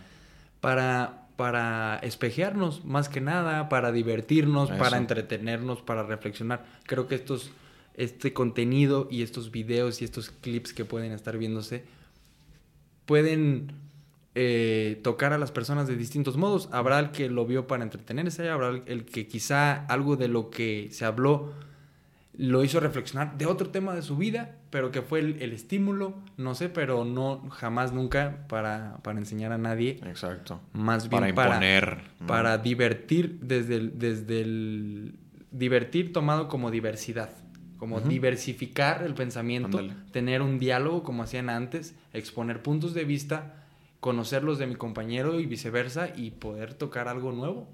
Para, 0.61 1.27
para 1.37 1.99
espejearnos, 2.03 2.85
más 2.85 3.09
que 3.09 3.21
nada, 3.21 3.69
para 3.69 3.93
divertirnos, 3.93 4.71
para 4.71 4.97
entretenernos, 4.97 5.83
para 5.83 6.05
reflexionar. 6.05 6.65
Creo 6.85 7.09
que 7.09 7.17
estos, 7.17 7.51
este 7.95 8.33
contenido 8.33 9.09
y 9.11 9.23
estos 9.23 9.51
videos 9.51 10.03
y 10.03 10.05
estos 10.05 10.31
clips 10.31 10.73
que 10.73 10.85
pueden 10.85 11.13
estar 11.13 11.37
viéndose 11.37 11.85
pueden 13.07 13.73
eh, 14.35 15.01
tocar 15.03 15.33
a 15.33 15.39
las 15.39 15.53
personas 15.53 15.89
de 15.89 15.97
distintos 15.97 16.37
modos. 16.37 16.69
Habrá 16.73 16.99
el 17.01 17.11
que 17.11 17.29
lo 17.29 17.45
vio 17.45 17.67
para 17.67 17.83
entretenerse, 17.83 18.49
habrá 18.49 18.81
el 18.87 19.05
que 19.05 19.27
quizá 19.27 19.85
algo 19.87 20.17
de 20.17 20.29
lo 20.29 20.49
que 20.49 20.89
se 20.93 21.05
habló 21.05 21.53
lo 22.35 22.65
hizo 22.65 22.81
reflexionar 22.81 23.37
de 23.37 23.47
otro 23.47 23.71
tema 23.71 23.95
de 23.95 24.03
su 24.03 24.17
vida, 24.17 24.57
pero 24.71 24.91
que 24.91 25.03
fue 25.03 25.21
el, 25.21 25.53
estímulo, 25.53 26.15
no 26.37 26.55
sé, 26.55 26.69
pero 26.69 27.05
no 27.05 27.49
jamás 27.51 27.93
nunca 27.93 28.47
para, 28.49 28.99
para, 29.03 29.19
enseñar 29.19 29.53
a 29.53 29.59
nadie. 29.59 30.01
Exacto. 30.07 30.61
Más 30.73 31.09
bien 31.09 31.35
para 31.35 31.53
imponer. 31.53 31.99
Para, 32.27 32.59
divertir 32.59 33.39
desde 33.41 33.77
el, 33.77 33.99
desde 33.99 34.41
el 34.41 35.15
divertir 35.51 36.13
tomado 36.13 36.49
como 36.49 36.71
diversidad, 36.71 37.31
como 37.77 38.01
diversificar 38.01 39.03
el 39.03 39.15
pensamiento, 39.15 39.81
tener 40.13 40.41
un 40.41 40.59
diálogo 40.59 41.03
como 41.03 41.25
hacían 41.25 41.51
antes, 41.51 41.95
exponer 42.13 42.63
puntos 42.63 42.95
de 42.95 43.05
vista 43.05 43.57
conocerlos 44.03 44.59
de 44.59 44.67
mi 44.67 44.75
compañero 44.75 45.39
y 45.39 45.47
viceversa 45.47 46.09
y 46.17 46.33
poder 46.33 46.75
tocar 46.75 47.07
algo 47.07 47.31
nuevo. 47.31 47.69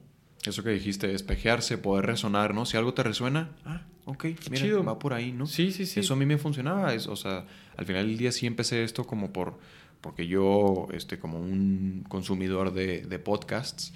Eso 0.49 0.63
que 0.63 0.71
dijiste, 0.71 1.13
espejearse, 1.15 1.79
poder 1.79 2.07
resonar, 2.07 2.55
¿no? 2.55 2.67
Si 2.67 2.77
algo 2.77 2.95
te 2.95 3.03
resuena, 3.03 3.51
ah, 3.65 3.83
ok, 4.05 4.27
mira, 4.51 4.83
va 4.83 4.99
por 4.99 5.13
ahí, 5.13 5.33
¿no? 5.33 5.47
Sí, 5.47 5.73
sí, 5.73 5.87
sí. 5.87 6.01
Eso 6.01 6.15
a 6.15 6.17
mí 6.17 6.27
me 6.27 6.39
funcionaba, 6.39 6.95
es, 6.95 7.07
o 7.07 7.17
sea, 7.17 7.47
al 7.77 7.87
final 7.87 8.07
del 8.07 8.19
día 8.19 8.33
sí 8.33 8.47
empecé 8.47 8.85
esto 8.85 9.05
como 9.05 9.33
por, 9.33 9.59
porque 10.01 10.27
yo, 10.27 10.89
este, 10.93 11.19
como 11.19 11.39
un 11.39 12.05
consumidor 12.09 12.73
de, 12.73 13.03
de 13.03 13.19
podcasts, 13.19 13.93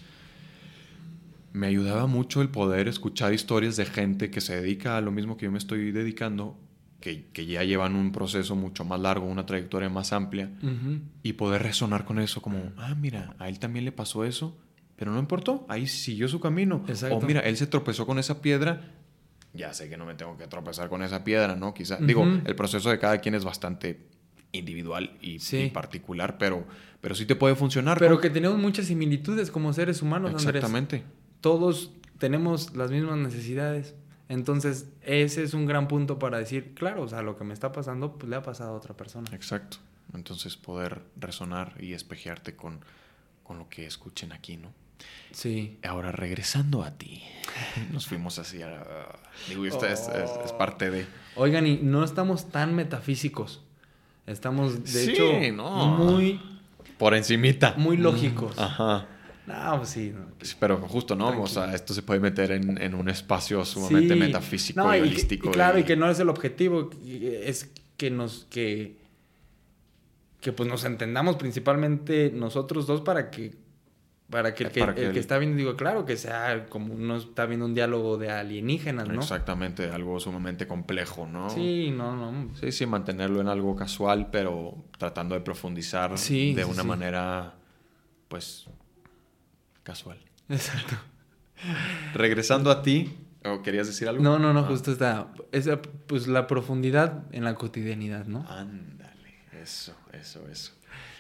me 1.53 1.67
ayudaba 1.67 2.07
mucho 2.07 2.43
el 2.43 2.49
poder 2.49 2.89
escuchar 2.89 3.35
historias 3.35 3.77
de 3.77 3.85
gente 3.85 4.31
que 4.31 4.41
se 4.41 4.61
dedica 4.61 4.97
a 4.97 5.01
lo 5.01 5.11
mismo 5.11 5.37
que 5.37 5.45
yo 5.47 5.53
me 5.53 5.59
estoy 5.59 5.93
dedicando 5.93 6.59
que, 7.03 7.47
ya 7.47 7.65
llevan 7.65 7.97
un 7.97 8.13
proceso 8.13 8.57
mucho 8.57 8.85
más 8.85 9.01
largo, 9.01 9.27
una 9.27 9.45
trayectoria 9.45 9.91
más 9.91 10.13
amplia, 10.13 10.51
y 11.23 11.35
poder 11.35 11.63
resonar 11.63 12.05
con 12.05 12.19
eso 12.19 12.41
como, 12.41 12.73
ah, 12.79 12.95
mira, 12.95 13.35
a 13.39 13.49
él 13.49 13.59
también 13.59 13.85
le 13.85 13.93
pasó 13.93 14.25
eso, 14.25 14.57
pero 14.97 15.13
no 15.13 15.19
importó, 15.19 15.67
ahí 15.69 15.87
siguió 15.87 16.29
su 16.29 16.41
camino. 16.41 16.85
O 17.11 17.21
mira, 17.21 17.41
él 17.41 17.57
se 17.57 17.67
tropezó 17.67 18.07
con 18.07 18.19
esa 18.19 18.41
piedra, 18.41 18.93
ya 19.55 19.75
sé 19.75 19.89
que 19.89 19.97
no 19.97 20.07
me 20.07 20.15
tengo 20.15 20.37
que 20.37 20.47
tropezar 20.47 20.89
con 20.89 21.03
esa 21.03 21.25
piedra, 21.25 21.57
¿no? 21.57 21.75
Quizá, 21.75 21.99
digo, 21.99 22.25
el 22.25 22.55
proceso 22.55 22.91
de 22.91 22.99
cada 22.99 23.19
quien 23.19 23.35
es 23.35 23.45
bastante 23.45 24.07
individual 24.53 25.19
y, 25.21 25.39
particular, 25.71 26.39
pero, 26.39 26.65
pero 27.01 27.15
sí 27.15 27.27
te 27.27 27.37
puede 27.37 27.55
funcionar. 27.55 27.99
Pero 27.99 28.21
que 28.21 28.31
tenemos 28.31 28.59
muchas 28.59 28.87
similitudes 28.87 29.51
como 29.51 29.73
seres 29.73 30.03
humanos, 30.03 30.33
Exactamente. 30.33 31.05
Todos 31.41 31.93
tenemos 32.19 32.75
las 32.77 32.91
mismas 32.91 33.19
necesidades. 33.19 33.95
Entonces, 34.29 34.89
ese 35.03 35.43
es 35.43 35.53
un 35.53 35.67
gran 35.67 35.89
punto 35.89 36.19
para 36.19 36.39
decir, 36.39 36.73
claro, 36.75 37.03
o 37.03 37.09
sea, 37.09 37.21
lo 37.21 37.37
que 37.37 37.45
me 37.45 37.53
está 37.53 37.73
pasando, 37.73 38.17
pues 38.17 38.31
le 38.31 38.37
ha 38.37 38.43
pasado 38.43 38.71
a 38.71 38.77
otra 38.77 38.97
persona. 38.97 39.29
Exacto. 39.33 39.79
Entonces, 40.15 40.57
poder 40.57 41.03
resonar 41.17 41.75
y 41.79 41.93
espejearte 41.93 42.55
con, 42.55 42.81
con 43.43 43.59
lo 43.59 43.69
que 43.69 43.85
escuchen 43.85 44.33
aquí, 44.33 44.57
¿no? 44.57 44.73
Sí. 45.33 45.79
Ahora, 45.83 46.13
regresando 46.13 46.83
a 46.83 46.93
ti, 46.93 47.23
nos 47.93 48.07
fuimos 48.07 48.39
así 48.39 48.63
a... 48.63 48.85
Digo, 49.49 49.65
esta 49.67 49.93
es, 49.93 50.01
parte 50.59 50.91
de... 50.91 51.07
Oigan, 51.37 51.67
y 51.67 51.79
no 51.79 52.05
estamos 52.05 52.51
tan 52.51 52.75
metafísicos. 52.75 53.63
Estamos, 54.27 54.93
de 54.93 55.05
hecho, 55.05 55.33
muy... 55.63 56.41
Por 56.99 57.15
encimita. 57.15 57.75
Muy 57.77 57.97
lógicos. 57.97 58.59
Ajá. 58.59 59.09
No, 59.47 59.79
pues 59.79 59.89
sí, 59.89 60.15
Pero 60.61 60.77
justo, 60.77 61.17
¿no? 61.17 61.43
O 61.43 61.47
sea, 61.49 61.75
esto 61.75 61.95
se 61.95 62.03
puede 62.03 62.21
meter 62.21 62.53
en, 62.53 62.95
un 62.95 63.09
espacio 63.09 63.65
sumamente 63.65 64.15
metafísico 64.15 64.95
y, 64.95 65.01
holístico. 65.01 65.51
claro, 65.51 65.79
y... 65.79 65.85
que 65.85 65.97
no 65.97 66.09
es 66.09 66.21
el 66.21 66.29
objetivo, 66.29 66.91
es 67.05 67.73
que 67.97 68.11
nos, 68.11 68.47
que, 68.51 68.99
que 70.41 70.53
pues 70.53 70.69
nos 70.69 70.85
entendamos 70.85 71.37
principalmente 71.37 72.31
nosotros 72.33 72.87
dos 72.87 73.01
para 73.01 73.31
que 73.31 73.62
para 74.33 74.55
que 74.55 74.65
el 74.65 74.71
que, 75.13 75.19
está 75.19 75.37
viendo, 75.37 75.59
digo, 75.59 75.77
claro, 75.77 76.07
que 76.07 76.17
sea 76.17 76.65
como 76.71 76.95
uno 76.95 77.19
está 77.19 77.45
viendo 77.45 77.67
un 77.67 77.75
diálogo 77.75 78.17
de 78.17 78.31
alienígenas, 78.31 79.07
¿no? 79.07 79.21
Exactamente, 79.21 79.91
algo 79.91 80.19
sumamente 80.21 80.67
complejo, 80.67 81.27
¿no? 81.27 81.51
Sí, 81.51 81.93
no, 81.95 82.17
no. 82.17 82.49
Sí, 82.57 82.73
sí, 82.73 82.87
mantenerlo 82.87 83.43
en 83.43 83.49
algo 83.49 83.77
casual, 83.77 84.31
pero 84.33 84.87
tratando 84.97 85.35
de 85.35 85.43
profundizar 85.43 86.19
de 86.19 86.65
una 86.65 86.83
manera, 86.83 87.57
pues, 88.29 88.69
casual. 89.83 90.19
Exacto. 90.49 90.95
Regresando 92.15 92.71
a 92.71 92.81
ti, 92.81 93.15
¿o 93.45 93.61
querías 93.61 93.87
decir 93.87 94.09
algo? 94.09 94.23
No, 94.23 94.39
no, 94.39 94.55
no, 94.55 94.61
ah. 94.61 94.67
justo 94.67 94.93
está. 94.93 95.29
Esa, 95.53 95.83
pues 95.83 96.27
la 96.27 96.47
profundidad 96.47 97.25
en 97.33 97.45
la 97.45 97.55
cotidianidad, 97.55 98.25
¿no? 98.25 98.47
Ándale, 98.49 99.45
eso, 99.61 99.95
eso, 100.15 100.49
eso. 100.49 100.73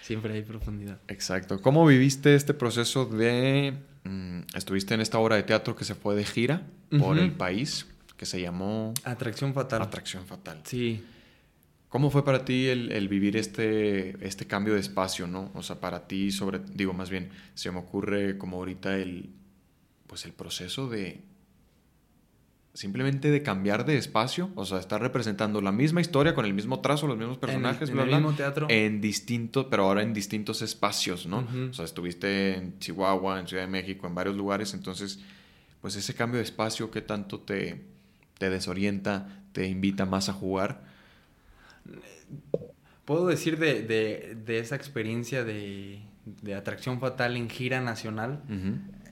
Siempre 0.02 0.34
hay 0.34 0.42
profundidad. 0.42 1.00
Exacto. 1.08 1.62
¿Cómo 1.62 1.86
viviste 1.86 2.34
este 2.34 2.54
proceso 2.54 3.06
de... 3.06 3.74
Mm, 4.04 4.40
estuviste 4.54 4.94
en 4.94 5.00
esta 5.00 5.18
obra 5.18 5.36
de 5.36 5.44
teatro 5.44 5.76
que 5.76 5.84
se 5.84 5.94
fue 5.94 6.16
de 6.16 6.24
gira 6.24 6.66
por 6.98 7.18
el 7.18 7.32
país, 7.32 7.86
que 8.16 8.26
se 8.26 8.40
llamó... 8.40 8.92
Atracción 9.04 9.54
Fatal. 9.54 9.80
Atracción 9.80 10.26
Fatal. 10.26 10.60
Sí. 10.64 11.04
¿Cómo 11.88 12.10
fue 12.10 12.24
para 12.24 12.44
ti 12.44 12.66
el, 12.66 13.08
vivir 13.08 13.36
este, 13.36 14.16
este 14.26 14.46
cambio 14.46 14.74
de 14.74 14.80
espacio, 14.80 15.26
no? 15.26 15.52
O 15.54 15.62
sea, 15.62 15.78
para 15.78 16.08
ti, 16.08 16.32
sobre, 16.32 16.58
digo, 16.58 16.92
más 16.94 17.08
bien, 17.08 17.30
se 17.54 17.70
me 17.70 17.78
ocurre 17.78 18.38
como 18.38 18.56
ahorita 18.56 18.96
el, 18.96 19.30
pues 20.08 20.24
el 20.24 20.32
proceso 20.32 20.88
de, 20.88 21.20
simplemente 22.74 23.30
de 23.30 23.42
cambiar 23.42 23.84
de 23.84 23.98
espacio, 23.98 24.50
o 24.54 24.64
sea, 24.64 24.78
estar 24.78 25.00
representando 25.00 25.60
la 25.60 25.72
misma 25.72 26.00
historia 26.00 26.34
con 26.34 26.46
el 26.46 26.54
mismo 26.54 26.80
trazo, 26.80 27.06
los 27.06 27.18
mismos 27.18 27.36
personajes, 27.36 27.90
en 27.90 27.98
el, 27.98 28.06
mismo 28.06 28.32
teatro. 28.32 28.66
En 28.70 29.00
distintos, 29.00 29.66
pero 29.70 29.84
ahora 29.84 30.02
en 30.02 30.14
distintos 30.14 30.62
espacios, 30.62 31.26
¿no? 31.26 31.46
O 31.70 31.72
sea, 31.74 31.84
estuviste 31.84 32.56
en 32.56 32.78
Chihuahua, 32.78 33.40
en 33.40 33.46
Ciudad 33.46 33.64
de 33.64 33.68
México, 33.68 34.06
en 34.06 34.14
varios 34.14 34.36
lugares, 34.36 34.72
entonces, 34.72 35.20
pues 35.82 35.96
ese 35.96 36.14
cambio 36.14 36.38
de 36.38 36.44
espacio 36.44 36.90
que 36.90 37.02
tanto 37.02 37.40
te, 37.40 37.82
te 38.38 38.48
desorienta, 38.48 39.42
te 39.52 39.66
invita 39.68 40.06
más 40.06 40.30
a 40.30 40.32
jugar. 40.32 40.84
Puedo 43.04 43.26
decir 43.26 43.58
de, 43.58 43.82
de, 43.82 44.36
de 44.46 44.58
esa 44.60 44.76
experiencia 44.76 45.44
de, 45.44 46.00
de, 46.24 46.54
atracción 46.54 47.00
fatal 47.00 47.36
en 47.36 47.50
gira 47.50 47.82
nacional, 47.82 48.42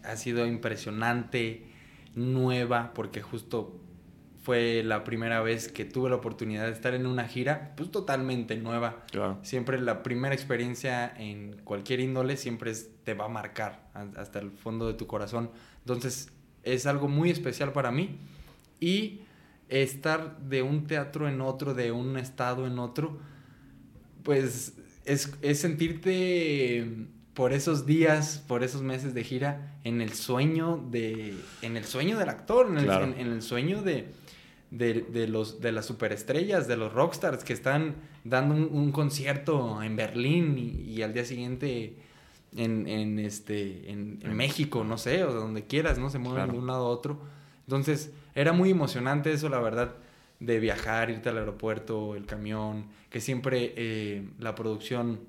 ha 0.03 0.17
sido 0.17 0.47
impresionante 0.47 1.70
nueva, 2.15 2.93
porque 2.95 3.23
justo 3.23 3.81
fue 4.43 4.83
la 4.83 5.05
primera 5.05 5.43
vez 5.43 5.71
que 5.71 5.85
tuve 5.85 6.09
la 6.09 6.17
oportunidad 6.17 6.67
de 6.67 6.73
estar 6.73 6.95
en 6.95 7.07
una 7.07 7.27
gira, 7.27 7.75
pues 7.77 7.91
totalmente 7.91 8.57
nueva. 8.57 9.05
Siempre 9.43 9.81
la 9.81 10.03
primera 10.03 10.35
experiencia 10.35 11.13
en 11.17 11.61
cualquier 11.63 12.01
índole 12.01 12.37
siempre 12.37 12.73
te 13.05 13.15
va 13.15 13.27
a 13.27 13.29
marcar 13.29 13.91
hasta 14.17 14.39
el 14.39 14.51
fondo 14.51 14.87
de 14.87 14.95
tu 14.95 15.07
corazón. 15.07 15.51
Entonces 15.81 16.33
es 16.63 16.87
algo 16.87 17.07
muy 17.07 17.31
especial 17.31 17.73
para 17.73 17.91
mí. 17.91 18.19
Y 18.81 19.21
estar 19.69 20.39
de 20.41 20.63
un 20.63 20.87
teatro 20.87 21.29
en 21.29 21.41
otro, 21.43 21.75
de 21.75 21.93
un 21.93 22.17
estado 22.17 22.67
en 22.67 22.79
otro, 22.79 23.19
pues 24.23 24.75
es, 25.05 25.33
es 25.43 25.61
sentirte 25.61 27.07
por 27.41 27.55
esos 27.55 27.87
días, 27.87 28.45
por 28.47 28.63
esos 28.63 28.83
meses 28.83 29.15
de 29.15 29.25
gira, 29.25 29.73
en 29.85 30.03
el 30.03 30.13
sueño 30.13 30.87
de, 30.91 31.35
en 31.63 31.79
el 31.79 31.87
sueño 31.87 32.19
del 32.19 32.29
actor, 32.29 32.67
en 32.67 32.77
el, 32.77 32.91
en, 32.91 33.33
el 33.33 33.41
sueño 33.41 33.81
de, 33.81 34.13
de, 34.71 35.27
los, 35.27 35.59
de 35.59 35.73
las 35.73 35.87
superestrellas, 35.87 36.69
de 36.69 36.77
los 36.77 36.93
rockstars 36.93 37.43
que 37.43 37.55
están 37.55 37.95
dando 38.25 38.55
un, 38.55 38.93
concierto 38.93 39.83
en 39.83 39.97
Berlín 39.97 40.59
y, 40.59 41.01
al 41.01 41.15
día 41.15 41.25
siguiente 41.25 41.97
en, 42.55 42.87
en 42.87 43.19
este, 43.19 43.91
en, 43.91 44.19
México, 44.37 44.85
no 44.85 44.99
sé, 44.99 45.25
o 45.25 45.33
donde 45.33 45.65
quieras, 45.65 45.99
¿no? 45.99 46.11
Se 46.11 46.19
mueven 46.19 46.51
de 46.51 46.59
un 46.59 46.67
lado 46.67 46.85
a 46.85 46.91
otro. 46.91 47.23
Entonces, 47.67 48.13
era 48.35 48.53
muy 48.53 48.69
emocionante 48.69 49.33
eso, 49.33 49.49
la 49.49 49.61
verdad, 49.61 49.95
de 50.41 50.61
viajar, 50.61 51.09
irte 51.09 51.31
al 51.31 51.39
aeropuerto, 51.39 52.17
el 52.17 52.27
camión, 52.27 52.89
que 53.09 53.23
siempre 53.23 53.73
eh, 53.79 54.29
la 54.39 54.55
producción 54.55 55.21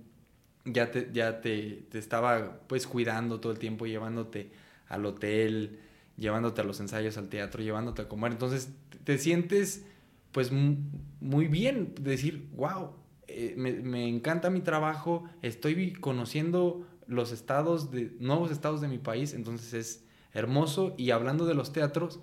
ya 0.66 0.92
te, 0.92 1.10
ya 1.14 1.42
te, 1.42 1.86
estaba 1.94 2.60
pues 2.68 2.88
cuidando 2.88 3.40
todo 3.40 3.52
el 3.52 3.60
tiempo, 3.60 3.86
llevándote 3.86 4.52
al 4.88 5.06
hotel, 5.06 5.80
llevándote 6.18 6.62
a 6.62 6.64
los 6.64 6.80
ensayos, 6.80 7.18
al 7.18 7.30
teatro, 7.30 7.64
llevándote 7.64 8.04
a 8.04 8.08
comer. 8.08 8.32
Entonces 8.32 8.70
te 9.04 9.18
sientes 9.18 9.86
pues 10.32 10.52
muy 10.52 11.48
bien, 11.48 11.94
decir, 12.00 12.48
wow, 12.54 12.92
eh, 13.28 13.54
me, 13.58 14.08
encanta 14.08 14.50
mi 14.50 14.62
trabajo, 14.62 15.26
estoy 15.42 15.94
conociendo 15.94 16.88
los 17.08 17.32
estados, 17.32 17.92
de, 17.92 18.16
nuevos 18.20 18.52
estados 18.52 18.82
de 18.82 18.88
mi 18.88 18.98
país, 18.98 19.34
entonces 19.34 19.74
es 19.74 20.06
hermoso. 20.34 20.96
Y 20.98 21.12
hablando 21.12 21.46
de 21.46 21.54
los 21.54 21.74
teatros, 21.74 22.22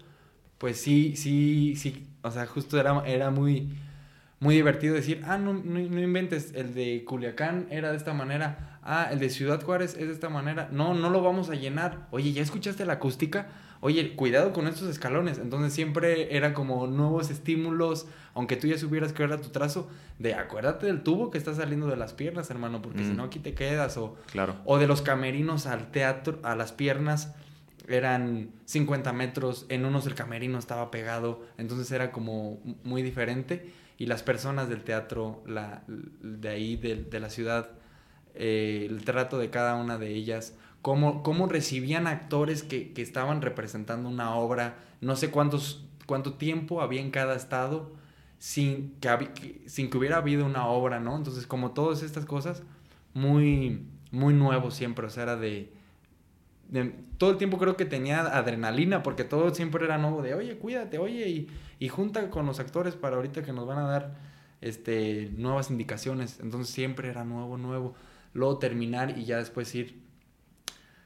pues 0.56 0.80
sí, 0.80 1.16
sí, 1.16 1.74
sí, 1.76 2.06
o 2.22 2.30
sea, 2.30 2.46
justo 2.46 2.80
era, 2.80 3.06
era 3.06 3.30
muy 3.30 3.74
muy 4.40 4.54
divertido 4.54 4.94
decir, 4.94 5.22
ah, 5.26 5.36
no, 5.36 5.52
no, 5.52 5.80
inventes, 5.80 6.52
el 6.54 6.74
de 6.74 7.04
Culiacán 7.04 7.66
era 7.70 7.90
de 7.90 7.96
esta 7.96 8.14
manera, 8.14 8.78
ah, 8.82 9.08
el 9.10 9.18
de 9.18 9.30
Ciudad 9.30 9.62
Juárez 9.62 9.96
es 9.98 10.06
de 10.06 10.12
esta 10.12 10.28
manera, 10.28 10.68
no, 10.70 10.94
no 10.94 11.10
lo 11.10 11.22
vamos 11.22 11.50
a 11.50 11.54
llenar, 11.54 12.06
oye, 12.12 12.32
¿ya 12.32 12.42
escuchaste 12.42 12.86
la 12.86 12.94
acústica? 12.94 13.48
Oye, 13.80 14.16
cuidado 14.16 14.52
con 14.52 14.66
estos 14.66 14.88
escalones, 14.88 15.38
entonces 15.38 15.72
siempre 15.72 16.36
eran 16.36 16.52
como 16.52 16.86
nuevos 16.86 17.30
estímulos, 17.30 18.06
aunque 18.34 18.56
tú 18.56 18.66
ya 18.66 18.78
supieras 18.78 19.12
que 19.12 19.22
era 19.22 19.38
tu 19.38 19.50
trazo, 19.50 19.88
de 20.18 20.34
acuérdate 20.34 20.86
del 20.86 21.02
tubo 21.02 21.30
que 21.30 21.38
está 21.38 21.54
saliendo 21.54 21.86
de 21.86 21.96
las 21.96 22.12
piernas, 22.12 22.50
hermano, 22.50 22.82
porque 22.82 23.04
si 23.04 23.10
mm. 23.10 23.16
no 23.16 23.24
aquí 23.24 23.38
te 23.38 23.54
quedas, 23.54 23.96
o, 23.96 24.16
claro. 24.30 24.56
o 24.64 24.78
de 24.78 24.86
los 24.86 25.02
camerinos 25.02 25.66
al 25.66 25.90
teatro, 25.90 26.38
a 26.42 26.56
las 26.56 26.72
piernas, 26.72 27.34
eran 27.88 28.50
50 28.66 29.12
metros, 29.12 29.66
en 29.68 29.84
unos 29.84 30.06
el 30.06 30.14
camerino 30.14 30.58
estaba 30.58 30.90
pegado, 30.90 31.44
entonces 31.56 31.90
era 31.90 32.12
como 32.12 32.60
muy 32.84 33.02
diferente 33.02 33.72
y 33.98 34.06
las 34.06 34.22
personas 34.22 34.68
del 34.68 34.84
teatro 34.84 35.42
la, 35.46 35.82
de 35.86 36.48
ahí, 36.48 36.76
de, 36.76 37.20
la 37.20 37.28
ciudad, 37.28 37.72
eh, 38.34 38.86
el 38.88 39.04
trato 39.04 39.38
de 39.38 39.50
cada 39.50 39.74
una 39.74 39.98
de 39.98 40.14
ellas, 40.14 40.56
cómo, 40.82 41.24
cómo 41.24 41.48
recibían 41.48 42.06
actores 42.06 42.62
que, 42.62 42.92
que, 42.92 43.02
estaban 43.02 43.42
representando 43.42 44.08
una 44.08 44.36
obra, 44.36 44.76
no 45.00 45.16
sé 45.16 45.30
cuántos, 45.30 45.84
cuánto 46.06 46.34
tiempo 46.34 46.80
había 46.80 47.00
en 47.00 47.10
cada 47.10 47.34
estado 47.34 47.92
sin 48.38 48.94
que, 49.00 49.62
sin 49.66 49.90
que 49.90 49.98
hubiera 49.98 50.18
habido 50.18 50.46
una 50.46 50.68
obra, 50.68 51.00
¿no? 51.00 51.16
Entonces, 51.16 51.48
como 51.48 51.72
todas 51.72 52.04
estas 52.04 52.24
cosas, 52.24 52.62
muy, 53.14 53.82
muy 54.12 54.32
nuevo 54.32 54.70
siempre, 54.70 55.06
o 55.06 55.10
sea, 55.10 55.24
era 55.24 55.36
de 55.36 55.72
todo 57.16 57.30
el 57.30 57.38
tiempo 57.38 57.58
creo 57.58 57.76
que 57.76 57.84
tenía 57.84 58.20
adrenalina, 58.20 59.02
porque 59.02 59.24
todo 59.24 59.54
siempre 59.54 59.84
era 59.84 59.98
nuevo 59.98 60.22
de, 60.22 60.34
oye, 60.34 60.56
cuídate, 60.58 60.98
oye, 60.98 61.28
y, 61.28 61.48
y, 61.78 61.88
junta 61.88 62.30
con 62.30 62.46
los 62.46 62.60
actores 62.60 62.94
para 62.94 63.16
ahorita 63.16 63.42
que 63.42 63.52
nos 63.52 63.66
van 63.66 63.78
a 63.78 63.82
dar 63.82 64.16
este, 64.60 65.30
nuevas 65.36 65.70
indicaciones. 65.70 66.38
Entonces 66.40 66.74
siempre 66.74 67.08
era 67.08 67.24
nuevo, 67.24 67.56
nuevo. 67.56 67.94
Luego 68.34 68.58
terminar 68.58 69.18
y 69.18 69.24
ya 69.24 69.38
después 69.38 69.74
ir, 69.74 70.00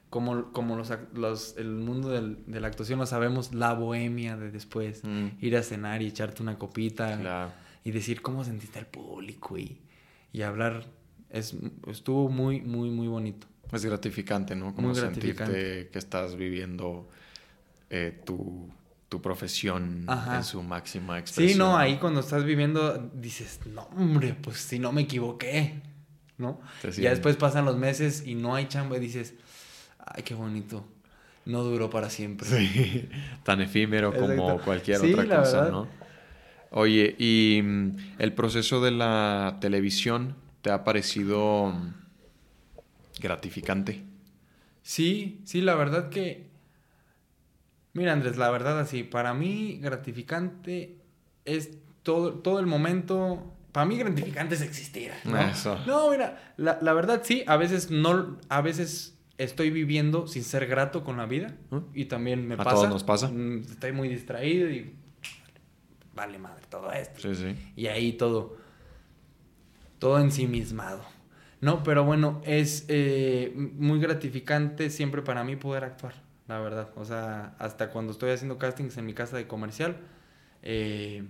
como, 0.09 0.51
como 0.51 0.75
los, 0.75 0.91
los, 1.13 1.57
el 1.57 1.71
mundo 1.71 2.09
del, 2.09 2.39
de 2.45 2.59
la 2.59 2.67
actuación 2.67 2.99
lo 2.99 3.05
sabemos, 3.05 3.53
la 3.53 3.73
bohemia 3.73 4.37
de 4.37 4.51
después, 4.51 5.03
mm. 5.03 5.27
ir 5.41 5.57
a 5.57 5.63
cenar 5.63 6.01
y 6.01 6.07
echarte 6.07 6.43
una 6.43 6.57
copita 6.57 7.51
y 7.83 7.91
decir 7.91 8.21
cómo 8.21 8.43
sentiste 8.43 8.79
al 8.79 8.87
público 8.87 9.57
y, 9.57 9.79
y 10.31 10.41
hablar. 10.41 10.85
Es, 11.29 11.55
estuvo 11.87 12.29
muy, 12.29 12.61
muy, 12.61 12.91
muy 12.91 13.07
bonito. 13.07 13.47
Es 13.71 13.83
gratificante, 13.83 14.55
¿no? 14.55 14.75
Como 14.75 14.93
sentirte 14.93 15.89
que 15.91 15.97
estás 15.97 16.35
viviendo 16.35 17.09
eh, 17.89 18.21
tu, 18.23 18.69
profesión 19.21 20.05
en 20.07 20.43
su 20.43 20.61
máxima 20.63 21.19
expresión. 21.19 21.53
Sí, 21.53 21.57
no, 21.57 21.77
ahí 21.77 21.97
cuando 21.97 22.19
estás 22.19 22.43
viviendo 22.43 23.09
dices, 23.13 23.59
no, 23.65 23.83
hombre, 23.97 24.35
pues 24.39 24.57
si 24.57 24.79
no 24.79 24.91
me 24.91 25.01
equivoqué, 25.01 25.81
¿no? 26.37 26.59
Ya 26.97 27.09
después 27.11 27.35
pasan 27.35 27.65
los 27.65 27.77
meses 27.77 28.23
y 28.25 28.35
no 28.35 28.55
hay 28.55 28.67
chamba 28.67 28.97
y 28.97 28.99
dices, 28.99 29.35
ay, 29.99 30.23
qué 30.23 30.33
bonito. 30.33 30.85
No 31.45 31.63
duró 31.63 31.89
para 31.89 32.09
siempre. 32.09 32.47
Sí, 32.47 33.09
tan 33.43 33.59
efímero 33.59 34.13
como 34.13 34.59
cualquier 34.61 35.01
otra 35.01 35.39
cosa, 35.39 35.69
¿no? 35.69 35.87
Oye, 36.71 37.15
¿y 37.19 37.61
mm, 37.61 37.97
el 38.17 38.33
proceso 38.33 38.81
de 38.81 38.91
la 38.91 39.57
televisión 39.59 40.35
te 40.61 40.71
ha 40.71 40.85
parecido 40.85 41.73
gratificante. 43.19 44.03
Sí, 44.81 45.41
sí, 45.45 45.61
la 45.61 45.75
verdad 45.75 46.09
que... 46.09 46.52
Mira, 47.93 48.13
Andrés, 48.13 48.37
la 48.37 48.49
verdad 48.49 48.79
así, 48.79 49.03
para 49.03 49.33
mí 49.33 49.79
gratificante 49.81 50.97
es 51.45 51.77
todo, 52.03 52.33
todo 52.35 52.59
el 52.59 52.65
momento... 52.65 53.51
Para 53.71 53.85
mí 53.85 53.97
gratificante 53.97 54.55
es 54.55 54.61
existir. 54.61 55.11
¿no? 55.25 55.39
Eso. 55.39 55.79
No, 55.87 56.11
mira, 56.11 56.53
la, 56.57 56.77
la, 56.81 56.93
verdad 56.93 57.21
sí, 57.23 57.43
a 57.47 57.57
veces 57.57 57.89
no, 57.89 58.37
a 58.49 58.61
veces 58.61 59.17
estoy 59.37 59.71
viviendo 59.71 60.27
sin 60.27 60.43
ser 60.43 60.67
grato 60.67 61.03
con 61.03 61.17
la 61.17 61.25
vida 61.25 61.55
y 61.93 62.05
también 62.05 62.47
me 62.47 62.53
a 62.53 62.57
pasa. 62.57 62.71
todos 62.71 62.89
nos 62.89 63.03
pasa. 63.03 63.29
Mm, 63.29 63.61
estoy 63.61 63.91
muy 63.91 64.09
distraído 64.09 64.69
y 64.69 64.93
vale 66.13 66.37
madre 66.37 66.65
todo 66.69 66.91
esto. 66.91 67.19
Sí, 67.19 67.35
sí. 67.35 67.55
Y 67.75 67.87
ahí 67.87 68.13
todo, 68.13 68.57
todo 69.99 70.19
ensimismado. 70.19 71.03
No, 71.61 71.81
pero 71.81 72.03
bueno, 72.03 72.41
es 72.45 72.85
eh, 72.89 73.53
muy 73.55 73.99
gratificante 73.99 74.89
siempre 74.89 75.21
para 75.21 75.43
mí 75.43 75.55
poder 75.55 75.85
actuar, 75.85 76.13
la 76.47 76.59
verdad. 76.59 76.89
O 76.95 77.05
sea, 77.05 77.55
hasta 77.59 77.89
cuando 77.89 78.11
estoy 78.11 78.31
haciendo 78.31 78.57
castings 78.57 78.97
en 78.97 79.05
mi 79.05 79.13
casa 79.13 79.37
de 79.37 79.47
comercial, 79.47 79.97
eh, 80.61 81.23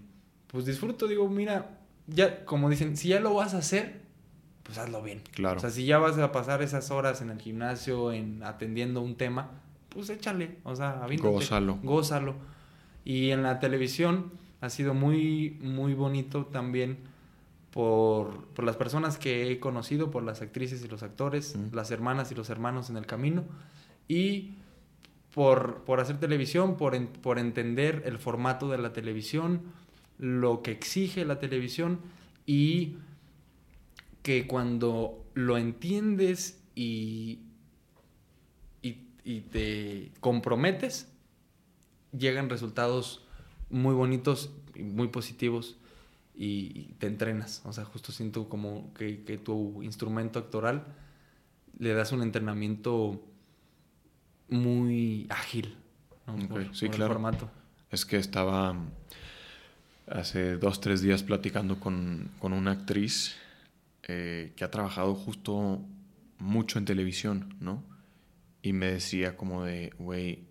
pues 0.47 0.65
disfruto, 0.65 1.07
digo, 1.07 1.27
mira, 1.27 1.77
ya, 2.07 2.45
como 2.45 2.69
dicen, 2.69 2.97
si 2.97 3.09
ya 3.09 3.19
lo 3.19 3.33
vas 3.33 3.53
a 3.53 3.59
hacer, 3.59 4.01
pues 4.63 4.77
hazlo 4.77 5.01
bien. 5.01 5.21
Claro. 5.33 5.57
O 5.57 5.59
sea, 5.59 5.69
si 5.69 5.85
ya 5.85 5.97
vas 5.97 6.17
a 6.17 6.31
pasar 6.31 6.61
esas 6.61 6.91
horas 6.91 7.21
en 7.21 7.29
el 7.29 7.39
gimnasio, 7.39 8.11
en 8.11 8.43
atendiendo 8.43 9.01
un 9.01 9.15
tema, 9.15 9.51
pues 9.89 10.09
échale, 10.09 10.57
o 10.63 10.75
sea, 10.75 11.03
avíntate, 11.03 11.29
Gózalo. 11.29 11.79
Gózalo. 11.83 12.35
Y 13.05 13.31
en 13.31 13.43
la 13.43 13.59
televisión 13.59 14.31
ha 14.61 14.69
sido 14.69 14.93
muy, 14.93 15.57
muy 15.61 15.93
bonito 15.93 16.45
también 16.45 16.99
por, 17.71 18.45
por, 18.47 18.63
las 18.63 18.77
personas 18.77 19.17
que 19.17 19.51
he 19.51 19.59
conocido, 19.59 20.09
por 20.09 20.23
las 20.23 20.41
actrices 20.41 20.83
y 20.83 20.87
los 20.87 21.03
actores, 21.03 21.57
las 21.71 21.91
hermanas 21.91 22.31
y 22.31 22.35
los 22.35 22.49
hermanos 22.49 22.89
en 22.89 22.97
el 22.97 23.05
camino, 23.05 23.43
y 24.07 24.55
por, 25.33 25.83
por 25.83 25.99
hacer 25.99 26.19
televisión, 26.19 26.77
por, 26.77 27.07
por 27.07 27.39
entender 27.39 28.03
el 28.05 28.19
formato 28.19 28.69
de 28.69 28.77
la 28.77 28.93
televisión, 28.93 29.61
lo 30.19 30.61
que 30.61 30.71
exige 30.71 31.25
la 31.25 31.39
televisión 31.39 31.99
y 32.45 32.97
que 34.21 34.47
cuando 34.47 35.25
lo 35.33 35.57
entiendes 35.57 36.61
y, 36.75 37.39
y, 39.25 39.39
te 39.51 40.11
comprometes, 40.19 41.09
llegan 42.11 42.49
resultados 42.49 43.25
muy 43.69 43.93
bonitos, 43.93 44.51
y 44.75 44.83
muy 44.83 45.07
positivos 45.07 45.77
y 46.35 46.93
te 46.99 47.07
entrenas. 47.07 47.61
O 47.63 47.71
sea, 47.71 47.85
justo 47.85 48.11
siento 48.11 48.49
como 48.49 48.93
que, 48.93 49.39
tu 49.43 49.81
instrumento 49.81 50.39
actoral 50.39 50.85
le 51.79 51.93
das 51.93 52.11
un 52.11 52.21
entrenamiento 52.21 53.23
muy 54.53 55.27
ágil. 55.29 55.75
sí, 56.71 56.89
claro. 56.89 57.13
formato. 57.13 57.49
Es 57.91 58.05
que 58.05 58.17
estaba 58.17 58.75
hace 60.07 60.57
dos, 60.57 60.81
tres 60.81 61.01
días 61.01 61.23
platicando 61.23 61.79
con, 61.79 62.31
una 62.41 62.71
actriz 62.71 63.35
eh, 64.03 64.53
que 64.55 64.63
ha 64.63 64.71
trabajado 64.71 65.15
justo 65.15 65.81
mucho 66.39 66.79
en 66.79 66.85
televisión, 66.85 67.55
¿no? 67.59 67.83
Y 68.61 68.73
me 68.73 68.87
decía 68.87 69.35
como 69.35 69.63
de, 69.63 69.93
güey, 69.99 70.45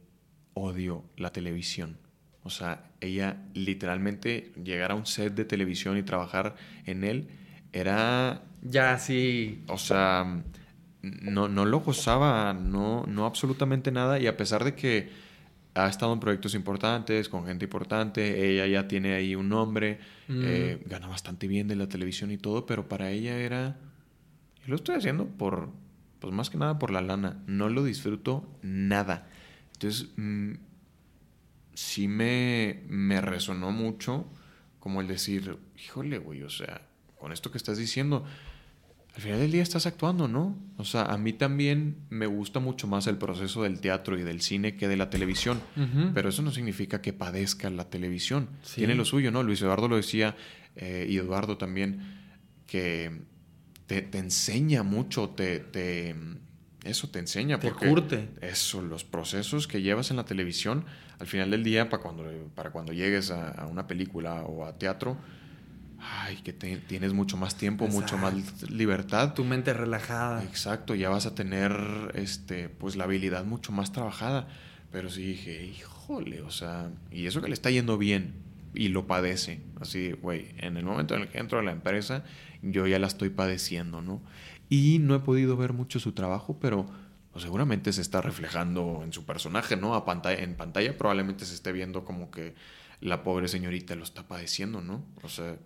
odio 0.55 1.05
la 1.17 1.33
televisión. 1.33 1.99
O 2.45 2.51
sea, 2.51 2.91
ella 3.01 3.37
literalmente 3.55 4.53
llegar 4.63 4.91
a 4.91 4.95
un 4.95 5.07
set 5.07 5.35
de 5.35 5.45
televisión 5.45 5.97
y 5.97 6.03
trabajar 6.03 6.57
en 6.87 7.05
él 7.05 7.29
era... 7.73 8.43
Ya, 8.63 8.99
sí. 8.99 9.63
O 9.69 9.79
sea, 9.79 10.43
no, 11.03 11.49
no 11.49 11.65
lo 11.65 11.81
gozaba, 11.81 12.53
no, 12.55 13.05
no 13.07 13.27
absolutamente 13.27 13.91
nada. 13.91 14.19
Y 14.19 14.27
a 14.27 14.37
pesar 14.37 14.65
de 14.65 14.75
que 14.75 15.11
ha 15.75 15.89
estado 15.89 16.13
en 16.13 16.21
proyectos 16.21 16.55
importantes, 16.55 17.29
con 17.29 17.47
gente 17.47 17.65
importante, 17.65 18.51
ella 18.51 18.67
ya 18.67 18.89
tiene 18.89 19.15
ahí 19.15 19.35
un 19.35 19.49
nombre, 19.49 19.99
mm. 20.29 20.43
eh, 20.45 20.83
gana 20.87 21.09
bastante 21.09 21.47
bien 21.47 21.67
de 21.69 21.77
la 21.77 21.89
televisión 21.89 22.31
y 22.31 22.39
todo, 22.39 22.67
pero 22.67 22.89
para 22.89 23.11
ella 23.11 23.37
era... 23.39 23.77
Yo 24.61 24.69
lo 24.69 24.77
estoy 24.77 24.97
haciendo 24.97 25.27
por, 25.27 25.71
pues 26.21 26.33
más 26.33 26.51
que 26.51 26.59
nada 26.59 26.79
por 26.79 26.91
la 26.91 27.01
lana, 27.01 27.43
no 27.47 27.69
lo 27.69 27.83
disfruto 27.83 28.49
nada. 28.63 29.29
Entonces, 29.73 30.11
mm, 30.17 30.53
sí 31.75 32.07
me, 32.07 32.83
me 32.89 33.21
resonó 33.21 33.73
mucho 33.73 34.27
como 34.79 35.01
el 35.01 35.09
decir, 35.09 35.59
híjole, 35.83 36.19
güey, 36.19 36.43
o 36.43 36.51
sea, 36.51 36.83
con 37.19 37.33
esto 37.33 37.51
que 37.51 37.59
estás 37.59 37.79
diciendo, 37.79 38.25
al 39.15 39.21
final 39.21 39.41
del 39.41 39.53
día 39.53 39.63
estás 39.63 39.87
actuando, 39.87 40.27
¿no? 40.27 40.57
O 40.79 40.85
sea, 40.85 41.05
a 41.05 41.19
mí 41.19 41.35
también 41.35 41.97
me 42.09 42.27
gusta 42.27 42.61
mucho 42.61 42.87
más 42.87 43.07
el 43.07 43.19
proceso 43.19 43.63
del 43.63 43.81
teatro 43.81 44.19
y 44.19 44.23
del 44.23 44.41
cine 44.41 44.77
que 44.77 44.89
de 44.89 44.97
la 44.97 45.11
televisión, 45.11 45.61
pero 46.15 46.31
eso 46.31 46.41
no 46.41 46.51
significa 46.51 47.03
que 47.03 47.13
padezca 47.13 47.69
la 47.69 47.91
televisión. 47.91 48.49
Tiene 48.75 48.95
lo 48.95 49.05
suyo, 49.05 49.31
¿no? 49.31 49.43
Luis 49.43 49.61
Eduardo 49.61 49.89
lo 49.89 49.97
decía, 49.97 50.35
eh, 50.77 51.07
y 51.09 51.19
Eduardo 51.19 51.59
también, 51.59 52.01
que 52.67 53.21
te, 53.87 54.01
te 54.01 54.19
enseña 54.19 54.83
mucho, 54.83 55.29
te, 55.29 55.61
te, 55.61 56.17
eso 56.85 57.09
te 57.11 57.19
enseña. 57.19 57.61
Te 57.61 57.73
curte. 57.73 58.31
Eso, 58.41 58.83
los 58.83 59.05
procesos 59.05 59.69
que 59.69 59.83
llevas 59.83 60.11
en 60.11 60.17
la 60.17 60.25
televisión, 60.25 60.85
al 61.19 61.27
final 61.27 61.51
del 61.51 61.63
día, 61.63 61.89
para 61.89 62.03
cuando, 62.03 62.25
para 62.55 62.71
cuando 62.71 62.93
llegues 62.93 63.31
a, 63.31 63.67
una 63.67 63.87
película 63.87 64.43
o 64.43 64.65
a 64.65 64.79
teatro, 64.79 65.17
ay, 66.03 66.37
que 66.37 66.53
tienes 66.53 67.13
mucho 67.13 67.37
más 67.37 67.57
tiempo, 67.57 67.87
mucho 67.87 68.19
más 68.19 68.35
libertad. 68.71 69.35
Tu 69.35 69.45
mente 69.45 69.73
relajada. 69.73 70.43
Exacto, 70.43 70.95
ya 70.95 71.09
vas 71.09 71.27
a 71.27 71.35
tener 71.35 71.73
este, 72.15 72.69
pues 72.69 72.97
la 72.97 73.05
habilidad 73.05 73.45
mucho 73.45 73.73
más 73.73 73.93
trabajada. 73.93 74.49
Pero 74.91 75.09
sí 75.09 75.23
dije, 75.23 75.65
híjole, 75.65 76.43
o 76.43 76.51
sea, 76.51 76.91
y 77.11 77.27
eso 77.27 77.41
que 77.41 77.49
le 77.49 77.55
está 77.55 77.71
yendo 77.71 77.97
bien 77.99 78.35
y 78.75 78.89
lo 78.89 79.07
padece. 79.07 79.61
Así, 79.81 80.13
güey, 80.13 80.55
en 80.59 80.77
el 80.77 80.85
momento 80.85 81.15
en 81.15 81.23
el 81.23 81.29
que 81.29 81.39
entro 81.39 81.59
a 81.59 81.63
la 81.63 81.73
empresa, 81.73 82.25
yo 82.63 82.87
ya 82.87 82.99
la 82.99 83.07
estoy 83.07 83.31
padeciendo, 83.31 84.03
¿no? 84.03 84.21
Y 84.69 84.99
no 84.99 85.15
he 85.15 85.21
podido 85.21 85.57
ver 85.57 85.73
mucho 85.73 86.01
su 86.01 86.13
trabajo, 86.13 86.59
pero 86.61 86.87
pues, 87.33 87.43
seguramente 87.43 87.93
se 87.93 88.03
está 88.03 88.21
reflejando 88.21 89.03
en 89.05 89.13
su 89.13 89.25
personaje, 89.25 89.77
¿no? 89.77 89.95
A 89.95 90.05
pantalla, 90.05 90.43
en 90.43 90.57
pantalla 90.57 90.97
probablemente 90.99 91.47
se 91.47 91.55
esté 91.55 91.73
viendo 91.73 92.05
como 92.05 92.31
que 92.31 92.55
la 93.01 93.23
pobre 93.23 93.49
señorita 93.49 93.95
lo 93.95 94.05
está 94.05 94.27
padeciendo, 94.27 94.83
¿no? 94.83 95.05
O 95.23 95.29
sea... 95.29 95.57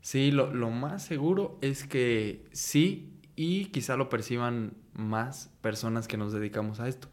Sí, 0.00 0.30
lo, 0.30 0.52
lo 0.52 0.70
más 0.70 1.04
seguro 1.04 1.58
es 1.60 1.84
que 1.84 2.46
sí 2.52 3.12
y 3.36 3.66
quizá 3.66 3.96
lo 3.96 4.08
perciban 4.08 4.74
más 4.94 5.50
personas 5.60 6.08
que 6.08 6.16
nos 6.16 6.32
dedicamos 6.32 6.80
a 6.80 6.88
esto. 6.88 7.08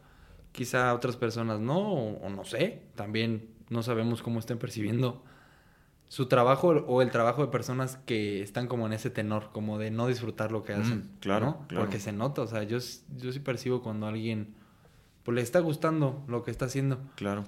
Quizá 0.52 0.94
otras 0.94 1.16
personas 1.16 1.60
no, 1.60 1.78
o 1.78 2.28
no 2.30 2.44
sé, 2.44 2.82
también 2.94 3.50
no 3.68 3.82
sabemos 3.82 4.22
cómo 4.22 4.38
estén 4.38 4.58
percibiendo 4.58 5.22
su 6.08 6.26
trabajo 6.26 6.68
o 6.68 7.02
el 7.02 7.10
trabajo 7.10 7.42
de 7.42 7.48
personas 7.48 7.96
que 8.06 8.42
están 8.42 8.68
como 8.68 8.86
en 8.86 8.92
ese 8.92 9.10
tenor, 9.10 9.50
como 9.52 9.78
de 9.78 9.90
no 9.90 10.06
disfrutar 10.06 10.52
lo 10.52 10.62
que 10.62 10.72
hacen. 10.72 11.10
claro, 11.20 11.58
claro. 11.68 11.84
Porque 11.84 11.98
se 11.98 12.12
nota, 12.12 12.42
o 12.42 12.46
sea, 12.46 12.62
yo, 12.62 12.78
yo 13.16 13.32
sí 13.32 13.40
percibo 13.40 13.82
cuando 13.82 14.06
a 14.06 14.10
alguien 14.10 14.54
pues, 15.24 15.34
le 15.34 15.42
está 15.42 15.60
gustando 15.60 16.24
lo 16.28 16.44
que 16.44 16.50
está 16.50 16.66
haciendo. 16.66 17.00
Claro. 17.16 17.44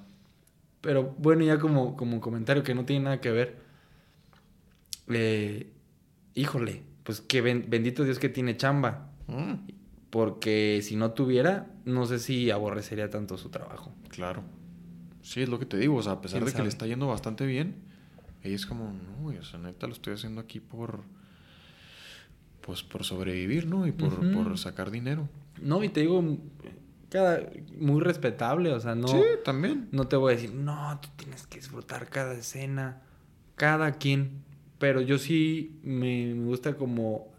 Pero 0.80 1.14
bueno, 1.18 1.44
ya 1.44 1.58
como, 1.58 1.96
como 1.96 2.20
comentario 2.20 2.62
que 2.62 2.74
no 2.74 2.84
tiene 2.84 3.04
nada 3.04 3.20
que 3.20 3.30
ver, 3.30 3.67
eh, 5.10 5.72
híjole, 6.34 6.82
pues 7.04 7.20
que 7.20 7.40
bendito 7.40 8.04
Dios 8.04 8.18
que 8.18 8.28
tiene 8.28 8.56
chamba. 8.56 9.10
Mm. 9.26 9.54
Porque 10.10 10.80
si 10.82 10.96
no 10.96 11.12
tuviera, 11.12 11.70
no 11.84 12.06
sé 12.06 12.18
si 12.18 12.50
aborrecería 12.50 13.10
tanto 13.10 13.36
su 13.36 13.50
trabajo. 13.50 13.92
Claro. 14.08 14.42
Sí, 15.20 15.42
es 15.42 15.50
lo 15.50 15.58
que 15.58 15.66
te 15.66 15.76
digo, 15.76 15.96
o 15.96 16.02
sea, 16.02 16.12
a 16.12 16.20
pesar 16.22 16.42
de 16.44 16.52
que 16.52 16.62
le 16.62 16.68
está 16.68 16.86
yendo 16.86 17.06
bastante 17.06 17.44
bien, 17.44 17.76
y 18.42 18.54
es 18.54 18.64
como, 18.64 18.92
no, 18.92 19.28
o 19.28 19.42
sea, 19.42 19.58
neta 19.58 19.86
lo 19.86 19.92
estoy 19.92 20.14
haciendo 20.14 20.40
aquí 20.40 20.60
por, 20.60 21.02
pues 22.62 22.82
por 22.82 23.04
sobrevivir, 23.04 23.66
¿no? 23.66 23.86
Y 23.86 23.92
por, 23.92 24.32
por 24.32 24.56
sacar 24.56 24.90
dinero. 24.90 25.28
No, 25.60 25.84
y 25.84 25.90
te 25.90 26.00
digo, 26.00 26.24
cada, 27.10 27.42
muy 27.78 28.00
respetable, 28.00 28.72
o 28.72 28.80
sea, 28.80 28.94
no. 28.94 29.08
Sí, 29.08 29.20
también. 29.44 29.88
No 29.92 30.08
te 30.08 30.16
voy 30.16 30.32
a 30.32 30.36
decir, 30.36 30.54
no, 30.54 30.98
tú 31.02 31.08
tienes 31.16 31.46
que 31.46 31.58
disfrutar 31.58 32.08
cada 32.08 32.34
escena, 32.34 33.02
cada 33.56 33.92
quien. 33.92 34.44
Pero 34.78 35.00
yo 35.00 35.18
sí 35.18 35.78
me, 35.82 36.34
gusta 36.34 36.76
como 36.76 37.32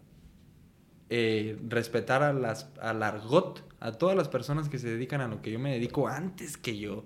eh, 1.08 1.58
respetar 1.68 2.22
a 2.22 2.32
las, 2.32 2.70
al 2.80 3.02
argot, 3.02 3.64
a 3.80 3.92
todas 3.92 4.16
las 4.16 4.28
personas 4.28 4.68
que 4.68 4.78
se 4.78 4.88
dedican 4.88 5.20
a 5.20 5.28
lo 5.28 5.40
que 5.40 5.50
yo 5.50 5.58
me 5.58 5.72
dedico 5.72 6.08
antes 6.08 6.56
que 6.56 6.78
yo, 6.78 7.04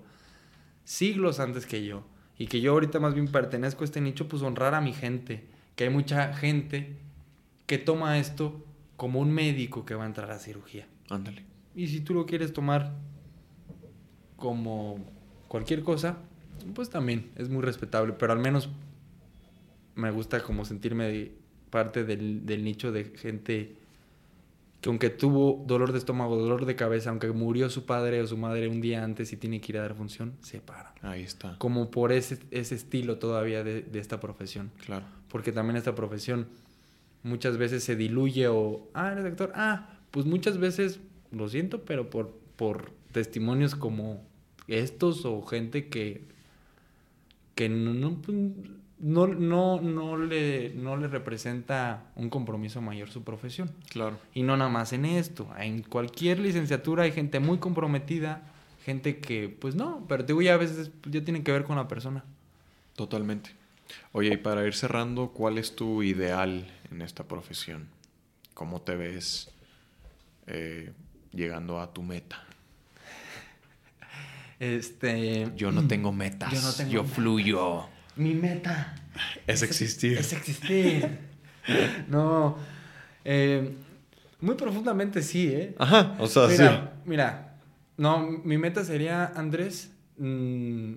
siglos 0.83 1.39
antes 1.39 1.65
que 1.65 1.85
yo 1.85 2.03
y 2.37 2.47
que 2.47 2.59
yo 2.59 2.73
ahorita 2.73 2.99
más 2.99 3.13
bien 3.13 3.27
pertenezco 3.27 3.83
a 3.83 3.85
este 3.85 4.01
nicho, 4.01 4.27
pues 4.27 4.41
honrar 4.41 4.73
a 4.73 4.81
mi 4.81 4.93
gente, 4.93 5.45
que 5.75 5.85
hay 5.85 5.89
mucha 5.89 6.33
gente 6.33 6.97
que 7.65 7.77
toma 7.77 8.19
esto 8.19 8.65
como 8.97 9.19
un 9.19 9.31
médico 9.31 9.85
que 9.85 9.95
va 9.95 10.03
a 10.03 10.07
entrar 10.07 10.31
a 10.31 10.39
cirugía. 10.39 10.87
Ándale. 11.09 11.43
Y 11.75 11.87
si 11.87 12.01
tú 12.01 12.13
lo 12.13 12.25
quieres 12.25 12.53
tomar 12.53 12.93
como 14.37 14.99
cualquier 15.47 15.83
cosa, 15.83 16.17
pues 16.73 16.89
también 16.89 17.31
es 17.35 17.49
muy 17.49 17.61
respetable, 17.61 18.13
pero 18.13 18.33
al 18.33 18.39
menos 18.39 18.69
me 19.95 20.11
gusta 20.11 20.41
como 20.41 20.65
sentirme 20.65 21.31
parte 21.69 22.03
del, 22.03 22.45
del 22.45 22.63
nicho 22.63 22.91
de 22.91 23.05
gente 23.17 23.75
que 24.85 24.89
aunque 24.89 25.09
tuvo 25.09 25.63
dolor 25.65 25.93
de 25.93 25.97
estómago, 25.97 26.37
dolor 26.37 26.67
de 26.67 26.75
cabeza, 26.75 27.09
aunque 27.09 27.31
murió 27.31 27.71
su 27.71 27.87
padre 27.87 28.21
o 28.21 28.27
su 28.27 28.37
madre 28.37 28.67
un 28.67 28.81
día 28.81 29.03
antes 29.03 29.33
y 29.33 29.35
tiene 29.35 29.59
que 29.59 29.71
ir 29.71 29.79
a 29.79 29.81
dar 29.81 29.95
función, 29.95 30.33
se 30.41 30.59
para. 30.59 30.93
Ahí 31.01 31.23
está. 31.23 31.57
Como 31.57 31.89
por 31.89 32.11
ese, 32.11 32.37
ese 32.51 32.75
estilo 32.75 33.17
todavía 33.17 33.63
de, 33.63 33.81
de, 33.81 33.99
esta 33.99 34.19
profesión. 34.19 34.71
Claro. 34.85 35.05
Porque 35.27 35.51
también 35.51 35.77
esta 35.77 35.95
profesión 35.95 36.47
muchas 37.23 37.57
veces 37.57 37.83
se 37.83 37.95
diluye 37.95 38.47
o, 38.47 38.87
ah, 38.93 39.11
eres 39.11 39.25
actor, 39.25 39.51
ah, 39.55 39.97
pues 40.11 40.27
muchas 40.27 40.59
veces, 40.59 40.99
lo 41.31 41.49
siento, 41.49 41.83
pero 41.83 42.11
por, 42.11 42.37
por 42.55 42.91
testimonios 43.11 43.73
como 43.73 44.23
estos 44.67 45.25
o 45.25 45.41
gente 45.41 45.89
que, 45.89 46.25
que 47.55 47.69
no, 47.69 48.21
pues, 48.21 48.37
no, 48.99 49.27
no, 49.27 49.81
no, 49.81 50.17
le, 50.17 50.73
no 50.73 50.95
le 50.95 51.07
representa 51.07 52.03
un 52.15 52.29
compromiso 52.29 52.81
mayor 52.81 53.09
su 53.09 53.23
profesión. 53.23 53.71
Claro. 53.89 54.17
Y 54.33 54.43
no 54.43 54.55
nada 54.55 54.69
más 54.69 54.93
en 54.93 55.05
esto. 55.05 55.49
En 55.57 55.81
cualquier 55.81 56.39
licenciatura 56.39 57.03
hay 57.03 57.11
gente 57.11 57.39
muy 57.39 57.57
comprometida, 57.57 58.43
gente 58.85 59.19
que, 59.19 59.49
pues 59.49 59.75
no, 59.75 60.05
pero 60.07 60.23
te 60.23 60.33
digo, 60.33 60.41
ya 60.41 60.53
a 60.53 60.57
veces 60.57 60.91
ya 61.05 61.23
tiene 61.23 61.43
que 61.43 61.51
ver 61.51 61.63
con 61.63 61.75
la 61.75 61.87
persona. 61.87 62.23
Totalmente. 62.95 63.51
Oye, 64.13 64.33
y 64.33 64.37
para 64.37 64.65
ir 64.65 64.73
cerrando, 64.73 65.29
¿cuál 65.29 65.57
es 65.57 65.75
tu 65.75 66.01
ideal 66.01 66.71
en 66.89 67.01
esta 67.01 67.25
profesión? 67.25 67.87
¿Cómo 68.53 68.81
te 68.81 68.95
ves 68.95 69.51
eh, 70.47 70.93
llegando 71.33 71.79
a 71.81 71.93
tu 71.93 72.01
meta? 72.01 72.41
Este. 74.57 75.51
Yo 75.57 75.73
no 75.73 75.85
tengo 75.85 76.13
metas. 76.13 76.53
Yo, 76.53 76.61
no 76.61 76.71
tengo 76.71 76.91
yo 76.91 77.03
fluyo 77.03 77.89
mi 78.15 78.33
meta 78.33 78.95
es, 79.47 79.63
existir. 79.63 80.17
Es 80.17 80.33
existir. 80.33 81.19
no. 82.07 82.57
Eh, 83.23 83.75
muy 84.41 84.55
profundamente 84.55 85.21
sí, 85.21 85.47
¿eh? 85.47 85.75
Ajá, 85.77 86.15
o 86.19 86.27
sea, 86.27 86.47
mira, 86.47 86.93
sí. 86.93 86.99
Mira, 87.05 87.57
no, 87.97 88.19
mi 88.19 88.57
meta 88.57 88.83
sería, 88.83 89.25
Andrés, 89.35 89.91
mm, 90.17 90.93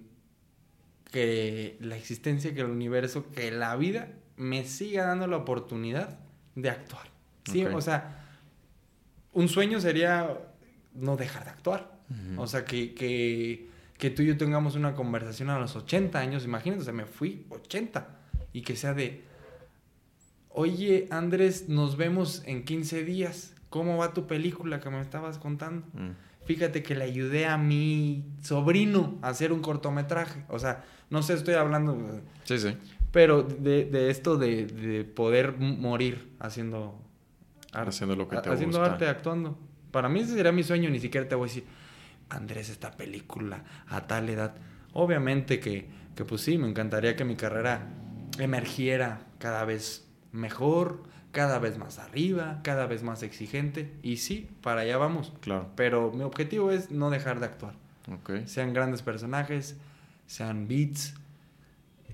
que 1.11 1.77
la 1.81 1.97
existencia, 1.97 2.55
que 2.55 2.61
el 2.61 2.67
universo, 2.67 3.31
que 3.33 3.51
la 3.51 3.77
vida 3.77 4.09
me 4.37 4.65
siga 4.65 5.07
dando 5.07 5.27
la 5.27 5.39
oportunidad 5.39 6.19
de 6.55 6.71
actuar. 6.71 7.09
Sí, 7.51 7.65
o 7.65 7.81
sea, 7.81 8.27
un 9.33 9.49
sueño 9.49 9.81
sería 9.81 10.39
no 10.95 11.17
dejar 11.17 11.45
de 11.45 11.51
actuar. 11.51 11.99
O 12.37 12.47
sea, 12.47 12.65
que, 12.65 12.95
que 12.95 13.69
que 13.99 14.11
tú 14.11 14.23
y 14.23 14.27
yo 14.27 14.37
tengamos 14.37 14.77
una 14.77 14.95
conversación 14.95 15.51
a 15.51 15.59
los 15.59 15.77
80 15.77 16.19
años, 16.19 16.45
imagínate, 16.45 16.83
o 16.83 16.85
sea, 16.85 16.93
me 16.95 17.05
fui 17.05 17.47
80 17.51 18.09
y 18.53 18.63
que 18.63 18.77
sea 18.77 18.95
de, 18.95 19.25
oye 20.51 21.09
Andrés, 21.11 21.69
nos 21.69 21.97
vemos 21.97 22.43
en 22.47 22.65
15 22.65 23.05
días, 23.05 23.55
¿cómo 23.71 23.97
va 23.99 24.13
tu 24.15 24.27
película 24.27 24.81
que 24.81 24.91
me 24.91 25.01
estabas 25.01 25.39
contando? 25.39 25.87
Mm. 25.95 26.11
Fíjate 26.47 26.83
que 26.83 26.95
le 26.95 27.05
ayudé 27.05 27.47
a 27.47 27.59
mi 27.59 28.25
sobrino 28.43 29.19
a 29.21 29.29
hacer 29.29 29.53
un 29.53 29.61
cortometraje, 29.61 30.45
o 30.49 30.59
sea, 30.59 30.85
no 31.11 31.23
sé, 31.23 31.35
estoy 31.35 31.55
hablando, 31.55 32.21
Sí, 32.45 32.59
sí. 32.59 32.77
pero 33.13 33.43
de, 33.43 33.85
de 33.85 34.11
esto 34.11 34.37
de, 34.39 34.67
de 34.67 35.05
poder 35.05 35.57
morir 35.59 36.33
haciendo 36.39 37.03
arte. 37.73 37.91
Haciendo 37.91 38.17
lo 38.17 38.29
que 38.29 38.37
te 38.39 38.49
Haciendo 38.51 38.79
gusta. 38.79 38.93
arte, 38.95 39.07
actuando. 39.09 39.59
Para 39.91 40.09
mí 40.09 40.21
ese 40.21 40.35
sería 40.35 40.53
mi 40.53 40.63
sueño, 40.63 40.89
ni 40.91 41.01
siquiera 41.01 41.29
te 41.29 41.35
voy 41.35 41.49
a 41.49 41.49
decir, 41.49 41.65
Andrés, 42.31 42.69
esta 42.71 42.93
película 42.93 43.65
a 43.87 44.07
tal 44.07 44.29
edad. 44.29 44.55
Obviamente 44.93 45.61
que, 45.61 45.89
que 46.15 46.25
pues 46.25 46.43
sí, 46.43 46.59
me 46.59 46.69
encantaría 46.69 47.17
que 47.17 47.25
mi 47.25 47.37
carrera 47.37 47.89
emergiera 48.39 49.21
cada 49.39 49.65
vez 49.65 50.07
mejor, 50.33 51.03
cada 51.33 51.59
vez 51.59 51.79
más 51.79 51.99
arriba, 51.99 52.61
cada 52.63 52.87
vez 52.87 53.03
más 53.03 53.23
exigente. 53.23 53.95
Y 54.03 54.19
sí, 54.19 54.49
para 54.63 54.83
allá 54.83 54.97
vamos. 54.97 55.33
Claro. 55.41 55.71
Pero 55.77 56.13
mi 56.13 56.23
objetivo 56.23 56.71
es 56.71 56.91
no 56.91 57.11
dejar 57.11 57.41
de 57.41 57.47
actuar. 57.47 57.75
Ok. 58.13 58.47
Sean 58.47 58.73
grandes 58.73 59.03
personajes, 59.03 59.77
sean 60.27 60.69
beats, 60.69 61.15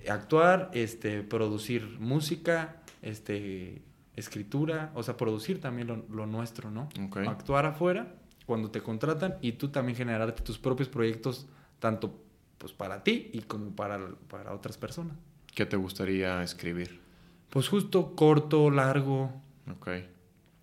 actuar, 0.09 0.69
este, 0.73 1.21
producir 1.23 1.97
música, 1.99 2.77
este, 3.01 3.81
escritura, 4.15 4.91
o 4.93 5.03
sea, 5.03 5.15
producir 5.17 5.61
también 5.61 5.87
lo, 5.87 6.05
lo 6.09 6.25
nuestro, 6.25 6.69
¿no? 6.69 6.89
Ok. 7.07 7.17
Actuar 7.17 7.65
afuera 7.65 8.07
cuando 8.45 8.71
te 8.71 8.81
contratan 8.81 9.35
y 9.41 9.53
tú 9.53 9.69
también 9.69 9.97
generarte 9.97 10.41
tus 10.43 10.57
propios 10.57 10.89
proyectos, 10.89 11.47
tanto 11.79 12.19
pues 12.57 12.73
para 12.73 13.03
ti 13.03 13.29
y 13.33 13.41
como 13.41 13.75
para, 13.75 13.99
para 14.29 14.53
otras 14.53 14.77
personas. 14.77 15.15
¿Qué 15.53 15.65
te 15.65 15.77
gustaría 15.77 16.41
escribir? 16.43 16.99
Pues 17.49 17.67
justo 17.69 18.15
corto, 18.15 18.69
largo. 18.69 19.31
Ok. 19.71 19.89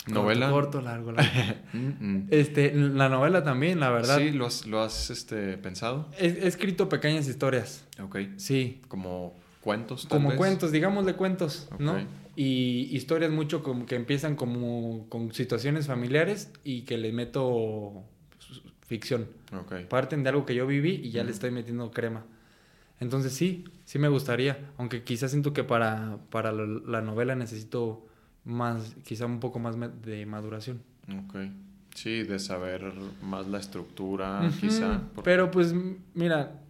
¿Novela? 0.09 0.51
Corto, 0.51 0.79
corto, 0.79 0.83
largo, 0.83 1.13
largo. 1.13 1.31
Este, 2.31 2.75
la 2.75 3.09
novela 3.09 3.45
también, 3.45 3.79
la 3.79 3.91
verdad. 3.91 4.19
Sí, 4.19 4.31
¿lo 4.33 4.47
has, 4.47 4.67
lo 4.67 4.81
has 4.81 5.11
este, 5.11 5.57
pensado? 5.59 6.09
He, 6.19 6.27
he 6.27 6.47
escrito 6.47 6.89
pequeñas 6.89 7.29
historias. 7.29 7.87
Ok. 8.03 8.19
Sí, 8.37 8.83
Como 8.89 9.35
cuentos, 9.61 10.03
tal 10.03 10.19
como 10.19 10.31
vez? 10.31 10.39
cuentos, 10.39 10.73
digámosle 10.73 11.15
cuentos, 11.15 11.69
¿no? 11.79 12.05
Y 12.35 12.89
historias 12.97 13.31
mucho 13.31 13.63
como 13.63 13.85
que 13.87 13.95
empiezan 13.95 14.37
como 14.37 15.07
con 15.09 15.33
situaciones 15.33 15.87
familiares 15.87 16.51
y 16.65 16.83
que 16.83 16.97
le 16.97 17.13
meto 17.13 18.05
pues, 18.31 18.63
ficción. 18.87 19.27
Ok. 19.53 19.87
Parten 19.89 20.23
de 20.23 20.31
algo 20.31 20.47
que 20.47 20.55
yo 20.55 20.67
viví 20.67 21.01
y 21.05 21.11
ya 21.11 21.23
le 21.23 21.29
Ujú. 21.31 21.35
estoy 21.35 21.51
metiendo 21.51 21.91
crema. 21.91 22.25
Entonces 23.01 23.33
sí, 23.35 23.65
sí 23.85 23.99
me 23.99 24.09
gustaría, 24.09 24.71
aunque 24.79 25.03
quizás 25.03 25.33
siento 25.33 25.53
que 25.53 25.65
para, 25.65 26.19
para 26.31 26.53
la, 26.53 26.65
la 26.67 27.03
novela 27.03 27.35
necesito 27.35 28.07
más, 28.45 28.95
quizá 29.05 29.27
un 29.27 29.41
poco 29.41 29.59
más 29.59 29.77
de 30.03 30.25
maduración. 30.25 30.81
Ok. 31.27 31.37
Sí, 31.95 32.23
de 32.23 32.39
saber 32.39 32.91
más 33.23 33.47
la 33.49 33.59
estructura, 33.59 34.39
Ujú, 34.41 34.47
Ah, 34.47 34.59
quizá. 34.61 35.03
porque- 35.15 35.31
Pero 35.31 35.51
pues 35.51 35.75
mira, 36.15 36.61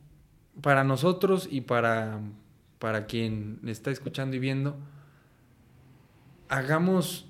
para 0.61 0.83
nosotros 0.85 1.47
y 1.51 1.61
para, 1.61 2.21
para 2.81 3.07
quien 3.07 3.61
está 3.67 3.91
escuchando 3.93 4.35
y 4.35 4.41
viendo, 4.41 4.77
hagamos, 6.53 7.27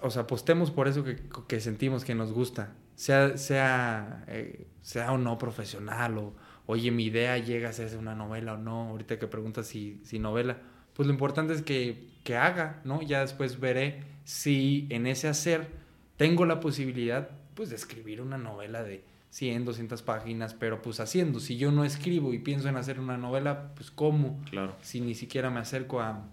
o 0.00 0.10
sea, 0.10 0.22
apostemos 0.22 0.70
por 0.70 0.88
eso 0.88 1.04
que, 1.04 1.16
que 1.46 1.60
sentimos 1.60 2.06
que 2.06 2.14
nos 2.14 2.32
gusta, 2.32 2.72
sea, 2.94 3.36
sea, 3.36 4.24
eh, 4.28 4.66
sea 4.80 5.12
o 5.12 5.18
no 5.18 5.36
profesional, 5.36 6.16
o 6.16 6.32
oye, 6.64 6.90
mi 6.90 7.04
idea 7.04 7.36
llega 7.36 7.68
a 7.68 7.72
ser 7.74 7.98
una 7.98 8.14
novela 8.14 8.54
o 8.54 8.56
no, 8.56 8.88
ahorita 8.88 9.18
que 9.18 9.26
preguntas 9.26 9.66
si, 9.66 10.00
si 10.04 10.18
novela, 10.18 10.56
pues 10.94 11.06
lo 11.06 11.12
importante 11.12 11.52
es 11.52 11.60
que, 11.60 12.08
que 12.24 12.36
haga, 12.36 12.80
¿no? 12.84 13.02
Ya 13.02 13.20
después 13.20 13.60
veré 13.60 14.02
si 14.24 14.86
en 14.88 15.06
ese 15.06 15.28
hacer 15.28 15.68
tengo 16.16 16.46
la 16.46 16.60
posibilidad, 16.60 17.28
pues, 17.54 17.68
de 17.68 17.76
escribir 17.76 18.22
una 18.22 18.38
novela 18.38 18.82
de 18.82 19.04
100, 19.30 19.66
200 19.66 20.00
páginas, 20.00 20.54
pero 20.54 20.80
pues 20.80 20.98
haciendo, 20.98 21.40
si 21.40 21.58
yo 21.58 21.72
no 21.72 21.84
escribo 21.84 22.32
y 22.32 22.38
pienso 22.38 22.70
en 22.70 22.76
hacer 22.76 23.00
una 23.00 23.18
novela, 23.18 23.74
pues, 23.74 23.90
¿cómo? 23.90 24.40
Claro, 24.48 24.76
Si 24.80 25.02
ni 25.02 25.14
siquiera 25.14 25.50
me 25.50 25.60
acerco 25.60 26.00
a, 26.00 26.24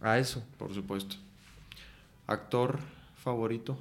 a 0.00 0.18
eso. 0.18 0.44
por 0.58 0.72
supuesto. 0.74 1.16
¿Actor 2.26 2.78
favorito? 3.16 3.78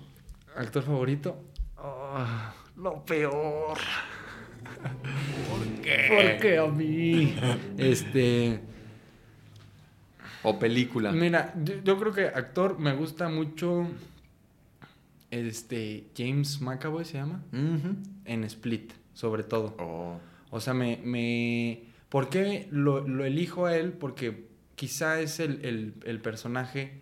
¿Actor 0.56 0.84
favorito? 0.84 1.38
Ah, 1.78 2.54
lo 2.76 3.04
peor. 3.06 3.78
¿Por 5.50 5.60
¿Por 5.60 6.38
qué 6.42 6.58
a 6.58 6.68
mí? 6.68 7.36
Este. 7.78 8.60
¿O 10.44 10.58
película? 10.58 11.12
Mira, 11.12 11.54
yo, 11.64 11.76
yo 11.84 12.00
creo 12.00 12.14
que 12.14 12.26
actor 12.26 12.80
me 12.80 12.94
gusta 12.96 13.30
mucho. 13.30 13.88
Este. 15.30 16.08
James 16.18 16.62
McAvoy 16.62 17.06
se 17.06 17.18
llama. 17.18 17.44
En 17.52 18.44
Split, 18.46 18.94
sobre 19.14 19.44
todo. 19.44 19.76
Oh, 19.80 20.20
O 20.50 20.60
sea, 20.60 20.74
me. 20.74 21.00
me 21.04 21.84
¿Por 22.10 22.30
qué 22.30 22.68
lo, 22.72 23.06
lo 23.06 23.26
elijo 23.26 23.66
a 23.66 23.76
él? 23.76 23.92
Porque 23.92 24.47
quizá 24.78 25.20
es 25.20 25.42
el, 25.42 25.66
el, 25.66 25.96
el 26.06 26.22
personaje. 26.22 27.02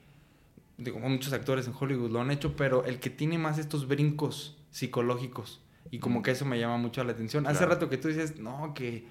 De 0.77 0.91
como 0.91 1.07
muchos 1.07 1.31
actores 1.31 1.67
en 1.67 1.73
Hollywood 1.79 2.09
lo 2.09 2.19
han 2.19 2.31
hecho, 2.31 2.55
pero 2.55 2.83
el 2.83 2.99
que 2.99 3.09
tiene 3.09 3.37
más 3.37 3.59
estos 3.59 3.87
brincos 3.87 4.57
psicológicos. 4.71 5.61
Y 5.91 5.99
como 5.99 6.21
que 6.21 6.31
eso 6.31 6.45
me 6.45 6.59
llama 6.59 6.77
mucho 6.77 7.03
la 7.03 7.11
atención. 7.11 7.45
Hace 7.47 7.65
rato 7.65 7.87
que 7.89 7.97
tú 7.97 8.07
dices, 8.07 8.39
no, 8.39 8.73
que. 8.73 9.07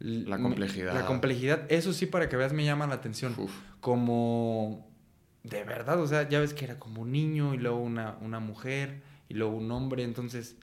La 0.00 0.38
complejidad. 0.38 0.94
La 0.94 1.06
complejidad. 1.06 1.70
Eso 1.70 1.92
sí, 1.92 2.06
para 2.06 2.28
que 2.28 2.36
veas, 2.36 2.52
me 2.52 2.64
llama 2.64 2.86
la 2.86 2.94
atención. 2.94 3.34
uf. 3.38 3.52
Como. 3.80 4.90
De 5.44 5.64
verdad, 5.64 6.00
o 6.00 6.06
sea, 6.06 6.28
ya 6.28 6.40
ves 6.40 6.54
que 6.54 6.64
era 6.64 6.78
como 6.78 7.02
un 7.02 7.12
niño 7.12 7.54
y 7.54 7.58
luego 7.58 7.78
una, 7.78 8.16
una 8.20 8.38
mujer 8.38 9.02
y 9.28 9.34
luego 9.34 9.56
un 9.56 9.70
hombre. 9.70 10.02
Entonces, 10.02 10.56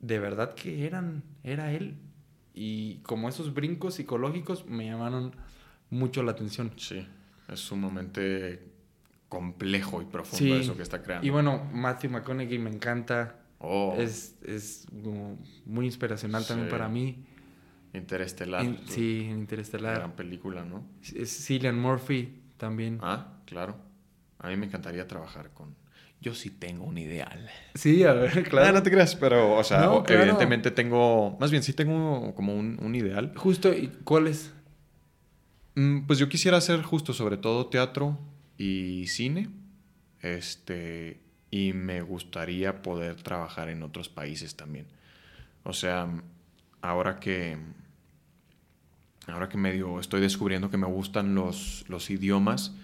de 0.00 0.18
verdad 0.18 0.54
que 0.54 0.86
eran. 0.86 1.22
Era 1.42 1.72
él. 1.72 1.96
Y 2.54 2.96
como 2.98 3.28
esos 3.28 3.54
brincos 3.54 3.94
psicológicos 3.94 4.66
me 4.66 4.86
llamaron 4.86 5.34
mucho 5.90 6.22
la 6.22 6.32
atención. 6.32 6.72
Sí, 6.76 7.06
es 7.48 7.60
sumamente 7.60 8.62
complejo 9.28 10.00
y 10.02 10.04
profundo 10.04 10.54
Sí. 10.56 10.60
eso 10.60 10.76
que 10.76 10.82
está 10.82 11.02
creando. 11.02 11.26
Y 11.26 11.30
bueno, 11.30 11.68
Matthew 11.72 12.10
McConaughey 12.10 12.58
me 12.58 12.70
encanta. 12.70 13.36
oh, 13.58 13.96
Es, 13.98 14.36
es 14.46 14.86
como 15.02 15.38
muy 15.64 15.86
inspiracional 15.86 16.46
también 16.46 16.68
para 16.68 16.88
mí. 16.88 17.24
Interestelar. 17.92 18.64
En- 18.64 18.78
sí, 18.88 19.20
en 19.22 19.26
Gran 19.28 19.38
Interestelar. 19.40 20.16
película, 20.16 20.64
¿no? 20.64 20.84
Es 21.14 21.46
Cillian 21.46 21.78
Murphy 21.80 22.40
también. 22.56 22.98
Ah, 23.02 23.38
claro. 23.46 23.76
A 24.38 24.48
mí 24.48 24.56
me 24.56 24.66
encantaría 24.66 25.06
trabajar 25.06 25.50
con... 25.54 25.74
Yo 26.20 26.34
sí 26.34 26.50
tengo 26.50 26.84
un 26.84 26.96
ideal. 26.98 27.48
Sí, 27.74 28.02
a 28.04 28.12
ver, 28.12 28.42
Claro, 28.48 28.72
no 28.72 28.82
te 28.82 28.90
creas, 28.90 29.14
pero, 29.14 29.56
o 29.56 29.64
sea, 29.64 29.82
No, 29.82 29.96
o- 29.96 30.02
claro. 30.04 30.22
evidentemente 30.22 30.70
tengo... 30.70 31.36
Más 31.40 31.50
bien, 31.50 31.62
sí 31.62 31.72
tengo 31.72 32.34
como 32.34 32.54
un, 32.56 32.78
un 32.82 32.94
ideal. 32.94 33.32
Justo, 33.36 33.72
¿y 33.72 33.88
cuál 34.04 34.26
es? 34.26 34.52
Mm, 35.74 36.06
Pues 36.06 36.18
yo 36.18 36.28
quisiera 36.28 36.56
hacer 36.56 36.82
justo 36.82 37.12
sobre 37.12 37.36
todo 37.36 37.66
teatro 37.66 38.18
y 38.58 39.06
cine. 39.08 39.48
Este, 40.22 41.20
y 41.50 41.72
me 41.72 42.00
gustaría 42.02 42.82
poder 42.82 43.16
trabajar 43.22 43.68
en 43.68 43.82
otros 43.82 44.08
países 44.08 44.56
también. 44.56 44.86
O 45.64 45.72
sea, 45.72 46.08
ahora 46.80 47.20
que 47.20 47.56
ahora 49.26 49.48
que 49.48 49.56
medio 49.56 50.00
estoy 50.00 50.20
descubriendo 50.20 50.70
que 50.70 50.76
me 50.76 50.86
gustan 50.86 51.34
los, 51.34 51.84
los 51.88 52.10
idiomas, 52.10 52.74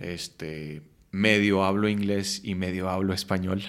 este, 0.00 0.82
medio 1.10 1.64
hablo 1.64 1.88
inglés 1.88 2.40
y 2.44 2.54
medio 2.54 2.88
hablo 2.88 3.12
español. 3.12 3.62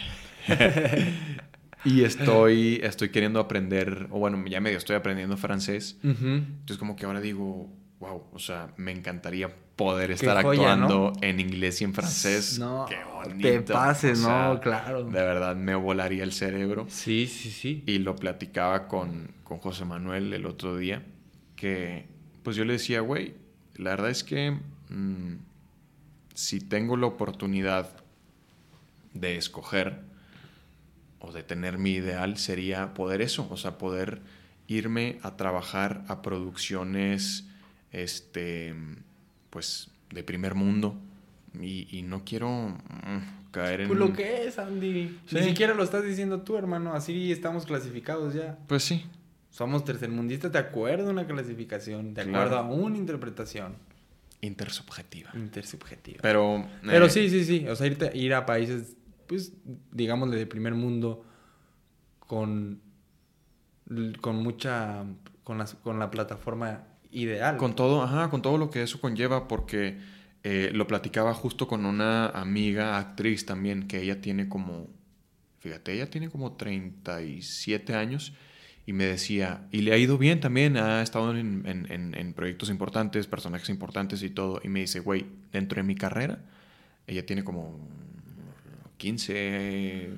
y 1.86 2.04
estoy, 2.04 2.80
estoy 2.84 3.10
queriendo 3.10 3.40
aprender, 3.40 4.08
o 4.12 4.20
bueno, 4.20 4.46
ya 4.48 4.62
medio 4.62 4.78
estoy 4.78 4.96
aprendiendo 4.96 5.38
francés. 5.38 5.98
Entonces 6.04 6.78
como 6.78 6.96
que 6.96 7.06
ahora 7.06 7.22
digo, 7.22 7.70
wow, 8.00 8.24
o 8.34 8.40
sea, 8.40 8.74
me 8.78 8.92
encantaría 8.92 9.54
poder 9.76 10.12
estar 10.12 10.42
joya, 10.42 10.74
actuando 10.74 11.14
en 11.22 11.40
inglés 11.40 11.82
y 11.82 11.84
en 11.84 11.94
francés. 11.94 12.60
No, 12.60 12.86
Qué 12.88 12.96
te 13.42 13.58
bonito. 13.58 13.74
pases, 13.74 14.20
O 14.20 14.24
sea, 14.24 14.50
no, 14.54 14.60
claro. 14.62 15.04
De 15.04 15.12
verdad 15.12 15.56
me 15.56 15.76
volaría 15.76 16.24
el 16.24 16.32
cerebro. 16.32 16.86
Sí, 16.90 17.28
sí, 17.28 17.52
sí. 17.52 17.84
Y 17.86 18.00
lo 18.00 18.16
platicaba 18.16 18.88
con, 18.88 19.32
con 19.44 19.58
José 19.60 19.86
Manuel 19.86 20.34
el 20.34 20.46
otro 20.46 20.78
día, 20.78 21.04
que 21.56 22.06
pues 22.44 22.56
yo 22.56 22.64
le 22.64 22.74
decía, 22.74 23.02
güey, 23.02 23.34
la 23.76 23.92
verdad 23.92 24.10
es 24.12 24.24
que 24.24 24.52
mm, 24.90 25.36
si 26.34 26.60
tengo 26.62 26.96
la 26.96 27.08
oportunidad 27.08 27.90
de 29.14 29.38
escoger 29.38 30.00
o 31.20 31.32
de 31.32 31.44
tener 31.44 31.78
mi 31.78 31.92
ideal, 31.94 32.38
sería 32.38 32.94
poder 32.94 33.22
eso, 33.22 33.48
o 33.50 33.58
sea, 33.58 33.78
poder 33.78 34.22
irme 34.68 35.20
a 35.24 35.38
trabajar 35.38 36.04
a 36.08 36.22
producciones, 36.22 37.48
este, 37.96 38.76
pues, 39.50 39.90
de 40.12 40.24
primer 40.24 40.54
mundo. 40.54 40.96
Y, 41.60 41.88
y 41.98 42.02
no 42.02 42.26
quiero 42.26 42.50
mm, 42.50 43.52
caer 43.52 43.82
en... 43.82 43.88
Pues 43.88 44.00
lo 44.00 44.12
que 44.12 44.46
es, 44.46 44.60
Andy. 44.60 45.18
Sí. 45.26 45.36
Ni 45.36 45.44
siquiera 45.44 45.74
lo 45.74 45.84
estás 45.84 46.04
diciendo 46.04 46.42
tú, 46.42 46.58
hermano. 46.58 46.94
Así 46.94 47.32
estamos 47.32 47.66
clasificados 47.66 48.34
ya. 48.34 48.58
Pues 48.68 48.84
sí, 48.84 49.06
somos 49.50 49.86
tercermundistas 49.86 50.52
de 50.52 50.60
acuerdo 50.60 51.08
a 51.08 51.12
una 51.12 51.26
clasificación, 51.26 52.14
de 52.14 52.24
acuerdo 52.24 52.58
a 52.58 52.64
una 52.64 52.98
interpretación. 52.98 53.78
Intersubjetiva. 54.42 55.32
Intersubjetiva. 55.34 56.20
Pero... 56.22 56.68
Pero 56.86 57.06
eh, 57.06 57.10
sí, 57.10 57.30
sí, 57.30 57.46
sí. 57.46 57.66
O 57.70 57.76
sea, 57.78 57.88
ir, 57.88 57.98
ir 58.14 58.34
a 58.34 58.46
países, 58.46 58.98
pues, 59.28 59.54
digámosle, 59.94 60.36
de 60.36 60.46
primer 60.46 60.76
mundo 60.76 61.24
con, 62.20 62.82
con 64.20 64.36
mucha... 64.44 65.06
Con, 65.46 65.60
las, 65.60 65.76
con 65.76 66.00
la 66.00 66.10
plataforma 66.10 66.88
ideal. 67.16 67.58
Con 67.58 67.76
todo, 67.76 68.04
ajá, 68.04 68.30
con 68.30 68.42
todo 68.42 68.58
lo 68.58 68.70
que 68.70 68.84
eso 68.84 69.00
conlleva, 69.02 69.48
porque 69.48 69.98
eh, 70.44 70.72
lo 70.74 70.88
platicaba 70.88 71.34
justo 71.34 71.68
con 71.68 71.86
una 71.86 72.28
amiga 72.30 72.98
actriz 72.98 73.46
también, 73.46 73.88
que 73.88 74.02
ella 74.02 74.22
tiene 74.22 74.48
como, 74.50 74.88
fíjate, 75.60 75.94
ella 75.94 76.10
tiene 76.10 76.30
como 76.30 76.54
37 76.54 77.96
años 77.96 78.34
y 78.86 78.94
me 78.94 79.06
decía, 79.06 79.68
y 79.72 79.82
le 79.82 79.94
ha 79.94 79.98
ido 79.98 80.18
bien 80.18 80.40
también, 80.40 80.78
ha 80.78 81.02
estado 81.02 81.36
en, 81.36 81.64
en- 81.66 81.92
en- 81.92 82.16
en 82.16 82.34
proyectos 82.34 82.70
importantes, 82.70 83.28
personajes 83.28 83.70
importantes 83.70 84.22
y 84.24 84.30
todo, 84.30 84.62
y 84.64 84.70
me 84.70 84.82
dice, 84.82 85.00
güey, 85.00 85.26
dentro 85.52 85.78
de 85.78 85.84
mi 85.84 85.96
carrera, 85.96 86.40
ella 87.08 87.26
tiene 87.26 87.44
como 87.44 87.80
15, 88.98 90.10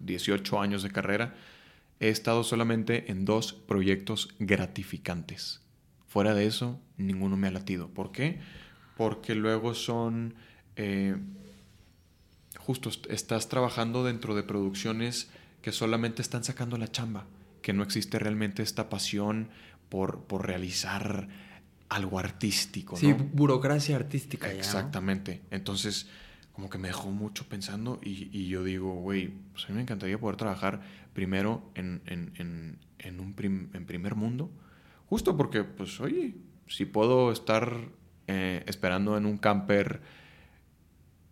18 0.00 0.60
años 0.60 0.82
de 0.82 0.90
carrera, 0.90 1.34
he 2.00 2.08
estado 2.08 2.44
solamente 2.44 3.10
en 3.10 3.24
dos 3.24 3.52
proyectos 3.52 4.34
gratificantes. 4.38 5.60
Fuera 6.08 6.34
de 6.34 6.46
eso, 6.46 6.80
ninguno 6.96 7.36
me 7.36 7.46
ha 7.48 7.50
latido. 7.52 7.88
¿Por 7.88 8.10
qué? 8.12 8.40
Porque 8.96 9.34
luego 9.34 9.74
son... 9.74 10.34
eh, 10.76 11.16
justo 12.58 12.88
est- 12.88 13.06
estás 13.10 13.48
trabajando 13.48 14.04
dentro 14.04 14.34
de 14.34 14.42
producciones 14.42 15.30
que 15.62 15.72
solamente 15.72 16.22
están 16.22 16.44
sacando 16.44 16.76
la 16.78 16.90
chamba, 16.90 17.26
que 17.62 17.72
no 17.72 17.82
existe 17.82 18.18
realmente 18.18 18.62
esta 18.62 18.88
pasión 18.88 19.48
por, 19.88 20.24
por 20.24 20.46
realizar 20.46 21.28
algo 21.88 22.18
artístico. 22.18 22.96
Sí, 22.96 23.08
¿no? 23.08 23.16
burocracia 23.32 23.96
artística. 23.96 24.46
ya, 24.48 24.52
¿no? 24.54 24.58
Exactamente. 24.58 25.42
Entonces, 25.50 26.08
como 26.52 26.68
que 26.70 26.78
me 26.78 26.88
dejó 26.88 27.10
mucho 27.10 27.48
pensando 27.48 28.00
y, 28.02 28.28
y 28.36 28.48
yo 28.48 28.64
digo, 28.64 28.94
güey, 28.94 29.32
pues 29.52 29.64
a 29.66 29.68
mí 29.68 29.74
me 29.76 29.82
encantaría 29.82 30.18
poder 30.18 30.36
trabajar 30.36 30.80
primero 31.14 31.70
en, 31.74 32.02
en, 32.06 32.32
en, 32.36 32.78
en 32.98 33.20
un 33.20 33.34
prim- 33.34 33.70
en 33.74 33.86
primer 33.86 34.14
mundo, 34.14 34.50
justo 35.08 35.36
porque, 35.36 35.64
pues, 35.64 36.00
oye, 36.00 36.34
si 36.66 36.84
puedo 36.84 37.32
estar 37.32 37.88
eh, 38.26 38.62
esperando 38.66 39.16
en 39.16 39.26
un 39.26 39.38
camper 39.38 40.00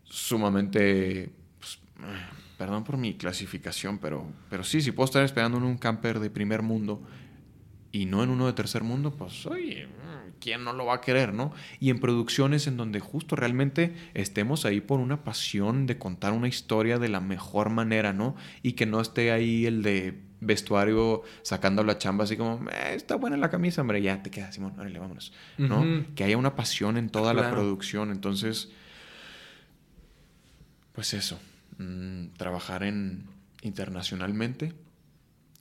sumamente, 0.04 1.30
pues, 1.58 1.78
eh, 2.00 2.36
perdón 2.56 2.84
por 2.84 2.96
mi 2.96 3.14
clasificación, 3.14 3.98
pero, 3.98 4.26
pero 4.48 4.64
sí, 4.64 4.80
si 4.80 4.92
puedo 4.92 5.04
estar 5.04 5.22
esperando 5.22 5.58
en 5.58 5.64
un 5.64 5.76
camper 5.76 6.20
de 6.20 6.30
primer 6.30 6.62
mundo 6.62 7.02
y 7.92 8.06
no 8.06 8.22
en 8.22 8.30
uno 8.30 8.46
de 8.46 8.52
tercer 8.52 8.82
mundo, 8.82 9.14
pues 9.14 9.46
oye, 9.46 9.86
mm, 9.86 10.38
¿quién 10.40 10.64
no 10.64 10.72
lo 10.72 10.86
va 10.86 10.94
a 10.94 11.00
querer, 11.00 11.34
no? 11.34 11.52
Y 11.80 11.90
en 11.90 11.98
producciones 11.98 12.66
en 12.66 12.76
donde 12.76 13.00
justo 13.00 13.36
realmente 13.36 13.94
estemos 14.14 14.64
ahí 14.64 14.80
por 14.80 15.00
una 15.00 15.22
pasión 15.22 15.86
de 15.86 15.98
contar 15.98 16.32
una 16.32 16.48
historia 16.48 16.98
de 16.98 17.08
la 17.08 17.20
mejor 17.20 17.70
manera, 17.70 18.12
¿no? 18.12 18.36
Y 18.62 18.72
que 18.72 18.86
no 18.86 19.00
esté 19.00 19.32
ahí 19.32 19.66
el 19.66 19.82
de 19.82 20.18
vestuario 20.46 21.22
sacando 21.42 21.82
la 21.84 21.98
chamba 21.98 22.24
así 22.24 22.36
como, 22.36 22.68
"Eh, 22.70 22.94
está 22.94 23.16
buena 23.16 23.36
la 23.36 23.50
camisa, 23.50 23.80
hombre, 23.82 24.00
ya 24.00 24.22
te 24.22 24.30
queda, 24.30 24.52
Simón, 24.52 24.72
órale, 24.78 24.98
vámonos, 24.98 25.32
¿no? 25.58 25.82
Que 26.14 26.24
haya 26.24 26.36
una 26.38 26.54
pasión 26.56 26.96
en 26.96 27.10
toda 27.10 27.34
la 27.34 27.42
producción, 27.50 28.10
entonces, 28.10 28.70
pues 30.92 31.12
eso, 31.14 31.38
mm, 31.78 32.28
trabajar 32.36 32.82
en 32.82 33.24
internacionalmente 33.62 34.72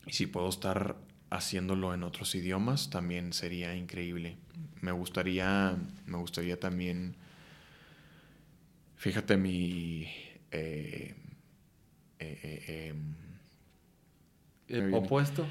y 0.06 0.14
si 0.14 0.28
puedo 0.28 0.48
estar 0.50 0.96
haciéndolo 1.32 1.94
en 1.94 2.04
otros 2.04 2.36
idiomas 2.36 2.90
también 2.90 3.34
sería 3.34 3.76
increíble. 3.76 4.38
Me 4.82 4.92
gustaría, 4.92 5.76
me 6.06 6.18
gustaría 6.18 6.60
también, 6.60 7.16
fíjate 8.96 9.36
mi, 9.38 10.04
eh, 10.52 11.16
eh, 12.20 12.40
eh, 12.44 12.88
em, 12.90 13.16
El 14.68 14.82
viene. 14.88 14.98
opuesto. 14.98 15.46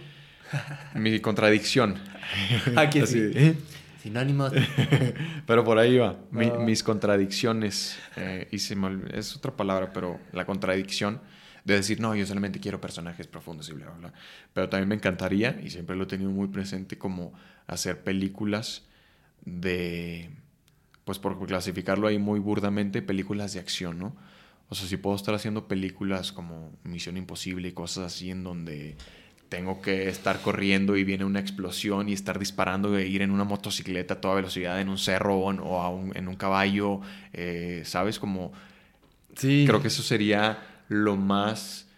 mi 0.95 1.21
contradicción. 1.21 1.97
Aquí 2.77 3.01
Así, 3.01 3.33
sí. 3.33 3.39
¿eh? 3.39 3.55
Sinónimos. 4.03 4.53
Pero 5.47 5.65
por 5.65 5.79
ahí 5.79 5.97
va. 5.97 6.17
Mi- 6.31 6.47
Ah. 6.55 6.59
mis 6.59 6.83
contradicciones. 6.83 7.99
eh, 8.17 8.49
y 8.51 8.59
se 8.59 8.77
me 8.77 8.99
es 9.19 9.35
otra 9.37 9.53
palabra, 9.57 9.93
pero 9.93 10.21
la 10.33 10.45
contradicción 10.45 11.21
de 11.65 11.75
decir, 11.77 11.99
no, 12.01 12.15
yo 12.15 12.27
solamente 12.27 12.61
quiero 12.61 12.79
personajes 12.81 13.27
profundos 13.27 13.71
y 13.71 13.73
bla, 13.73 13.87
bla, 13.87 13.95
bla. 13.97 14.13
Pero 14.53 14.69
también 14.69 14.89
me 14.91 14.95
encantaría, 14.97 15.59
y 15.65 15.71
siempre 15.71 15.97
lo 15.97 16.05
he 16.05 16.07
tenido 16.07 16.31
muy 16.31 16.49
presente, 16.49 16.99
como 16.99 17.33
hacer 17.67 18.03
películas 18.05 18.83
de, 19.47 20.29
pues 21.07 21.19
por 21.19 21.43
clasificarlo 21.47 22.07
ahí 22.07 22.19
muy 22.19 22.39
burdamente, 22.41 23.01
películas 23.01 23.55
de 23.55 23.61
acción, 23.61 23.99
¿no? 23.99 24.15
O 24.69 24.75
sea, 24.75 24.89
si 24.89 24.97
puedo 24.97 25.15
estar 25.17 25.35
haciendo 25.35 25.69
películas 25.69 26.33
como 26.33 26.73
Misión 26.85 27.17
Imposible 27.17 27.69
y 27.69 27.73
cosas 27.73 28.07
así 28.07 28.31
en 28.31 28.43
donde 28.45 28.97
tengo 29.49 29.81
que 29.81 30.09
estar 30.09 30.41
corriendo 30.41 30.97
y 30.97 31.05
viene 31.05 31.25
una 31.25 31.39
explosión 31.39 32.09
y 32.09 32.13
estar 32.13 32.39
disparando 32.39 32.97
e 32.99 33.07
ir 33.07 33.23
en 33.23 33.31
una 33.31 33.45
motocicleta 33.45 34.15
a 34.15 34.21
toda 34.21 34.35
velocidad 34.37 34.81
en 34.81 34.89
un 34.89 34.99
cerro 34.99 35.37
o 35.37 35.51
en, 35.53 35.61
o 35.61 35.81
a 35.83 35.91
un- 35.91 36.17
en 36.17 36.27
un 36.29 36.35
caballo, 36.35 37.01
eh, 37.33 37.83
¿sabes? 37.85 38.19
Como 38.19 38.53
Sí. 39.37 39.65
creo 39.67 39.81
que 39.81 39.89
eso 39.89 40.03
sería 40.03 40.59
lo 40.89 41.17
más 41.17 41.89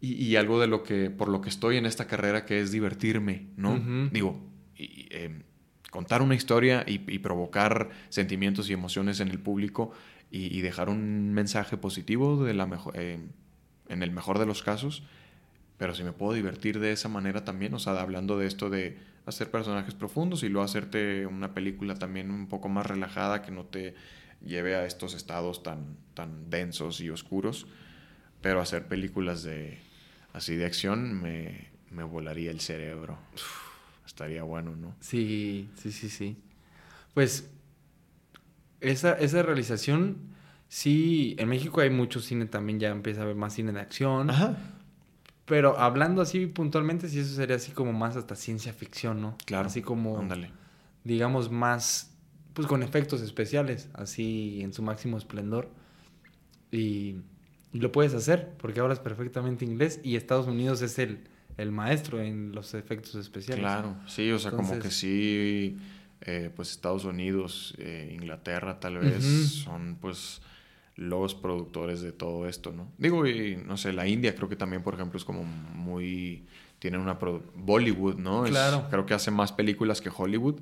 y, 0.00 0.14
y 0.14 0.36
algo 0.36 0.60
de 0.60 0.66
lo 0.66 0.82
que 0.82 1.10
por 1.10 1.28
lo 1.28 1.40
que 1.40 1.48
estoy 1.48 1.76
en 1.76 1.86
esta 1.86 2.06
carrera 2.06 2.44
que 2.44 2.60
es 2.60 2.70
divertirme, 2.72 3.46
¿no? 3.56 3.80
Digo, 4.10 4.40
y, 4.76 5.06
eh, 5.10 5.42
contar 5.90 6.22
una 6.22 6.34
historia 6.34 6.84
y, 6.86 7.00
y 7.12 7.18
provocar 7.18 7.90
sentimientos 8.08 8.68
y 8.70 8.72
emociones 8.72 9.20
en 9.20 9.28
el 9.28 9.38
público 9.38 9.92
y, 10.34 10.62
dejar 10.62 10.88
un 10.88 11.34
mensaje 11.34 11.76
positivo 11.76 12.42
de 12.42 12.54
la 12.54 12.66
mejor, 12.66 12.94
eh, 12.96 13.20
en 13.88 14.02
el 14.02 14.10
mejor 14.10 14.38
de 14.38 14.46
los 14.46 14.62
casos. 14.62 15.02
Pero 15.76 15.94
si 15.94 16.04
me 16.04 16.12
puedo 16.12 16.32
divertir 16.32 16.80
de 16.80 16.92
esa 16.92 17.10
manera 17.10 17.44
también, 17.44 17.74
o 17.74 17.78
sea, 17.78 18.00
hablando 18.00 18.38
de 18.38 18.46
esto 18.46 18.70
de 18.70 18.96
hacer 19.26 19.50
personajes 19.50 19.94
profundos 19.94 20.42
y 20.42 20.48
luego 20.48 20.64
hacerte 20.64 21.26
una 21.26 21.52
película 21.52 21.96
también 21.96 22.30
un 22.30 22.46
poco 22.46 22.70
más 22.70 22.86
relajada 22.86 23.42
que 23.42 23.50
no 23.50 23.64
te 23.64 23.94
lleve 24.42 24.74
a 24.74 24.86
estos 24.86 25.14
estados 25.14 25.62
tan, 25.62 25.98
tan 26.14 26.48
densos 26.48 27.00
y 27.02 27.10
oscuros, 27.10 27.66
pero 28.40 28.60
hacer 28.60 28.88
películas 28.88 29.42
de 29.42 29.80
así 30.32 30.56
de 30.56 30.64
acción 30.64 31.20
me, 31.20 31.68
me 31.90 32.04
volaría 32.04 32.50
el 32.50 32.60
cerebro. 32.60 33.18
Estaría 34.06 34.44
bueno, 34.44 34.74
¿no? 34.76 34.94
Sí, 35.00 35.68
sí, 35.76 35.92
sí, 35.92 36.08
sí. 36.08 36.36
Pues 37.12 37.50
esa, 38.82 39.12
esa 39.14 39.42
realización, 39.42 40.18
sí, 40.68 41.34
en 41.38 41.48
México 41.48 41.80
hay 41.80 41.90
mucho 41.90 42.20
cine 42.20 42.46
también, 42.46 42.80
ya 42.80 42.88
empieza 42.90 43.20
a 43.20 43.24
haber 43.24 43.36
más 43.36 43.54
cine 43.54 43.72
de 43.72 43.80
acción. 43.80 44.30
Ajá. 44.30 44.56
Pero 45.44 45.78
hablando 45.78 46.22
así 46.22 46.46
puntualmente, 46.46 47.08
sí, 47.08 47.18
eso 47.18 47.34
sería 47.34 47.56
así 47.56 47.72
como 47.72 47.92
más 47.92 48.16
hasta 48.16 48.36
ciencia 48.36 48.72
ficción, 48.72 49.20
¿no? 49.20 49.36
Claro. 49.44 49.66
Así 49.66 49.82
como, 49.82 50.18
Ándale. 50.18 50.50
digamos, 51.04 51.50
más, 51.50 52.14
pues 52.54 52.66
con 52.68 52.82
efectos 52.82 53.20
especiales, 53.22 53.88
así 53.94 54.60
en 54.62 54.72
su 54.72 54.82
máximo 54.82 55.18
esplendor. 55.18 55.70
Y, 56.70 57.16
y 57.72 57.80
lo 57.80 57.90
puedes 57.92 58.14
hacer, 58.14 58.52
porque 58.58 58.80
hablas 58.80 59.00
perfectamente 59.00 59.64
inglés 59.64 60.00
y 60.02 60.16
Estados 60.16 60.46
Unidos 60.46 60.80
es 60.80 60.98
el, 60.98 61.24
el 61.58 61.72
maestro 61.72 62.20
en 62.20 62.52
los 62.52 62.74
efectos 62.74 63.14
especiales. 63.16 63.62
Claro, 63.62 63.96
sí, 64.06 64.30
o 64.30 64.38
sea, 64.38 64.52
como 64.52 64.78
que 64.78 64.90
sí, 64.90 65.76
eh, 66.26 66.50
pues 66.54 66.70
Estados 66.70 67.04
Unidos, 67.04 67.74
eh, 67.78 68.10
Inglaterra 68.14 68.80
tal 68.80 68.98
vez 68.98 69.24
son 69.24 69.98
pues 70.00 70.40
los 70.96 71.34
productores 71.34 72.02
de 72.02 72.12
todo 72.12 72.46
esto, 72.48 72.72
¿no? 72.72 72.88
Digo, 72.98 73.26
y 73.26 73.56
no 73.56 73.76
sé, 73.76 73.92
la 73.92 74.06
India 74.06 74.34
creo 74.34 74.48
que 74.48 74.56
también, 74.56 74.82
por 74.82 74.94
ejemplo, 74.94 75.16
es 75.18 75.24
como 75.24 75.42
muy... 75.44 76.44
Tienen 76.78 77.00
una... 77.00 77.14
Bollywood, 77.14 78.16
¿no? 78.16 78.44
Es- 78.44 78.50
Claro. 78.50 78.86
creo 78.90 79.06
que 79.06 79.14
hace 79.14 79.30
más 79.30 79.52
películas 79.52 80.00
que 80.00 80.10
Hollywood, 80.14 80.56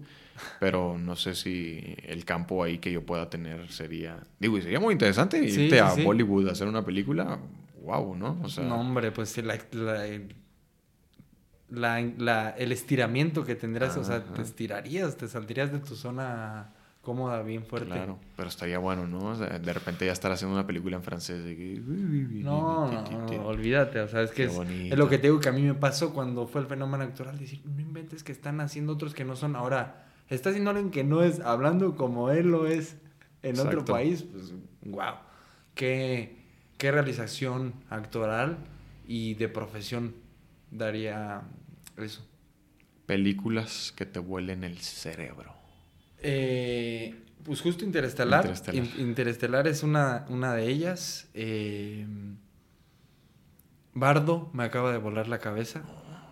pero 0.60 0.98
no 0.98 1.16
sé 1.16 1.34
si 1.34 1.96
el 2.04 2.24
campo 2.24 2.62
ahí 2.62 2.78
que 2.78 2.92
yo 2.92 3.04
pueda 3.04 3.28
tener 3.30 3.70
sería... 3.72 4.18
Digo, 4.38 4.58
y 4.58 4.62
sería 4.62 4.80
muy 4.80 4.92
interesante 4.92 5.38
Sí, 5.48 5.62
irte 5.62 5.76
sí, 5.76 5.78
a 5.80 5.90
sí. 5.90 6.04
Bollywood 6.04 6.48
a 6.48 6.52
hacer 6.52 6.68
una 6.68 6.84
película, 6.84 7.38
wow, 7.82 8.14
¿no? 8.14 8.38
O 8.42 8.48
sea, 8.48 8.64
no, 8.64 8.80
hombre, 8.80 9.10
pues 9.12 9.36
la, 9.38 9.58
la- 9.72 10.06
la- 11.70 12.00
la- 12.18 12.50
el 12.50 12.72
estiramiento 12.72 13.44
que 13.44 13.54
tendrás, 13.54 13.96
o 13.96 14.04
sea, 14.04 14.24
te 14.34 14.42
estirarías, 14.42 15.16
te 15.16 15.28
saldrías 15.28 15.70
de 15.72 15.78
tu 15.80 15.94
zona 15.96 16.72
cómoda, 17.00 17.42
bien 17.42 17.64
fuerte. 17.64 17.88
Claro, 17.88 18.18
pero 18.36 18.48
estaría 18.48 18.78
bueno, 18.78 19.06
¿no? 19.06 19.18
O 19.30 19.34
sea, 19.34 19.58
de 19.58 19.72
repente 19.72 20.04
ya 20.04 20.12
estar 20.12 20.30
haciendo 20.32 20.54
una 20.54 20.66
película 20.66 20.96
en 20.96 21.02
francés. 21.02 21.42
que- 21.44 21.80
No, 22.44 22.90
no, 22.92 23.02
no, 23.38 23.46
olvídate, 23.46 24.00
o 24.00 24.08
sea, 24.08 24.22
es 24.22 24.30
que 24.32 24.44
es, 24.44 24.98
lo 24.98 25.08
que 25.08 25.16
te 25.18 25.28
digo 25.28 25.40
que 25.40 25.48
a 25.48 25.52
mí 25.52 25.62
me 25.62 25.74
pasó 25.74 26.12
cuando 26.12 26.46
fue 26.46 26.60
el 26.60 26.66
fenómeno 26.66 27.04
actual, 27.04 27.38
decir, 27.38 27.62
no 27.64 27.80
inventes 27.80 28.22
que 28.22 28.32
están 28.32 28.60
haciendo 28.60 28.92
otros 28.92 29.14
que 29.14 29.24
no 29.24 29.34
son 29.36 29.56
ahora, 29.56 30.06
está 30.28 30.50
haciendo 30.50 30.70
alguien 30.70 30.90
que 30.90 31.02
no 31.04 31.22
es 31.22 31.40
hablando 31.40 31.96
como 31.96 32.30
él 32.30 32.48
lo 32.48 32.66
es 32.66 32.96
en 33.42 33.56
otro 33.62 33.80
país, 33.94 34.22
pues 34.30 34.52
wow, 34.82 35.14
qué, 35.74 36.36
qué 36.76 36.90
realización 36.92 37.72
actoral 37.88 38.58
y 39.06 39.34
de 39.34 39.48
profesión 39.48 40.14
daría 40.70 41.42
eso. 42.04 42.26
películas 43.06 43.92
que 43.96 44.06
te 44.06 44.18
vuelen 44.20 44.62
el 44.64 44.78
cerebro. 44.78 45.54
Eh, 46.22 47.24
pues 47.44 47.60
justo 47.60 47.84
Interestelar. 47.84 48.44
Interestelar. 48.44 48.84
In- 48.84 49.00
Interestelar 49.08 49.66
es 49.68 49.82
una, 49.82 50.26
una 50.28 50.54
de 50.54 50.68
ellas. 50.68 51.28
Eh, 51.34 52.06
Bardo 53.94 54.50
me 54.52 54.64
acaba 54.64 54.92
de 54.92 54.98
volar 54.98 55.28
la 55.28 55.38
cabeza. 55.38 55.82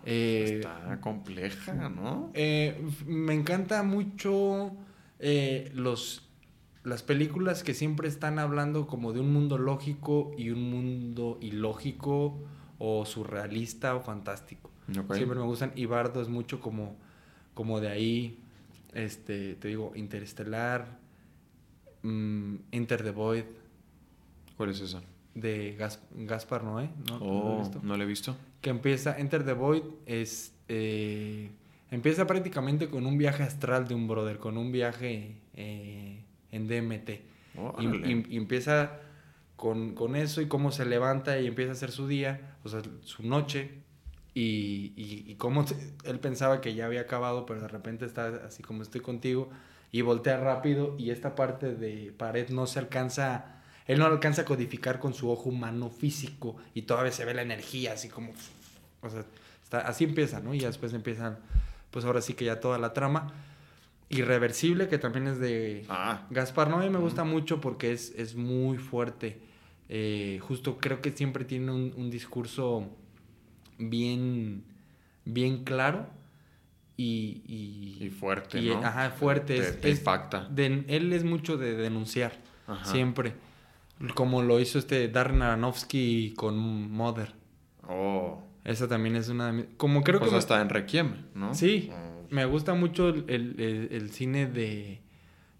Eh, 0.05 0.61
Está 0.61 1.01
compleja, 1.01 1.73
¿no? 1.89 2.31
me 3.05 3.33
encanta 3.33 3.83
mucho 3.83 4.71
los, 5.73 6.23
las 6.83 7.03
películas 7.03 7.63
que 7.63 7.73
siempre 7.73 8.07
están 8.07 8.39
hablando 8.39 8.87
como 8.87 9.11
de 9.11 9.19
un 9.19 9.33
mundo 9.33 9.57
lógico 9.57 10.31
y 10.37 10.51
un 10.51 10.69
mundo 10.71 11.37
ilógico 11.41 12.41
o 12.77 13.05
surrealista 13.05 13.95
o 13.95 14.01
fantástico. 14.01 14.71
Siempre 15.17 15.39
me 15.39 15.45
gustan. 15.45 15.71
Y 15.75 15.85
Bardo 15.85 16.21
es 16.21 16.27
mucho 16.29 16.59
como, 16.59 16.95
como 17.53 17.79
de 17.79 17.89
ahí, 17.89 18.39
este, 18.93 19.55
te 19.55 19.67
digo, 19.67 19.91
Interestelar, 19.95 20.97
mm, 22.03 22.55
Enter 22.71 23.03
the 23.03 23.11
Void, 23.11 23.43
¿Cuál 24.57 24.69
es 24.71 24.81
esa? 24.81 25.01
de 25.35 25.75
Gas- 25.77 26.01
Gaspar 26.11 26.63
Noé, 26.63 26.89
¿no? 27.07 27.19
¿No 27.19 27.25
lo 27.25 27.25
Oh, 27.55 27.59
visto? 27.59 27.79
no 27.83 27.95
la 27.97 28.03
he 28.03 28.07
visto. 28.07 28.35
Que 28.61 28.69
empieza, 28.69 29.17
Enter 29.17 29.45
the 29.45 29.53
Void 29.53 29.83
es, 30.05 30.53
eh, 30.67 31.49
empieza 31.91 32.27
prácticamente 32.27 32.89
con 32.89 33.05
un 33.05 33.17
viaje 33.17 33.43
astral 33.43 33.87
de 33.87 33.95
un 33.95 34.07
brother, 34.07 34.37
con 34.37 34.57
un 34.57 34.71
viaje 34.71 35.35
eh, 35.55 36.23
en 36.51 36.67
DMT. 36.67 37.09
Y, 37.55 37.57
Órale. 37.59 38.11
y- 38.11 38.25
y 38.33 38.37
empieza 38.37 38.99
con, 39.55 39.93
con 39.93 40.15
eso 40.15 40.41
y 40.41 40.47
cómo 40.47 40.71
se 40.71 40.85
levanta 40.85 41.39
y 41.39 41.47
empieza 41.47 41.71
a 41.71 41.73
hacer 41.73 41.91
su 41.91 42.07
día, 42.07 42.55
o 42.63 42.69
sea, 42.69 42.81
su 43.03 43.23
noche. 43.23 43.71
Y, 44.39 44.93
y, 44.95 45.25
y 45.27 45.35
cómo 45.35 45.65
él 46.05 46.19
pensaba 46.19 46.61
que 46.61 46.73
ya 46.73 46.85
había 46.85 47.01
acabado, 47.01 47.45
pero 47.45 47.59
de 47.59 47.67
repente 47.67 48.05
está 48.05 48.27
así 48.45 48.63
como 48.63 48.83
estoy 48.83 49.01
contigo 49.01 49.49
y 49.91 50.01
voltea 50.01 50.37
rápido 50.37 50.95
y 50.97 51.09
esta 51.09 51.35
parte 51.35 51.75
de 51.75 52.13
pared 52.15 52.47
no 52.49 52.65
se 52.65 52.79
alcanza, 52.79 53.61
él 53.85 53.99
no 53.99 54.05
alcanza 54.05 54.43
a 54.43 54.45
codificar 54.45 54.99
con 54.99 55.13
su 55.13 55.29
ojo 55.29 55.49
humano 55.49 55.89
físico 55.89 56.55
y 56.73 56.83
todavía 56.83 57.11
se 57.11 57.25
ve 57.25 57.33
la 57.33 57.41
energía 57.41 57.93
así 57.93 58.07
como, 58.07 58.31
o 59.01 59.09
sea, 59.09 59.25
está, 59.61 59.79
así 59.81 60.05
empieza, 60.05 60.39
¿no? 60.39 60.53
Y 60.53 60.59
después 60.59 60.93
empiezan, 60.93 61.39
pues 61.91 62.05
ahora 62.05 62.21
sí 62.21 62.33
que 62.33 62.45
ya 62.45 62.61
toda 62.61 62.77
la 62.77 62.93
trama. 62.93 63.33
Irreversible, 64.11 64.87
que 64.87 64.97
también 64.97 65.27
es 65.27 65.37
de, 65.37 65.85
Ah, 65.89 66.25
Gaspar 66.29 66.69
Noé 66.69 66.89
me 66.89 66.97
gusta 66.97 67.23
mucho 67.25 67.61
porque 67.61 67.91
es, 67.91 68.11
es 68.15 68.35
muy 68.35 68.77
fuerte. 68.77 69.39
Eh, 69.87 70.39
justo 70.41 70.77
creo 70.77 71.01
que 71.01 71.11
siempre 71.11 71.45
tiene 71.45 71.71
un, 71.71 71.93
un 71.95 72.09
discurso 72.09 72.89
bien, 73.79 74.63
bien 75.25 75.63
claro 75.63 76.07
y, 76.97 77.41
y, 77.47 77.97
y 78.05 78.09
fuerte, 78.09 78.59
y, 78.59 78.69
¿no? 78.69 78.79
ajá, 78.85 79.11
fuerte. 79.11 79.55
Te, 79.57 79.67
es, 79.69 79.81
te 79.81 79.89
es 79.91 79.99
impacta. 79.99 80.47
de- 80.49 80.85
él 80.87 81.13
es 81.13 81.23
mucho 81.23 81.57
de 81.57 81.75
denunciar, 81.75 82.33
Ajá. 82.67 82.85
siempre. 82.85 83.33
Como 84.15 84.41
lo 84.43 84.59
hizo 84.59 84.79
este 84.79 85.07
Darren 85.09 85.41
Aronofsky 85.41 86.33
con 86.37 86.57
Mother. 86.91 87.33
Oh. 87.87 88.41
Esa 88.63 88.87
también 88.87 89.15
es 89.15 89.29
una 89.29 89.47
de 89.47 89.53
mis- 89.53 89.65
Como 89.77 90.03
creo 90.03 90.19
pues 90.19 90.29
que... 90.29 90.35
me- 90.35 90.39
hasta 90.39 90.61
en 90.61 90.69
Requiem, 90.69 91.15
¿no? 91.33 91.53
Sí, 91.53 91.89
Oh. 91.91 92.27
me 92.29 92.45
gusta 92.45 92.73
mucho 92.75 93.09
el, 93.09 93.25
el- 93.27 93.55
el- 93.59 93.87
el 93.91 94.09
cine 94.11 94.45
de, 94.45 95.01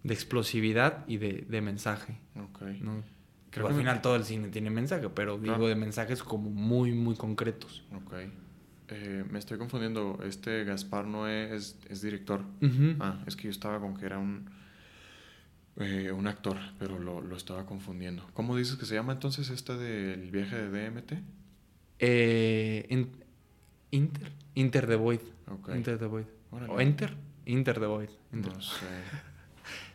de 0.04 0.14
explosividad 0.14 1.06
y 1.08 1.18
de, 1.18 1.46
de 1.50 1.62
mensaje. 1.62 2.18
Ok. 2.42 2.62
¿no? 2.82 3.04
Creo 3.52 3.68
al 3.68 3.74
que- 3.74 3.80
final 3.80 4.02
todo 4.02 4.16
el 4.16 4.24
cine 4.24 4.50
tiene 4.50 4.70
mensaje, 4.70 5.10
pero 5.10 5.40
Claro. 5.40 5.58
digo 5.58 5.68
de 5.70 5.76
mensajes 5.76 6.22
como 6.24 6.50
muy, 6.50 6.92
muy 6.94 7.16
concretos. 7.16 7.84
Ok. 7.96 8.14
Eh, 8.92 9.24
me 9.30 9.38
estoy 9.40 9.58
confundiendo. 9.58 10.20
Este 10.24 10.64
Gaspar 10.64 11.06
Noé 11.06 11.56
es, 11.56 11.78
es 11.90 12.02
director. 12.02 12.44
Ah, 13.00 13.24
es 13.28 13.36
que 13.36 13.44
yo 13.44 13.50
estaba 13.52 13.80
con 13.80 13.96
que 13.96 14.06
era 14.06 14.18
un, 14.18 14.50
eh, 15.78 16.12
un 16.12 16.28
actor, 16.28 16.58
pero 16.80 16.98
lo, 17.00 17.22
lo 17.22 17.36
estaba 17.38 17.66
confundiendo. 17.66 18.28
¿Cómo 18.34 18.56
dices 18.58 18.76
que 18.78 18.86
se 18.86 18.96
llama 18.96 19.14
entonces 19.14 19.50
esta 19.50 19.78
del 19.78 20.32
viaje 20.32 20.56
de 20.56 20.70
DMT? 20.70 21.14
Eh, 22.00 22.86
in- 22.90 23.12
Inter, 23.92 24.32
Inter 24.56 24.88
the 24.88 24.96
Void. 24.96 25.22
Ok. 25.48 25.70
Inter 25.76 25.98
the 25.98 26.06
Void. 26.06 26.26
Órale. 26.52 26.74
¿O 26.74 26.80
Enter? 26.80 27.16
Inter 27.46 27.80
the 27.80 27.86
Void. 27.86 28.10
Inter. 28.34 28.54
No 28.54 28.62
sé. 28.62 28.86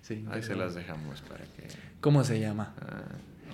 Sí, 0.03 0.23
Ahí 0.31 0.43
se 0.43 0.55
las 0.55 0.75
dejamos 0.75 1.23
para 1.23 1.45
que... 1.47 1.67
¿Cómo 2.03 2.23
se 2.25 2.39
llama? 2.39 2.75
Ah, 2.79 3.05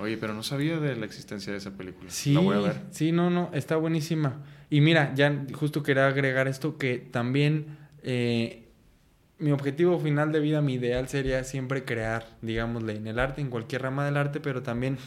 oye, 0.00 0.16
pero 0.16 0.34
no 0.34 0.42
sabía 0.42 0.78
de 0.78 0.96
la 0.96 1.06
existencia 1.06 1.52
de 1.52 1.58
esa 1.58 1.76
película. 1.76 2.10
Sí, 2.10 2.34
La 2.34 2.40
voy 2.40 2.56
a 2.56 2.60
ver. 2.60 2.76
sí, 2.90 3.12
no, 3.12 3.30
no, 3.30 3.50
está 3.52 3.76
buenísima. 3.76 4.42
Y 4.70 4.80
mira, 4.80 5.12
ya 5.14 5.44
justo 5.52 5.82
quería 5.82 6.06
agregar 6.06 6.48
esto 6.48 6.78
que 6.78 6.98
también 6.98 7.76
eh, 8.02 8.68
mi 9.38 9.52
objetivo 9.52 9.98
final 9.98 10.32
de 10.32 10.40
vida, 10.40 10.60
mi 10.60 10.74
ideal 10.74 11.08
sería 11.08 11.44
siempre 11.44 11.84
crear, 11.84 12.26
digámosle, 12.42 12.96
en 12.96 13.06
el 13.06 13.18
arte, 13.18 13.40
en 13.40 13.50
cualquier 13.50 13.82
rama 13.82 14.04
del 14.04 14.16
arte, 14.16 14.40
pero 14.40 14.62
también 14.62 14.98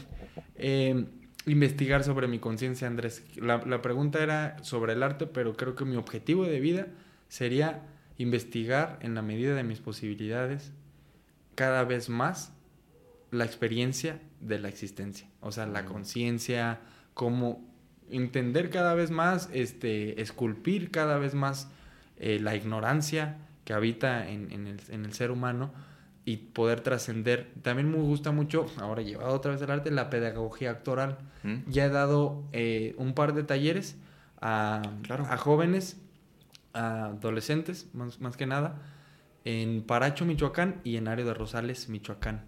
eh, 0.55 1.05
investigar 1.45 2.03
sobre 2.03 2.27
mi 2.27 2.39
conciencia, 2.39 2.87
Andrés. 2.87 3.23
La, 3.35 3.57
la 3.65 3.81
pregunta 3.81 4.21
era 4.23 4.57
sobre 4.63 4.93
el 4.93 5.03
arte, 5.03 5.27
pero 5.27 5.55
creo 5.55 5.75
que 5.75 5.85
mi 5.85 5.95
objetivo 5.95 6.45
de 6.45 6.59
vida 6.59 6.87
sería 7.27 7.83
investigar 8.17 8.99
en 9.01 9.15
la 9.15 9.21
medida 9.21 9.55
de 9.55 9.63
mis 9.63 9.79
posibilidades 9.79 10.71
cada 11.55 11.83
vez 11.83 12.09
más 12.09 12.53
la 13.33 13.45
experiencia 13.45 14.19
de 14.39 14.59
la 14.59 14.69
existencia, 14.69 15.27
o 15.41 15.51
sea, 15.51 15.65
la 15.65 15.83
Mm. 15.83 15.85
conciencia, 15.85 16.79
cómo 17.13 17.65
entender 18.09 18.69
cada 18.69 18.93
vez 18.93 19.11
más, 19.11 19.49
este, 19.53 20.21
esculpir 20.21 20.91
cada 20.91 21.17
vez 21.17 21.33
más 21.33 21.69
eh, 22.17 22.39
la 22.39 22.55
ignorancia 22.55 23.37
que 23.65 23.73
habita 23.73 24.29
en, 24.29 24.51
en 24.51 24.67
el, 24.67 24.79
en 24.89 25.03
el 25.05 25.13
ser 25.13 25.31
humano 25.31 25.73
y 26.25 26.37
poder 26.37 26.81
trascender. 26.81 27.51
También 27.63 27.89
me 27.91 27.97
gusta 27.97 28.31
mucho, 28.31 28.65
ahora 28.77 29.01
llevado 29.01 29.33
otra 29.33 29.51
vez 29.51 29.61
al 29.63 29.71
arte, 29.71 29.89
la 29.91 30.09
pedagogía 30.09 30.71
actoral. 30.71 31.17
¿Mm? 31.43 31.69
Ya 31.69 31.85
he 31.85 31.89
dado 31.89 32.43
eh, 32.53 32.93
un 32.97 33.13
par 33.13 33.33
de 33.33 33.43
talleres 33.43 33.97
a, 34.41 34.81
Claro. 35.01 35.25
a 35.29 35.37
jóvenes, 35.37 35.97
a 36.73 37.05
adolescentes, 37.07 37.87
más, 37.93 38.21
más 38.21 38.37
que 38.37 38.45
nada, 38.45 38.81
en 39.43 39.81
Paracho, 39.83 40.23
Michoacán 40.25 40.79
y 40.83 40.95
en 40.97 41.07
Área 41.07 41.25
de 41.25 41.33
Rosales, 41.33 41.89
Michoacán, 41.89 42.45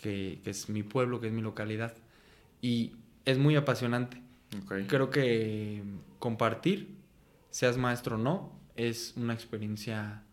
que, 0.00 0.40
que 0.42 0.50
es 0.50 0.68
mi 0.68 0.82
pueblo, 0.82 1.20
que 1.20 1.28
es 1.28 1.32
mi 1.32 1.42
localidad. 1.42 1.94
Y 2.62 2.92
es 3.24 3.38
muy 3.38 3.56
apasionante. 3.56 4.22
Creo 4.88 5.10
que 5.10 5.82
compartir, 6.18 6.96
seas 7.50 7.76
maestro 7.76 8.16
o 8.16 8.18
no, 8.18 8.52
es 8.74 9.14
una 9.16 9.32
experiencia 9.32 10.24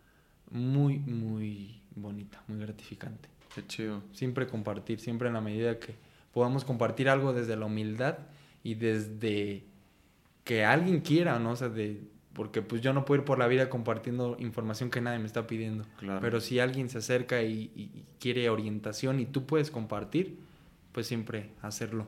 muy, 0.50 0.98
muy 0.98 1.80
bonita, 1.94 2.42
muy 2.48 2.58
gratificante. 2.58 3.28
Qué 3.54 3.66
chido. 3.66 4.02
Siempre 4.12 4.46
compartir, 4.46 4.98
siempre 4.98 5.28
en 5.28 5.34
la 5.34 5.40
medida 5.40 5.78
que 5.78 5.94
podamos 6.32 6.64
compartir 6.64 7.08
algo 7.08 7.32
desde 7.32 7.56
la 7.56 7.66
humildad 7.66 8.18
y 8.64 8.74
desde 8.74 9.64
que 10.44 10.64
alguien 10.64 11.00
quiera, 11.00 11.38
¿no? 11.38 11.52
O 11.52 11.56
sea, 11.56 11.68
de, 11.68 12.02
porque 12.38 12.62
pues 12.62 12.80
yo 12.82 12.92
no 12.92 13.04
puedo 13.04 13.20
ir 13.22 13.24
por 13.24 13.36
la 13.40 13.48
vida 13.48 13.68
compartiendo 13.68 14.36
información 14.38 14.90
que 14.90 15.00
nadie 15.00 15.18
me 15.18 15.26
está 15.26 15.48
pidiendo. 15.48 15.84
Claro. 15.98 16.20
Pero 16.20 16.40
si 16.40 16.60
alguien 16.60 16.88
se 16.88 16.98
acerca 16.98 17.42
y, 17.42 17.72
y- 17.74 18.04
quiere 18.20 18.48
orientación 18.48 19.18
y 19.18 19.26
tú 19.26 19.44
puedes 19.44 19.72
compartir, 19.72 20.38
pues 20.92 21.08
siempre 21.08 21.50
hacerlo. 21.62 22.06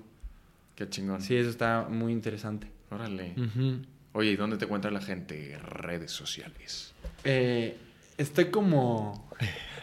Qué 0.77 0.89
chingón. 0.89 1.20
Sí, 1.20 1.35
eso 1.35 1.51
está 1.51 1.89
muy 1.90 2.12
interesante. 2.12 2.69
Órale. 2.93 3.35
Ujú. 3.36 3.81
Oye, 4.12 4.31
¿y 4.31 4.36
dónde 4.36 4.57
te 4.57 4.66
encuentra 4.66 4.93
la 4.93 5.01
gente? 5.01 5.59
Redes 5.59 6.12
sociales. 6.12 6.94
Eh, 7.24 7.77
estoy 8.16 8.47
como. 8.52 9.28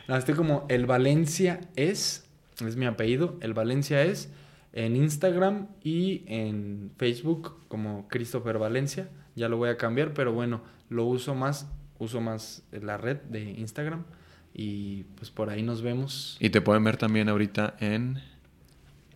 No, 0.07 0.15
estoy 0.15 0.36
como. 0.36 0.65
El 0.69 0.86
Valencia 0.86 1.60
es. 1.76 2.26
Es 2.65 2.78
mi 2.78 2.86
apellido. 2.86 3.38
El 3.41 3.53
Valencia 3.53 4.02
es. 4.02 4.30
En 4.72 4.95
Instagram 4.95 5.68
y 5.84 6.24
en 6.28 6.91
Facebook 6.98 7.57
como 7.68 8.07
Christopher 8.07 8.57
Valencia. 8.57 9.10
Ya 9.38 9.47
lo 9.47 9.57
voy 9.57 9.69
a 9.69 9.77
cambiar, 9.77 10.15
pero 10.15 10.34
bueno, 10.34 10.61
lo 10.89 11.05
uso 11.05 11.35
más. 11.35 11.69
Uso 11.99 12.22
más 12.22 12.64
la 12.72 12.97
red 12.97 13.18
de 13.30 13.43
Instagram. 13.43 14.03
Y 14.51 15.03
pues 15.15 15.30
por 15.30 15.51
ahí 15.51 15.61
nos 15.61 15.84
vemos. 15.84 16.38
Y 16.39 16.49
te 16.49 16.59
pueden 16.59 16.84
ver 16.84 16.97
también 16.97 17.30
ahorita 17.30 17.76
en... 17.80 18.18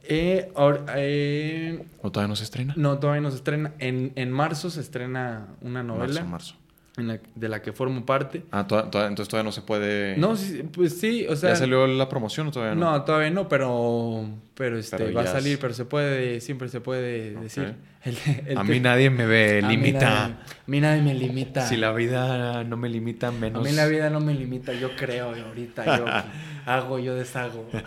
Eh, 0.03 0.52
eh, 0.95 1.85
¿O 2.02 2.11
todavía 2.11 2.27
no 2.27 2.35
se 2.35 2.43
estrena? 2.43 2.73
no, 2.77 2.99
todavía 2.99 3.22
no 3.22 3.31
se 3.31 3.38
estrena. 3.38 3.73
En, 3.80 4.14
en 4.15 4.31
marzo 4.31 4.69
se 4.69 4.81
estrena 4.81 5.48
una 5.61 5.81
novela 5.84 6.23
Marzo, 6.23 6.30
marzo. 6.30 6.56
En 6.98 7.08
la- 7.08 7.20
de 7.36 7.50
la 7.50 7.62
que 7.62 7.72
formo 7.72 8.06
parte. 8.06 8.44
Ah, 8.52 8.68
toda- 8.68 8.92
toda- 8.92 9.08
entonces 9.08 9.30
todavía 9.30 9.48
no 9.48 9.52
se 9.54 9.62
puede... 9.62 10.18
No, 10.18 10.36
sí, 10.36 10.64
pues 10.72 11.00
sí, 11.00 11.26
o 11.28 11.36
sea. 11.36 11.52
¿Ya 11.52 11.56
salió 11.56 11.88
la 11.88 12.10
promoción 12.10 12.48
o 12.48 12.52
todavía 12.52 12.76
no? 12.76 12.92
No, 12.92 13.04
todavía 13.04 13.30
no, 13.30 13.48
pero, 13.48 14.26
pero 14.56 14.78
este, 14.78 14.98
Pero 14.98 15.14
va 15.14 15.22
a 15.22 15.28
salir, 15.28 15.54
es- 15.54 15.60
pero 15.60 15.74
se 15.74 15.86
puede, 15.86 16.42
siempre 16.42 16.68
se 16.70 16.82
puede 16.82 17.32
decir. 17.36 17.76
El- 18.04 18.18
el 18.48 18.58
a 18.58 18.64
te- 18.64 18.68
mí 18.68 18.80
nadie 18.80 19.10
me 19.12 19.28
ve, 19.28 19.62
a 19.64 19.68
mí 19.68 19.78
limita. 19.78 20.00
nadie- 20.10 20.34
A 20.34 20.38
mí 20.66 20.82
nadie 20.82 21.02
me 21.04 21.14
limita. 21.14 21.62
Si 21.68 21.78
la 21.78 21.92
vida 21.94 22.64
no 22.64 22.76
me 22.76 22.90
limita, 22.90 23.28
A 23.28 23.32
menos... 23.32 23.64
mí 23.64 23.72
la 23.74 23.86
vida 23.86 24.10
no 24.10 24.20
me 24.20 24.34
limita, 24.34 24.74
yo 24.74 24.96
creo, 24.96 25.30
ahorita 25.36 25.98
yo 25.98 26.06
hago, 26.66 26.98
yo 27.00 27.14
deshago. 27.16 27.70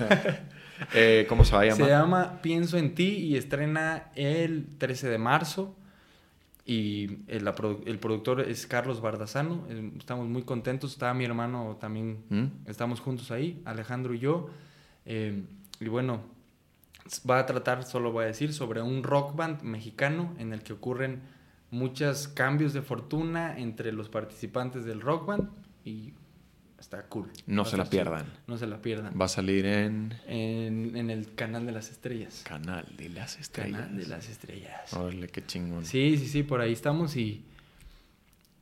Eh, 0.93 1.25
¿Cómo 1.29 1.45
se 1.45 1.55
va 1.55 1.61
a 1.61 1.65
Se 1.65 1.71
llamar? 1.71 1.89
llama 1.89 2.39
Pienso 2.43 2.77
en 2.79 2.95
ti 2.97 3.09
y 3.17 3.37
estrena 3.37 4.11
el 4.17 4.67
13 4.79 5.09
de 5.09 5.19
marzo. 5.19 5.77
Y 6.67 7.19
el, 7.27 7.47
el 7.85 7.99
productor 7.99 8.41
es 8.41 8.67
Carlos 8.67 9.01
Bardazano. 9.01 9.67
eh, 9.69 9.93
Estamos 9.99 10.29
muy 10.29 10.43
contentos. 10.43 10.93
Está 10.93 11.13
mi 11.13 11.25
hermano 11.25 11.77
también. 11.81 12.25
¿Mm? 12.31 12.45
Estamos 12.71 13.01
juntos 13.01 13.31
ahí, 13.31 13.61
Alejandro 13.65 14.15
y 14.15 14.19
yo. 14.21 14.49
eh, 15.05 15.45
y 15.81 15.89
bueno, 15.89 16.23
va 17.29 17.41
a 17.41 17.47
tratar, 17.47 17.83
solo 17.85 18.13
voy 18.13 18.25
a 18.25 18.27
decir, 18.29 18.53
sobre 18.55 18.81
un 18.81 19.03
rock 19.03 19.37
band 19.37 19.63
mexicano 19.63 20.35
en 20.39 20.53
el 20.53 20.63
que 20.63 20.73
ocurren 20.73 21.21
muchos 21.71 22.29
cambios 22.29 22.73
de 22.73 22.81
fortuna 22.81 23.59
entre 23.59 23.93
los 23.93 24.09
participantes 24.09 24.85
del 24.85 25.01
rock 25.01 25.27
band. 25.27 25.51
Y 25.85 26.15
está 26.85 27.03
cool. 27.05 27.31
No 27.47 27.65
Va 27.65 27.69
se 27.71 27.77
la 27.77 27.85
chido. 27.85 27.91
pierdan. 27.91 28.27
No 28.47 28.57
se 28.59 28.67
la 28.67 28.81
pierdan. 28.81 29.19
Va 29.21 29.25
a 29.25 29.29
salir 29.29 29.67
en 29.67 30.15
En, 30.27 30.97
en 30.97 31.11
el 31.11 31.35
canal 31.35 31.67
de 31.67 31.73
las 31.73 31.91
estrellas. 31.91 32.43
Canal 32.47 32.87
de 32.97 33.09
las 33.09 33.39
Estrellas. 33.39 33.81
Canal 33.81 33.97
de 33.97 34.07
las 34.07 34.29
estrellas. 34.29 34.93
Órale, 34.93 35.29
qué 35.29 35.45
chingón. 35.45 35.85
Sí, 35.85 36.17
sí, 36.19 36.29
sí, 36.29 36.43
por 36.43 36.61
ahí 36.61 36.73
estamos 36.73 37.17
y 37.17 37.43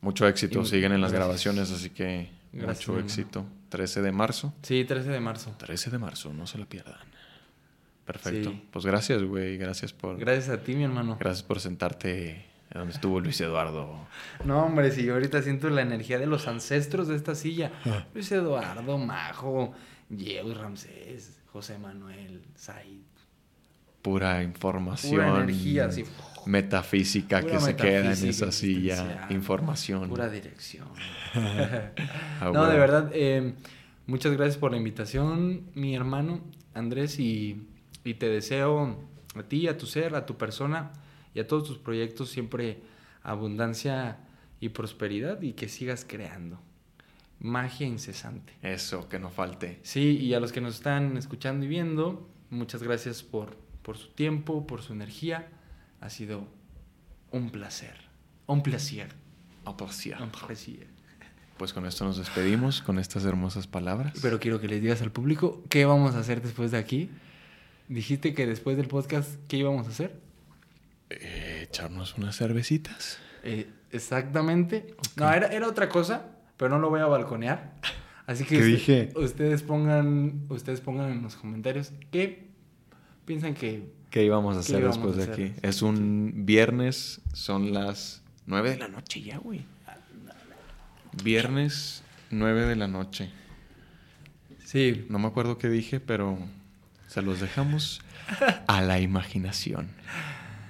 Mucho 0.01 0.27
éxito. 0.27 0.61
Y- 0.61 0.65
Siguen 0.65 0.91
en 0.93 1.01
las 1.01 1.11
gracias. 1.11 1.25
grabaciones, 1.27 1.71
así 1.71 1.89
que 1.91 2.29
Gracias, 2.51 2.77
mucho 2.79 2.91
hermano. 2.93 3.05
éxito. 3.07 3.45
13 3.69 4.01
de 4.01 4.11
marzo. 4.11 4.53
sí, 4.61 4.83
13 4.85 5.09
de 5.09 5.19
marzo. 5.19 5.55
13 5.57 5.89
de 5.91 5.97
marzo, 5.97 6.33
no 6.33 6.45
se 6.47 6.57
la 6.57 6.65
pierdan. 6.65 6.99
Perfecto. 8.05 8.51
Sí. 8.51 8.63
Pues 8.71 8.85
gracias, 8.85 9.23
güey. 9.23 9.57
Gracias 9.57 9.93
por, 9.93 10.17
Gracias 10.17 10.49
a 10.49 10.61
ti, 10.63 10.75
mi 10.75 10.83
hermano. 10.83 11.17
gracias 11.19 11.41
por 11.43 11.59
sentarte 11.59 12.45
donde 12.73 12.93
estuvo 12.93 13.19
Luis 13.19 13.39
Eduardo. 13.41 14.07
No, 14.45 14.65
hombre, 14.65 14.91
si 14.91 15.03
yo 15.03 15.13
ahorita 15.13 15.41
siento 15.41 15.69
la 15.69 15.81
energía 15.81 16.17
de 16.17 16.25
los 16.25 16.47
ancestros 16.47 17.07
de 17.07 17.15
esta 17.15 17.35
silla. 17.35 17.71
Ah. 17.85 18.05
Luis 18.13 18.31
Eduardo, 18.31 18.97
Majo, 18.97 19.73
Yeus 20.09 20.57
Ramsés, 20.57 21.39
José 21.51 21.77
Manuel, 21.77 22.41
Said. 22.55 23.01
Pura 24.01 24.43
información. 24.43 25.11
Pura 25.11 25.43
energía, 25.43 25.85
así. 25.85 26.03
Metafísica 26.45 27.39
Pura 27.39 27.53
que 27.53 27.59
se 27.59 27.75
queda 27.75 28.13
en 28.13 28.27
esa 28.27 28.51
silla. 28.51 29.27
Información. 29.29 30.09
Pura 30.09 30.29
dirección. 30.29 30.87
Ah, 32.39 32.51
no, 32.53 32.65
de 32.67 32.77
verdad, 32.77 33.09
eh, 33.13 33.53
muchas 34.05 34.33
gracias 34.33 34.57
por 34.57 34.71
la 34.71 34.77
invitación, 34.77 35.63
mi 35.75 35.95
hermano 35.95 36.41
Andrés, 36.73 37.17
y, 37.19 37.65
y 38.03 38.15
te 38.15 38.27
deseo 38.27 38.99
a 39.35 39.43
ti, 39.43 39.67
a 39.67 39.77
tu 39.77 39.85
ser, 39.85 40.13
a 40.15 40.25
tu 40.25 40.37
persona 40.37 40.91
y 41.33 41.39
a 41.39 41.47
todos 41.47 41.67
tus 41.67 41.77
proyectos 41.77 42.29
siempre 42.29 42.81
abundancia 43.23 44.17
y 44.59 44.69
prosperidad 44.69 45.41
y 45.41 45.53
que 45.53 45.67
sigas 45.69 46.05
creando. 46.07 46.59
Magia 47.39 47.87
incesante. 47.87 48.53
Eso, 48.61 49.09
que 49.09 49.19
no 49.19 49.29
falte. 49.29 49.79
Sí, 49.83 50.17
y 50.17 50.33
a 50.33 50.39
los 50.39 50.51
que 50.51 50.61
nos 50.61 50.75
están 50.75 51.17
escuchando 51.17 51.65
y 51.65 51.67
viendo, 51.67 52.29
muchas 52.49 52.81
gracias 52.81 53.23
por, 53.23 53.57
por 53.81 53.97
su 53.97 54.09
tiempo, 54.09 54.65
por 54.65 54.81
su 54.81 54.93
energía. 54.93 55.49
Ha 55.99 56.09
sido 56.09 56.47
un 57.31 57.49
placer. 57.49 57.95
Un 58.45 58.63
placer. 58.63 59.09
Aprecia. 59.65 60.17
Un 60.21 60.29
placer. 60.29 60.87
Pues 61.57 61.73
con 61.73 61.85
esto 61.85 62.05
nos 62.05 62.17
despedimos, 62.17 62.81
con 62.81 62.99
estas 62.99 63.25
hermosas 63.25 63.67
palabras. 63.67 64.13
Pero 64.21 64.39
quiero 64.39 64.59
que 64.59 64.67
les 64.67 64.81
digas 64.81 65.01
al 65.01 65.11
público 65.11 65.63
qué 65.69 65.85
vamos 65.85 66.15
a 66.15 66.19
hacer 66.19 66.41
después 66.41 66.71
de 66.71 66.77
aquí. 66.77 67.09
Dijiste 67.89 68.33
que 68.33 68.47
después 68.47 68.77
del 68.77 68.87
podcast, 68.87 69.39
¿qué 69.47 69.57
íbamos 69.57 69.87
a 69.87 69.89
hacer? 69.89 70.19
Eh, 71.21 71.67
echarnos 71.69 72.17
unas 72.17 72.35
cervecitas. 72.37 73.17
Eh, 73.43 73.67
exactamente. 73.91 74.95
No, 75.15 75.31
era, 75.31 75.47
era 75.47 75.67
otra 75.67 75.89
cosa, 75.89 76.25
pero 76.57 76.69
no 76.71 76.79
lo 76.79 76.89
voy 76.89 77.01
a 77.01 77.05
balconear. 77.05 77.73
Así 78.25 78.43
que 78.45 78.55
¿Qué 78.57 78.61
usted- 78.61 78.71
dije? 78.71 79.09
ustedes 79.15 79.63
pongan, 79.63 80.43
ustedes 80.49 80.79
pongan 80.81 81.11
en 81.11 81.21
los 81.23 81.35
comentarios 81.35 81.91
qué 82.11 82.47
piensan 83.25 83.53
que 83.53 83.91
¿Qué 84.09 84.23
íbamos 84.23 84.55
a 84.55 84.59
¿Qué 84.59 84.65
hacer 84.75 84.79
íbamos 84.81 85.15
después 85.17 85.27
a 85.27 85.35
de 85.35 85.43
aquí? 85.49 85.59
Es 85.61 85.81
un 85.81 86.45
viernes, 86.45 87.19
son 87.33 87.73
las 87.73 88.21
9 88.45 88.69
de 88.71 88.77
la 88.77 88.87
noche 88.87 89.21
ya, 89.21 89.39
güey. 89.39 89.65
Viernes 91.23 92.03
9 92.31 92.65
de 92.65 92.75
la 92.75 92.87
noche. 92.87 93.29
sí. 94.65 95.05
No 95.09 95.19
me 95.19 95.27
acuerdo 95.27 95.57
qué 95.57 95.69
dije, 95.69 95.99
pero 95.99 96.37
se 97.07 97.21
los 97.21 97.39
dejamos 97.39 98.01
a 98.67 98.81
la 98.81 98.99
imaginación. 98.99 99.89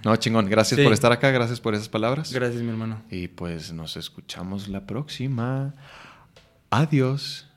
No, 0.04 0.16
chingón, 0.18 0.50
gracias 0.50 0.78
Sí. 0.78 0.84
por 0.84 0.94
estar 0.94 1.12
acá, 1.12 1.32
gracias 1.32 1.60
por 1.62 1.74
esas 1.76 1.88
palabras. 1.90 2.32
Gracias, 2.34 2.62
mi 2.62 2.70
hermano. 2.70 3.02
Y 3.10 3.28
pues 3.30 3.72
nos 3.72 3.96
escuchamos 3.98 4.68
la 4.68 4.86
próxima. 4.86 5.74
Adiós. 6.70 7.48